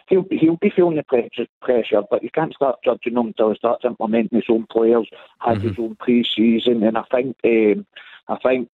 He'll 0.09 0.23
be, 0.23 0.39
he'll 0.39 0.57
be 0.57 0.71
feeling 0.71 0.97
the 0.97 1.03
pressure, 1.03 1.47
pressure, 1.61 2.03
but 2.11 2.23
you 2.23 2.31
can't 2.31 2.55
start 2.55 2.79
judging 2.85 3.15
him 3.15 3.27
until 3.27 3.51
he 3.51 3.57
starts 3.57 3.85
implementing 3.85 4.39
his 4.39 4.49
own 4.49 4.67
players, 4.71 5.09
has 5.41 5.61
his 5.63 5.79
own 5.79 5.97
pre-season, 5.97 6.83
and 6.83 6.97
I 6.97 7.05
think 7.11 7.37
um, 7.45 7.87
I 8.29 8.37
think 8.37 8.69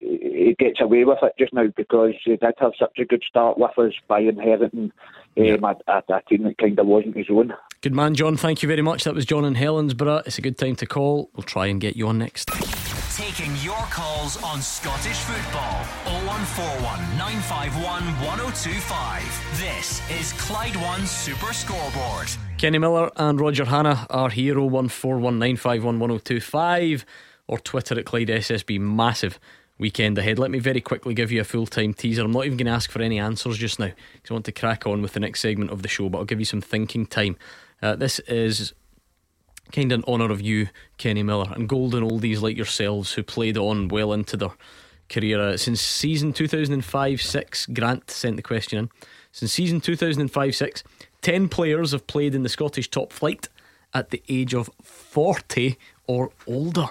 he 0.00 0.54
gets 0.58 0.80
away 0.80 1.04
with 1.04 1.18
it 1.22 1.32
just 1.38 1.52
now 1.52 1.66
because 1.66 2.14
he 2.24 2.36
did 2.36 2.54
have 2.58 2.72
such 2.78 2.98
a 2.98 3.04
good 3.04 3.24
start 3.26 3.58
with 3.58 3.78
us 3.78 3.94
by 4.06 4.20
inheriting 4.20 4.92
um, 5.36 5.64
a, 5.64 5.76
a, 5.88 6.02
a 6.08 6.22
team 6.28 6.44
that 6.44 6.58
kind 6.58 6.78
of 6.78 6.86
wasn't 6.86 7.16
his 7.16 7.26
own. 7.30 7.52
Good 7.84 7.94
man, 7.94 8.14
John. 8.14 8.36
Thank 8.38 8.62
you 8.62 8.66
very 8.66 8.80
much. 8.80 9.04
That 9.04 9.14
was 9.14 9.26
John 9.26 9.44
in 9.44 9.56
Helensburgh. 9.56 10.26
It's 10.26 10.38
a 10.38 10.40
good 10.40 10.56
time 10.56 10.74
to 10.76 10.86
call. 10.86 11.28
We'll 11.34 11.42
try 11.42 11.66
and 11.66 11.78
get 11.78 11.96
you 11.96 12.08
on 12.08 12.16
next. 12.16 12.48
Taking 13.14 13.54
your 13.56 13.76
calls 13.90 14.42
on 14.42 14.62
Scottish 14.62 15.18
football. 15.18 15.84
0141 16.06 17.18
951 17.18 18.02
1025. 18.24 19.60
This 19.60 20.00
is 20.10 20.32
Clyde 20.32 20.76
One 20.76 21.04
Super 21.04 21.52
Scoreboard. 21.52 22.30
Kenny 22.56 22.78
Miller 22.78 23.10
and 23.16 23.38
Roger 23.38 23.66
Hannah 23.66 24.06
are 24.08 24.30
here 24.30 24.54
01419511025 24.54 27.04
or 27.48 27.58
Twitter 27.58 27.98
at 27.98 28.06
Clyde 28.06 28.28
SSB. 28.28 28.80
Massive 28.80 29.38
weekend 29.78 30.16
ahead. 30.16 30.38
Let 30.38 30.50
me 30.50 30.58
very 30.58 30.80
quickly 30.80 31.12
give 31.12 31.30
you 31.30 31.42
a 31.42 31.44
full 31.44 31.66
time 31.66 31.92
teaser. 31.92 32.22
I'm 32.22 32.32
not 32.32 32.46
even 32.46 32.56
going 32.56 32.64
to 32.64 32.72
ask 32.72 32.90
for 32.90 33.02
any 33.02 33.18
answers 33.18 33.58
just 33.58 33.78
now 33.78 33.90
because 34.14 34.30
I 34.30 34.32
want 34.32 34.46
to 34.46 34.52
crack 34.52 34.86
on 34.86 35.02
with 35.02 35.12
the 35.12 35.20
next 35.20 35.40
segment 35.40 35.70
of 35.70 35.82
the 35.82 35.88
show, 35.88 36.08
but 36.08 36.16
I'll 36.16 36.24
give 36.24 36.38
you 36.38 36.46
some 36.46 36.62
thinking 36.62 37.04
time. 37.04 37.36
Uh, 37.82 37.96
this 37.96 38.18
is 38.20 38.72
kind 39.72 39.92
of 39.92 40.00
in 40.00 40.04
honour 40.04 40.30
of 40.30 40.40
you, 40.40 40.68
Kenny 40.98 41.22
Miller, 41.22 41.52
and 41.54 41.68
golden 41.68 42.08
oldies 42.08 42.40
like 42.40 42.56
yourselves 42.56 43.12
who 43.12 43.22
played 43.22 43.56
on 43.56 43.88
well 43.88 44.12
into 44.12 44.36
their 44.36 44.50
career. 45.08 45.40
Uh, 45.40 45.56
since 45.56 45.80
season 45.80 46.32
2005 46.32 47.22
6, 47.22 47.66
Grant 47.66 48.10
sent 48.10 48.36
the 48.36 48.42
question 48.42 48.78
in. 48.78 48.90
Since 49.32 49.52
season 49.52 49.80
2005 49.80 50.54
6, 50.54 50.84
10 51.22 51.48
players 51.48 51.92
have 51.92 52.06
played 52.06 52.34
in 52.34 52.42
the 52.42 52.48
Scottish 52.48 52.88
top 52.88 53.12
flight 53.12 53.48
at 53.92 54.10
the 54.10 54.22
age 54.28 54.54
of 54.54 54.70
40 54.82 55.76
or 56.06 56.30
older, 56.46 56.88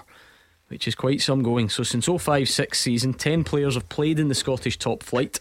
which 0.68 0.88
is 0.88 0.94
quite 0.94 1.20
some 1.20 1.42
going. 1.42 1.68
So, 1.68 1.82
since 1.82 2.06
05 2.06 2.48
6 2.48 2.78
season, 2.78 3.14
10 3.14 3.44
players 3.44 3.74
have 3.74 3.88
played 3.88 4.18
in 4.18 4.28
the 4.28 4.34
Scottish 4.34 4.78
top 4.78 5.02
flight 5.02 5.40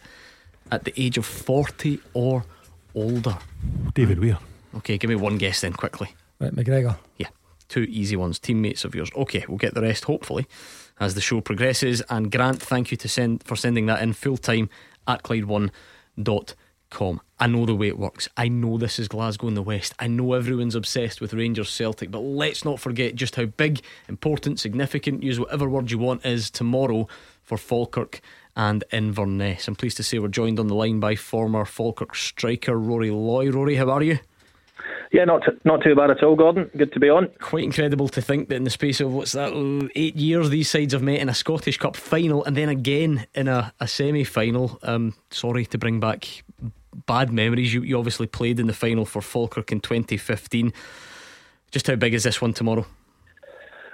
at 0.72 0.86
the 0.86 0.94
age 0.98 1.18
of 1.18 1.26
40 1.26 2.00
or 2.14 2.46
older? 2.96 3.38
David 3.94 4.20
Weir. 4.20 4.38
Okay, 4.76 4.98
give 4.98 5.10
me 5.10 5.16
one 5.16 5.38
guess 5.38 5.62
then, 5.62 5.74
quickly. 5.74 6.16
Right, 6.40 6.54
McGregor. 6.54 6.98
Yeah, 7.18 7.30
two 7.70 7.84
easy 7.90 8.16
ones, 8.16 8.40
teammates 8.40 8.84
of 8.86 8.96
yours. 8.96 9.10
Okay, 9.16 9.46
we'll 9.48 9.58
get 9.58 9.74
the 9.74 9.82
rest 9.82 10.06
hopefully 10.06 10.48
as 11.00 11.16
the 11.16 11.22
show 11.22 11.42
progresses. 11.42 12.02
And 12.10 12.32
Grant, 12.32 12.62
thank 12.62 12.92
you 12.92 12.98
to 12.98 13.08
send 13.08 13.44
for 13.44 13.56
sending 13.56 13.86
that 13.88 14.02
in 14.02 14.14
full 14.14 14.38
time 14.38 14.70
at 15.08 15.24
Clyde1.com. 15.24 17.22
I 17.40 17.48
know 17.48 17.66
the 17.66 17.76
way 17.76 17.88
it 17.88 17.98
works. 17.98 18.30
I 18.38 18.48
know 18.48 18.78
this 18.78 19.00
is 19.00 19.08
Glasgow 19.08 19.48
in 19.48 19.56
the 19.56 19.64
West. 19.64 19.94
I 20.00 20.08
know 20.08 20.34
everyone's 20.34 20.76
obsessed 20.76 21.22
with 21.22 21.34
Rangers 21.34 21.70
Celtic, 21.70 22.12
but 22.12 22.20
let's 22.20 22.64
not 22.64 22.80
forget 22.80 23.16
just 23.16 23.36
how 23.36 23.46
big, 23.46 23.82
important, 24.08 24.60
significant, 24.60 25.24
use 25.24 25.40
whatever 25.40 25.68
word 25.68 25.92
you 25.92 25.98
want, 25.98 26.26
is 26.26 26.50
tomorrow 26.50 27.08
for 27.42 27.58
Falkirk 27.58 28.22
and 28.56 28.84
Inverness. 28.92 29.68
I'm 29.68 29.76
pleased 29.76 29.98
to 29.98 30.04
say 30.04 30.20
we're 30.20 30.28
joined 30.28 30.60
on 30.60 30.68
the 30.68 30.76
line 30.76 31.00
by 31.00 31.16
former 31.16 31.66
Falkirk 31.66 32.16
striker 32.16 32.78
Rory 32.78 33.10
Loy. 33.10 33.50
Rory, 33.50 33.76
how 33.76 33.90
are 33.90 34.04
you? 34.04 34.20
Yeah, 35.12 35.26
not 35.26 35.44
t- 35.44 35.58
not 35.64 35.84
too 35.84 35.96
bad 35.96 36.12
at 36.12 36.24
all, 36.24 36.36
Gordon. 36.36 36.70
Good 36.76 36.92
to 36.94 37.00
be 37.00 37.10
on. 37.10 37.30
Quite 37.40 37.64
incredible 37.64 38.08
to 38.10 38.22
think 38.22 38.50
that 38.50 38.56
in 38.56 38.64
the 38.64 38.70
space 38.70 39.00
of 39.00 39.14
what's 39.14 39.34
that, 39.34 39.54
oh, 39.54 39.88
eight 39.96 40.16
years, 40.16 40.50
these 40.50 40.70
sides 40.70 40.94
have 40.94 41.04
met 41.04 41.20
in 41.20 41.30
a 41.30 41.34
Scottish 41.34 41.78
Cup 41.78 41.96
final 41.96 42.44
and 42.44 42.58
then 42.58 42.70
again 42.70 43.28
in 43.36 43.48
a, 43.48 43.74
a 43.80 43.88
semi 43.88 44.24
final. 44.24 44.80
Um, 44.84 45.14
sorry 45.30 45.66
to 45.68 45.78
bring 45.78 46.00
back 46.00 46.44
bad 47.06 47.32
memories. 47.32 47.74
You, 47.74 47.82
you 47.82 47.98
obviously 47.98 48.28
played 48.28 48.60
in 48.60 48.68
the 48.68 48.74
final 48.74 49.06
for 49.06 49.22
Falkirk 49.22 49.72
in 49.72 49.80
2015. 49.80 50.74
Just 51.72 51.88
how 51.88 51.96
big 51.96 52.14
is 52.14 52.24
this 52.24 52.42
one 52.42 52.54
tomorrow? 52.54 52.86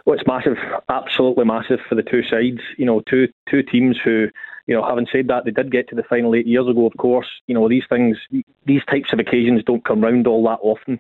Well, 0.06 0.18
it's 0.18 0.28
massive, 0.28 0.58
absolutely 0.90 1.46
massive 1.46 1.80
for 1.88 1.96
the 1.96 2.04
two 2.04 2.24
sides. 2.24 2.62
You 2.78 2.86
know, 2.86 3.02
two 3.10 3.28
two 3.50 3.62
teams 3.64 3.98
who, 4.04 4.28
you 4.70 4.76
know, 4.76 4.86
having 4.88 5.07
said 5.11 5.28
that, 5.30 5.45
they 5.45 5.51
did 5.51 5.72
get 5.72 5.89
to 5.89 5.95
the 5.95 6.03
final 6.03 6.36
eight 6.36 6.45
years 6.45 6.67
ago. 6.67 6.86
Of 6.86 6.95
course, 6.97 7.26
you 7.47 7.55
know 7.55 7.67
these 7.67 7.86
things, 7.89 8.17
these 8.67 8.86
types 8.88 9.11
of 9.11 9.17
occasions 9.17 9.63
don't 9.65 9.84
come 9.84 10.01
round 10.01 10.28
all 10.28 10.43
that 10.43 10.59
often. 10.61 10.99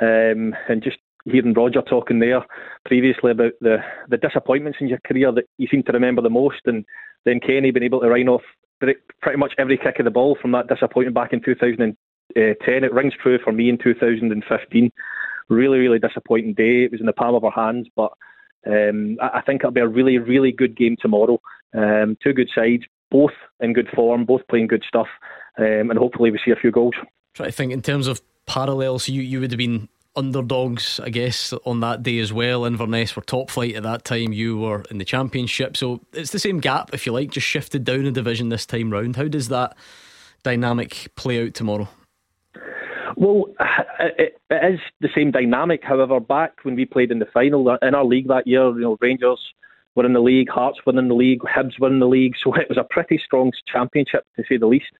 Um, 0.00 0.56
and 0.66 0.82
just 0.82 0.96
hearing 1.26 1.52
Roger 1.52 1.82
talking 1.82 2.20
there 2.20 2.40
previously 2.86 3.32
about 3.32 3.52
the 3.60 3.80
the 4.08 4.16
disappointments 4.16 4.78
in 4.80 4.88
your 4.88 5.00
career 5.06 5.30
that 5.30 5.44
you 5.58 5.68
seem 5.70 5.82
to 5.82 5.92
remember 5.92 6.22
the 6.22 6.30
most, 6.30 6.62
and 6.64 6.86
then 7.26 7.38
Kenny 7.38 7.70
being 7.70 7.84
able 7.84 8.00
to 8.00 8.08
write 8.08 8.28
off 8.28 8.40
pretty 8.80 9.36
much 9.36 9.52
every 9.58 9.76
kick 9.76 9.98
of 9.98 10.06
the 10.06 10.10
ball 10.10 10.38
from 10.40 10.52
that 10.52 10.68
disappointment 10.68 11.14
back 11.14 11.34
in 11.34 11.42
2010. 11.42 11.94
It 12.34 12.92
rings 12.94 13.12
true 13.22 13.38
for 13.44 13.52
me 13.52 13.68
in 13.68 13.76
2015. 13.76 14.90
Really, 15.50 15.78
really 15.78 15.98
disappointing 15.98 16.54
day. 16.54 16.84
It 16.84 16.92
was 16.92 17.00
in 17.00 17.06
the 17.06 17.12
palm 17.12 17.34
of 17.34 17.44
our 17.44 17.52
hands, 17.52 17.88
but 17.94 18.10
um, 18.66 19.18
I, 19.20 19.42
think 19.42 19.60
it'll 19.60 19.70
be 19.70 19.80
a 19.80 19.86
really, 19.86 20.16
really 20.18 20.50
good 20.50 20.76
game 20.76 20.96
tomorrow. 20.98 21.38
Um, 21.74 22.16
two 22.22 22.32
good 22.32 22.50
sides, 22.54 22.84
both 23.12 23.30
in 23.60 23.74
good 23.74 23.88
form, 23.94 24.24
both 24.24 24.40
playing 24.48 24.66
good 24.66 24.82
stuff, 24.88 25.06
um, 25.58 25.90
and 25.90 25.98
hopefully 25.98 26.32
we 26.32 26.40
see 26.44 26.50
a 26.50 26.56
few 26.56 26.72
goals. 26.72 26.94
Try 27.34 27.46
to 27.46 27.52
think 27.52 27.72
in 27.72 27.82
terms 27.82 28.08
of 28.08 28.20
parallels. 28.46 29.08
You 29.08 29.22
you 29.22 29.38
would 29.40 29.52
have 29.52 29.58
been 29.58 29.88
underdogs, 30.16 31.00
I 31.00 31.10
guess, 31.10 31.54
on 31.64 31.80
that 31.80 32.02
day 32.02 32.18
as 32.18 32.32
well. 32.32 32.64
Inverness 32.64 33.14
were 33.14 33.22
top 33.22 33.50
flight 33.50 33.74
at 33.74 33.82
that 33.84 34.04
time. 34.04 34.32
You 34.32 34.58
were 34.58 34.82
in 34.90 34.98
the 34.98 35.04
championship, 35.04 35.76
so 35.76 36.00
it's 36.12 36.32
the 36.32 36.38
same 36.38 36.60
gap, 36.60 36.90
if 36.92 37.06
you 37.06 37.12
like, 37.12 37.30
just 37.30 37.46
shifted 37.46 37.84
down 37.84 38.04
a 38.06 38.10
division 38.10 38.48
this 38.48 38.66
time 38.66 38.92
round. 38.92 39.16
How 39.16 39.28
does 39.28 39.48
that 39.48 39.76
dynamic 40.42 41.08
play 41.14 41.46
out 41.46 41.54
tomorrow? 41.54 41.88
Well, 43.16 43.44
it, 44.00 44.40
it 44.50 44.74
is 44.74 44.80
the 45.00 45.08
same 45.14 45.30
dynamic. 45.30 45.82
However, 45.82 46.18
back 46.18 46.64
when 46.64 46.74
we 46.76 46.84
played 46.84 47.10
in 47.10 47.18
the 47.18 47.26
final 47.26 47.76
in 47.80 47.94
our 47.94 48.04
league 48.04 48.28
that 48.28 48.46
year, 48.46 48.70
you 48.70 48.80
know, 48.80 48.98
Rangers 49.00 49.40
were 49.94 50.06
in 50.06 50.12
the 50.12 50.20
league, 50.20 50.48
Hearts 50.48 50.78
were 50.86 50.98
in 50.98 51.08
the 51.08 51.14
league, 51.14 51.40
Hibs 51.40 51.78
were 51.78 51.88
in 51.88 52.00
the 52.00 52.08
league, 52.08 52.34
so 52.42 52.54
it 52.56 52.68
was 52.68 52.78
a 52.78 52.86
pretty 52.88 53.18
strong 53.18 53.52
championship 53.66 54.24
to 54.36 54.44
say 54.48 54.56
the 54.56 54.66
least. 54.66 54.92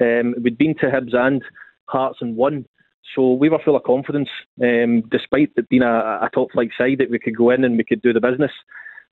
Um, 0.00 0.34
we'd 0.42 0.58
been 0.58 0.76
to 0.76 0.86
Hibs 0.86 1.14
and 1.14 1.42
Hearts 1.86 2.18
and 2.20 2.36
won, 2.36 2.66
so 3.14 3.32
we 3.32 3.48
were 3.48 3.58
full 3.64 3.76
of 3.76 3.82
confidence, 3.84 4.28
um, 4.62 5.02
despite 5.10 5.52
it 5.56 5.68
being 5.68 5.82
a, 5.82 6.20
a 6.22 6.30
top 6.32 6.52
flight 6.52 6.70
side 6.76 6.98
that 6.98 7.10
we 7.10 7.18
could 7.18 7.36
go 7.36 7.50
in 7.50 7.64
and 7.64 7.76
we 7.76 7.84
could 7.84 8.02
do 8.02 8.12
the 8.12 8.20
business. 8.20 8.52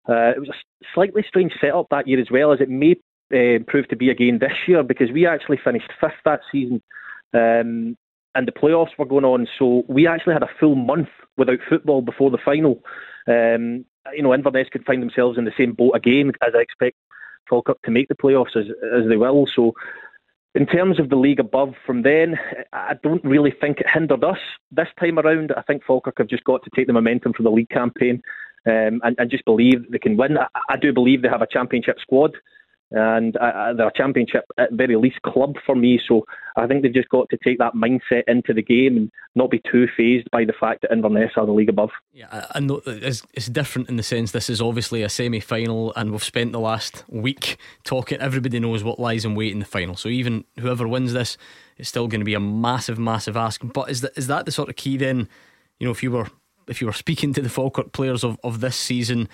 Uh, 0.08 0.32
it 0.36 0.40
was 0.40 0.50
a 0.50 0.86
slightly 0.94 1.24
strange 1.28 1.54
setup 1.60 1.88
that 1.90 2.08
year 2.08 2.20
as 2.20 2.30
well, 2.30 2.52
as 2.52 2.62
it 2.62 2.70
may 2.70 2.96
uh, 3.34 3.64
prove 3.68 3.88
to 3.88 3.96
be 3.96 4.10
again 4.10 4.40
this 4.40 4.54
year 4.68 4.84
because 4.84 5.12
we 5.12 5.26
actually 5.26 5.58
finished 5.64 5.92
fifth 6.00 6.14
that 6.26 6.42
season. 6.52 6.82
Um, 7.34 7.98
and 8.36 8.46
the 8.46 8.52
playoffs 8.52 8.98
were 9.00 9.06
going 9.06 9.24
on, 9.24 9.48
so 9.58 9.84
we 9.88 10.08
actually 10.08 10.34
had 10.34 10.44
a 10.44 10.50
full 10.60 10.76
month 10.76 11.08
without 11.38 11.60
football 11.68 12.02
before 12.02 12.30
the 12.30 12.38
final. 12.38 12.84
Um, 13.28 13.86
you 14.14 14.24
know, 14.24 14.34
Inverness 14.34 14.68
could 14.72 14.86
find 14.86 15.02
themselves 15.02 15.38
in 15.38 15.46
the 15.46 15.54
same 15.58 15.74
boat 15.74 15.94
again, 15.96 16.32
as 16.46 16.54
I 16.56 16.62
expect 16.62 16.98
Falkirk 17.50 17.82
to 17.84 17.92
make 17.92 18.08
the 18.08 18.16
playoffs 18.16 18.56
as 18.56 18.66
as 18.96 19.08
they 19.08 19.18
will. 19.18 19.46
So, 19.56 19.74
in 20.54 20.66
terms 20.66 21.00
of 21.00 21.10
the 21.10 21.16
league 21.16 21.40
above, 21.40 21.74
from 21.86 22.04
then, 22.04 22.38
I 22.74 22.94
don't 23.04 23.24
really 23.24 23.54
think 23.60 23.80
it 23.80 23.88
hindered 23.92 24.24
us 24.24 24.40
this 24.72 24.88
time 25.00 25.20
around. 25.20 25.52
I 25.58 25.62
think 25.64 25.84
Falkirk 25.84 26.18
have 26.18 26.28
just 26.28 26.44
got 26.44 26.64
to 26.64 26.70
take 26.76 26.88
the 26.88 26.94
momentum 26.94 27.34
from 27.34 27.44
the 27.44 27.52
league 27.52 27.70
campaign 27.70 28.22
um, 28.66 29.02
and, 29.04 29.16
and, 29.18 29.30
just 29.30 29.46
believe 29.46 29.92
they 29.92 30.00
can 30.00 30.18
win. 30.18 30.38
I, 30.38 30.48
I 30.70 30.78
do 30.78 30.92
believe 30.92 31.22
they 31.22 31.28
have 31.28 31.42
a 31.42 31.48
championship 31.48 31.98
squad 32.00 32.32
and 32.96 33.36
uh, 33.38 33.74
they're 33.74 33.88
a 33.88 33.94
championship 33.94 34.46
at 34.58 34.72
very 34.72 34.96
least 34.96 35.22
club 35.22 35.56
for 35.66 35.76
me. 35.76 36.00
So 36.08 36.26
I 36.56 36.66
think 36.66 36.82
they've 36.82 36.94
just 36.94 37.10
got 37.10 37.30
to 37.30 37.38
take 37.44 37.58
that 37.60 37.74
mindset 37.74 38.24
into 38.28 38.54
the 38.54 38.62
game 38.62 38.96
and 38.98 39.12
not 39.36 39.52
be 39.52 39.62
too 39.70 39.88
phased 39.98 40.30
by 40.32 40.46
the 40.46 40.54
fact 40.58 40.82
that 40.82 40.92
Inverness 40.92 41.32
are 41.36 41.46
the 41.46 41.52
league 41.52 41.70
above. 41.70 41.90
Yeah, 42.14 42.46
know 42.60 42.82
it's, 42.86 43.24
it's 43.34 43.48
different 43.48 43.90
in 43.90 43.98
the 43.98 44.04
sense 44.04 44.32
this 44.32 44.50
is 44.50 44.62
obviously 44.62 45.04
a 45.04 45.10
semi-final, 45.10 45.94
and 45.96 46.12
we've 46.12 46.24
spent 46.24 46.54
the 46.54 46.60
last 46.60 47.04
week 47.10 47.58
talking. 47.84 48.20
Everybody 48.20 48.60
knows 48.60 48.84
what 48.84 49.00
lies 49.00 49.26
in 49.26 49.36
wait 49.36 49.52
in 49.52 49.60
the 49.60 49.66
final. 49.66 49.96
So 49.96 50.08
even 50.08 50.46
whoever 50.58 50.88
wins 50.88 51.14
this, 51.14 51.38
it's 51.78 51.90
still 51.90 52.08
going 52.08 52.22
to 52.22 52.26
be 52.26 52.34
a 52.34 52.40
massive, 52.40 52.98
massive 52.98 53.36
ask. 53.36 53.62
But 53.64 53.90
is 53.90 54.02
that 54.02 54.18
is 54.18 54.28
that 54.28 54.46
the 54.46 54.52
sort 54.52 54.70
of 54.70 54.78
key 54.78 54.98
then? 54.98 55.28
You 55.80 55.88
know, 55.88 55.92
if 55.92 56.02
you 56.02 56.12
were 56.12 56.30
if 56.68 56.80
you 56.82 56.88
were 56.88 56.94
speaking 56.94 57.34
to 57.34 57.42
the 57.42 57.50
Falkirk 57.50 57.92
players 57.92 58.24
of, 58.24 58.40
of 58.44 58.62
this 58.62 58.76
season 58.76 59.28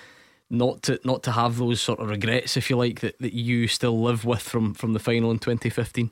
not 0.52 0.82
to 0.82 1.00
not 1.04 1.22
to 1.24 1.32
have 1.32 1.56
those 1.56 1.80
sort 1.80 1.98
of 1.98 2.10
regrets, 2.10 2.56
if 2.56 2.70
you 2.70 2.76
like, 2.76 3.00
that, 3.00 3.18
that 3.18 3.32
you 3.32 3.66
still 3.66 4.00
live 4.00 4.24
with 4.24 4.42
from, 4.42 4.74
from 4.74 4.92
the 4.92 5.00
final 5.00 5.30
in 5.30 5.38
2015? 5.38 6.10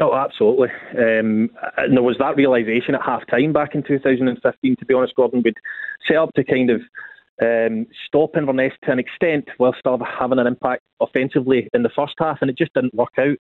Oh, 0.00 0.14
absolutely. 0.14 0.68
Um, 0.98 1.50
and 1.76 1.94
there 1.94 2.02
was 2.02 2.16
that 2.18 2.36
realisation 2.36 2.94
at 2.94 3.02
half 3.02 3.26
time 3.28 3.52
back 3.52 3.74
in 3.74 3.82
2015, 3.82 4.76
to 4.76 4.84
be 4.84 4.94
honest, 4.94 5.14
Gordon. 5.14 5.42
We'd 5.44 5.56
set 6.06 6.16
up 6.16 6.32
to 6.34 6.42
kind 6.42 6.70
of 6.70 6.80
um, 7.42 7.86
stop 8.06 8.36
Inverness 8.36 8.72
to 8.84 8.92
an 8.92 8.98
extent 8.98 9.48
while 9.58 9.74
still 9.78 9.98
having 10.18 10.38
an 10.38 10.46
impact 10.46 10.82
offensively 11.00 11.68
in 11.74 11.82
the 11.82 11.90
first 11.94 12.14
half, 12.18 12.38
and 12.40 12.50
it 12.50 12.58
just 12.58 12.74
didn't 12.74 12.94
work 12.94 13.12
out. 13.18 13.36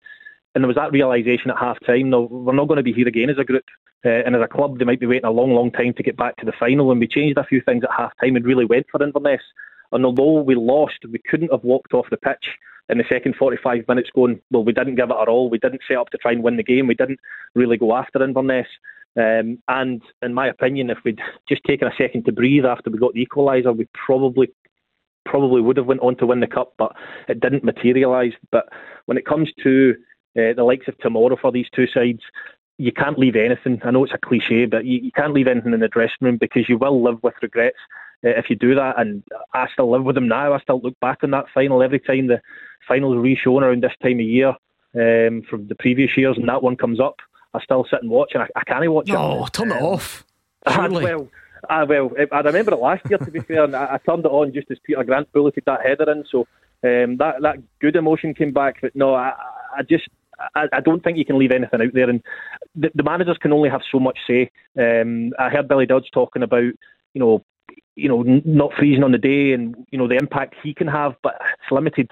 And 0.55 0.63
there 0.63 0.67
was 0.67 0.75
that 0.75 0.91
realisation 0.91 1.49
at 1.49 1.57
half 1.57 1.77
time, 1.85 2.11
no, 2.11 2.21
we're 2.21 2.53
not 2.53 2.67
going 2.67 2.77
to 2.77 2.83
be 2.83 2.93
here 2.93 3.07
again 3.07 3.29
as 3.29 3.39
a 3.39 3.43
group. 3.43 3.65
Uh, 4.05 4.21
and 4.25 4.35
as 4.35 4.41
a 4.43 4.47
club, 4.47 4.77
they 4.77 4.85
might 4.85 4.99
be 4.99 5.05
waiting 5.05 5.25
a 5.25 5.31
long, 5.31 5.53
long 5.53 5.71
time 5.71 5.93
to 5.93 6.03
get 6.03 6.17
back 6.17 6.35
to 6.35 6.45
the 6.45 6.51
final. 6.59 6.91
And 6.91 6.99
we 6.99 7.07
changed 7.07 7.37
a 7.37 7.43
few 7.43 7.61
things 7.61 7.83
at 7.83 7.89
half 7.97 8.11
time 8.21 8.35
and 8.35 8.45
really 8.45 8.65
went 8.65 8.85
for 8.91 9.01
Inverness. 9.01 9.41
And 9.93 10.05
although 10.05 10.41
we 10.41 10.55
lost, 10.55 10.99
we 11.09 11.19
couldn't 11.29 11.51
have 11.51 11.63
walked 11.63 11.93
off 11.93 12.07
the 12.09 12.17
pitch 12.17 12.45
in 12.89 12.97
the 12.97 13.05
second 13.09 13.35
45 13.35 13.85
minutes 13.87 14.09
going, 14.13 14.41
well, 14.51 14.63
we 14.63 14.73
didn't 14.73 14.95
give 14.95 15.09
it 15.09 15.15
our 15.15 15.29
all. 15.29 15.49
We 15.49 15.57
didn't 15.57 15.81
set 15.87 15.97
up 15.97 16.09
to 16.09 16.17
try 16.17 16.31
and 16.31 16.43
win 16.43 16.57
the 16.57 16.63
game. 16.63 16.87
We 16.87 16.95
didn't 16.95 17.19
really 17.55 17.77
go 17.77 17.95
after 17.95 18.23
Inverness. 18.23 18.67
Um, 19.15 19.59
and 19.67 20.01
in 20.21 20.33
my 20.33 20.47
opinion, 20.47 20.89
if 20.89 20.97
we'd 21.05 21.21
just 21.47 21.63
taken 21.63 21.87
a 21.87 21.95
second 21.97 22.25
to 22.25 22.31
breathe 22.31 22.65
after 22.65 22.89
we 22.89 22.97
got 22.97 23.13
the 23.13 23.25
equaliser, 23.25 23.75
we 23.75 23.87
probably 23.93 24.49
probably 25.25 25.61
would 25.61 25.77
have 25.77 25.85
went 25.85 26.01
on 26.01 26.17
to 26.17 26.25
win 26.25 26.41
the 26.41 26.47
cup, 26.47 26.73
but 26.77 26.91
it 27.29 27.39
didn't 27.39 27.63
materialise. 27.63 28.33
But 28.51 28.67
when 29.05 29.17
it 29.17 29.25
comes 29.25 29.49
to 29.63 29.95
uh, 30.37 30.53
the 30.55 30.63
likes 30.63 30.87
of 30.89 30.97
tomorrow 30.97 31.37
for 31.41 31.51
these 31.51 31.67
two 31.73 31.87
sides, 31.87 32.19
you 32.77 32.91
can't 32.91 33.19
leave 33.19 33.35
anything. 33.35 33.79
I 33.83 33.91
know 33.91 34.03
it's 34.03 34.13
a 34.13 34.17
cliche, 34.17 34.65
but 34.65 34.85
you, 34.85 34.99
you 34.99 35.11
can't 35.11 35.33
leave 35.33 35.47
anything 35.47 35.73
in 35.73 35.79
the 35.79 35.87
dressing 35.87 36.17
room 36.21 36.37
because 36.37 36.67
you 36.67 36.77
will 36.77 37.01
live 37.01 37.21
with 37.23 37.35
regrets. 37.41 37.77
Uh, 38.25 38.29
if 38.37 38.49
you 38.49 38.55
do 38.55 38.75
that. 38.75 38.99
And 38.99 39.23
I 39.53 39.67
still 39.73 39.91
live 39.91 40.03
with 40.03 40.15
them 40.15 40.27
now. 40.27 40.53
I 40.53 40.59
still 40.59 40.79
look 40.81 40.99
back 40.99 41.19
on 41.23 41.31
that 41.31 41.45
final 41.53 41.83
every 41.83 41.99
time 41.99 42.27
the 42.27 42.41
final's 42.87 43.17
re-shown 43.17 43.63
around 43.63 43.83
this 43.83 43.91
time 44.01 44.19
of 44.19 44.25
year 44.25 44.49
um, 44.95 45.43
from 45.49 45.67
the 45.67 45.75
previous 45.79 46.11
years, 46.15 46.37
and 46.37 46.47
that 46.47 46.63
one 46.63 46.75
comes 46.75 46.99
up. 46.99 47.17
I 47.53 47.61
still 47.63 47.85
sit 47.89 48.01
and 48.01 48.09
watch, 48.09 48.31
and 48.33 48.43
I, 48.43 48.47
I 48.55 48.63
can't 48.63 48.91
watch 48.91 49.09
it. 49.09 49.15
Oh, 49.15 49.45
turn 49.47 49.71
it 49.71 49.81
off. 49.81 50.25
Surely. 50.71 51.03
well, 51.03 51.27
I, 51.69 51.83
well, 51.83 52.11
I 52.31 52.39
remember 52.39 52.73
it 52.73 52.79
last 52.79 53.03
year. 53.09 53.17
To 53.19 53.31
be 53.31 53.41
fair, 53.41 53.63
and 53.63 53.75
I, 53.75 53.95
I, 53.95 53.97
turned 53.97 54.25
it 54.25 54.31
on 54.31 54.53
just 54.53 54.71
as 54.71 54.77
Peter 54.83 55.03
Grant 55.03 55.31
bulleted 55.33 55.63
that 55.65 55.85
header 55.85 56.09
in. 56.11 56.23
So 56.29 56.41
um, 56.83 57.17
that 57.17 57.35
that 57.41 57.57
good 57.79 57.95
emotion 57.95 58.33
came 58.33 58.53
back. 58.53 58.77
But 58.81 58.95
no, 58.95 59.13
I, 59.13 59.33
I 59.77 59.83
just 59.83 60.07
I, 60.55 60.67
I, 60.73 60.79
don't 60.79 61.03
think 61.03 61.17
you 61.17 61.25
can 61.25 61.37
leave 61.37 61.51
anything 61.51 61.81
out 61.81 61.93
there, 61.93 62.09
and 62.09 62.21
the, 62.75 62.89
the 62.95 63.03
managers 63.03 63.37
can 63.37 63.53
only 63.53 63.69
have 63.69 63.81
so 63.91 63.99
much 63.99 64.17
say. 64.27 64.51
Um, 64.77 65.31
I 65.37 65.49
heard 65.49 65.67
Billy 65.67 65.85
Dodds 65.85 66.09
talking 66.11 66.43
about 66.43 66.63
you 67.13 67.19
know 67.19 67.42
you 67.95 68.09
know, 68.09 68.23
not 68.45 68.71
freezing 68.77 69.03
on 69.03 69.11
the 69.11 69.17
day 69.17 69.53
and, 69.53 69.75
you 69.91 69.97
know, 69.97 70.07
the 70.07 70.15
impact 70.15 70.55
he 70.63 70.73
can 70.73 70.87
have, 70.87 71.13
but 71.21 71.35
it's 71.39 71.71
limited. 71.71 72.09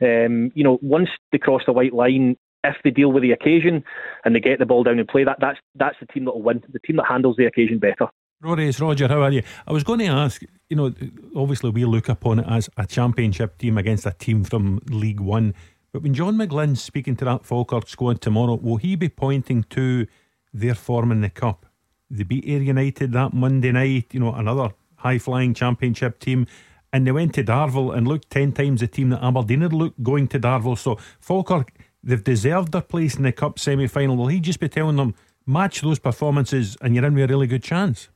Um, 0.00 0.50
you 0.54 0.64
know, 0.64 0.78
once 0.82 1.08
they 1.30 1.38
cross 1.38 1.62
the 1.66 1.72
white 1.72 1.94
line, 1.94 2.36
if 2.64 2.76
they 2.84 2.90
deal 2.90 3.12
with 3.12 3.22
the 3.22 3.32
occasion 3.32 3.84
and 4.24 4.34
they 4.34 4.40
get 4.40 4.58
the 4.58 4.66
ball 4.66 4.84
down 4.84 4.98
and 4.98 5.08
play, 5.08 5.24
that 5.24 5.38
that's 5.40 5.58
that's 5.74 5.96
the 6.00 6.06
team 6.06 6.24
that 6.26 6.32
will 6.32 6.42
win. 6.42 6.62
The 6.72 6.78
team 6.80 6.96
that 6.96 7.06
handles 7.08 7.36
the 7.36 7.46
occasion 7.46 7.78
better. 7.78 8.08
Rory, 8.40 8.68
it's 8.68 8.80
Roger. 8.80 9.08
How 9.08 9.22
are 9.22 9.30
you? 9.30 9.42
I 9.66 9.72
was 9.72 9.84
going 9.84 10.00
to 10.00 10.06
ask. 10.06 10.42
You 10.68 10.76
know, 10.76 10.92
obviously 11.36 11.70
we 11.70 11.84
look 11.84 12.08
upon 12.08 12.40
it 12.40 12.46
as 12.48 12.70
a 12.76 12.86
championship 12.86 13.58
team 13.58 13.78
against 13.78 14.06
a 14.06 14.12
team 14.12 14.44
from 14.44 14.80
League 14.88 15.20
One. 15.20 15.54
But 15.92 16.02
when 16.02 16.14
John 16.14 16.36
McGlynn's 16.36 16.82
speaking 16.82 17.16
to 17.16 17.24
that 17.26 17.44
Falkirk 17.44 17.88
squad 17.88 18.20
tomorrow, 18.20 18.54
will 18.54 18.78
he 18.78 18.96
be 18.96 19.08
pointing 19.08 19.64
to 19.70 20.06
their 20.52 20.74
form 20.74 21.12
in 21.12 21.20
the 21.20 21.30
cup. 21.30 21.66
They 22.10 22.24
beat 22.24 22.44
Ayr 22.46 22.60
United 22.60 23.12
that 23.12 23.32
Monday 23.32 23.72
night, 23.72 24.08
you 24.12 24.20
know, 24.20 24.34
another 24.34 24.70
high 25.02 25.18
flying 25.18 25.54
championship 25.54 26.18
team. 26.18 26.46
And 26.92 27.06
they 27.06 27.12
went 27.12 27.34
to 27.34 27.44
Darvel 27.44 27.96
and 27.96 28.06
looked 28.06 28.30
10 28.30 28.52
times 28.52 28.80
the 28.80 28.86
team 28.86 29.10
that 29.10 29.22
Aberdeen 29.22 29.62
had 29.62 29.72
looked 29.72 30.02
going 30.02 30.28
to 30.28 30.40
Darvel. 30.40 30.76
So 30.76 30.98
Falkirk, 31.20 31.72
they've 32.02 32.22
deserved 32.22 32.72
their 32.72 32.82
place 32.82 33.16
in 33.16 33.22
the 33.22 33.32
cup 33.32 33.58
semi 33.58 33.86
final. 33.86 34.16
Will 34.16 34.26
he 34.26 34.40
just 34.40 34.60
be 34.60 34.68
telling 34.68 34.96
them, 34.96 35.14
match 35.46 35.80
those 35.80 35.98
performances 35.98 36.76
and 36.80 36.94
you're 36.94 37.04
in 37.04 37.14
with 37.14 37.24
a 37.24 37.28
really 37.28 37.46
good 37.46 37.62
chance? 37.62 38.08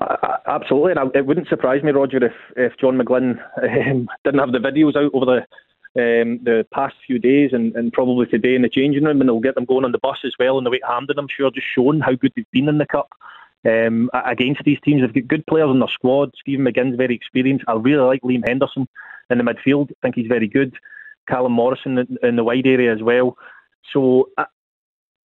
Uh, 0.00 0.36
absolutely, 0.46 0.92
and 0.92 1.14
it 1.14 1.26
wouldn't 1.26 1.48
surprise 1.48 1.82
me, 1.82 1.92
Roger, 1.92 2.24
if, 2.24 2.32
if 2.56 2.72
John 2.78 2.98
McGlynn 2.98 3.38
um, 3.62 4.08
didn't 4.24 4.40
have 4.40 4.52
the 4.52 4.58
videos 4.58 4.96
out 4.96 5.12
over 5.14 5.26
the 5.26 5.46
um, 5.96 6.38
the 6.44 6.64
past 6.72 6.94
few 7.04 7.18
days 7.18 7.50
and, 7.52 7.74
and 7.74 7.92
probably 7.92 8.26
today 8.26 8.54
in 8.54 8.62
the 8.62 8.68
changing 8.68 9.04
room, 9.04 9.20
and 9.20 9.28
they'll 9.28 9.40
get 9.40 9.56
them 9.56 9.64
going 9.64 9.84
on 9.84 9.90
the 9.90 9.98
bus 9.98 10.18
as 10.24 10.34
well 10.38 10.56
on 10.56 10.64
the 10.64 10.70
way 10.70 10.78
to 10.78 10.86
Hampden. 10.86 11.18
I'm 11.18 11.26
sure, 11.28 11.50
just 11.50 11.66
showing 11.74 11.98
how 11.98 12.14
good 12.14 12.32
they've 12.36 12.50
been 12.52 12.68
in 12.68 12.78
the 12.78 12.86
cup 12.86 13.08
um, 13.66 14.10
against 14.12 14.62
these 14.64 14.78
teams. 14.84 15.02
They've 15.02 15.14
got 15.14 15.28
good 15.28 15.46
players 15.46 15.70
in 15.70 15.78
their 15.78 15.88
squad. 15.88 16.32
Stephen 16.40 16.64
McGinn's 16.64 16.96
very 16.96 17.14
experienced. 17.14 17.64
I 17.68 17.74
really 17.74 18.04
like 18.04 18.22
Liam 18.22 18.46
Henderson 18.46 18.88
in 19.30 19.38
the 19.38 19.44
midfield. 19.44 19.90
I 19.90 19.94
think 20.02 20.16
he's 20.16 20.26
very 20.26 20.48
good. 20.48 20.74
Callum 21.28 21.52
Morrison 21.52 22.18
in, 22.22 22.36
the 22.36 22.44
wide 22.44 22.66
area 22.66 22.92
as 22.92 23.02
well. 23.02 23.36
So 23.92 24.30
uh, 24.38 24.44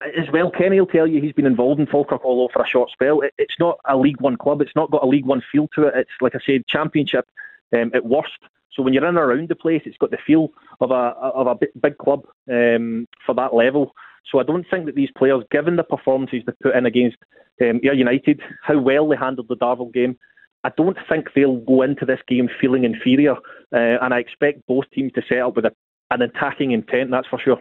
as 0.02 0.30
well, 0.32 0.50
Kenny 0.50 0.78
will 0.78 0.86
tell 0.86 1.06
you 1.06 1.20
he's 1.20 1.32
been 1.32 1.46
involved 1.46 1.80
in 1.80 1.86
Falkirk 1.86 2.24
all 2.24 2.42
over 2.42 2.52
for 2.52 2.62
a 2.62 2.68
short 2.68 2.90
spell. 2.90 3.20
It, 3.20 3.32
it's 3.38 3.58
not 3.58 3.78
a 3.88 3.96
League 3.96 4.20
One 4.20 4.36
club. 4.36 4.60
It's 4.60 4.76
not 4.76 4.90
got 4.90 5.02
a 5.02 5.06
League 5.06 5.26
One 5.26 5.42
feel 5.50 5.68
to 5.74 5.84
it. 5.84 5.94
It's 5.96 6.10
like 6.20 6.34
I 6.34 6.40
said, 6.44 6.66
Championship 6.66 7.26
um, 7.74 7.90
at 7.94 8.04
worst. 8.04 8.38
So 8.72 8.82
when 8.82 8.92
you're 8.92 9.04
in 9.04 9.10
and 9.10 9.18
around 9.18 9.48
the 9.48 9.54
place, 9.54 9.82
it's 9.84 9.96
got 9.98 10.10
the 10.10 10.18
feel 10.26 10.48
of 10.80 10.90
a 10.90 10.94
of 10.94 11.46
a 11.46 11.58
big 11.80 11.96
club 11.98 12.26
um, 12.50 13.06
for 13.24 13.34
that 13.34 13.54
level. 13.54 13.94
So 14.30 14.38
I 14.38 14.42
don't 14.42 14.66
think 14.70 14.86
that 14.86 14.94
these 14.94 15.10
players, 15.16 15.44
given 15.50 15.76
the 15.76 15.82
performances 15.82 16.42
they 16.46 16.52
put 16.62 16.74
in 16.74 16.86
against 16.86 17.16
um, 17.60 17.80
Ayr 17.84 17.94
United, 17.94 18.40
how 18.62 18.78
well 18.78 19.08
they 19.08 19.16
handled 19.16 19.48
the 19.48 19.56
Darvel 19.56 19.92
game, 19.92 20.18
I 20.64 20.70
don't 20.76 20.96
think 21.08 21.28
they'll 21.34 21.60
go 21.60 21.82
into 21.82 22.06
this 22.06 22.20
game 22.26 22.48
feeling 22.60 22.84
inferior. 22.84 23.34
Uh, 23.72 23.98
and 24.02 24.14
I 24.14 24.18
expect 24.18 24.66
both 24.66 24.84
teams 24.94 25.12
to 25.12 25.22
set 25.28 25.38
up 25.38 25.56
with 25.56 25.66
a, 25.66 25.72
an 26.10 26.22
attacking 26.22 26.72
intent. 26.72 27.10
That's 27.10 27.28
for 27.28 27.38
sure. 27.38 27.58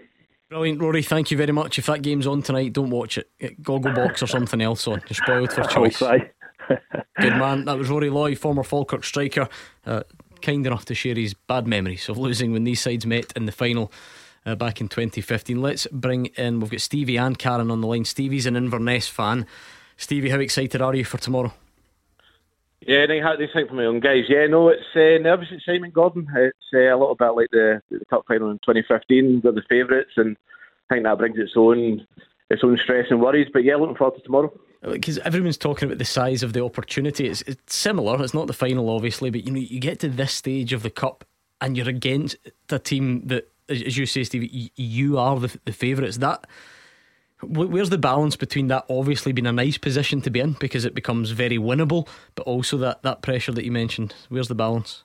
Brilliant, 0.49 0.81
Rory. 0.81 1.01
Thank 1.01 1.31
you 1.31 1.37
very 1.37 1.51
much. 1.51 1.79
If 1.79 1.87
that 1.87 2.01
game's 2.01 2.27
on 2.27 2.43
tonight, 2.43 2.73
don't 2.73 2.91
watch 2.91 3.17
it. 3.17 3.29
Get 3.39 3.61
Gogglebox 3.61 4.21
or 4.21 4.27
something 4.27 4.61
else 4.61 4.87
on. 4.87 5.01
You're 5.09 5.15
spoiled 5.15 5.51
for 5.51 5.63
choice. 5.69 5.99
Good 7.19 7.37
man. 7.37 7.65
That 7.65 7.77
was 7.77 7.89
Rory 7.89 8.09
Loy, 8.09 8.35
former 8.35 8.63
Falkirk 8.63 9.03
striker. 9.03 9.49
Uh, 9.85 10.03
kind 10.41 10.65
enough 10.67 10.85
to 10.85 10.93
share 10.93 11.15
his 11.15 11.33
bad 11.33 11.67
memories 11.67 12.07
of 12.07 12.17
losing 12.17 12.51
when 12.51 12.65
these 12.65 12.81
sides 12.81 13.05
met 13.05 13.33
in 13.35 13.45
the 13.45 13.51
final 13.51 13.91
uh, 14.45 14.55
back 14.55 14.81
in 14.81 14.87
2015. 14.87 15.61
Let's 15.61 15.87
bring 15.91 16.27
in, 16.37 16.59
we've 16.59 16.71
got 16.71 16.81
Stevie 16.81 17.17
and 17.17 17.37
Karen 17.37 17.71
on 17.71 17.81
the 17.81 17.87
line. 17.87 18.05
Stevie's 18.05 18.45
an 18.45 18.55
Inverness 18.55 19.07
fan. 19.07 19.45
Stevie, 19.97 20.29
how 20.29 20.39
excited 20.39 20.81
are 20.81 20.95
you 20.95 21.05
for 21.05 21.17
tomorrow? 21.17 21.53
Yeah, 22.81 23.05
I 23.09 23.29
had 23.29 23.39
this 23.39 23.51
thing 23.53 23.67
for 23.67 23.75
my 23.75 23.85
own 23.85 24.01
guys. 24.01 24.25
Yeah, 24.27 24.47
no, 24.47 24.69
it's 24.69 24.81
uh, 24.95 25.21
nervous 25.21 25.47
at 25.53 25.61
Simon 25.65 25.91
Gordon. 25.91 26.27
It's 26.35 26.57
uh, 26.73 26.79
a 26.79 26.97
little 26.97 27.15
bit 27.15 27.29
like 27.29 27.47
the, 27.51 27.81
the 27.89 28.03
cup 28.05 28.25
final 28.27 28.51
in 28.51 28.57
2015. 28.57 29.41
We're 29.43 29.53
the 29.53 29.61
favourites, 29.69 30.11
and 30.17 30.35
I 30.89 30.95
think 30.95 31.05
that 31.05 31.17
brings 31.17 31.37
its 31.37 31.53
own 31.55 32.05
its 32.49 32.63
own 32.63 32.77
stress 32.77 33.07
and 33.09 33.21
worries. 33.21 33.47
But 33.53 33.63
yeah, 33.63 33.77
looking 33.77 33.95
forward 33.95 34.17
to 34.17 34.23
tomorrow 34.23 34.51
because 34.81 35.17
everyone's 35.19 35.57
talking 35.57 35.87
about 35.87 35.97
the 35.97 36.05
size 36.05 36.43
of 36.43 36.51
the 36.53 36.63
opportunity. 36.63 37.27
It's, 37.27 37.41
it's 37.43 37.73
similar. 37.73 38.21
It's 38.21 38.33
not 38.33 38.47
the 38.47 38.53
final, 38.53 38.89
obviously, 38.89 39.29
but 39.29 39.45
you 39.45 39.51
know 39.51 39.59
you 39.59 39.79
get 39.79 39.99
to 39.99 40.09
this 40.09 40.33
stage 40.33 40.73
of 40.73 40.83
the 40.83 40.89
cup 40.89 41.23
and 41.61 41.77
you're 41.77 41.87
against 41.87 42.35
a 42.69 42.79
team 42.79 43.21
that, 43.27 43.49
as 43.69 43.97
you 43.97 44.05
say, 44.05 44.23
Steve, 44.23 44.71
you 44.75 45.17
are 45.17 45.39
the, 45.39 45.57
the 45.65 45.73
favourites. 45.73 46.17
That 46.17 46.45
where's 47.41 47.89
the 47.89 47.97
balance 47.97 48.35
between 48.35 48.67
that 48.67 48.85
obviously 48.89 49.31
being 49.31 49.47
a 49.47 49.51
nice 49.51 49.77
position 49.77 50.21
to 50.21 50.29
be 50.29 50.39
in 50.39 50.53
because 50.53 50.85
it 50.85 50.95
becomes 50.95 51.31
very 51.31 51.57
winnable, 51.57 52.07
but 52.35 52.43
also 52.43 52.77
that 52.77 53.03
that 53.03 53.21
pressure 53.21 53.51
that 53.51 53.65
you 53.65 53.71
mentioned. 53.71 54.13
Where's 54.29 54.47
the 54.47 54.55
balance? 54.55 55.03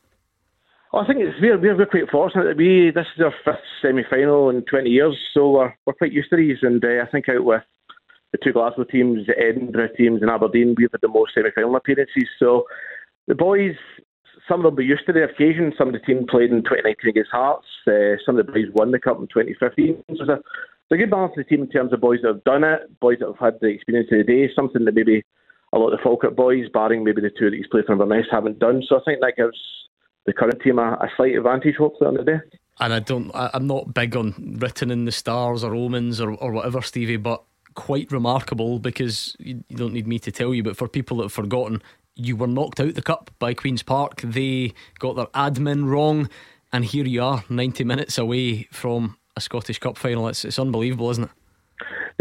I 0.94 1.04
think 1.06 1.20
it's 1.20 1.38
we're, 1.40 1.58
we're 1.58 1.86
quite 1.86 2.10
fortunate 2.10 2.44
that 2.44 2.56
we 2.56 2.90
this 2.94 3.06
is 3.16 3.22
our 3.22 3.34
fifth 3.44 3.64
semi 3.82 4.02
final 4.08 4.48
in 4.48 4.64
20 4.64 4.88
years, 4.88 5.16
so 5.34 5.50
we're, 5.50 5.74
we're 5.86 5.92
quite 5.92 6.12
used 6.12 6.30
to 6.30 6.36
these. 6.36 6.58
And 6.62 6.82
uh, 6.82 7.02
I 7.02 7.10
think 7.10 7.28
out 7.28 7.44
with 7.44 7.62
the 8.32 8.38
two 8.42 8.52
Glasgow 8.52 8.84
teams, 8.84 9.26
the 9.26 9.38
Edinburgh 9.38 9.90
teams, 9.96 10.22
and 10.22 10.30
Aberdeen, 10.30 10.74
we've 10.76 10.90
had 10.90 11.00
the 11.02 11.08
most 11.08 11.34
semi-final 11.34 11.76
appearances. 11.76 12.28
So 12.38 12.64
the 13.26 13.34
boys, 13.34 13.76
some 14.48 14.60
of 14.60 14.64
them 14.64 14.76
were 14.76 14.82
used 14.82 15.06
to 15.06 15.12
the 15.12 15.24
occasion. 15.24 15.72
Some 15.76 15.88
of 15.88 15.94
the 15.94 16.00
team 16.00 16.26
played 16.28 16.50
in 16.50 16.62
2019 16.62 17.10
against 17.10 17.30
Hearts. 17.30 17.66
Uh, 17.86 18.16
some 18.24 18.38
of 18.38 18.46
the 18.46 18.52
boys 18.52 18.72
won 18.72 18.90
the 18.90 18.98
cup 18.98 19.18
in 19.18 19.28
2015. 19.28 20.04
So 20.16 20.22
it's 20.22 20.30
a, 20.30 20.40
a 20.94 20.96
good 20.96 21.10
balance 21.10 21.32
of 21.36 21.44
the 21.44 21.48
team 21.48 21.62
in 21.62 21.70
terms 21.70 21.92
of 21.92 22.00
boys 22.00 22.20
that 22.22 22.28
have 22.28 22.44
done 22.44 22.64
it, 22.64 22.98
boys 23.00 23.18
that 23.20 23.26
have 23.26 23.38
had 23.38 23.60
the 23.60 23.68
experience 23.68 24.08
of 24.10 24.18
the 24.18 24.24
day, 24.24 24.50
something 24.54 24.84
that 24.84 24.94
maybe 24.94 25.24
a 25.72 25.78
lot 25.78 25.92
of 25.92 25.98
the 25.98 26.02
Falkirk 26.02 26.34
boys, 26.34 26.64
barring 26.72 27.04
maybe 27.04 27.20
the 27.20 27.30
two 27.30 27.50
that 27.50 27.56
he's 27.56 27.66
played 27.66 27.84
for 27.84 27.92
Inverness, 27.92 28.26
haven't 28.30 28.58
done. 28.58 28.82
So 28.88 28.96
I 28.96 29.00
think 29.04 29.20
that 29.20 29.36
gives 29.36 29.58
the 30.26 30.32
current 30.32 30.60
team 30.62 30.78
a, 30.78 30.92
a 30.94 31.08
slight 31.16 31.36
advantage, 31.36 31.76
hopefully, 31.76 32.08
on 32.08 32.14
the 32.14 32.24
day. 32.24 32.38
And 32.80 32.92
I 32.92 33.00
don't, 33.00 33.30
I, 33.34 33.50
am 33.54 33.66
not 33.66 33.92
big 33.92 34.16
on 34.16 34.56
written 34.60 34.90
in 34.90 35.04
the 35.04 35.12
stars 35.12 35.64
or 35.64 35.74
omens 35.74 36.20
or, 36.20 36.32
or 36.34 36.52
whatever, 36.52 36.80
Stevie, 36.80 37.16
but 37.16 37.42
quite 37.74 38.10
remarkable 38.10 38.78
because 38.78 39.36
you, 39.38 39.62
you 39.68 39.76
don't 39.76 39.92
need 39.92 40.06
me 40.06 40.18
to 40.18 40.32
tell 40.32 40.54
you, 40.54 40.62
but 40.62 40.76
for 40.76 40.88
people 40.88 41.18
that 41.18 41.24
have 41.24 41.32
forgotten, 41.32 41.82
you 42.18 42.36
were 42.36 42.46
knocked 42.46 42.80
out 42.80 42.94
the 42.94 43.02
cup 43.02 43.30
by 43.38 43.54
Queen's 43.54 43.82
Park. 43.82 44.20
They 44.22 44.74
got 44.98 45.16
their 45.16 45.26
admin 45.26 45.88
wrong, 45.88 46.28
and 46.72 46.84
here 46.84 47.06
you 47.06 47.22
are, 47.22 47.44
90 47.48 47.84
minutes 47.84 48.18
away 48.18 48.64
from 48.64 49.16
a 49.36 49.40
Scottish 49.40 49.78
Cup 49.78 49.96
final. 49.96 50.28
It's, 50.28 50.44
it's 50.44 50.58
unbelievable, 50.58 51.10
isn't 51.10 51.24
it? 51.24 51.30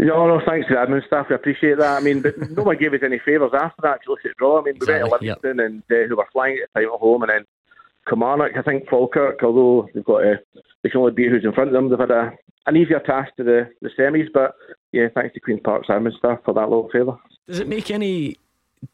No, 0.00 0.28
no, 0.28 0.40
thanks 0.46 0.68
to 0.68 0.74
the 0.74 0.80
admin 0.80 1.04
staff. 1.06 1.26
We 1.28 1.34
appreciate 1.34 1.78
that. 1.78 1.98
I 1.98 2.00
mean, 2.00 2.22
but 2.22 2.38
no 2.50 2.62
one 2.62 2.78
gave 2.78 2.94
us 2.94 3.00
any 3.02 3.18
favours 3.18 3.50
after 3.52 3.82
that 3.82 4.04
to 4.04 4.10
look 4.10 4.20
at 4.24 4.30
the 4.30 4.34
draw. 4.38 4.60
I 4.60 4.62
mean, 4.62 4.74
we 4.74 4.86
exactly, 4.86 5.10
went 5.10 5.20
to 5.20 5.48
Livingston 5.48 5.58
yep. 5.58 5.66
and 5.66 5.82
uh, 5.90 6.08
who 6.08 6.16
were 6.16 6.28
flying 6.32 6.60
at 6.62 6.68
the 6.72 6.80
time 6.80 6.94
at 6.94 7.00
home, 7.00 7.22
and 7.22 7.30
then 7.30 7.44
Kilmarnock, 8.08 8.52
I 8.56 8.62
think 8.62 8.88
Falkirk, 8.88 9.42
although 9.42 9.88
they've 9.92 10.04
got 10.04 10.22
a, 10.22 10.36
they 10.82 10.90
can 10.90 11.00
only 11.00 11.12
beat 11.12 11.30
who's 11.30 11.44
in 11.44 11.52
front 11.52 11.68
of 11.68 11.74
them, 11.74 11.90
they've 11.90 11.98
had 11.98 12.12
a, 12.12 12.30
an 12.66 12.76
easier 12.76 13.00
task 13.00 13.34
to 13.36 13.44
the, 13.44 13.68
the 13.82 13.90
semis. 13.98 14.28
But 14.32 14.54
yeah, 14.92 15.08
thanks 15.12 15.34
to 15.34 15.40
Queen's 15.40 15.60
Park 15.64 15.84
admin 15.86 16.16
staff 16.16 16.38
for 16.44 16.54
that 16.54 16.68
little 16.68 16.88
favour. 16.92 17.18
Does 17.48 17.58
it 17.58 17.66
make 17.66 17.90
any 17.90 18.36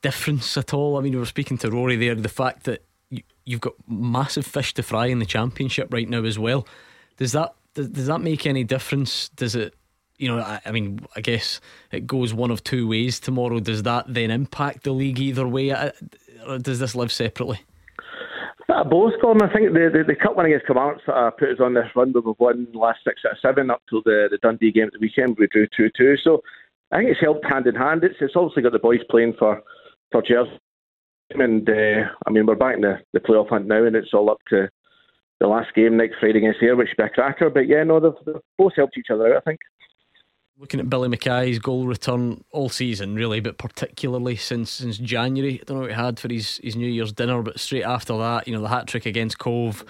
difference 0.02 0.56
at 0.56 0.74
all? 0.74 0.96
I 0.96 1.00
mean, 1.00 1.12
we 1.12 1.18
were 1.18 1.26
speaking 1.26 1.58
to 1.58 1.70
Rory 1.70 1.96
there, 1.96 2.14
the 2.14 2.28
fact 2.28 2.64
that 2.64 2.84
you, 3.10 3.22
you've 3.44 3.60
got 3.60 3.74
massive 3.88 4.46
fish 4.46 4.74
to 4.74 4.82
fry 4.82 5.06
in 5.06 5.18
the 5.18 5.26
championship 5.26 5.92
right 5.92 6.08
now 6.08 6.24
as 6.24 6.38
well. 6.38 6.66
Does 7.16 7.32
that 7.32 7.54
does, 7.74 7.88
does 7.88 8.06
that 8.06 8.20
make 8.20 8.46
any 8.46 8.64
difference? 8.64 9.28
Does 9.30 9.54
it 9.54 9.74
you 10.18 10.28
know, 10.28 10.38
I, 10.38 10.60
I, 10.64 10.70
mean, 10.70 11.00
I 11.16 11.20
guess 11.20 11.60
it 11.90 12.06
goes 12.06 12.32
one 12.32 12.50
of 12.50 12.62
two 12.62 12.86
ways 12.86 13.18
tomorrow. 13.18 13.60
Does 13.60 13.82
that 13.82 14.04
then 14.08 14.30
impact 14.30 14.84
the 14.84 14.92
league 14.92 15.18
either 15.18 15.46
way? 15.46 15.70
Or 16.46 16.58
does 16.58 16.78
this 16.78 16.94
live 16.94 17.12
separately? 17.12 17.60
Both. 18.68 19.14
I 19.22 19.52
think 19.52 19.72
the, 19.72 19.90
the, 19.92 20.04
the 20.06 20.14
cup 20.14 20.36
win 20.36 20.46
against 20.46 20.66
Kilmarnock 20.66 21.00
uh, 21.08 21.30
put 21.30 21.50
us 21.50 21.58
on 21.60 21.74
this 21.74 21.86
run 21.94 22.12
where 22.12 22.22
we've 22.22 22.34
won 22.38 22.66
last 22.74 23.00
six 23.04 23.22
out 23.24 23.32
of 23.32 23.38
seven 23.40 23.70
up 23.70 23.82
till 23.88 24.02
the, 24.02 24.28
the 24.30 24.38
Dundee 24.38 24.72
game 24.72 24.86
at 24.86 24.92
the 24.92 24.98
weekend. 25.00 25.36
We 25.38 25.46
drew 25.46 25.66
2 25.76 25.90
2. 25.96 26.16
So 26.22 26.42
I 26.92 26.98
think 26.98 27.10
it's 27.10 27.20
helped 27.20 27.44
hand 27.44 27.66
in 27.66 27.74
hand. 27.74 28.04
It's, 28.04 28.16
it's 28.20 28.34
obviously 28.36 28.62
got 28.62 28.72
the 28.72 28.78
boys 28.78 29.00
playing 29.10 29.34
for, 29.38 29.62
for 30.12 30.22
Jersey. 30.22 30.58
And 31.30 31.68
uh, 31.68 32.08
I 32.26 32.30
mean, 32.30 32.46
we're 32.46 32.54
back 32.54 32.76
in 32.76 32.82
the, 32.82 32.98
the 33.12 33.20
playoff 33.20 33.48
hunt 33.48 33.66
now, 33.66 33.84
and 33.84 33.96
it's 33.96 34.12
all 34.12 34.30
up 34.30 34.38
to 34.50 34.68
the 35.40 35.46
last 35.46 35.74
game 35.74 35.96
next 35.96 36.16
Friday 36.20 36.38
against 36.38 36.62
Ayr, 36.62 36.76
which 36.76 36.96
be 36.96 37.02
a 37.02 37.08
cracker. 37.08 37.50
But 37.50 37.66
yeah, 37.66 37.82
no, 37.82 37.98
they've, 37.98 38.12
they've 38.26 38.42
both 38.58 38.74
helped 38.76 38.96
each 38.98 39.10
other 39.10 39.34
out, 39.34 39.38
I 39.38 39.50
think. 39.50 39.60
Looking 40.56 40.78
at 40.78 40.88
Billy 40.88 41.08
Mackay's 41.08 41.58
goal 41.58 41.86
return 41.86 42.44
all 42.52 42.68
season, 42.68 43.16
really, 43.16 43.40
but 43.40 43.58
particularly 43.58 44.36
since 44.36 44.70
since 44.70 44.98
January. 44.98 45.60
I 45.60 45.64
don't 45.64 45.78
know 45.78 45.80
what 45.82 45.90
he 45.90 45.96
had 45.96 46.20
for 46.20 46.32
his, 46.32 46.60
his 46.62 46.76
New 46.76 46.86
Year's 46.86 47.12
dinner, 47.12 47.42
but 47.42 47.58
straight 47.58 47.82
after 47.82 48.16
that, 48.18 48.46
you 48.46 48.54
know, 48.54 48.62
the 48.62 48.68
hat 48.68 48.86
trick 48.86 49.04
against 49.04 49.40
Cove, 49.40 49.84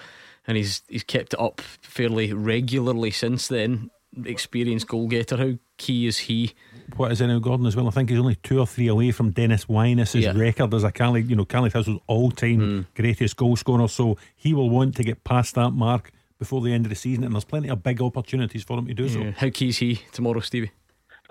and 0.47 0.57
he's 0.57 0.81
he's 0.87 1.03
kept 1.03 1.35
it 1.35 1.39
up 1.39 1.61
fairly 1.61 2.33
regularly 2.33 3.11
since 3.11 3.47
then. 3.47 3.91
Experienced 4.25 4.87
goal 4.87 5.07
getter, 5.07 5.37
how 5.37 5.51
key 5.77 6.07
is 6.07 6.17
he? 6.19 6.55
What 6.95 7.11
is 7.11 7.21
it 7.21 7.27
now, 7.27 7.39
Gordon, 7.39 7.65
as 7.65 7.75
well? 7.75 7.87
I 7.87 7.91
think 7.91 8.09
he's 8.09 8.19
only 8.19 8.35
two 8.35 8.59
or 8.59 8.67
three 8.67 8.87
away 8.87 9.11
from 9.11 9.31
Dennis 9.31 9.65
Wyness's 9.65 10.23
yeah. 10.23 10.33
record 10.35 10.73
as 10.73 10.83
a 10.83 10.91
Caley, 10.91 11.21
you 11.21 11.35
know, 11.35 11.45
Caley 11.45 11.69
Thistle's 11.69 11.99
all 12.07 12.31
time 12.31 12.59
mm. 12.59 12.85
greatest 12.95 13.35
goal 13.35 13.55
scorer. 13.55 13.87
So 13.87 14.17
he 14.35 14.53
will 14.53 14.69
want 14.69 14.95
to 14.97 15.03
get 15.03 15.23
past 15.23 15.55
that 15.55 15.71
mark 15.71 16.11
before 16.39 16.61
the 16.61 16.73
end 16.73 16.85
of 16.85 16.89
the 16.89 16.95
season, 16.95 17.23
and 17.23 17.33
there's 17.33 17.45
plenty 17.45 17.69
of 17.69 17.81
big 17.81 18.01
opportunities 18.01 18.63
for 18.63 18.77
him 18.77 18.87
to 18.87 18.93
do 18.93 19.05
yeah. 19.05 19.13
so. 19.13 19.31
How 19.37 19.49
key 19.49 19.69
is 19.69 19.77
he 19.77 20.01
tomorrow, 20.11 20.39
Stevie? 20.39 20.71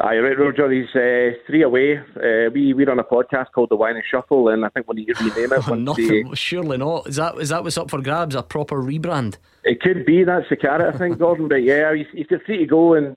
Aye, 0.01 0.19
right, 0.19 0.37
Roger. 0.37 0.71
He's 0.73 0.89
uh, 0.97 1.39
three 1.47 1.63
away. 1.63 1.99
Uh, 1.99 2.51
we 2.53 2.75
we're 2.75 2.91
on 2.91 2.99
a 2.99 3.05
podcast 3.05 3.53
called 3.55 3.69
the 3.69 3.77
Wine 3.77 3.95
and 3.95 4.05
Shuffle, 4.11 4.49
and 4.49 4.65
I 4.65 4.69
think 4.71 4.89
when 4.89 4.99
you 4.99 5.15
rename 5.21 5.53
it, 5.53 5.69
oh, 5.69 5.75
nothing. 5.75 6.35
Surely 6.35 6.79
not. 6.79 7.07
Is 7.07 7.17
that 7.17 7.39
is 7.39 7.51
that 7.51 7.63
what's 7.63 7.79
up 7.79 7.91
for 7.91 8.03
grabs? 8.03 8.35
A 8.35 8.43
proper 8.43 8.83
rebrand? 8.83 9.37
It 9.63 9.81
could 9.81 10.05
be. 10.05 10.25
That's 10.25 10.49
the 10.51 10.57
carrot, 10.57 10.97
I 10.97 10.99
think, 10.99 11.19
Gordon. 11.19 11.47
But 11.47 11.63
yeah, 11.63 11.95
he's, 11.95 12.07
he's 12.13 12.27
got 12.27 12.41
three 12.45 12.59
to 12.59 12.67
go, 12.67 12.95
and 12.95 13.17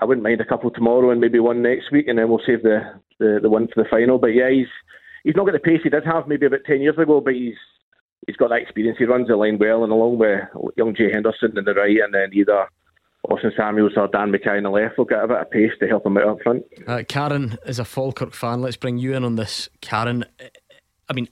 I 0.00 0.04
wouldn't 0.04 0.24
mind 0.24 0.40
a 0.40 0.44
couple 0.44 0.70
tomorrow 0.70 1.10
and 1.10 1.20
maybe 1.20 1.38
one 1.38 1.62
next 1.62 1.92
week, 1.92 2.08
and 2.08 2.18
then 2.18 2.28
we'll 2.28 2.42
save 2.46 2.62
the 2.62 2.80
the, 3.18 3.38
the 3.42 3.48
one 3.48 3.68
for 3.68 3.82
the 3.82 3.88
final. 3.88 4.18
But 4.18 4.34
yeah, 4.34 4.50
he's 4.50 4.66
he's 5.22 5.36
not 5.36 5.46
got 5.46 5.52
the 5.52 5.60
pace 5.60 5.80
he 5.82 5.90
did 5.90 6.04
have 6.04 6.26
maybe 6.26 6.46
about 6.46 6.64
ten 6.66 6.80
years 6.80 6.98
ago, 6.98 7.20
but 7.20 7.34
he's 7.34 7.54
he's 8.26 8.36
got 8.36 8.48
that 8.48 8.62
experience. 8.62 8.98
He 8.98 9.04
runs 9.04 9.28
the 9.28 9.36
line 9.36 9.58
well, 9.58 9.84
and 9.84 9.92
along 9.92 10.18
with 10.18 10.40
young 10.76 10.94
Jay 10.94 11.10
Henderson 11.12 11.56
in 11.56 11.64
the 11.64 11.74
right, 11.74 11.98
and 12.02 12.12
then 12.12 12.30
either 12.32 12.66
Austin 13.30 13.52
Samuels 13.56 13.92
or 13.96 14.08
Dan 14.08 14.32
McKay 14.32 14.58
on 14.58 14.64
the 14.64 14.70
left 14.70 14.98
will 14.98 15.04
get 15.04 15.22
a 15.22 15.28
bit 15.28 15.38
of 15.38 15.50
pace 15.50 15.72
to 15.80 15.86
help 15.86 16.04
him 16.04 16.18
out 16.18 16.28
up 16.28 16.42
front. 16.42 16.64
Uh, 16.86 17.02
Karen 17.08 17.56
is 17.64 17.78
a 17.78 17.84
Falkirk 17.84 18.34
fan. 18.34 18.60
Let's 18.60 18.76
bring 18.76 18.98
you 18.98 19.14
in 19.14 19.24
on 19.24 19.36
this, 19.36 19.68
Karen. 19.80 20.24
I 21.08 21.12
mean, 21.12 21.28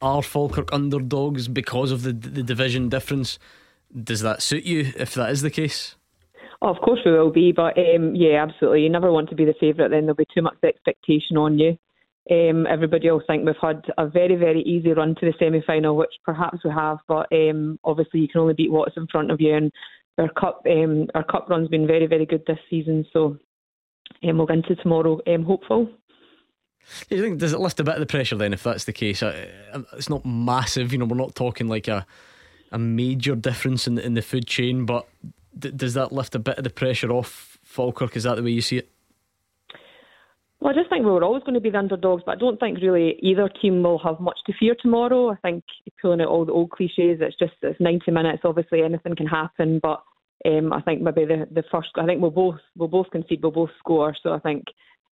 are 0.00 0.22
Falkirk 0.22 0.72
underdogs 0.72 1.48
because 1.48 1.90
of 1.90 2.02
the 2.02 2.12
the 2.12 2.42
division 2.42 2.88
difference? 2.88 3.38
Does 3.94 4.20
that 4.22 4.42
suit 4.42 4.64
you 4.64 4.92
if 4.96 5.14
that 5.14 5.30
is 5.30 5.42
the 5.42 5.50
case? 5.50 5.96
Oh, 6.62 6.68
of 6.68 6.78
course 6.78 7.00
we 7.04 7.12
will 7.12 7.30
be, 7.30 7.52
but 7.52 7.76
um, 7.78 8.14
yeah, 8.14 8.42
absolutely. 8.42 8.82
You 8.82 8.90
never 8.90 9.12
want 9.12 9.28
to 9.30 9.34
be 9.34 9.44
the 9.44 9.54
favourite, 9.60 9.90
then 9.90 10.02
there'll 10.02 10.14
be 10.14 10.26
too 10.34 10.42
much 10.42 10.56
expectation 10.64 11.36
on 11.36 11.58
you. 11.58 11.76
Um, 12.28 12.66
everybody 12.66 13.08
will 13.10 13.22
think 13.24 13.44
we've 13.44 13.54
had 13.60 13.84
a 13.98 14.08
very, 14.08 14.34
very 14.34 14.62
easy 14.62 14.92
run 14.92 15.14
to 15.16 15.26
the 15.26 15.34
semi 15.38 15.62
final, 15.62 15.96
which 15.96 16.14
perhaps 16.24 16.58
we 16.64 16.70
have, 16.70 16.98
but 17.06 17.28
um, 17.32 17.78
obviously 17.84 18.20
you 18.20 18.28
can 18.28 18.40
only 18.40 18.54
beat 18.54 18.72
what's 18.72 18.96
in 18.96 19.06
front 19.06 19.30
of 19.30 19.40
you. 19.40 19.54
And 19.54 19.70
our 20.18 20.30
cup, 20.30 20.62
um, 20.68 21.06
our 21.14 21.24
cup 21.24 21.48
run's 21.48 21.68
been 21.68 21.86
very, 21.86 22.06
very 22.06 22.26
good 22.26 22.42
this 22.46 22.58
season, 22.68 23.04
so 23.12 23.38
um, 24.24 24.38
we'll 24.38 24.46
go 24.46 24.54
into 24.54 24.74
tomorrow 24.76 25.20
um, 25.26 25.44
hopeful. 25.44 25.88
Do 27.08 27.16
you 27.16 27.22
think 27.22 27.38
does 27.38 27.52
it 27.52 27.60
lift 27.60 27.80
a 27.80 27.84
bit 27.84 27.94
of 27.94 28.00
the 28.00 28.06
pressure 28.06 28.36
then 28.36 28.52
if 28.52 28.62
that's 28.62 28.84
the 28.84 28.92
case? 28.92 29.22
Uh, 29.22 29.48
it's 29.92 30.08
not 30.08 30.24
massive, 30.24 30.92
you 30.92 30.98
know. 30.98 31.04
We're 31.04 31.16
not 31.16 31.34
talking 31.34 31.68
like 31.68 31.88
a 31.88 32.06
a 32.72 32.78
major 32.78 33.36
difference 33.36 33.86
in 33.86 33.96
the, 33.96 34.04
in 34.04 34.14
the 34.14 34.22
food 34.22 34.46
chain, 34.46 34.86
but 34.86 35.06
d- 35.58 35.70
does 35.70 35.94
that 35.94 36.12
lift 36.12 36.34
a 36.34 36.38
bit 36.38 36.58
of 36.58 36.64
the 36.64 36.70
pressure 36.70 37.10
off 37.10 37.58
Falkirk? 37.62 38.16
Is 38.16 38.24
that 38.24 38.36
the 38.36 38.42
way 38.42 38.50
you 38.50 38.60
see 38.60 38.78
it? 38.78 38.90
Well, 40.60 40.72
I 40.72 40.74
just 40.74 40.88
think 40.88 41.04
we 41.04 41.10
were 41.10 41.22
always 41.22 41.42
going 41.42 41.54
to 41.54 41.60
be 41.60 41.70
the 41.70 41.78
underdogs, 41.78 42.22
but 42.24 42.32
I 42.32 42.38
don't 42.38 42.58
think 42.58 42.78
really 42.80 43.16
either 43.20 43.48
team 43.48 43.82
will 43.82 43.98
have 43.98 44.20
much 44.20 44.38
to 44.46 44.54
fear 44.58 44.74
tomorrow. 44.80 45.30
I 45.30 45.36
think 45.36 45.64
pulling 46.00 46.22
out 46.22 46.28
all 46.28 46.46
the 46.46 46.52
old 46.52 46.70
cliches, 46.70 47.20
it's 47.20 47.38
just 47.38 47.52
it's 47.62 47.80
90 47.80 48.10
minutes. 48.10 48.42
Obviously, 48.44 48.82
anything 48.82 49.16
can 49.16 49.26
happen, 49.26 49.80
but 49.82 50.02
um, 50.46 50.72
I 50.72 50.80
think 50.80 51.02
maybe 51.02 51.26
the 51.26 51.46
the 51.50 51.64
first. 51.70 51.90
I 51.96 52.06
think 52.06 52.22
we'll 52.22 52.30
both 52.30 52.60
we'll 52.76 52.88
both 52.88 53.10
concede, 53.10 53.42
we'll 53.42 53.52
both 53.52 53.70
score. 53.78 54.16
So 54.22 54.32
I 54.32 54.38
think 54.38 54.64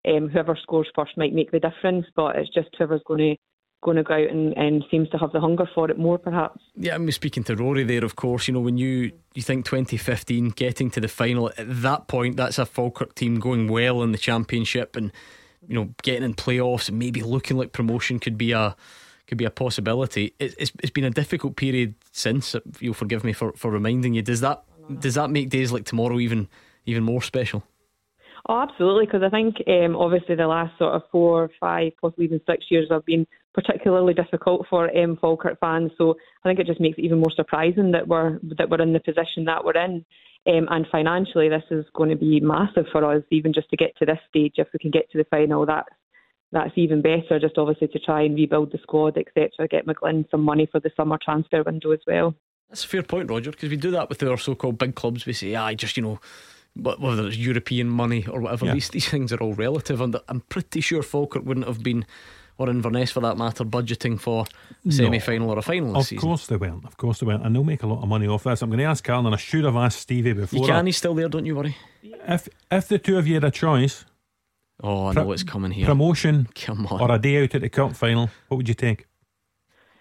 um, 0.09 0.29
whoever 0.29 0.59
scores 0.63 0.89
first 0.95 1.17
might 1.17 1.35
make 1.35 1.51
the 1.51 1.61
difference, 1.61 2.07
but 2.17 2.37
it's 2.37 2.53
just 2.53 2.69
whoever's 2.77 3.03
going 3.07 3.37
to 3.37 3.37
going 3.85 3.99
to 3.99 4.03
go 4.03 4.15
out 4.15 4.31
and, 4.31 4.57
and 4.57 4.83
seems 4.91 5.09
to 5.11 5.19
have 5.19 5.31
the 5.31 5.41
hunger 5.41 5.69
for 5.75 5.89
it 5.91 5.99
more, 5.99 6.19
perhaps. 6.19 6.61
Yeah, 6.75 6.97
I'm 6.97 7.09
speaking 7.13 7.45
to 7.45 7.55
Rory 7.55 7.85
there, 7.85 8.05
of 8.05 8.17
course. 8.17 8.49
You 8.49 8.55
know, 8.55 8.61
when 8.61 8.79
you 8.79 9.13
you 9.35 9.43
think 9.43 9.67
2015, 9.67 10.51
getting 10.51 10.91
to 10.91 11.01
the 11.01 11.09
final 11.09 11.51
at 11.51 11.83
that 11.83 12.09
point, 12.09 12.37
that's 12.37 12.59
a 12.59 12.67
Falkirk 12.67 13.15
team 13.15 13.39
going 13.39 13.69
well 13.69 14.03
in 14.03 14.11
the 14.11 14.19
championship, 14.19 14.97
and 14.97 15.13
you 15.69 15.75
know, 15.75 15.95
getting 16.03 16.25
in 16.25 16.35
playoffs 16.35 16.89
and 16.89 16.99
maybe 16.99 17.23
looking 17.23 17.57
like 17.57 17.73
promotion 17.73 18.19
could 18.19 18.37
be 18.37 18.51
a 18.51 18.75
could 19.27 19.39
be 19.39 19.45
a 19.45 19.51
possibility. 19.51 20.35
It, 20.39 20.55
it's 20.59 20.73
it's 20.83 20.91
been 20.91 21.05
a 21.05 21.11
difficult 21.11 21.57
period 21.57 21.95
since. 22.11 22.57
You'll 22.81 22.95
forgive 22.95 23.23
me 23.23 23.33
for, 23.33 23.53
for 23.53 23.71
reminding 23.71 24.15
you. 24.15 24.23
Does 24.23 24.41
that 24.41 24.65
does 24.99 25.15
that 25.15 25.31
make 25.31 25.51
days 25.51 25.71
like 25.71 25.85
tomorrow 25.85 26.19
even 26.19 26.49
even 26.87 27.05
more 27.05 27.23
special? 27.23 27.63
Oh, 28.47 28.61
absolutely, 28.61 29.07
because 29.07 29.23
I 29.23 29.31
think 29.31 29.57
um, 29.67 29.97
obviously 29.97 30.35
the 30.35 30.47
last 30.47 30.77
sort 30.77 30.95
of 30.95 31.03
four, 31.11 31.51
five, 31.59 31.93
possibly 32.01 32.27
even 32.27 32.43
six 32.47 32.67
years 32.71 32.89
have 32.91 33.07
been 33.07 33.27
particularly 33.55 34.15
difficult 34.15 34.67
for 34.69 34.95
um, 34.97 35.17
Falkirk 35.21 35.59
fans. 35.61 35.93
So 35.97 36.17
I 36.45 36.49
think 36.49 36.59
it 36.59 36.67
just 36.67 36.81
makes 36.81 36.99
it 36.99 37.05
even 37.05 37.19
more 37.19 37.33
surprising 37.35 37.93
that 37.93 38.09
we're 38.09 38.39
that 38.59 38.69
we're 38.69 38.83
in 38.83 38.93
the 38.93 39.01
position 39.01 39.45
that 39.47 39.65
we're 39.65 39.83
in. 39.83 40.05
Um, 40.47 40.69
and 40.71 40.87
financially, 40.93 41.49
this 41.49 41.63
is 41.71 41.87
going 41.95 42.11
to 42.11 42.17
be 42.17 42.39
massive 42.41 42.85
for 42.93 43.03
us, 43.11 43.23
even 43.31 43.55
just 43.55 43.71
to 43.71 43.77
get 43.77 43.97
to 43.97 44.05
this 44.05 44.19
stage. 44.29 44.55
If 44.57 44.69
we 44.73 44.79
can 44.79 44.91
get 44.91 45.11
to 45.13 45.19
the 45.19 45.25
final, 45.31 45.65
that's 45.65 45.89
that's 46.53 46.73
even 46.77 47.01
better. 47.01 47.39
Just 47.41 47.57
obviously 47.57 47.89
to 47.89 47.99
try 47.99 48.23
and 48.23 48.35
rebuild 48.35 48.73
the 48.73 48.79
squad, 48.83 49.17
etc. 49.17 49.69
Get 49.69 49.87
McGlynn 49.87 50.31
some 50.31 50.43
money 50.43 50.69
for 50.71 50.81
the 50.81 50.91
summer 50.97 51.19
transfer 51.23 51.63
window 51.63 51.93
as 51.93 52.01
well. 52.07 52.35
That's 52.69 52.85
a 52.85 52.89
fair 52.89 53.03
point, 53.03 53.31
Roger, 53.31 53.51
because 53.53 53.71
we 53.71 53.77
do 53.77 53.91
that 53.93 54.09
with 54.09 54.23
our 54.23 54.37
so-called 54.37 54.79
big 54.79 54.95
clubs. 54.95 55.27
We 55.27 55.33
say, 55.33 55.55
"I 55.55 55.75
just 55.75 55.97
you 55.97 56.03
know." 56.03 56.21
whether 56.77 57.29
it's 57.29 57.37
European 57.37 57.89
money 57.89 58.27
or 58.27 58.41
whatever, 58.41 58.67
yeah. 58.67 58.75
these 58.75 58.89
these 58.89 59.09
things 59.09 59.33
are 59.33 59.39
all 59.39 59.55
relative, 59.55 60.01
and 60.01 60.17
I'm 60.29 60.41
pretty 60.41 60.81
sure 60.81 61.05
Falkirk 61.05 61.45
wouldn't 61.45 61.69
have 61.69 61.85
been, 61.85 62.05
or 62.59 62.71
Inverness 62.71 63.11
for 63.11 63.21
that 63.21 63.37
matter, 63.37 63.65
budgeting 63.65 64.19
for 64.19 64.47
a 64.87 64.93
semi 64.93 65.19
final 65.19 65.51
or 65.51 65.59
a 65.59 65.63
final. 65.63 65.97
Of 65.97 66.07
season. 66.07 66.21
course 66.23 66.47
they 66.47 66.57
weren't. 66.57 66.85
Of 66.85 66.97
course 66.97 67.21
they 67.21 67.27
weren't, 67.27 67.45
and 67.45 67.55
they'll 67.55 67.65
make 67.65 67.83
a 67.83 67.87
lot 67.87 68.03
of 68.03 68.09
money 68.09 68.27
off 68.27 68.45
this. 68.45 68.63
I'm 68.63 68.71
going 68.71 68.79
to 68.79 68.85
ask 68.85 69.03
Carl, 69.03 69.27
and 69.27 69.35
I 69.35 69.39
should 69.39 69.65
have 69.65 69.77
asked 69.77 70.01
Stevie 70.01 70.33
before. 70.35 70.61
You 70.61 70.67
can. 70.67 70.87
He's 70.87 70.97
still 70.97 71.15
there. 71.15 71.29
Don't 71.29 71.47
you 71.47 71.57
worry. 71.57 71.77
If 72.03 72.49
if 72.71 72.89
the 72.89 72.99
two 72.99 73.19
of 73.19 73.27
you 73.27 73.35
had 73.35 73.45
a 73.45 73.51
choice. 73.51 74.05
Oh, 74.83 75.07
I 75.07 75.13
know 75.13 75.25
what's 75.25 75.45
coming 75.45 75.71
here. 75.71 75.87
Promotion, 75.87 76.49
come 76.55 76.87
on, 76.87 77.01
or 77.01 77.15
a 77.15 77.19
day 77.19 77.43
out 77.43 77.55
at 77.55 77.61
the 77.61 77.69
cup 77.69 77.95
final. 77.95 78.29
What 78.49 78.57
would 78.57 78.69
you 78.69 78.75
take? 78.75 79.07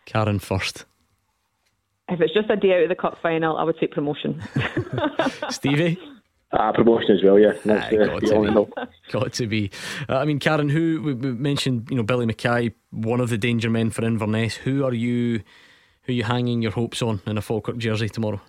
Karen 0.06 0.40
first. 0.40 0.86
If 2.10 2.20
it's 2.20 2.34
just 2.34 2.50
a 2.50 2.56
day 2.56 2.74
out 2.78 2.84
of 2.84 2.90
the 2.90 2.96
cup 2.96 3.18
final, 3.22 3.56
I 3.56 3.64
would 3.64 3.78
take 3.80 3.92
promotion. 3.92 4.42
Stevie. 5.50 6.00
Ah, 6.54 6.72
promotion 6.72 7.18
as 7.18 7.24
well, 7.24 7.40
yeah. 7.40 7.54
That's, 7.66 7.92
uh, 7.92 8.06
got, 8.06 8.20
to 8.22 8.88
got, 9.12 9.34
to 9.34 9.48
be. 9.48 9.72
Uh, 10.08 10.18
I 10.18 10.26
mean, 10.26 10.38
Karen, 10.38 10.70
who 10.70 11.02
we, 11.02 11.14
we, 11.16 11.32
mentioned, 11.32 11.88
you 11.90 11.98
know, 11.98 12.04
Billy 12.04 12.28
Mackay, 12.28 12.74
one 12.92 13.20
of 13.20 13.30
the 13.30 13.40
danger 13.40 13.72
men 13.72 13.90
for 13.90 14.06
Inverness. 14.06 14.56
Who 14.58 14.86
are 14.86 14.94
you? 14.94 15.42
Who 16.04 16.12
are 16.12 16.16
you 16.16 16.24
hanging 16.24 16.62
your 16.62 16.72
hopes 16.72 17.02
on 17.02 17.22
in 17.26 17.38
a 17.38 17.42
Falkirk 17.42 17.78
jersey 17.78 18.10
tomorrow? 18.10 18.42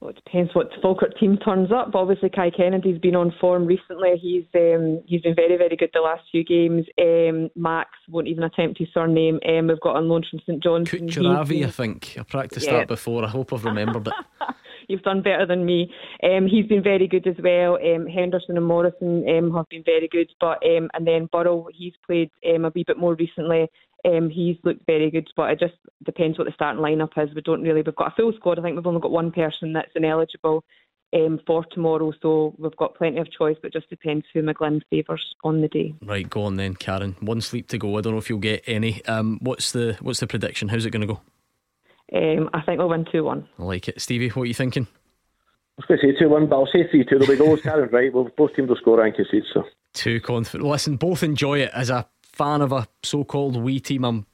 Well, 0.00 0.10
it 0.10 0.16
depends 0.16 0.54
what 0.54 0.70
Falkirk 0.82 1.18
team 1.18 1.36
turns 1.36 1.70
up. 1.70 1.94
Obviously, 1.94 2.30
Kai 2.30 2.50
Kennedy's 2.50 2.98
been 2.98 3.14
on 3.14 3.34
form 3.40 3.66
recently. 3.66 4.16
He's 4.20 4.44
um, 4.54 5.02
he's 5.06 5.22
been 5.22 5.34
very 5.34 5.56
very 5.56 5.76
good 5.76 5.90
the 5.94 6.00
last 6.00 6.22
few 6.30 6.42
games. 6.42 6.86
Um, 6.98 7.50
Max 7.54 7.90
won't 8.08 8.26
even 8.26 8.42
attempt 8.44 8.78
his 8.78 8.88
surname. 8.92 9.38
Um, 9.46 9.68
we've 9.68 9.80
got 9.80 9.96
on 9.96 10.08
loan 10.08 10.24
from 10.28 10.40
St 10.40 10.62
John's. 10.62 10.88
Kucheriavyi, 10.88 11.66
I 11.66 11.70
think. 11.70 12.16
I 12.18 12.22
practiced 12.22 12.66
yeah. 12.66 12.78
that 12.78 12.88
before. 12.88 13.24
I 13.24 13.28
hope 13.28 13.52
I've 13.52 13.64
remembered 13.64 14.08
it. 14.08 14.14
You've 14.90 15.02
done 15.02 15.22
better 15.22 15.46
than 15.46 15.64
me. 15.64 15.92
Um, 16.22 16.46
he's 16.46 16.66
been 16.66 16.82
very 16.82 17.06
good 17.06 17.26
as 17.26 17.36
well. 17.42 17.76
Um, 17.76 18.06
Henderson 18.06 18.56
and 18.56 18.66
Morrison 18.66 19.24
um, 19.28 19.54
have 19.54 19.68
been 19.68 19.84
very 19.84 20.08
good, 20.08 20.30
but 20.40 20.58
um, 20.66 20.90
and 20.94 21.06
then 21.06 21.28
Burrell, 21.32 21.68
he's 21.72 21.94
played 22.06 22.30
um, 22.52 22.64
a 22.64 22.72
wee 22.74 22.84
bit 22.86 22.98
more 22.98 23.14
recently. 23.14 23.68
He's 24.02 24.56
looked 24.64 24.86
very 24.86 25.10
good, 25.10 25.28
but 25.36 25.50
it 25.50 25.60
just 25.60 25.74
depends 26.04 26.38
what 26.38 26.46
the 26.46 26.52
starting 26.54 26.82
lineup 26.82 27.12
is. 27.16 27.34
We 27.34 27.42
don't 27.42 27.62
really. 27.62 27.82
We've 27.82 27.94
got 27.94 28.12
a 28.12 28.14
full 28.16 28.32
squad. 28.34 28.58
I 28.58 28.62
think 28.62 28.76
we've 28.76 28.86
only 28.86 29.00
got 29.00 29.10
one 29.10 29.30
person 29.30 29.74
that's 29.74 29.92
ineligible 29.94 30.64
um, 31.12 31.40
for 31.46 31.64
tomorrow, 31.70 32.12
so 32.22 32.54
we've 32.58 32.76
got 32.76 32.94
plenty 32.94 33.18
of 33.18 33.30
choice. 33.30 33.56
But 33.60 33.72
just 33.72 33.90
depends 33.90 34.24
who 34.32 34.42
McGlynn 34.42 34.80
favours 34.90 35.34
on 35.44 35.60
the 35.60 35.68
day. 35.68 35.94
Right, 36.02 36.28
go 36.28 36.44
on 36.44 36.56
then, 36.56 36.74
Karen. 36.74 37.16
One 37.20 37.40
sleep 37.40 37.68
to 37.68 37.78
go. 37.78 37.96
I 37.96 38.00
don't 38.00 38.12
know 38.12 38.18
if 38.18 38.30
you'll 38.30 38.38
get 38.38 38.64
any. 38.66 39.04
Um, 39.04 39.38
what's 39.42 39.72
the 39.72 39.96
what's 40.00 40.20
the 40.20 40.26
prediction? 40.26 40.68
How's 40.68 40.86
it 40.86 40.90
going 40.90 41.06
to 41.06 41.14
go? 41.14 41.20
Um, 42.14 42.50
I 42.52 42.60
think 42.62 42.78
we'll 42.78 42.88
win 42.88 43.06
2 43.10 43.24
1. 43.24 43.48
I 43.58 43.62
like 43.62 43.88
it. 43.88 44.00
Stevie, 44.00 44.28
what 44.28 44.42
are 44.42 44.46
you 44.46 44.54
thinking? 44.54 44.86
I 44.86 44.88
was 45.76 45.86
going 45.86 46.00
to 46.00 46.06
say 46.06 46.18
2 46.18 46.28
1, 46.28 46.46
but 46.48 46.56
I'll 46.56 46.66
say 46.66 46.88
3 46.90 47.04
2. 47.04 47.18
There'll 47.18 47.26
be 47.26 47.36
goals, 47.36 47.62
Karen, 47.62 47.88
right? 47.92 48.12
Well, 48.12 48.28
both 48.36 48.54
teams 48.54 48.68
will 48.68 48.76
score 48.76 49.04
and 49.04 49.14
concede, 49.14 49.44
so. 49.52 49.64
Too 49.94 50.20
confident. 50.20 50.68
Listen, 50.68 50.96
both 50.96 51.22
enjoy 51.22 51.60
it. 51.60 51.70
As 51.72 51.90
a 51.90 52.06
fan 52.22 52.62
of 52.62 52.72
a 52.72 52.88
so 53.02 53.24
called 53.24 53.56
wee 53.56 53.80
team, 53.80 54.04
I'm 54.04 54.26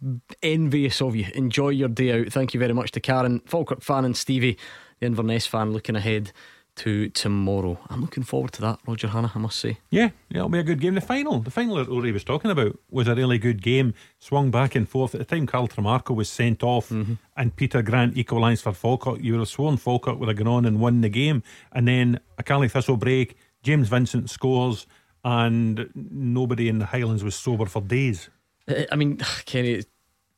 envious 0.43 1.01
of 1.01 1.16
you. 1.16 1.27
Enjoy 1.35 1.69
your 1.70 1.89
day 1.89 2.20
out. 2.20 2.32
Thank 2.32 2.55
you 2.55 2.61
very 2.61 2.73
much 2.73 2.93
to 2.93 3.01
Karen, 3.01 3.40
Falkirk 3.47 3.82
fan, 3.82 4.05
and 4.05 4.16
Stevie, 4.16 4.59
the 5.01 5.07
Inverness 5.07 5.47
fan, 5.47 5.73
looking 5.73 5.97
ahead 5.97 6.32
to 6.77 7.09
tomorrow. 7.09 7.78
I'm 7.89 8.01
looking 8.01 8.23
forward 8.23 8.53
to 8.53 8.62
that, 8.62 8.81
Roger 8.86 9.09
Hannah, 9.09 9.32
I 9.35 9.39
must 9.39 9.59
say. 9.59 9.78
Yeah, 9.90 10.11
yeah, 10.28 10.39
it'll 10.39 10.48
be 10.48 10.59
a 10.59 10.62
good 10.62 10.81
game. 10.81 10.94
The 10.94 11.01
final, 11.01 11.40
the 11.40 11.51
final 11.51 11.77
that 11.77 11.89
Rory 11.89 12.12
was 12.12 12.24
talking 12.24 12.51
about 12.51 12.78
was 12.90 13.09
a 13.09 13.15
really 13.15 13.39
good 13.39 13.62
game. 13.62 13.94
Swung 14.19 14.51
back 14.51 14.74
and 14.74 14.89
forth. 14.89 15.15
At 15.15 15.19
the 15.19 15.24
time, 15.24 15.47
Carl 15.47 15.69
Tremarco 15.69 16.15
was 16.15 16.28
sent 16.28 16.62
off 16.62 16.90
mm-hmm. 16.90 17.15
and 17.36 17.57
Peter 17.57 17.82
Grant 17.82 18.16
equalised 18.16 18.62
for 18.62 18.73
Falkirk. 18.73 19.20
You 19.20 19.32
would 19.32 19.40
have 19.40 19.48
sworn 19.48 19.77
Falkirk 19.77 20.19
would 20.19 20.28
have 20.28 20.39
gone 20.39 20.48
on 20.48 20.65
and 20.65 20.81
won 20.81 21.01
the 21.01 21.09
game. 21.09 21.43
And 21.73 21.89
then 21.89 22.20
a 22.39 22.43
Caley 22.43 22.69
Thistle 22.69 22.97
break, 22.97 23.36
James 23.62 23.89
Vincent 23.89 24.31
scores, 24.31 24.86
and 25.24 25.90
nobody 25.94 26.69
in 26.69 26.78
the 26.78 26.86
Highlands 26.86 27.24
was 27.24 27.35
sober 27.35 27.66
for 27.66 27.82
days. 27.82 28.31
Uh, 28.69 28.82
I 28.93 28.97
mean, 28.97 29.16
Kenny, 29.47 29.82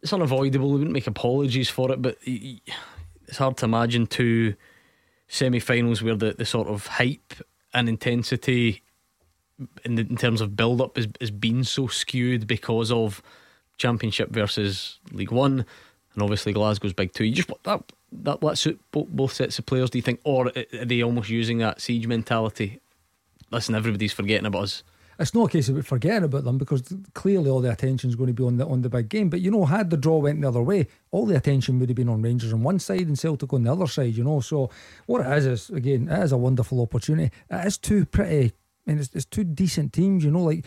it's 0.02 0.12
unavoidable. 0.12 0.69
We 0.69 0.78
wouldn't 0.78 0.93
make 0.93 1.06
apologies 1.06 1.69
for 1.69 1.93
it, 1.93 2.01
but 2.01 2.16
it's 2.24 3.39
hard 3.39 3.56
to 3.59 3.65
imagine 3.65 4.06
two 4.06 4.55
semi-finals 5.29 6.03
where 6.03 6.17
the, 6.17 6.33
the 6.33 6.45
sort 6.45 6.69
of 6.69 6.87
hype 6.87 7.35
and 7.73 7.89
intensity 7.89 8.83
in, 9.85 9.95
the, 9.97 10.03
in 10.03 10.17
terms 10.17 10.41
of 10.41 10.57
build-up 10.57 10.97
has, 10.97 11.07
has 11.21 11.31
been 11.31 11.65
so 11.65 11.87
skewed 11.87 12.47
because 12.47 12.91
of 12.91 13.23
Championship 13.77 14.31
versus 14.31 14.99
League 15.13 15.31
One, 15.31 15.65
and 16.15 16.23
obviously 16.23 16.53
Glasgow's 16.53 16.93
big 16.93 17.13
two. 17.13 17.25
You 17.25 17.35
just 17.35 17.51
that 17.63 17.83
that 18.11 18.41
that 18.41 18.59
suit 18.59 18.81
both, 18.91 19.09
both 19.09 19.33
sets 19.33 19.59
of 19.59 19.67
players. 19.67 19.91
Do 19.91 19.99
you 19.99 20.03
think, 20.03 20.21
or 20.25 20.49
uh, 20.49 20.63
are 20.81 20.85
they 20.85 21.03
almost 21.03 21.29
using 21.29 21.59
that 21.59 21.81
siege 21.81 22.07
mentality? 22.07 22.81
Listen, 23.51 23.75
everybody's 23.75 24.13
forgetting 24.13 24.47
about 24.47 24.65
us 24.65 24.83
it's 25.19 25.35
not 25.35 25.49
a 25.49 25.53
case 25.53 25.69
of 25.69 25.85
forgetting 25.86 26.24
about 26.24 26.45
them 26.45 26.59
because 26.59 26.82
clearly 27.15 27.51
all 27.51 27.61
the 27.61 27.73
attention 27.73 28.09
is 28.09 28.16
going 28.16 28.28
to 28.28 28.35
be 28.35 28.45
on 28.45 28.57
the 28.57 28.66
on 28.66 28.82
the 28.82 28.89
big 28.89 29.09
game. 29.09 29.28
But 29.28 29.40
you 29.40 29.51
know, 29.51 29.65
had 29.65 29.90
the 29.90 29.97
draw 29.97 30.19
went 30.19 30.40
the 30.40 30.49
other 30.49 30.62
way, 30.62 30.86
all 31.11 31.27
the 31.27 31.36
attention 31.36 31.78
would 31.78 31.89
have 31.89 31.97
been 31.97 32.09
on 32.09 32.23
Rangers 32.23 32.53
on 32.53 32.62
one 32.62 32.78
side 32.78 33.07
and 33.07 33.19
Celtic 33.19 33.53
on 33.53 33.65
the 33.65 33.73
other 33.73 33.89
side. 33.89 34.15
You 34.15 34.24
know, 34.24 34.40
so 34.40 34.70
what 35.07 35.27
it 35.27 35.39
is 35.39 35.47
is 35.47 35.70
again, 35.70 36.09
it 36.09 36.23
is 36.23 36.32
a 36.32 36.36
wonderful 36.36 36.81
opportunity. 36.81 37.32
It 37.51 37.66
is 37.66 37.78
two 37.78 38.05
pretty. 38.05 38.53
I 38.86 38.90
mean, 38.90 39.01
it's, 39.01 39.15
it's 39.15 39.24
two 39.24 39.45
decent 39.45 39.93
teams. 39.93 40.24
You 40.24 40.31
know, 40.31 40.45
like 40.45 40.65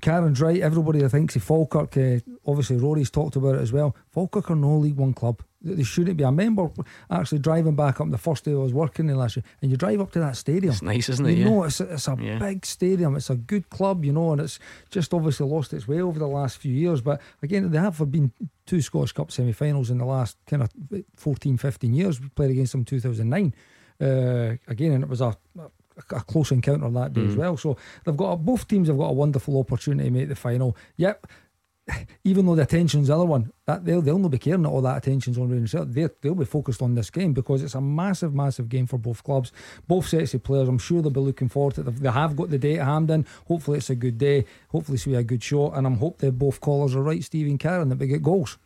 Karen's 0.00 0.40
right. 0.40 0.60
Everybody 0.60 0.98
that 1.00 1.10
thinks 1.10 1.36
of 1.36 1.44
Falkirk, 1.44 1.96
uh, 1.96 2.18
obviously 2.46 2.76
Rory's 2.76 3.10
talked 3.10 3.36
about 3.36 3.54
it 3.54 3.60
as 3.60 3.72
well. 3.72 3.94
Falkirk 4.10 4.50
are 4.50 4.56
no 4.56 4.76
League 4.78 4.96
One 4.96 5.14
club. 5.14 5.42
They 5.62 5.74
they 5.74 5.82
shouldn't 5.84 6.16
be. 6.16 6.24
I 6.24 6.28
remember 6.28 6.70
actually 7.10 7.38
driving 7.38 7.76
back 7.76 8.00
up 8.00 8.10
the 8.10 8.18
first 8.18 8.44
day 8.44 8.50
I 8.52 8.56
was 8.56 8.72
working 8.72 9.06
there 9.06 9.16
last 9.16 9.36
year, 9.36 9.44
and 9.62 9.70
you 9.70 9.76
drive 9.76 10.00
up 10.00 10.10
to 10.12 10.18
that 10.20 10.36
stadium. 10.36 10.72
It's 10.72 10.82
nice, 10.82 11.08
isn't 11.08 11.24
it? 11.26 11.32
You 11.38 11.44
Yeah. 11.44 11.50
know, 11.50 11.62
it's 11.64 11.80
a, 11.80 11.92
it's 11.94 12.08
a 12.08 12.16
Yeah. 12.20 12.38
big 12.38 12.66
stadium. 12.66 13.14
It's 13.16 13.30
a 13.30 13.36
good 13.36 13.70
club, 13.70 14.04
you 14.04 14.12
know, 14.12 14.32
and 14.32 14.40
it's 14.40 14.58
just 14.90 15.14
obviously 15.14 15.46
lost 15.48 15.72
its 15.72 15.86
way 15.86 16.00
over 16.00 16.18
the 16.18 16.26
last 16.28 16.58
few 16.58 16.72
years. 16.72 17.00
But 17.00 17.20
again, 17.42 17.70
there 17.70 17.82
have 17.82 18.10
been 18.10 18.32
two 18.66 18.80
Scottish 18.82 19.12
Cup 19.12 19.30
semi-finals 19.30 19.90
in 19.90 19.98
the 19.98 20.04
last 20.04 20.36
kind 20.48 20.62
of 20.62 20.70
14, 21.14 21.56
15 21.58 21.92
years. 21.94 22.20
We 22.20 22.28
played 22.30 22.50
against 22.50 22.72
them 22.72 22.84
2009 22.84 23.54
uh, 24.00 24.56
again, 24.68 24.92
and 24.92 25.04
it 25.04 25.08
was 25.08 25.20
a, 25.20 25.36
a 25.58 25.70
a 26.10 26.20
close 26.20 26.50
encounter 26.52 26.84
on 26.86 26.94
that 26.94 27.12
day 27.12 27.24
as 27.24 27.34
Mm. 27.34 27.38
well. 27.38 27.56
So 27.56 27.76
they've 28.04 28.16
got 28.16 28.44
both 28.44 28.66
teams 28.68 28.88
have 28.88 28.98
got 28.98 29.10
a 29.10 29.12
wonderful 29.12 29.58
opportunity 29.58 30.08
to 30.08 30.14
make 30.14 30.28
the 30.28 30.34
final. 30.36 30.76
Yep. 30.96 31.26
Even 32.24 32.46
though 32.46 32.56
the 32.56 32.62
attention's 32.62 33.06
the 33.06 33.14
other 33.14 33.24
one, 33.24 33.52
that 33.66 33.84
they'll 33.84 34.02
they'll 34.02 34.18
not 34.18 34.32
be 34.32 34.38
caring 34.38 34.62
that 34.62 34.68
all 34.70 34.82
that 34.82 34.96
attention's 34.98 35.38
on 35.38 35.48
Rangers. 35.48 35.86
They 35.88 36.08
they'll 36.20 36.34
be 36.34 36.44
focused 36.44 36.82
on 36.82 36.94
this 36.96 37.10
game 37.10 37.32
because 37.32 37.62
it's 37.62 37.76
a 37.76 37.80
massive, 37.80 38.34
massive 38.34 38.68
game 38.68 38.86
for 38.86 38.98
both 38.98 39.22
clubs, 39.22 39.52
both 39.86 40.08
sets 40.08 40.34
of 40.34 40.42
players. 40.42 40.68
I'm 40.68 40.78
sure 40.78 41.00
they'll 41.00 41.10
be 41.12 41.20
looking 41.20 41.48
forward 41.48 41.74
to 41.76 41.82
it. 41.82 41.96
They 41.96 42.10
have 42.10 42.34
got 42.36 42.50
the 42.50 42.58
day 42.58 42.78
at 42.78 42.86
Hampden. 42.86 43.24
Hopefully, 43.46 43.78
it's 43.78 43.90
a 43.90 43.94
good 43.94 44.18
day. 44.18 44.44
Hopefully, 44.70 44.96
it's 44.96 45.04
be 45.04 45.14
a 45.14 45.22
good 45.22 45.42
show. 45.44 45.70
And 45.70 45.86
I'm 45.86 45.98
hope 45.98 46.18
that 46.18 46.32
both 46.38 46.60
callers 46.60 46.94
are 46.96 47.02
right, 47.02 47.22
Stephen 47.22 47.56
Karen, 47.56 47.88
that 47.90 47.98
we 47.98 48.08
get 48.08 48.22
goals. 48.22 48.58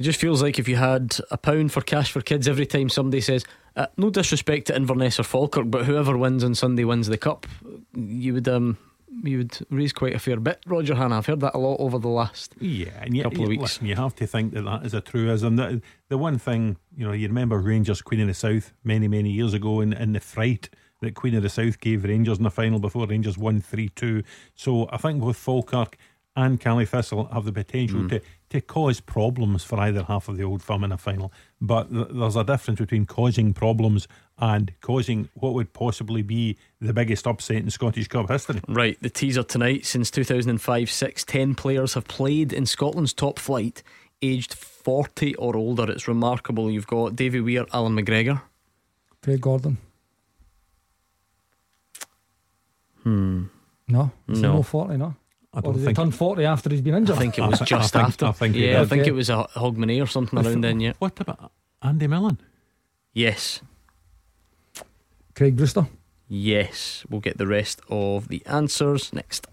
It 0.00 0.04
just 0.04 0.18
feels 0.18 0.42
like 0.42 0.58
if 0.58 0.66
you 0.66 0.76
had 0.76 1.14
a 1.30 1.36
pound 1.36 1.72
for 1.72 1.82
cash 1.82 2.10
for 2.10 2.22
kids 2.22 2.48
every 2.48 2.64
time 2.64 2.88
somebody 2.88 3.20
says, 3.20 3.44
uh, 3.76 3.86
no 3.98 4.08
disrespect 4.08 4.68
to 4.68 4.74
Inverness 4.76 5.20
or 5.20 5.24
Falkirk, 5.24 5.70
but 5.70 5.84
whoever 5.84 6.16
wins 6.16 6.42
on 6.42 6.54
Sunday 6.54 6.84
wins 6.84 7.06
the 7.06 7.18
cup, 7.18 7.46
you 7.94 8.32
would 8.34 8.48
um 8.48 8.78
you 9.22 9.38
would 9.38 9.58
raise 9.70 9.92
quite 9.92 10.14
a 10.14 10.18
fair 10.18 10.38
bit. 10.40 10.60
Roger 10.66 10.94
Hannah, 10.94 11.18
I've 11.18 11.26
heard 11.26 11.40
that 11.40 11.54
a 11.54 11.58
lot 11.58 11.76
over 11.80 11.98
the 11.98 12.08
last 12.08 12.54
Yeah, 12.60 13.04
you, 13.10 13.24
couple 13.24 13.42
of 13.42 13.48
weeks. 13.48 13.60
listen, 13.62 13.86
you 13.86 13.96
have 13.96 14.14
to 14.14 14.26
think 14.26 14.54
that 14.54 14.62
that 14.62 14.86
is 14.86 14.94
a 14.94 15.00
truism. 15.02 15.56
The, 15.56 15.82
the 16.08 16.16
one 16.16 16.38
thing, 16.38 16.78
you 16.96 17.04
know, 17.06 17.12
you 17.12 17.28
remember 17.28 17.58
Rangers 17.58 18.00
Queen 18.00 18.20
of 18.20 18.28
the 18.28 18.34
South 18.34 18.72
many, 18.84 19.08
many 19.08 19.30
years 19.30 19.52
ago, 19.52 19.80
and, 19.80 19.92
and 19.92 20.14
the 20.14 20.20
fright 20.20 20.70
that 21.00 21.14
Queen 21.14 21.34
of 21.34 21.42
the 21.42 21.48
South 21.50 21.80
gave 21.80 22.04
Rangers 22.04 22.38
in 22.38 22.44
the 22.44 22.50
final 22.50 22.78
before 22.78 23.06
Rangers 23.06 23.36
won 23.36 23.60
3 23.60 23.88
2. 23.90 24.22
So 24.54 24.88
I 24.90 24.96
think 24.96 25.20
both 25.20 25.36
Falkirk 25.36 25.98
and 26.36 26.58
Caley 26.60 26.86
Thistle 26.86 27.24
have 27.32 27.44
the 27.44 27.52
potential 27.52 28.00
Mm. 28.02 28.08
to, 28.10 28.20
to 28.50 28.60
cause 28.60 29.00
problems 29.00 29.64
for 29.64 29.78
either 29.80 30.02
half 30.02 30.28
of 30.28 30.36
the 30.36 30.42
old 30.44 30.62
firm 30.62 30.84
in 30.84 30.92
a 30.92 30.98
final. 30.98 31.32
But 31.60 31.90
th- 31.90 32.08
there's 32.10 32.36
a 32.36 32.44
difference 32.44 32.80
between 32.80 33.06
causing 33.06 33.54
problems 33.54 34.06
and 34.38 34.72
causing 34.80 35.28
what 35.34 35.54
would 35.54 35.72
possibly 35.72 36.22
be 36.22 36.56
the 36.80 36.92
biggest 36.92 37.26
upset 37.26 37.56
in 37.56 37.70
Scottish 37.70 38.08
Cup 38.08 38.28
history. 38.28 38.60
Right, 38.68 39.00
the 39.00 39.10
teaser 39.10 39.42
tonight 39.44 39.86
since 39.86 40.10
2005 40.10 40.90
6, 40.90 41.24
10 41.24 41.54
players 41.54 41.94
have 41.94 42.08
played 42.08 42.52
in 42.52 42.66
Scotland's 42.66 43.12
top 43.12 43.38
flight, 43.38 43.82
aged 44.22 44.54
40 44.54 45.34
or 45.36 45.56
older. 45.56 45.90
It's 45.90 46.08
remarkable. 46.08 46.70
You've 46.70 46.86
got 46.86 47.14
Davy 47.16 47.40
Weir, 47.40 47.66
Allan 47.72 47.96
McGregor. 47.96 48.42
Craig 49.22 49.40
Gordon. 49.42 49.78
Hmm. 53.02 53.44
No, 53.88 54.12
is 54.28 54.40
No. 54.40 54.54
no 54.54 54.62
forty. 54.62 54.96
No, 54.96 55.14
I 55.52 55.60
don't 55.60 55.74
did 55.74 55.84
think- 55.84 55.96
turn 55.96 56.10
forty 56.12 56.44
after 56.44 56.70
he's 56.70 56.80
been 56.80 56.94
injured? 56.94 57.16
I 57.16 57.18
think 57.18 57.38
it 57.38 57.42
was 57.46 57.60
I- 57.60 57.64
I 57.64 57.66
just 57.66 57.92
think- 57.92 58.04
after. 58.04 58.26
I 58.26 58.32
think 58.32 58.54
he 58.54 58.66
yeah, 58.68 58.76
I 58.76 58.80
did. 58.80 58.88
think 58.90 59.00
Okay. 59.02 59.10
it 59.10 59.14
was 59.14 59.30
a 59.30 59.46
Hogmanay 59.56 60.02
or 60.02 60.06
something 60.06 60.38
around 60.38 60.60
then, 60.62 60.80
yeah. 60.80 60.92
What 60.98 61.18
about 61.20 61.52
Andy 61.82 62.06
Millen? 62.06 62.38
Yes. 63.12 63.60
Craig 65.34 65.56
Brewster. 65.56 65.88
Yes. 66.28 67.04
We'll 67.10 67.20
get 67.20 67.38
the 67.38 67.46
rest 67.46 67.80
of 67.88 68.28
the 68.28 68.44
answers 68.46 69.12
next. 69.12 69.46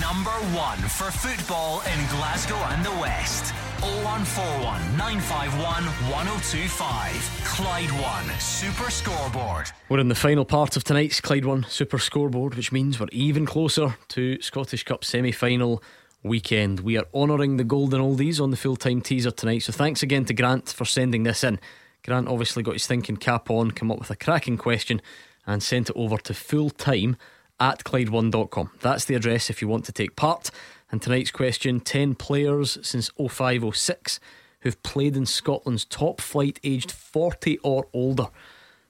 Number 0.00 0.30
one 0.56 0.78
for 0.78 1.10
football 1.10 1.80
in 1.82 2.06
Glasgow 2.08 2.56
and 2.56 2.84
the 2.84 2.92
West. 2.92 3.52
0141 3.80 4.96
951 4.98 5.84
1025. 6.10 7.40
Clyde 7.44 7.90
One 7.92 8.38
Super 8.38 8.90
Scoreboard. 8.90 9.70
We're 9.88 10.00
in 10.00 10.08
the 10.08 10.14
final 10.14 10.44
part 10.44 10.76
of 10.76 10.84
tonight's 10.84 11.20
Clyde 11.20 11.46
One 11.46 11.64
Super 11.64 11.98
Scoreboard, 11.98 12.56
which 12.56 12.72
means 12.72 13.00
we're 13.00 13.08
even 13.10 13.46
closer 13.46 13.96
to 14.08 14.40
Scottish 14.42 14.84
Cup 14.84 15.02
semi 15.02 15.32
final 15.32 15.82
weekend. 16.22 16.80
We 16.80 16.98
are 16.98 17.06
honouring 17.14 17.56
the 17.56 17.64
golden 17.64 18.02
oldies 18.02 18.38
on 18.38 18.50
the 18.50 18.56
full 18.58 18.76
time 18.76 19.00
teaser 19.00 19.30
tonight. 19.30 19.62
So 19.62 19.72
thanks 19.72 20.02
again 20.02 20.26
to 20.26 20.34
Grant 20.34 20.68
for 20.68 20.84
sending 20.84 21.22
this 21.22 21.42
in. 21.42 21.58
Grant 22.04 22.28
obviously 22.28 22.62
got 22.62 22.74
his 22.74 22.86
thinking 22.86 23.16
cap 23.16 23.48
on, 23.48 23.70
come 23.70 23.90
up 23.90 23.98
with 23.98 24.10
a 24.10 24.16
cracking 24.16 24.58
question, 24.58 25.00
and 25.46 25.62
sent 25.62 25.88
it 25.88 25.96
over 25.96 26.18
to 26.18 26.34
full 26.34 26.68
time 26.68 27.16
at 27.58 27.84
Clyde1.com. 27.84 28.72
That's 28.80 29.04
the 29.06 29.14
address 29.14 29.50
if 29.50 29.62
you 29.62 29.68
want 29.68 29.84
to 29.86 29.92
take 29.92 30.16
part. 30.16 30.50
And 30.90 31.00
tonight's 31.00 31.30
question 31.30 31.80
10 31.80 32.16
players 32.16 32.78
since 32.82 33.10
0506 33.16 34.18
who've 34.60 34.82
played 34.82 35.16
in 35.16 35.26
Scotland's 35.26 35.84
top 35.84 36.20
flight 36.20 36.58
aged 36.62 36.90
40 36.90 37.58
or 37.58 37.86
older. 37.92 38.26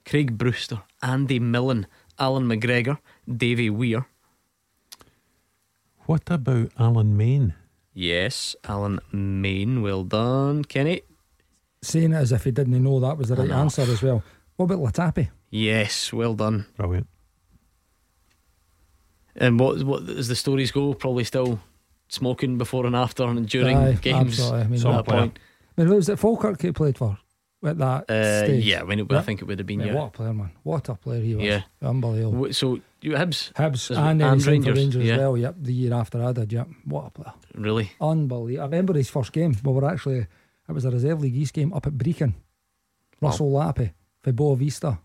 Craig 0.04 0.36
Brewster, 0.38 0.82
Andy 1.02 1.38
Millen, 1.38 1.86
Allan 2.18 2.44
McGregor, 2.44 2.98
Davy 3.28 3.70
Weir. 3.70 4.06
What 6.06 6.28
about 6.28 6.72
Alan 6.78 7.16
Main? 7.16 7.54
Yes, 7.92 8.56
Alan 8.64 8.98
Main. 9.12 9.82
Well 9.82 10.04
done, 10.04 10.64
Kenny. 10.64 11.02
Saying 11.82 12.12
it 12.12 12.16
as 12.16 12.32
if 12.32 12.44
he 12.44 12.50
didn't 12.50 12.82
know 12.82 12.98
that 13.00 13.16
was 13.16 13.28
the 13.28 13.36
right 13.36 13.48
know. 13.48 13.58
answer 13.58 13.82
as 13.82 14.02
well. 14.02 14.22
What 14.56 14.64
about 14.66 14.92
Latapy? 14.92 15.30
Yes, 15.50 16.12
well 16.12 16.34
done. 16.34 16.66
Brilliant. 16.76 17.08
And 19.36 19.58
what 19.58 19.82
what 19.84 20.08
as 20.08 20.28
the 20.28 20.36
stories 20.36 20.70
go, 20.72 20.94
probably 20.94 21.24
still 21.24 21.60
smoking 22.10 22.58
before 22.58 22.84
and 22.86 22.94
after 22.94 23.24
and 23.24 23.48
during 23.48 23.76
Aye, 23.76 23.92
games 23.94 24.38
absolutely. 24.38 24.60
I 24.60 24.64
mean, 24.64 24.74
at 24.74 24.80
Some 24.80 24.96
that 24.96 25.04
player. 25.06 25.20
point. 25.20 25.38
I 25.78 25.80
mean, 25.84 25.94
was 25.94 26.08
it 26.08 26.18
Falkirk 26.18 26.60
he 26.60 26.72
played 26.72 26.98
for 26.98 27.16
at 27.64 27.78
that 27.78 28.10
Uh, 28.10 28.44
stage? 28.44 28.64
yeah, 28.66 28.80
I, 28.80 28.84
mean, 28.84 28.98
it, 29.00 29.12
I 29.12 29.22
think 29.22 29.40
it 29.40 29.44
would 29.46 29.58
have 29.58 29.66
been 29.66 29.80
Yeah, 29.80 29.86
yeah. 29.86 29.94
What 29.94 30.06
a 30.08 30.10
player, 30.10 30.34
man! 30.34 30.50
What 30.62 30.88
a 30.88 30.94
player 30.94 31.22
he 31.22 31.34
was. 31.36 31.44
Yeah. 31.44 31.62
unbelievable. 31.82 32.52
So 32.52 32.80
you 33.00 33.12
Hibs, 33.12 33.52
Hibs 33.54 33.90
and, 33.96 34.20
and 34.22 34.34
he 34.34 34.40
signed 34.40 34.64
for 34.64 34.70
Rangers, 34.72 34.76
Rangers 34.76 35.04
yeah. 35.04 35.12
as 35.14 35.18
well. 35.20 35.36
Yep, 35.38 35.54
the 35.62 35.72
year 35.72 35.94
after 35.94 36.22
I 36.22 36.32
did. 36.32 36.52
Yep, 36.52 36.68
what 36.84 37.06
a 37.06 37.10
player! 37.10 37.32
really? 37.54 37.92
Unbelievable. 38.00 38.60
I 38.62 38.64
remember 38.66 38.92
his 38.94 39.08
first 39.08 39.32
game. 39.32 39.56
We 39.64 39.72
were 39.72 39.88
actually 39.90 40.18
it 40.68 40.72
was 40.72 40.84
a 40.84 40.90
reserve 40.90 41.20
league 41.20 41.36
East 41.36 41.54
game 41.54 41.72
up 41.72 41.86
at 41.86 41.94
Brechin. 41.94 42.34
Russell 43.20 43.50
Latapy 43.52 43.92
for 44.22 44.32
Boavista 44.32 44.98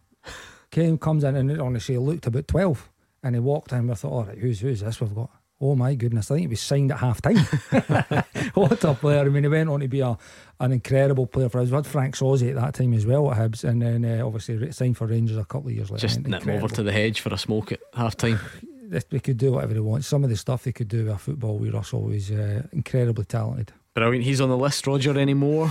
came 0.72 0.98
comes 0.98 1.24
in 1.24 1.36
and 1.36 1.62
honestly 1.62 1.98
looked 1.98 2.28
about 2.28 2.48
twelve 2.48 2.90
and 3.24 3.36
he 3.36 3.40
walked 3.40 3.72
in. 3.74 3.88
We 3.88 3.96
thought, 3.96 4.12
all 4.12 4.24
right, 4.26 4.38
who's 4.38 4.60
who's 4.60 4.82
this 4.82 5.00
we've 5.02 5.14
got? 5.16 5.30
Oh 5.62 5.76
my 5.76 5.96
goodness! 5.96 6.30
I 6.30 6.36
think 6.36 6.42
he 6.44 6.48
was 6.50 6.62
signed 6.62 6.92
at 6.92 7.00
half 7.00 7.22
time. 7.22 7.38
what 8.56 8.84
a 8.84 8.94
player! 8.94 9.22
I 9.22 9.30
mean, 9.30 9.44
he 9.44 9.50
went 9.50 9.70
on 9.70 9.80
to 9.80 9.88
be 9.88 10.02
a, 10.02 10.18
an 10.60 10.72
incredible 10.74 11.28
player 11.28 11.48
for 11.50 11.60
us. 11.60 11.70
We 11.70 11.76
had 11.76 11.88
Franck 11.88 12.16
Sauzée 12.16 12.50
at 12.50 12.56
that 12.56 12.74
time 12.74 12.94
as 12.94 13.06
well 13.06 13.32
at 13.32 13.38
Hibs, 13.38 13.64
and 13.64 13.82
then 13.82 14.04
uh, 14.04 14.26
obviously 14.26 14.58
re- 14.58 14.72
signed 14.72 14.98
for 14.98 15.08
Rangers 15.08 15.38
a 15.38 15.46
couple 15.46 15.70
of 15.70 15.76
years 15.76 15.90
later. 15.90 16.02
Just 16.08 16.20
nip 16.28 16.44
him 16.44 16.56
over 16.62 16.68
to 16.76 16.84
the 16.84 16.92
hedge 16.92 17.22
for 17.22 17.34
a 17.34 17.38
smoke 17.38 17.72
at 17.72 17.80
half 17.94 18.16
time. 18.18 18.40
They- 18.88 19.02
They 19.10 19.20
could 19.20 19.38
do 19.38 19.54
whatever 19.54 19.74
they 19.74 19.80
want. 19.80 20.06
Some 20.06 20.24
of 20.24 20.30
the 20.30 20.36
stuff 20.38 20.64
they 20.64 20.72
could 20.72 20.88
do 20.88 21.06
with 21.06 21.20
football 21.20 21.58
with 21.58 21.74
Russell 21.74 22.04
was 22.04 22.30
uh, 22.30 22.68
incredibly 22.72 23.26
talented. 23.26 23.72
Brilliant. 23.96 24.24
He's 24.26 24.40
on 24.40 24.50
the 24.50 24.58
list, 24.58 24.86
Roger, 24.86 25.18
anymore? 25.18 25.70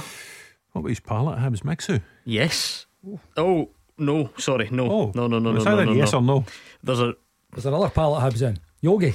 What 0.73 0.81
about 0.81 0.89
his 0.89 0.99
pal 0.99 1.31
at 1.31 1.39
Hibs, 1.39 1.61
Mixu? 1.63 2.03
Yes. 2.25 2.87
Oh, 3.37 3.71
no, 3.99 4.31
sorry, 4.37 4.69
no. 4.73 4.91
Oh, 4.91 5.13
no, 5.15 5.29
no, 5.29 5.39
no, 5.39 5.53
no, 5.53 5.53
was 5.53 5.65
no, 5.65 5.77
that 5.77 5.85
no, 5.87 5.93
a 5.93 5.95
yes 5.95 6.13
no. 6.13 6.19
or 6.19 6.23
no? 6.23 6.45
There's 6.83 6.99
a 7.01 7.15
There's 7.53 7.67
another 7.67 7.89
pal 7.91 8.17
at 8.17 8.33
Hibs 8.33 8.43
in 8.43 8.59
Yogi. 8.81 9.15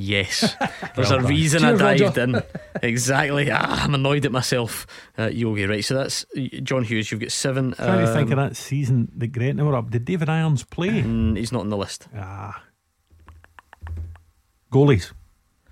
Yes. 0.00 0.54
There's 0.94 1.10
Well 1.10 1.24
a 1.24 1.28
reason 1.28 1.60
Cheers, 1.60 1.80
I 1.80 1.96
dived 1.96 2.16
Roger. 2.16 2.22
in. 2.22 2.42
Exactly. 2.82 3.50
Ah, 3.50 3.84
I'm 3.84 3.94
annoyed 3.94 4.24
at 4.24 4.30
myself, 4.32 4.86
uh, 5.18 5.26
Yogi. 5.26 5.66
Right, 5.66 5.84
so 5.84 5.94
that's 5.94 6.24
John 6.62 6.84
Hughes. 6.84 7.10
You've 7.10 7.20
got 7.20 7.32
seven. 7.32 7.72
Trying 7.72 8.06
to 8.06 8.12
think 8.12 8.30
of 8.30 8.38
um, 8.38 8.48
that 8.48 8.56
season 8.56 9.10
that 9.16 9.28
Gretna 9.28 9.64
were 9.64 9.74
up. 9.74 9.90
Did 9.90 10.04
David 10.04 10.28
Irons 10.28 10.62
play? 10.62 11.02
mm, 11.02 11.36
he's 11.36 11.50
not 11.50 11.60
on 11.62 11.70
the 11.70 11.76
list. 11.76 12.06
ah. 12.16 12.62
Goalies. 14.72 15.12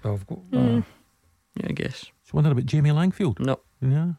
Oh, 0.04 0.14
I've 0.14 0.26
got, 0.26 0.38
Hmm. 0.38 0.56
uh, 0.78 0.82
Yeah, 1.60 1.66
I 1.68 1.72
guess. 1.72 2.06
Just 2.22 2.34
wondering 2.34 2.52
about 2.52 2.66
Jamie 2.66 2.90
Langfield. 2.90 3.38
No. 3.40 3.60
Yeah. 3.80 4.12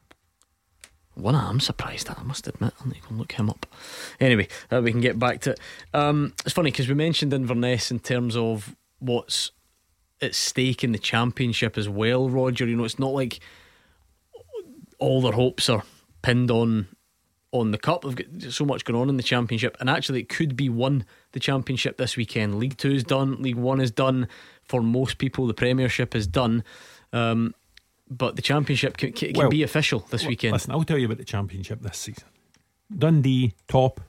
One 1.16 1.36
I'm 1.36 1.60
surprised 1.60 2.10
at, 2.10 2.20
I 2.20 2.24
must 2.24 2.48
admit. 2.48 2.74
I'll 2.80 2.88
need 2.88 3.02
to 3.08 3.14
look 3.14 3.32
him 3.34 3.50
up. 3.50 3.66
Anyway, 4.20 4.48
uh, 4.72 4.82
we 4.84 4.92
can 4.92 5.02
get 5.02 5.18
back 5.18 5.42
to 5.42 5.52
it. 5.52 5.60
Um, 5.94 6.34
it's 6.46 6.54
funny 6.54 6.70
because 6.72 6.88
we 6.88 6.94
mentioned 6.94 7.34
Inverness 7.34 7.90
in 7.92 8.00
terms 8.00 8.36
of 8.36 8.76
what's 9.00 9.52
at 10.22 10.36
stake 10.36 10.84
in 10.84 10.92
the 10.92 10.98
championship 10.98 11.78
as 11.78 11.88
well, 11.88 12.30
Roger. 12.30 12.66
You 12.66 12.76
know, 12.76 12.86
it's 12.86 13.00
not 13.00 13.14
like 13.14 13.40
all 15.00 15.22
their 15.22 15.34
hopes 15.34 15.70
are 15.70 15.84
pinned 16.22 16.52
on 16.52 16.88
on 17.52 17.72
the 17.72 17.78
cup. 17.78 18.04
They've 18.04 18.16
got 18.16 18.52
so 18.52 18.66
much 18.66 18.84
going 18.86 19.00
on 19.00 19.10
in 19.10 19.18
the 19.18 19.24
championship, 19.24 19.78
and 19.80 19.90
actually, 19.90 20.22
it 20.22 20.30
could 20.30 20.56
be 20.56 20.70
won 20.70 21.06
the 21.32 21.40
championship 21.40 21.98
this 21.98 22.18
weekend. 22.18 22.60
League 22.60 22.78
Two 22.78 22.92
is 22.92 23.04
done, 23.04 23.42
League 23.42 23.56
One 23.56 23.80
is 23.80 23.92
done 23.92 24.28
for 24.64 24.82
most 24.82 25.18
people. 25.18 25.48
The 25.48 25.54
Premiership 25.54 26.16
is 26.16 26.28
done, 26.28 26.64
um, 27.14 27.54
but 28.10 28.36
the 28.36 28.42
championship 28.42 28.98
can, 28.98 29.12
can, 29.14 29.34
Well, 29.36 29.50
be 29.50 29.64
official 29.64 30.00
this 30.10 30.24
Well, 30.24 30.30
weekend. 30.30 30.54
Listen, 30.54 30.72
I'll 30.72 30.84
tell 30.84 30.98
you 30.98 31.06
about 31.06 31.18
the 31.18 31.26
championship 31.26 31.82
this 31.82 31.98
season. 31.98 32.24
Dundee 32.96 33.54
top 33.68 34.02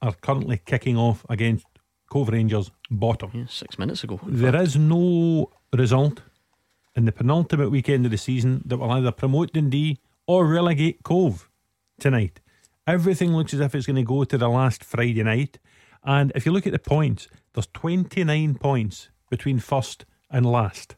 are 0.00 0.14
currently 0.14 0.60
kicking 0.64 0.96
off 0.96 1.24
against 1.28 1.66
Cove 2.10 2.28
Rangers 2.28 2.70
bottom. 2.90 3.30
Yeah, 3.32 3.44
six 3.48 3.78
minutes 3.78 4.04
ago. 4.04 4.20
There 4.26 4.56
is 4.56 4.76
no 4.76 5.50
result 5.72 6.20
in 6.94 7.04
the 7.04 7.12
penultimate 7.12 7.70
weekend 7.70 8.04
of 8.04 8.10
the 8.10 8.18
season 8.18 8.62
that 8.66 8.76
will 8.76 8.90
either 8.90 9.12
promote 9.12 9.52
Dundee 9.52 9.98
or 10.26 10.46
relegate 10.46 11.02
Cove 11.02 11.48
tonight. 11.98 12.40
Everything 12.86 13.32
looks 13.32 13.54
as 13.54 13.60
if 13.60 13.74
it's 13.74 13.86
going 13.86 13.96
to 13.96 14.02
go 14.02 14.24
to 14.24 14.36
the 14.36 14.48
last 14.48 14.82
Friday 14.82 15.22
night. 15.22 15.58
And 16.02 16.32
if 16.34 16.44
you 16.44 16.52
look 16.52 16.66
at 16.66 16.72
the 16.72 16.78
points, 16.78 17.28
there's 17.54 17.68
29 17.68 18.56
points 18.56 19.08
between 19.30 19.60
first 19.60 20.04
and 20.30 20.44
last. 20.44 20.96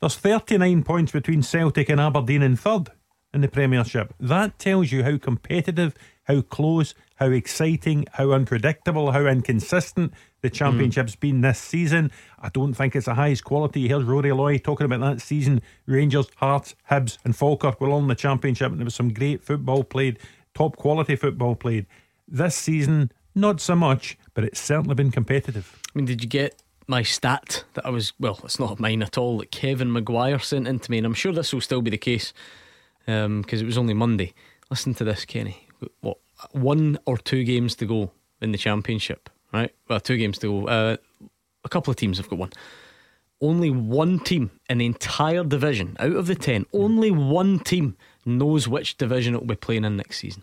There's 0.00 0.16
39 0.16 0.82
points 0.82 1.12
between 1.12 1.42
Celtic 1.42 1.88
and 1.88 2.00
Aberdeen 2.00 2.42
in 2.42 2.56
third 2.56 2.90
in 3.32 3.42
the 3.42 3.48
Premiership. 3.48 4.14
That 4.18 4.58
tells 4.58 4.90
you 4.90 5.04
how 5.04 5.18
competitive, 5.18 5.94
how 6.24 6.40
close, 6.40 6.94
how 7.20 7.26
exciting, 7.26 8.06
how 8.12 8.32
unpredictable, 8.32 9.12
how 9.12 9.26
inconsistent 9.26 10.14
the 10.40 10.48
Championship's 10.48 11.14
been 11.14 11.42
this 11.42 11.58
season. 11.58 12.10
I 12.38 12.48
don't 12.48 12.72
think 12.72 12.96
it's 12.96 13.04
the 13.04 13.14
highest 13.14 13.44
quality. 13.44 13.86
Here's 13.86 14.04
Rory 14.04 14.32
Loy 14.32 14.56
talking 14.56 14.86
about 14.86 15.00
that 15.00 15.20
season. 15.20 15.60
Rangers, 15.84 16.28
Hearts, 16.36 16.74
Hibs, 16.90 17.18
and 17.22 17.36
Falkirk 17.36 17.78
were 17.78 17.90
all 17.90 17.98
in 17.98 18.08
the 18.08 18.14
Championship, 18.14 18.72
and 18.72 18.80
there 18.80 18.86
was 18.86 18.94
some 18.94 19.12
great 19.12 19.44
football 19.44 19.84
played, 19.84 20.18
top 20.54 20.76
quality 20.76 21.14
football 21.14 21.54
played. 21.54 21.84
This 22.26 22.56
season, 22.56 23.12
not 23.34 23.60
so 23.60 23.76
much, 23.76 24.16
but 24.32 24.44
it's 24.44 24.60
certainly 24.60 24.94
been 24.94 25.10
competitive. 25.10 25.78
I 25.94 25.98
mean, 25.98 26.06
did 26.06 26.22
you 26.22 26.28
get 26.28 26.62
my 26.86 27.02
stat 27.02 27.64
that 27.74 27.84
I 27.84 27.90
was, 27.90 28.14
well, 28.18 28.40
it's 28.44 28.58
not 28.58 28.80
mine 28.80 29.02
at 29.02 29.18
all, 29.18 29.36
that 29.38 29.50
Kevin 29.50 29.92
Maguire 29.92 30.38
sent 30.38 30.66
in 30.66 30.78
to 30.78 30.90
me, 30.90 30.96
and 30.96 31.06
I'm 31.06 31.12
sure 31.12 31.32
this 31.32 31.52
will 31.52 31.60
still 31.60 31.82
be 31.82 31.90
the 31.90 31.98
case 31.98 32.32
because 33.04 33.26
um, 33.26 33.44
it 33.50 33.66
was 33.66 33.76
only 33.76 33.92
Monday. 33.92 34.32
Listen 34.70 34.94
to 34.94 35.04
this, 35.04 35.26
Kenny. 35.26 35.66
What, 36.00 36.16
one 36.52 36.98
or 37.06 37.18
two 37.18 37.44
games 37.44 37.74
to 37.76 37.86
go 37.86 38.10
in 38.40 38.52
the 38.52 38.58
Championship, 38.58 39.30
right? 39.52 39.74
Well, 39.88 40.00
two 40.00 40.16
games 40.16 40.38
to 40.38 40.46
go. 40.46 40.68
Uh, 40.68 40.96
a 41.64 41.68
couple 41.68 41.90
of 41.90 41.96
teams 41.96 42.18
have 42.18 42.28
got 42.28 42.38
one. 42.38 42.52
Only 43.40 43.70
one 43.70 44.18
team 44.18 44.50
in 44.68 44.78
the 44.78 44.86
entire 44.86 45.44
division, 45.44 45.96
out 45.98 46.12
of 46.12 46.26
the 46.26 46.34
10, 46.34 46.66
only 46.74 47.10
one 47.10 47.58
team 47.58 47.96
knows 48.26 48.68
which 48.68 48.98
division 48.98 49.34
it 49.34 49.40
will 49.40 49.46
be 49.46 49.54
playing 49.54 49.84
in 49.84 49.96
next 49.96 50.18
season. 50.18 50.42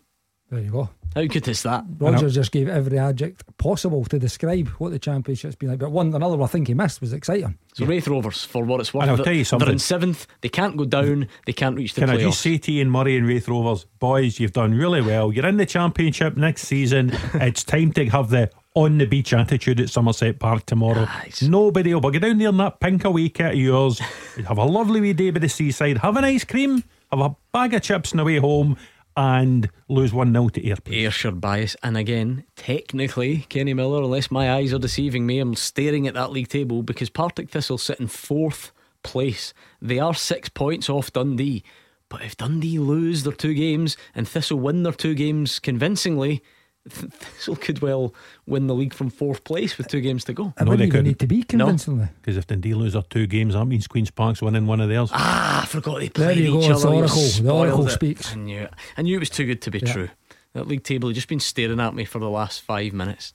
There 0.50 0.60
you 0.60 0.72
go. 0.72 0.90
How 1.14 1.26
good 1.26 1.48
is 1.48 1.64
that? 1.64 1.84
Roger 1.98 2.30
just 2.30 2.52
gave 2.52 2.70
every 2.70 3.00
adject 3.00 3.44
possible 3.58 4.06
to 4.06 4.20
describe 4.20 4.68
what 4.78 4.92
the 4.92 5.00
championship's 5.00 5.56
been 5.56 5.70
like. 5.70 5.80
But 5.80 5.92
one, 5.92 6.14
another, 6.14 6.42
I 6.42 6.48
think 6.48 6.68
he 6.68 6.74
missed 6.74 7.02
was 7.02 7.12
exciting. 7.12 7.58
So 7.74 7.84
yeah. 7.84 7.90
Raith 7.90 8.08
Rovers, 8.08 8.46
for 8.46 8.64
what 8.64 8.80
it's 8.80 8.94
worth, 8.94 9.04
and 9.04 9.12
I'll 9.12 9.18
tell 9.18 9.34
you 9.34 9.44
something. 9.44 9.66
They're 9.66 9.74
in 9.74 9.80
seventh. 9.80 10.28
They 10.42 10.50
can't 10.50 10.78
go 10.78 10.86
down. 10.86 11.28
They 11.46 11.54
can't 11.54 11.76
reach 11.76 11.96
the 11.96 12.02
Can 12.02 12.10
playoffs. 12.10 12.20
I 12.20 12.22
just 12.22 12.42
say 12.42 12.58
to 12.60 12.72
Ian 12.72 12.92
Murray 12.92 13.18
and 13.18 13.28
Raith 13.28 13.48
Rovers, 13.48 13.86
boys, 14.00 14.40
you've 14.40 14.54
done 14.54 14.74
really 14.74 15.02
well. 15.02 15.34
You're 15.34 15.48
in 15.48 15.58
the 15.58 15.66
championship 15.66 16.38
next 16.38 16.64
season. 16.64 17.12
it's 17.34 17.64
time 17.64 17.92
to 17.94 18.06
have 18.06 18.30
the 18.30 18.52
on 18.74 19.00
the 19.00 19.06
beach 19.06 19.34
attitude 19.34 19.80
at 19.82 19.90
Somerset 19.90 20.40
Park 20.40 20.68
tomorrow. 20.68 21.06
Ah, 21.08 21.22
nice. 21.24 21.42
Nobody 21.42 21.96
will 21.96 22.12
get 22.12 22.22
down 22.22 22.38
there 22.38 22.50
in 22.50 22.58
that 22.58 22.80
pink 22.80 23.04
away 23.06 23.30
kit 23.30 23.54
of 23.54 23.56
yours. 23.56 24.00
have 24.48 24.60
a 24.60 24.64
lovely 24.64 25.02
wee 25.02 25.14
day 25.14 25.32
by 25.32 25.40
the 25.40 25.50
seaside. 25.50 25.98
Have 25.98 26.16
an 26.16 26.26
ice 26.26 26.44
cream. 26.44 26.84
Have 27.12 27.22
a 27.22 27.36
bag 27.52 27.74
of 27.74 27.82
chips 27.82 28.14
on 28.14 28.18
the 28.18 28.24
way 28.24 28.38
home 28.38 28.78
and 29.18 29.70
lose 29.90 30.14
1 30.14 30.32
0 30.32 30.50
to 30.50 30.66
Ayr. 30.66 30.78
Ayrshire 30.86 31.32
bias. 31.32 31.76
And 31.82 31.98
again, 31.98 32.46
technically, 32.56 33.48
Kenny 33.50 33.74
Miller, 33.74 34.04
unless 34.04 34.30
my 34.30 34.54
eyes 34.54 34.72
are 34.72 34.80
deceiving 34.80 35.26
me, 35.26 35.40
I'm 35.40 35.56
staring 35.56 36.08
at 36.08 36.14
that 36.14 36.32
league 36.32 36.50
table 36.50 36.84
because 36.84 37.10
Partick 37.10 37.50
Thistle 37.50 37.80
sit 37.80 38.00
in 38.00 38.08
fourth 38.08 38.72
place. 39.04 39.54
They 39.82 39.98
are 39.98 40.14
six 40.14 40.50
points 40.50 40.90
off 40.90 41.12
Dundee. 41.12 41.64
But 42.10 42.22
if 42.22 42.38
Dundee 42.38 42.80
lose 42.80 43.24
their 43.24 43.34
two 43.34 43.56
games 43.56 43.98
and 44.14 44.28
Thistle 44.28 44.60
win 44.60 44.84
their 44.84 44.94
two 44.94 45.16
games 45.16 45.60
convincingly, 45.60 46.44
Thistle 46.92 47.56
could 47.56 47.82
well 47.82 48.14
win 48.46 48.68
the 48.68 48.76
league 48.76 48.94
from 48.94 49.10
fourth 49.10 49.44
place 49.44 49.78
with 49.78 49.88
two 49.88 50.02
games 50.02 50.24
to 50.26 50.34
go. 50.34 50.54
I 50.58 50.64
no, 50.64 50.76
they 50.76 50.88
couldn't. 50.88 51.06
need 51.06 51.20
to 51.20 51.28
be 51.28 51.44
convincingly. 51.44 52.10
Because 52.22 52.36
no. 52.36 52.40
if 52.40 52.48
Dundee 52.48 52.74
lose 52.74 52.94
their 52.94 53.02
two 53.04 53.28
games, 53.28 53.54
that 53.54 53.66
means 53.66 53.88
Queen's 53.88 54.12
Park's 54.12 54.42
winning 54.42 54.68
one 54.68 54.82
of 54.82 54.90
theirs. 54.90 55.10
Ah, 55.14 55.64
I 55.64 55.66
forgot 55.66 56.00
they 56.00 56.10
played 56.10 56.38
there 56.38 56.44
you 56.44 56.60
each 56.60 56.68
go, 56.68 56.76
other. 56.76 56.90
The 56.90 56.96
Oracle, 56.96 57.28
the 57.28 57.54
Oracle 57.54 57.88
it. 57.88 57.92
speaks. 57.92 58.34
I 58.34 58.36
knew 58.36 58.62
it. 58.62 58.74
I 58.98 59.02
knew 59.02 59.16
it 59.16 59.20
was 59.20 59.30
too 59.30 59.46
good 59.46 59.62
to 59.64 59.72
be 59.72 59.80
yeah. 59.80 59.94
true. 59.94 60.10
That 60.54 60.68
league 60.68 60.84
table 60.84 61.10
had 61.10 61.16
just 61.16 61.28
been 61.28 61.40
staring 61.40 61.80
at 61.80 61.94
me 61.94 62.06
for 62.06 62.20
the 62.20 62.30
last 62.30 62.62
five 62.62 62.94
minutes. 62.94 63.34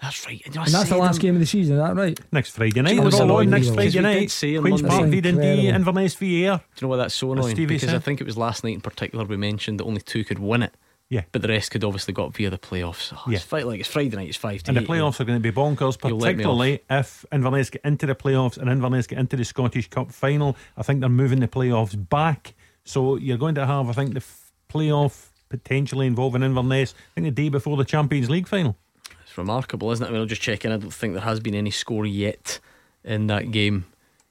That's 0.00 0.26
right. 0.26 0.42
And, 0.44 0.56
and 0.56 0.66
that's 0.66 0.88
the 0.88 0.96
last 0.96 1.16
them. 1.16 1.22
game 1.22 1.34
of 1.34 1.40
the 1.40 1.46
season, 1.46 1.76
is 1.76 1.82
that 1.82 1.96
right? 1.96 2.18
Next 2.32 2.50
Friday 2.50 2.82
night. 2.82 2.96
They're 2.96 3.22
all 3.22 3.36
on 3.36 3.50
next 3.50 3.72
Friday 3.72 4.00
night. 4.00 4.36
Queen's 4.38 4.82
Park 4.82 5.08
v 5.08 5.20
Dundee, 5.20 5.68
Inverness 5.68 6.14
v 6.14 6.44
Ayr. 6.44 6.58
Do 6.58 6.62
you 6.80 6.82
know 6.82 6.88
why 6.88 6.96
that's 6.98 7.14
so 7.14 7.32
annoying? 7.32 7.56
Because 7.56 7.82
said. 7.82 7.94
I 7.94 8.00
think 8.00 8.20
it 8.20 8.24
was 8.24 8.36
last 8.36 8.64
night 8.64 8.74
in 8.74 8.80
particular 8.80 9.24
we 9.24 9.36
mentioned 9.36 9.80
that 9.80 9.84
only 9.84 10.00
two 10.00 10.24
could 10.24 10.38
win 10.38 10.62
it. 10.62 10.73
Yeah. 11.14 11.22
But 11.30 11.42
the 11.42 11.48
rest 11.48 11.70
could 11.70 11.84
obviously 11.84 12.12
got 12.12 12.34
via 12.34 12.50
the 12.50 12.58
playoffs. 12.58 13.12
Oh, 13.14 13.22
yeah. 13.30 13.36
It's 13.36 13.44
fight 13.44 13.68
like 13.68 13.78
it's 13.78 13.88
Friday 13.88 14.16
night, 14.16 14.26
it's 14.26 14.36
five 14.36 14.64
to 14.64 14.70
And 14.70 14.78
eight, 14.78 14.80
the 14.80 14.92
playoffs 14.92 15.20
are 15.20 15.24
going 15.24 15.40
to 15.40 15.52
be 15.52 15.54
bonkers, 15.54 15.96
particularly 15.96 16.80
if 16.90 17.24
Inverness 17.30 17.70
get 17.70 17.82
into 17.84 18.06
the 18.06 18.16
playoffs 18.16 18.58
and 18.58 18.68
Inverness 18.68 19.06
get 19.06 19.20
into 19.20 19.36
the 19.36 19.44
Scottish 19.44 19.88
Cup 19.88 20.10
final. 20.10 20.56
I 20.76 20.82
think 20.82 20.98
they're 20.98 21.08
moving 21.08 21.38
the 21.38 21.46
playoffs 21.46 21.96
back. 22.08 22.54
So 22.82 23.14
you're 23.14 23.38
going 23.38 23.54
to 23.54 23.64
have, 23.64 23.88
I 23.88 23.92
think, 23.92 24.14
the 24.14 24.18
f- 24.18 24.50
playoff 24.68 25.28
potentially 25.48 26.08
involving 26.08 26.42
Inverness, 26.42 26.94
I 27.12 27.20
think 27.20 27.26
the 27.36 27.42
day 27.42 27.48
before 27.48 27.76
the 27.76 27.84
Champions 27.84 28.28
League 28.28 28.48
final. 28.48 28.76
It's 29.22 29.38
remarkable, 29.38 29.92
isn't 29.92 30.04
it? 30.04 30.08
I 30.08 30.10
mean, 30.10 30.20
I'll 30.20 30.26
just 30.26 30.42
check 30.42 30.64
in. 30.64 30.72
I 30.72 30.78
don't 30.78 30.92
think 30.92 31.12
there 31.12 31.22
has 31.22 31.38
been 31.38 31.54
any 31.54 31.70
score 31.70 32.06
yet 32.06 32.58
in 33.04 33.28
that 33.28 33.52
game 33.52 33.84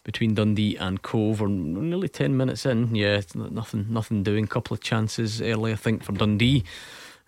between 0.03 0.33
Dundee 0.33 0.75
and 0.77 1.01
Cove. 1.01 1.41
We're 1.41 1.47
nearly 1.47 2.09
ten 2.09 2.35
minutes 2.37 2.65
in. 2.65 2.93
Yeah, 2.95 3.21
nothing, 3.33 3.87
nothing 3.89 4.23
doing. 4.23 4.47
Couple 4.47 4.73
of 4.73 4.81
chances 4.81 5.41
early, 5.41 5.71
I 5.71 5.75
think, 5.75 6.03
for 6.03 6.11
Dundee 6.11 6.63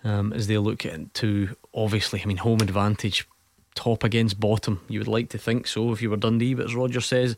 um, 0.03 0.31
as 0.31 0.47
they 0.47 0.57
look 0.57 0.85
to 1.13 1.55
obviously. 1.73 2.21
I 2.21 2.25
mean, 2.25 2.37
home 2.37 2.61
advantage, 2.61 3.27
top 3.73 4.03
against 4.03 4.39
bottom. 4.39 4.81
You 4.87 4.99
would 4.99 5.07
like 5.07 5.29
to 5.29 5.37
think 5.37 5.67
so 5.67 5.91
if 5.91 6.01
you 6.01 6.09
were 6.09 6.17
Dundee, 6.17 6.53
but 6.53 6.65
as 6.65 6.75
Roger 6.75 7.01
says, 7.01 7.35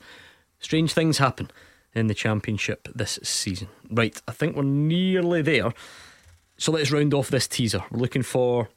strange 0.59 0.93
things 0.93 1.17
happen 1.17 1.49
in 1.95 2.07
the 2.07 2.13
championship 2.13 2.87
this 2.93 3.17
season. 3.23 3.69
Right, 3.89 4.21
I 4.27 4.31
think 4.33 4.55
we're 4.55 4.63
nearly 4.63 5.41
there. 5.41 5.73
So 6.57 6.71
let's 6.71 6.91
round 6.91 7.13
off 7.13 7.29
this 7.29 7.47
teaser. 7.47 7.83
We're 7.91 7.99
looking 7.99 8.23
for 8.23 8.69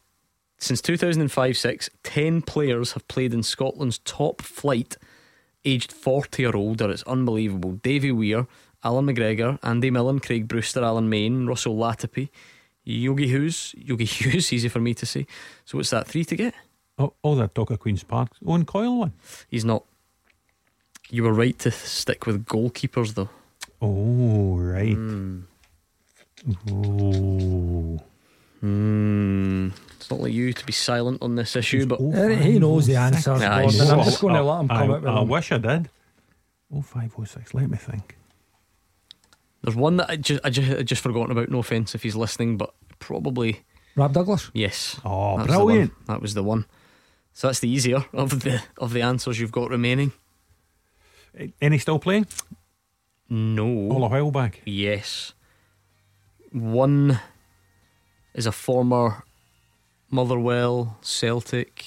since 0.59 0.83
2005 0.83 1.57
6, 1.57 1.91
10 2.03 2.43
players 2.43 2.93
have 2.93 3.09
played 3.09 3.33
in 3.33 3.43
Scotland's 3.43 3.99
top 3.99 4.43
flight 4.43 4.97
aged 5.65 5.93
40 5.93 6.47
or 6.47 6.57
older. 6.57 6.91
It's 6.91 7.03
unbelievable. 7.05 7.73
Davy 7.73 8.13
Weir, 8.13 8.47
Allan 8.83 9.07
McGregor, 9.07 9.59
Andy 9.63 9.91
Millen, 9.91 10.21
Craig 10.21 10.49
Brewster, 10.49 10.83
Alan 10.83 11.09
Main, 11.09 11.47
Russell 11.47 11.77
Latapy, 11.77 12.29
Yogi 12.85 13.29
Hughes, 13.29 13.75
Yogi 13.77 14.05
Hughes, 14.07 14.53
easy 14.53 14.69
for 14.69 14.81
me 14.81 14.95
to 14.95 15.07
say. 15.07 15.27
So 15.65 15.79
what's 15.79 15.91
that, 15.91 16.07
three 16.07 16.25
to 16.25 16.37
get? 16.37 16.55
Oh, 16.99 17.15
oh 17.25 17.35
that 17.37 17.55
talk 17.55 17.71
of 17.71 17.81
Queen's 17.81 18.05
Park. 18.05 18.31
Owen 18.47 18.65
Coyle 18.65 18.99
one. 18.99 19.13
He's 19.49 19.65
not. 19.65 19.85
You 21.11 21.25
were 21.25 21.33
right 21.33 21.59
to 21.61 21.71
stick 21.71 22.27
with 22.27 22.45
goalkeepers 22.45 23.15
though. 23.15 23.31
Oh, 23.83 24.57
right. 24.59 24.97
Mm. 24.97 25.45
Oh. 26.71 28.01
Hmm. 28.61 29.69
It's 29.97 30.11
not 30.11 30.21
like 30.21 30.33
you 30.33 30.53
to 30.53 30.67
be 30.67 30.73
silent 30.73 31.23
on 31.23 31.35
this 31.35 31.57
issue, 31.57 31.87
but 31.87 31.99
he 31.99 32.59
knows 32.59 32.87
the 32.87 32.97
answer. 32.97 33.37
Nah, 33.37 33.57
I'm 33.57 33.71
just 33.71 34.21
going 34.21 34.35
to 34.35 34.43
let 34.43 34.61
him 34.61 34.69
come 34.69 35.07
I, 35.07 35.21
I 35.21 35.23
wish 35.23 35.51
I 35.53 35.59
did. 35.59 35.89
Oh 36.73 36.83
five 36.83 37.13
oh 37.19 37.25
six. 37.25 37.55
Let 37.55 37.71
me 37.71 37.77
think. 37.77 38.17
There's 39.63 39.77
one 39.77 39.97
that 39.99 40.11
I 40.11 40.17
just 40.17 40.41
I 40.45 40.51
just, 40.51 40.71
I 40.71 40.83
just 40.83 41.03
forgotten 41.03 41.33
about. 41.33 41.51
No 41.51 41.59
offense 41.59 41.95
if 41.95 42.03
he's 42.03 42.17
listening, 42.17 42.57
but 42.57 42.73
probably 42.99 43.63
Rob 43.97 44.13
Douglas. 44.13 44.51
Yes. 44.55 45.01
Oh, 45.05 45.39
that's 45.39 45.49
brilliant! 45.49 45.93
That 46.07 46.23
was 46.23 46.35
the 46.35 46.43
one. 46.43 46.67
So 47.33 47.49
that's 47.49 47.61
the 47.61 47.69
easier 47.69 48.05
of 48.13 48.41
the 48.41 48.63
of 48.79 48.93
the 48.93 49.03
answers 49.03 49.41
you've 49.41 49.53
got 49.53 49.71
remaining. 49.71 50.13
Any 51.61 51.79
still 51.79 51.99
playing? 51.99 52.27
No. 53.29 53.67
All 53.67 54.05
a 54.05 54.09
while 54.09 54.31
back. 54.31 54.63
Yes. 54.65 55.35
One 56.53 57.21
is 58.35 58.47
a 58.47 58.53
former 58.53 59.25
Motherwell, 60.11 60.99
Celtic, 61.03 61.85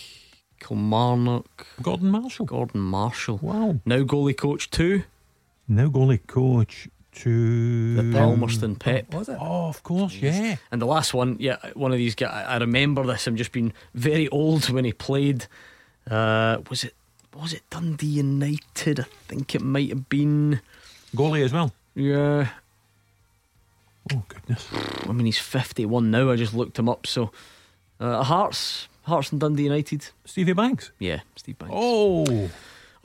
Kilmarnock. 0.60 1.68
Gordon 1.82 2.10
Marshall. 2.10 2.45
Gordon 2.45 2.82
Marshall. 2.82 3.40
Wow. 3.41 3.80
Now 3.86 4.03
goalie 4.03 4.38
coach 4.38 4.70
too. 4.70 5.03
Now 5.68 5.88
goalie 5.88 6.26
coach 6.26 6.88
to 7.15 7.95
the 7.95 8.18
Palmerston 8.18 8.76
Pep. 8.76 9.14
Was 9.14 9.30
it? 9.30 9.38
Oh, 9.40 9.68
of 9.68 9.84
course, 9.84 10.15
yeah. 10.15 10.56
And 10.72 10.82
the 10.82 10.86
last 10.86 11.14
one, 11.14 11.38
yeah, 11.40 11.57
one 11.74 11.91
of 11.91 11.98
these 11.98 12.15
guys. 12.15 12.45
I 12.48 12.57
remember 12.57 13.06
this. 13.06 13.28
I'm 13.28 13.36
just 13.36 13.52
being 13.52 13.74
very 13.94 14.28
old 14.30 14.70
when 14.70 14.86
he 14.86 14.94
played. 14.94 15.45
Uh, 16.10 16.60
was 16.70 16.84
it? 16.84 16.95
Was 17.36 17.53
it 17.53 17.64
Dundee 17.70 18.06
United? 18.07 18.99
I 18.99 19.06
think 19.28 19.56
it 19.56 19.61
might 19.61 19.90
have 19.90 20.10
been 20.10 20.61
goalie 21.15 21.44
as 21.44 21.53
well. 21.53 21.74
Yeah. 21.95 22.49
Oh 24.11 24.23
goodness. 24.27 24.67
I 25.07 25.11
mean, 25.11 25.25
he's 25.25 25.39
51 25.39 26.11
now. 26.11 26.31
I 26.31 26.35
just 26.35 26.53
looked 26.53 26.77
him 26.80 26.89
up. 26.89 27.07
So 27.07 27.31
uh, 27.99 28.23
Hearts, 28.23 28.88
Hearts 29.03 29.31
and 29.31 29.39
Dundee 29.39 29.63
United. 29.63 30.07
Stevie 30.25 30.53
Banks. 30.53 30.91
Yeah, 30.99 31.21
Steve 31.35 31.57
Banks. 31.57 31.73
Oh. 31.75 32.49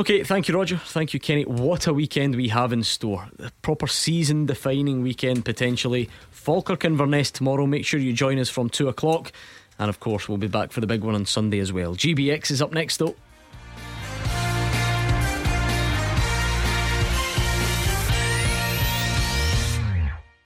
Okay, 0.01 0.23
thank 0.23 0.47
you, 0.47 0.55
Roger. 0.55 0.77
Thank 0.77 1.13
you, 1.13 1.19
Kenny. 1.19 1.45
What 1.45 1.89
a 1.89 1.93
weekend 1.93 2.37
we 2.37 2.49
have 2.49 2.73
in 2.73 2.85
store. 2.85 3.29
A 3.41 3.51
proper 3.63 3.89
season 3.89 4.47
defining 4.47 5.03
weekend, 5.03 5.45
potentially. 5.45 6.09
Falkirk 6.31 6.85
Inverness 6.85 7.33
tomorrow. 7.33 7.67
Make 7.67 7.85
sure 7.85 7.99
you 7.99 8.13
join 8.13 8.39
us 8.39 8.49
from 8.49 8.71
2 8.71 8.89
o'clock. 8.89 9.33
And 9.77 9.89
of 9.89 9.99
course, 9.99 10.29
we'll 10.29 10.39
be 10.39 10.47
back 10.47 10.71
for 10.71 10.81
the 10.81 10.87
big 10.87 11.03
one 11.03 11.17
on 11.17 11.27
Sunday 11.27 11.59
as 11.59 11.73
well. 11.73 11.97
GBX 11.97 12.53
is 12.53 12.63
up 12.63 12.73
next, 12.73 12.99
though. 12.99 13.17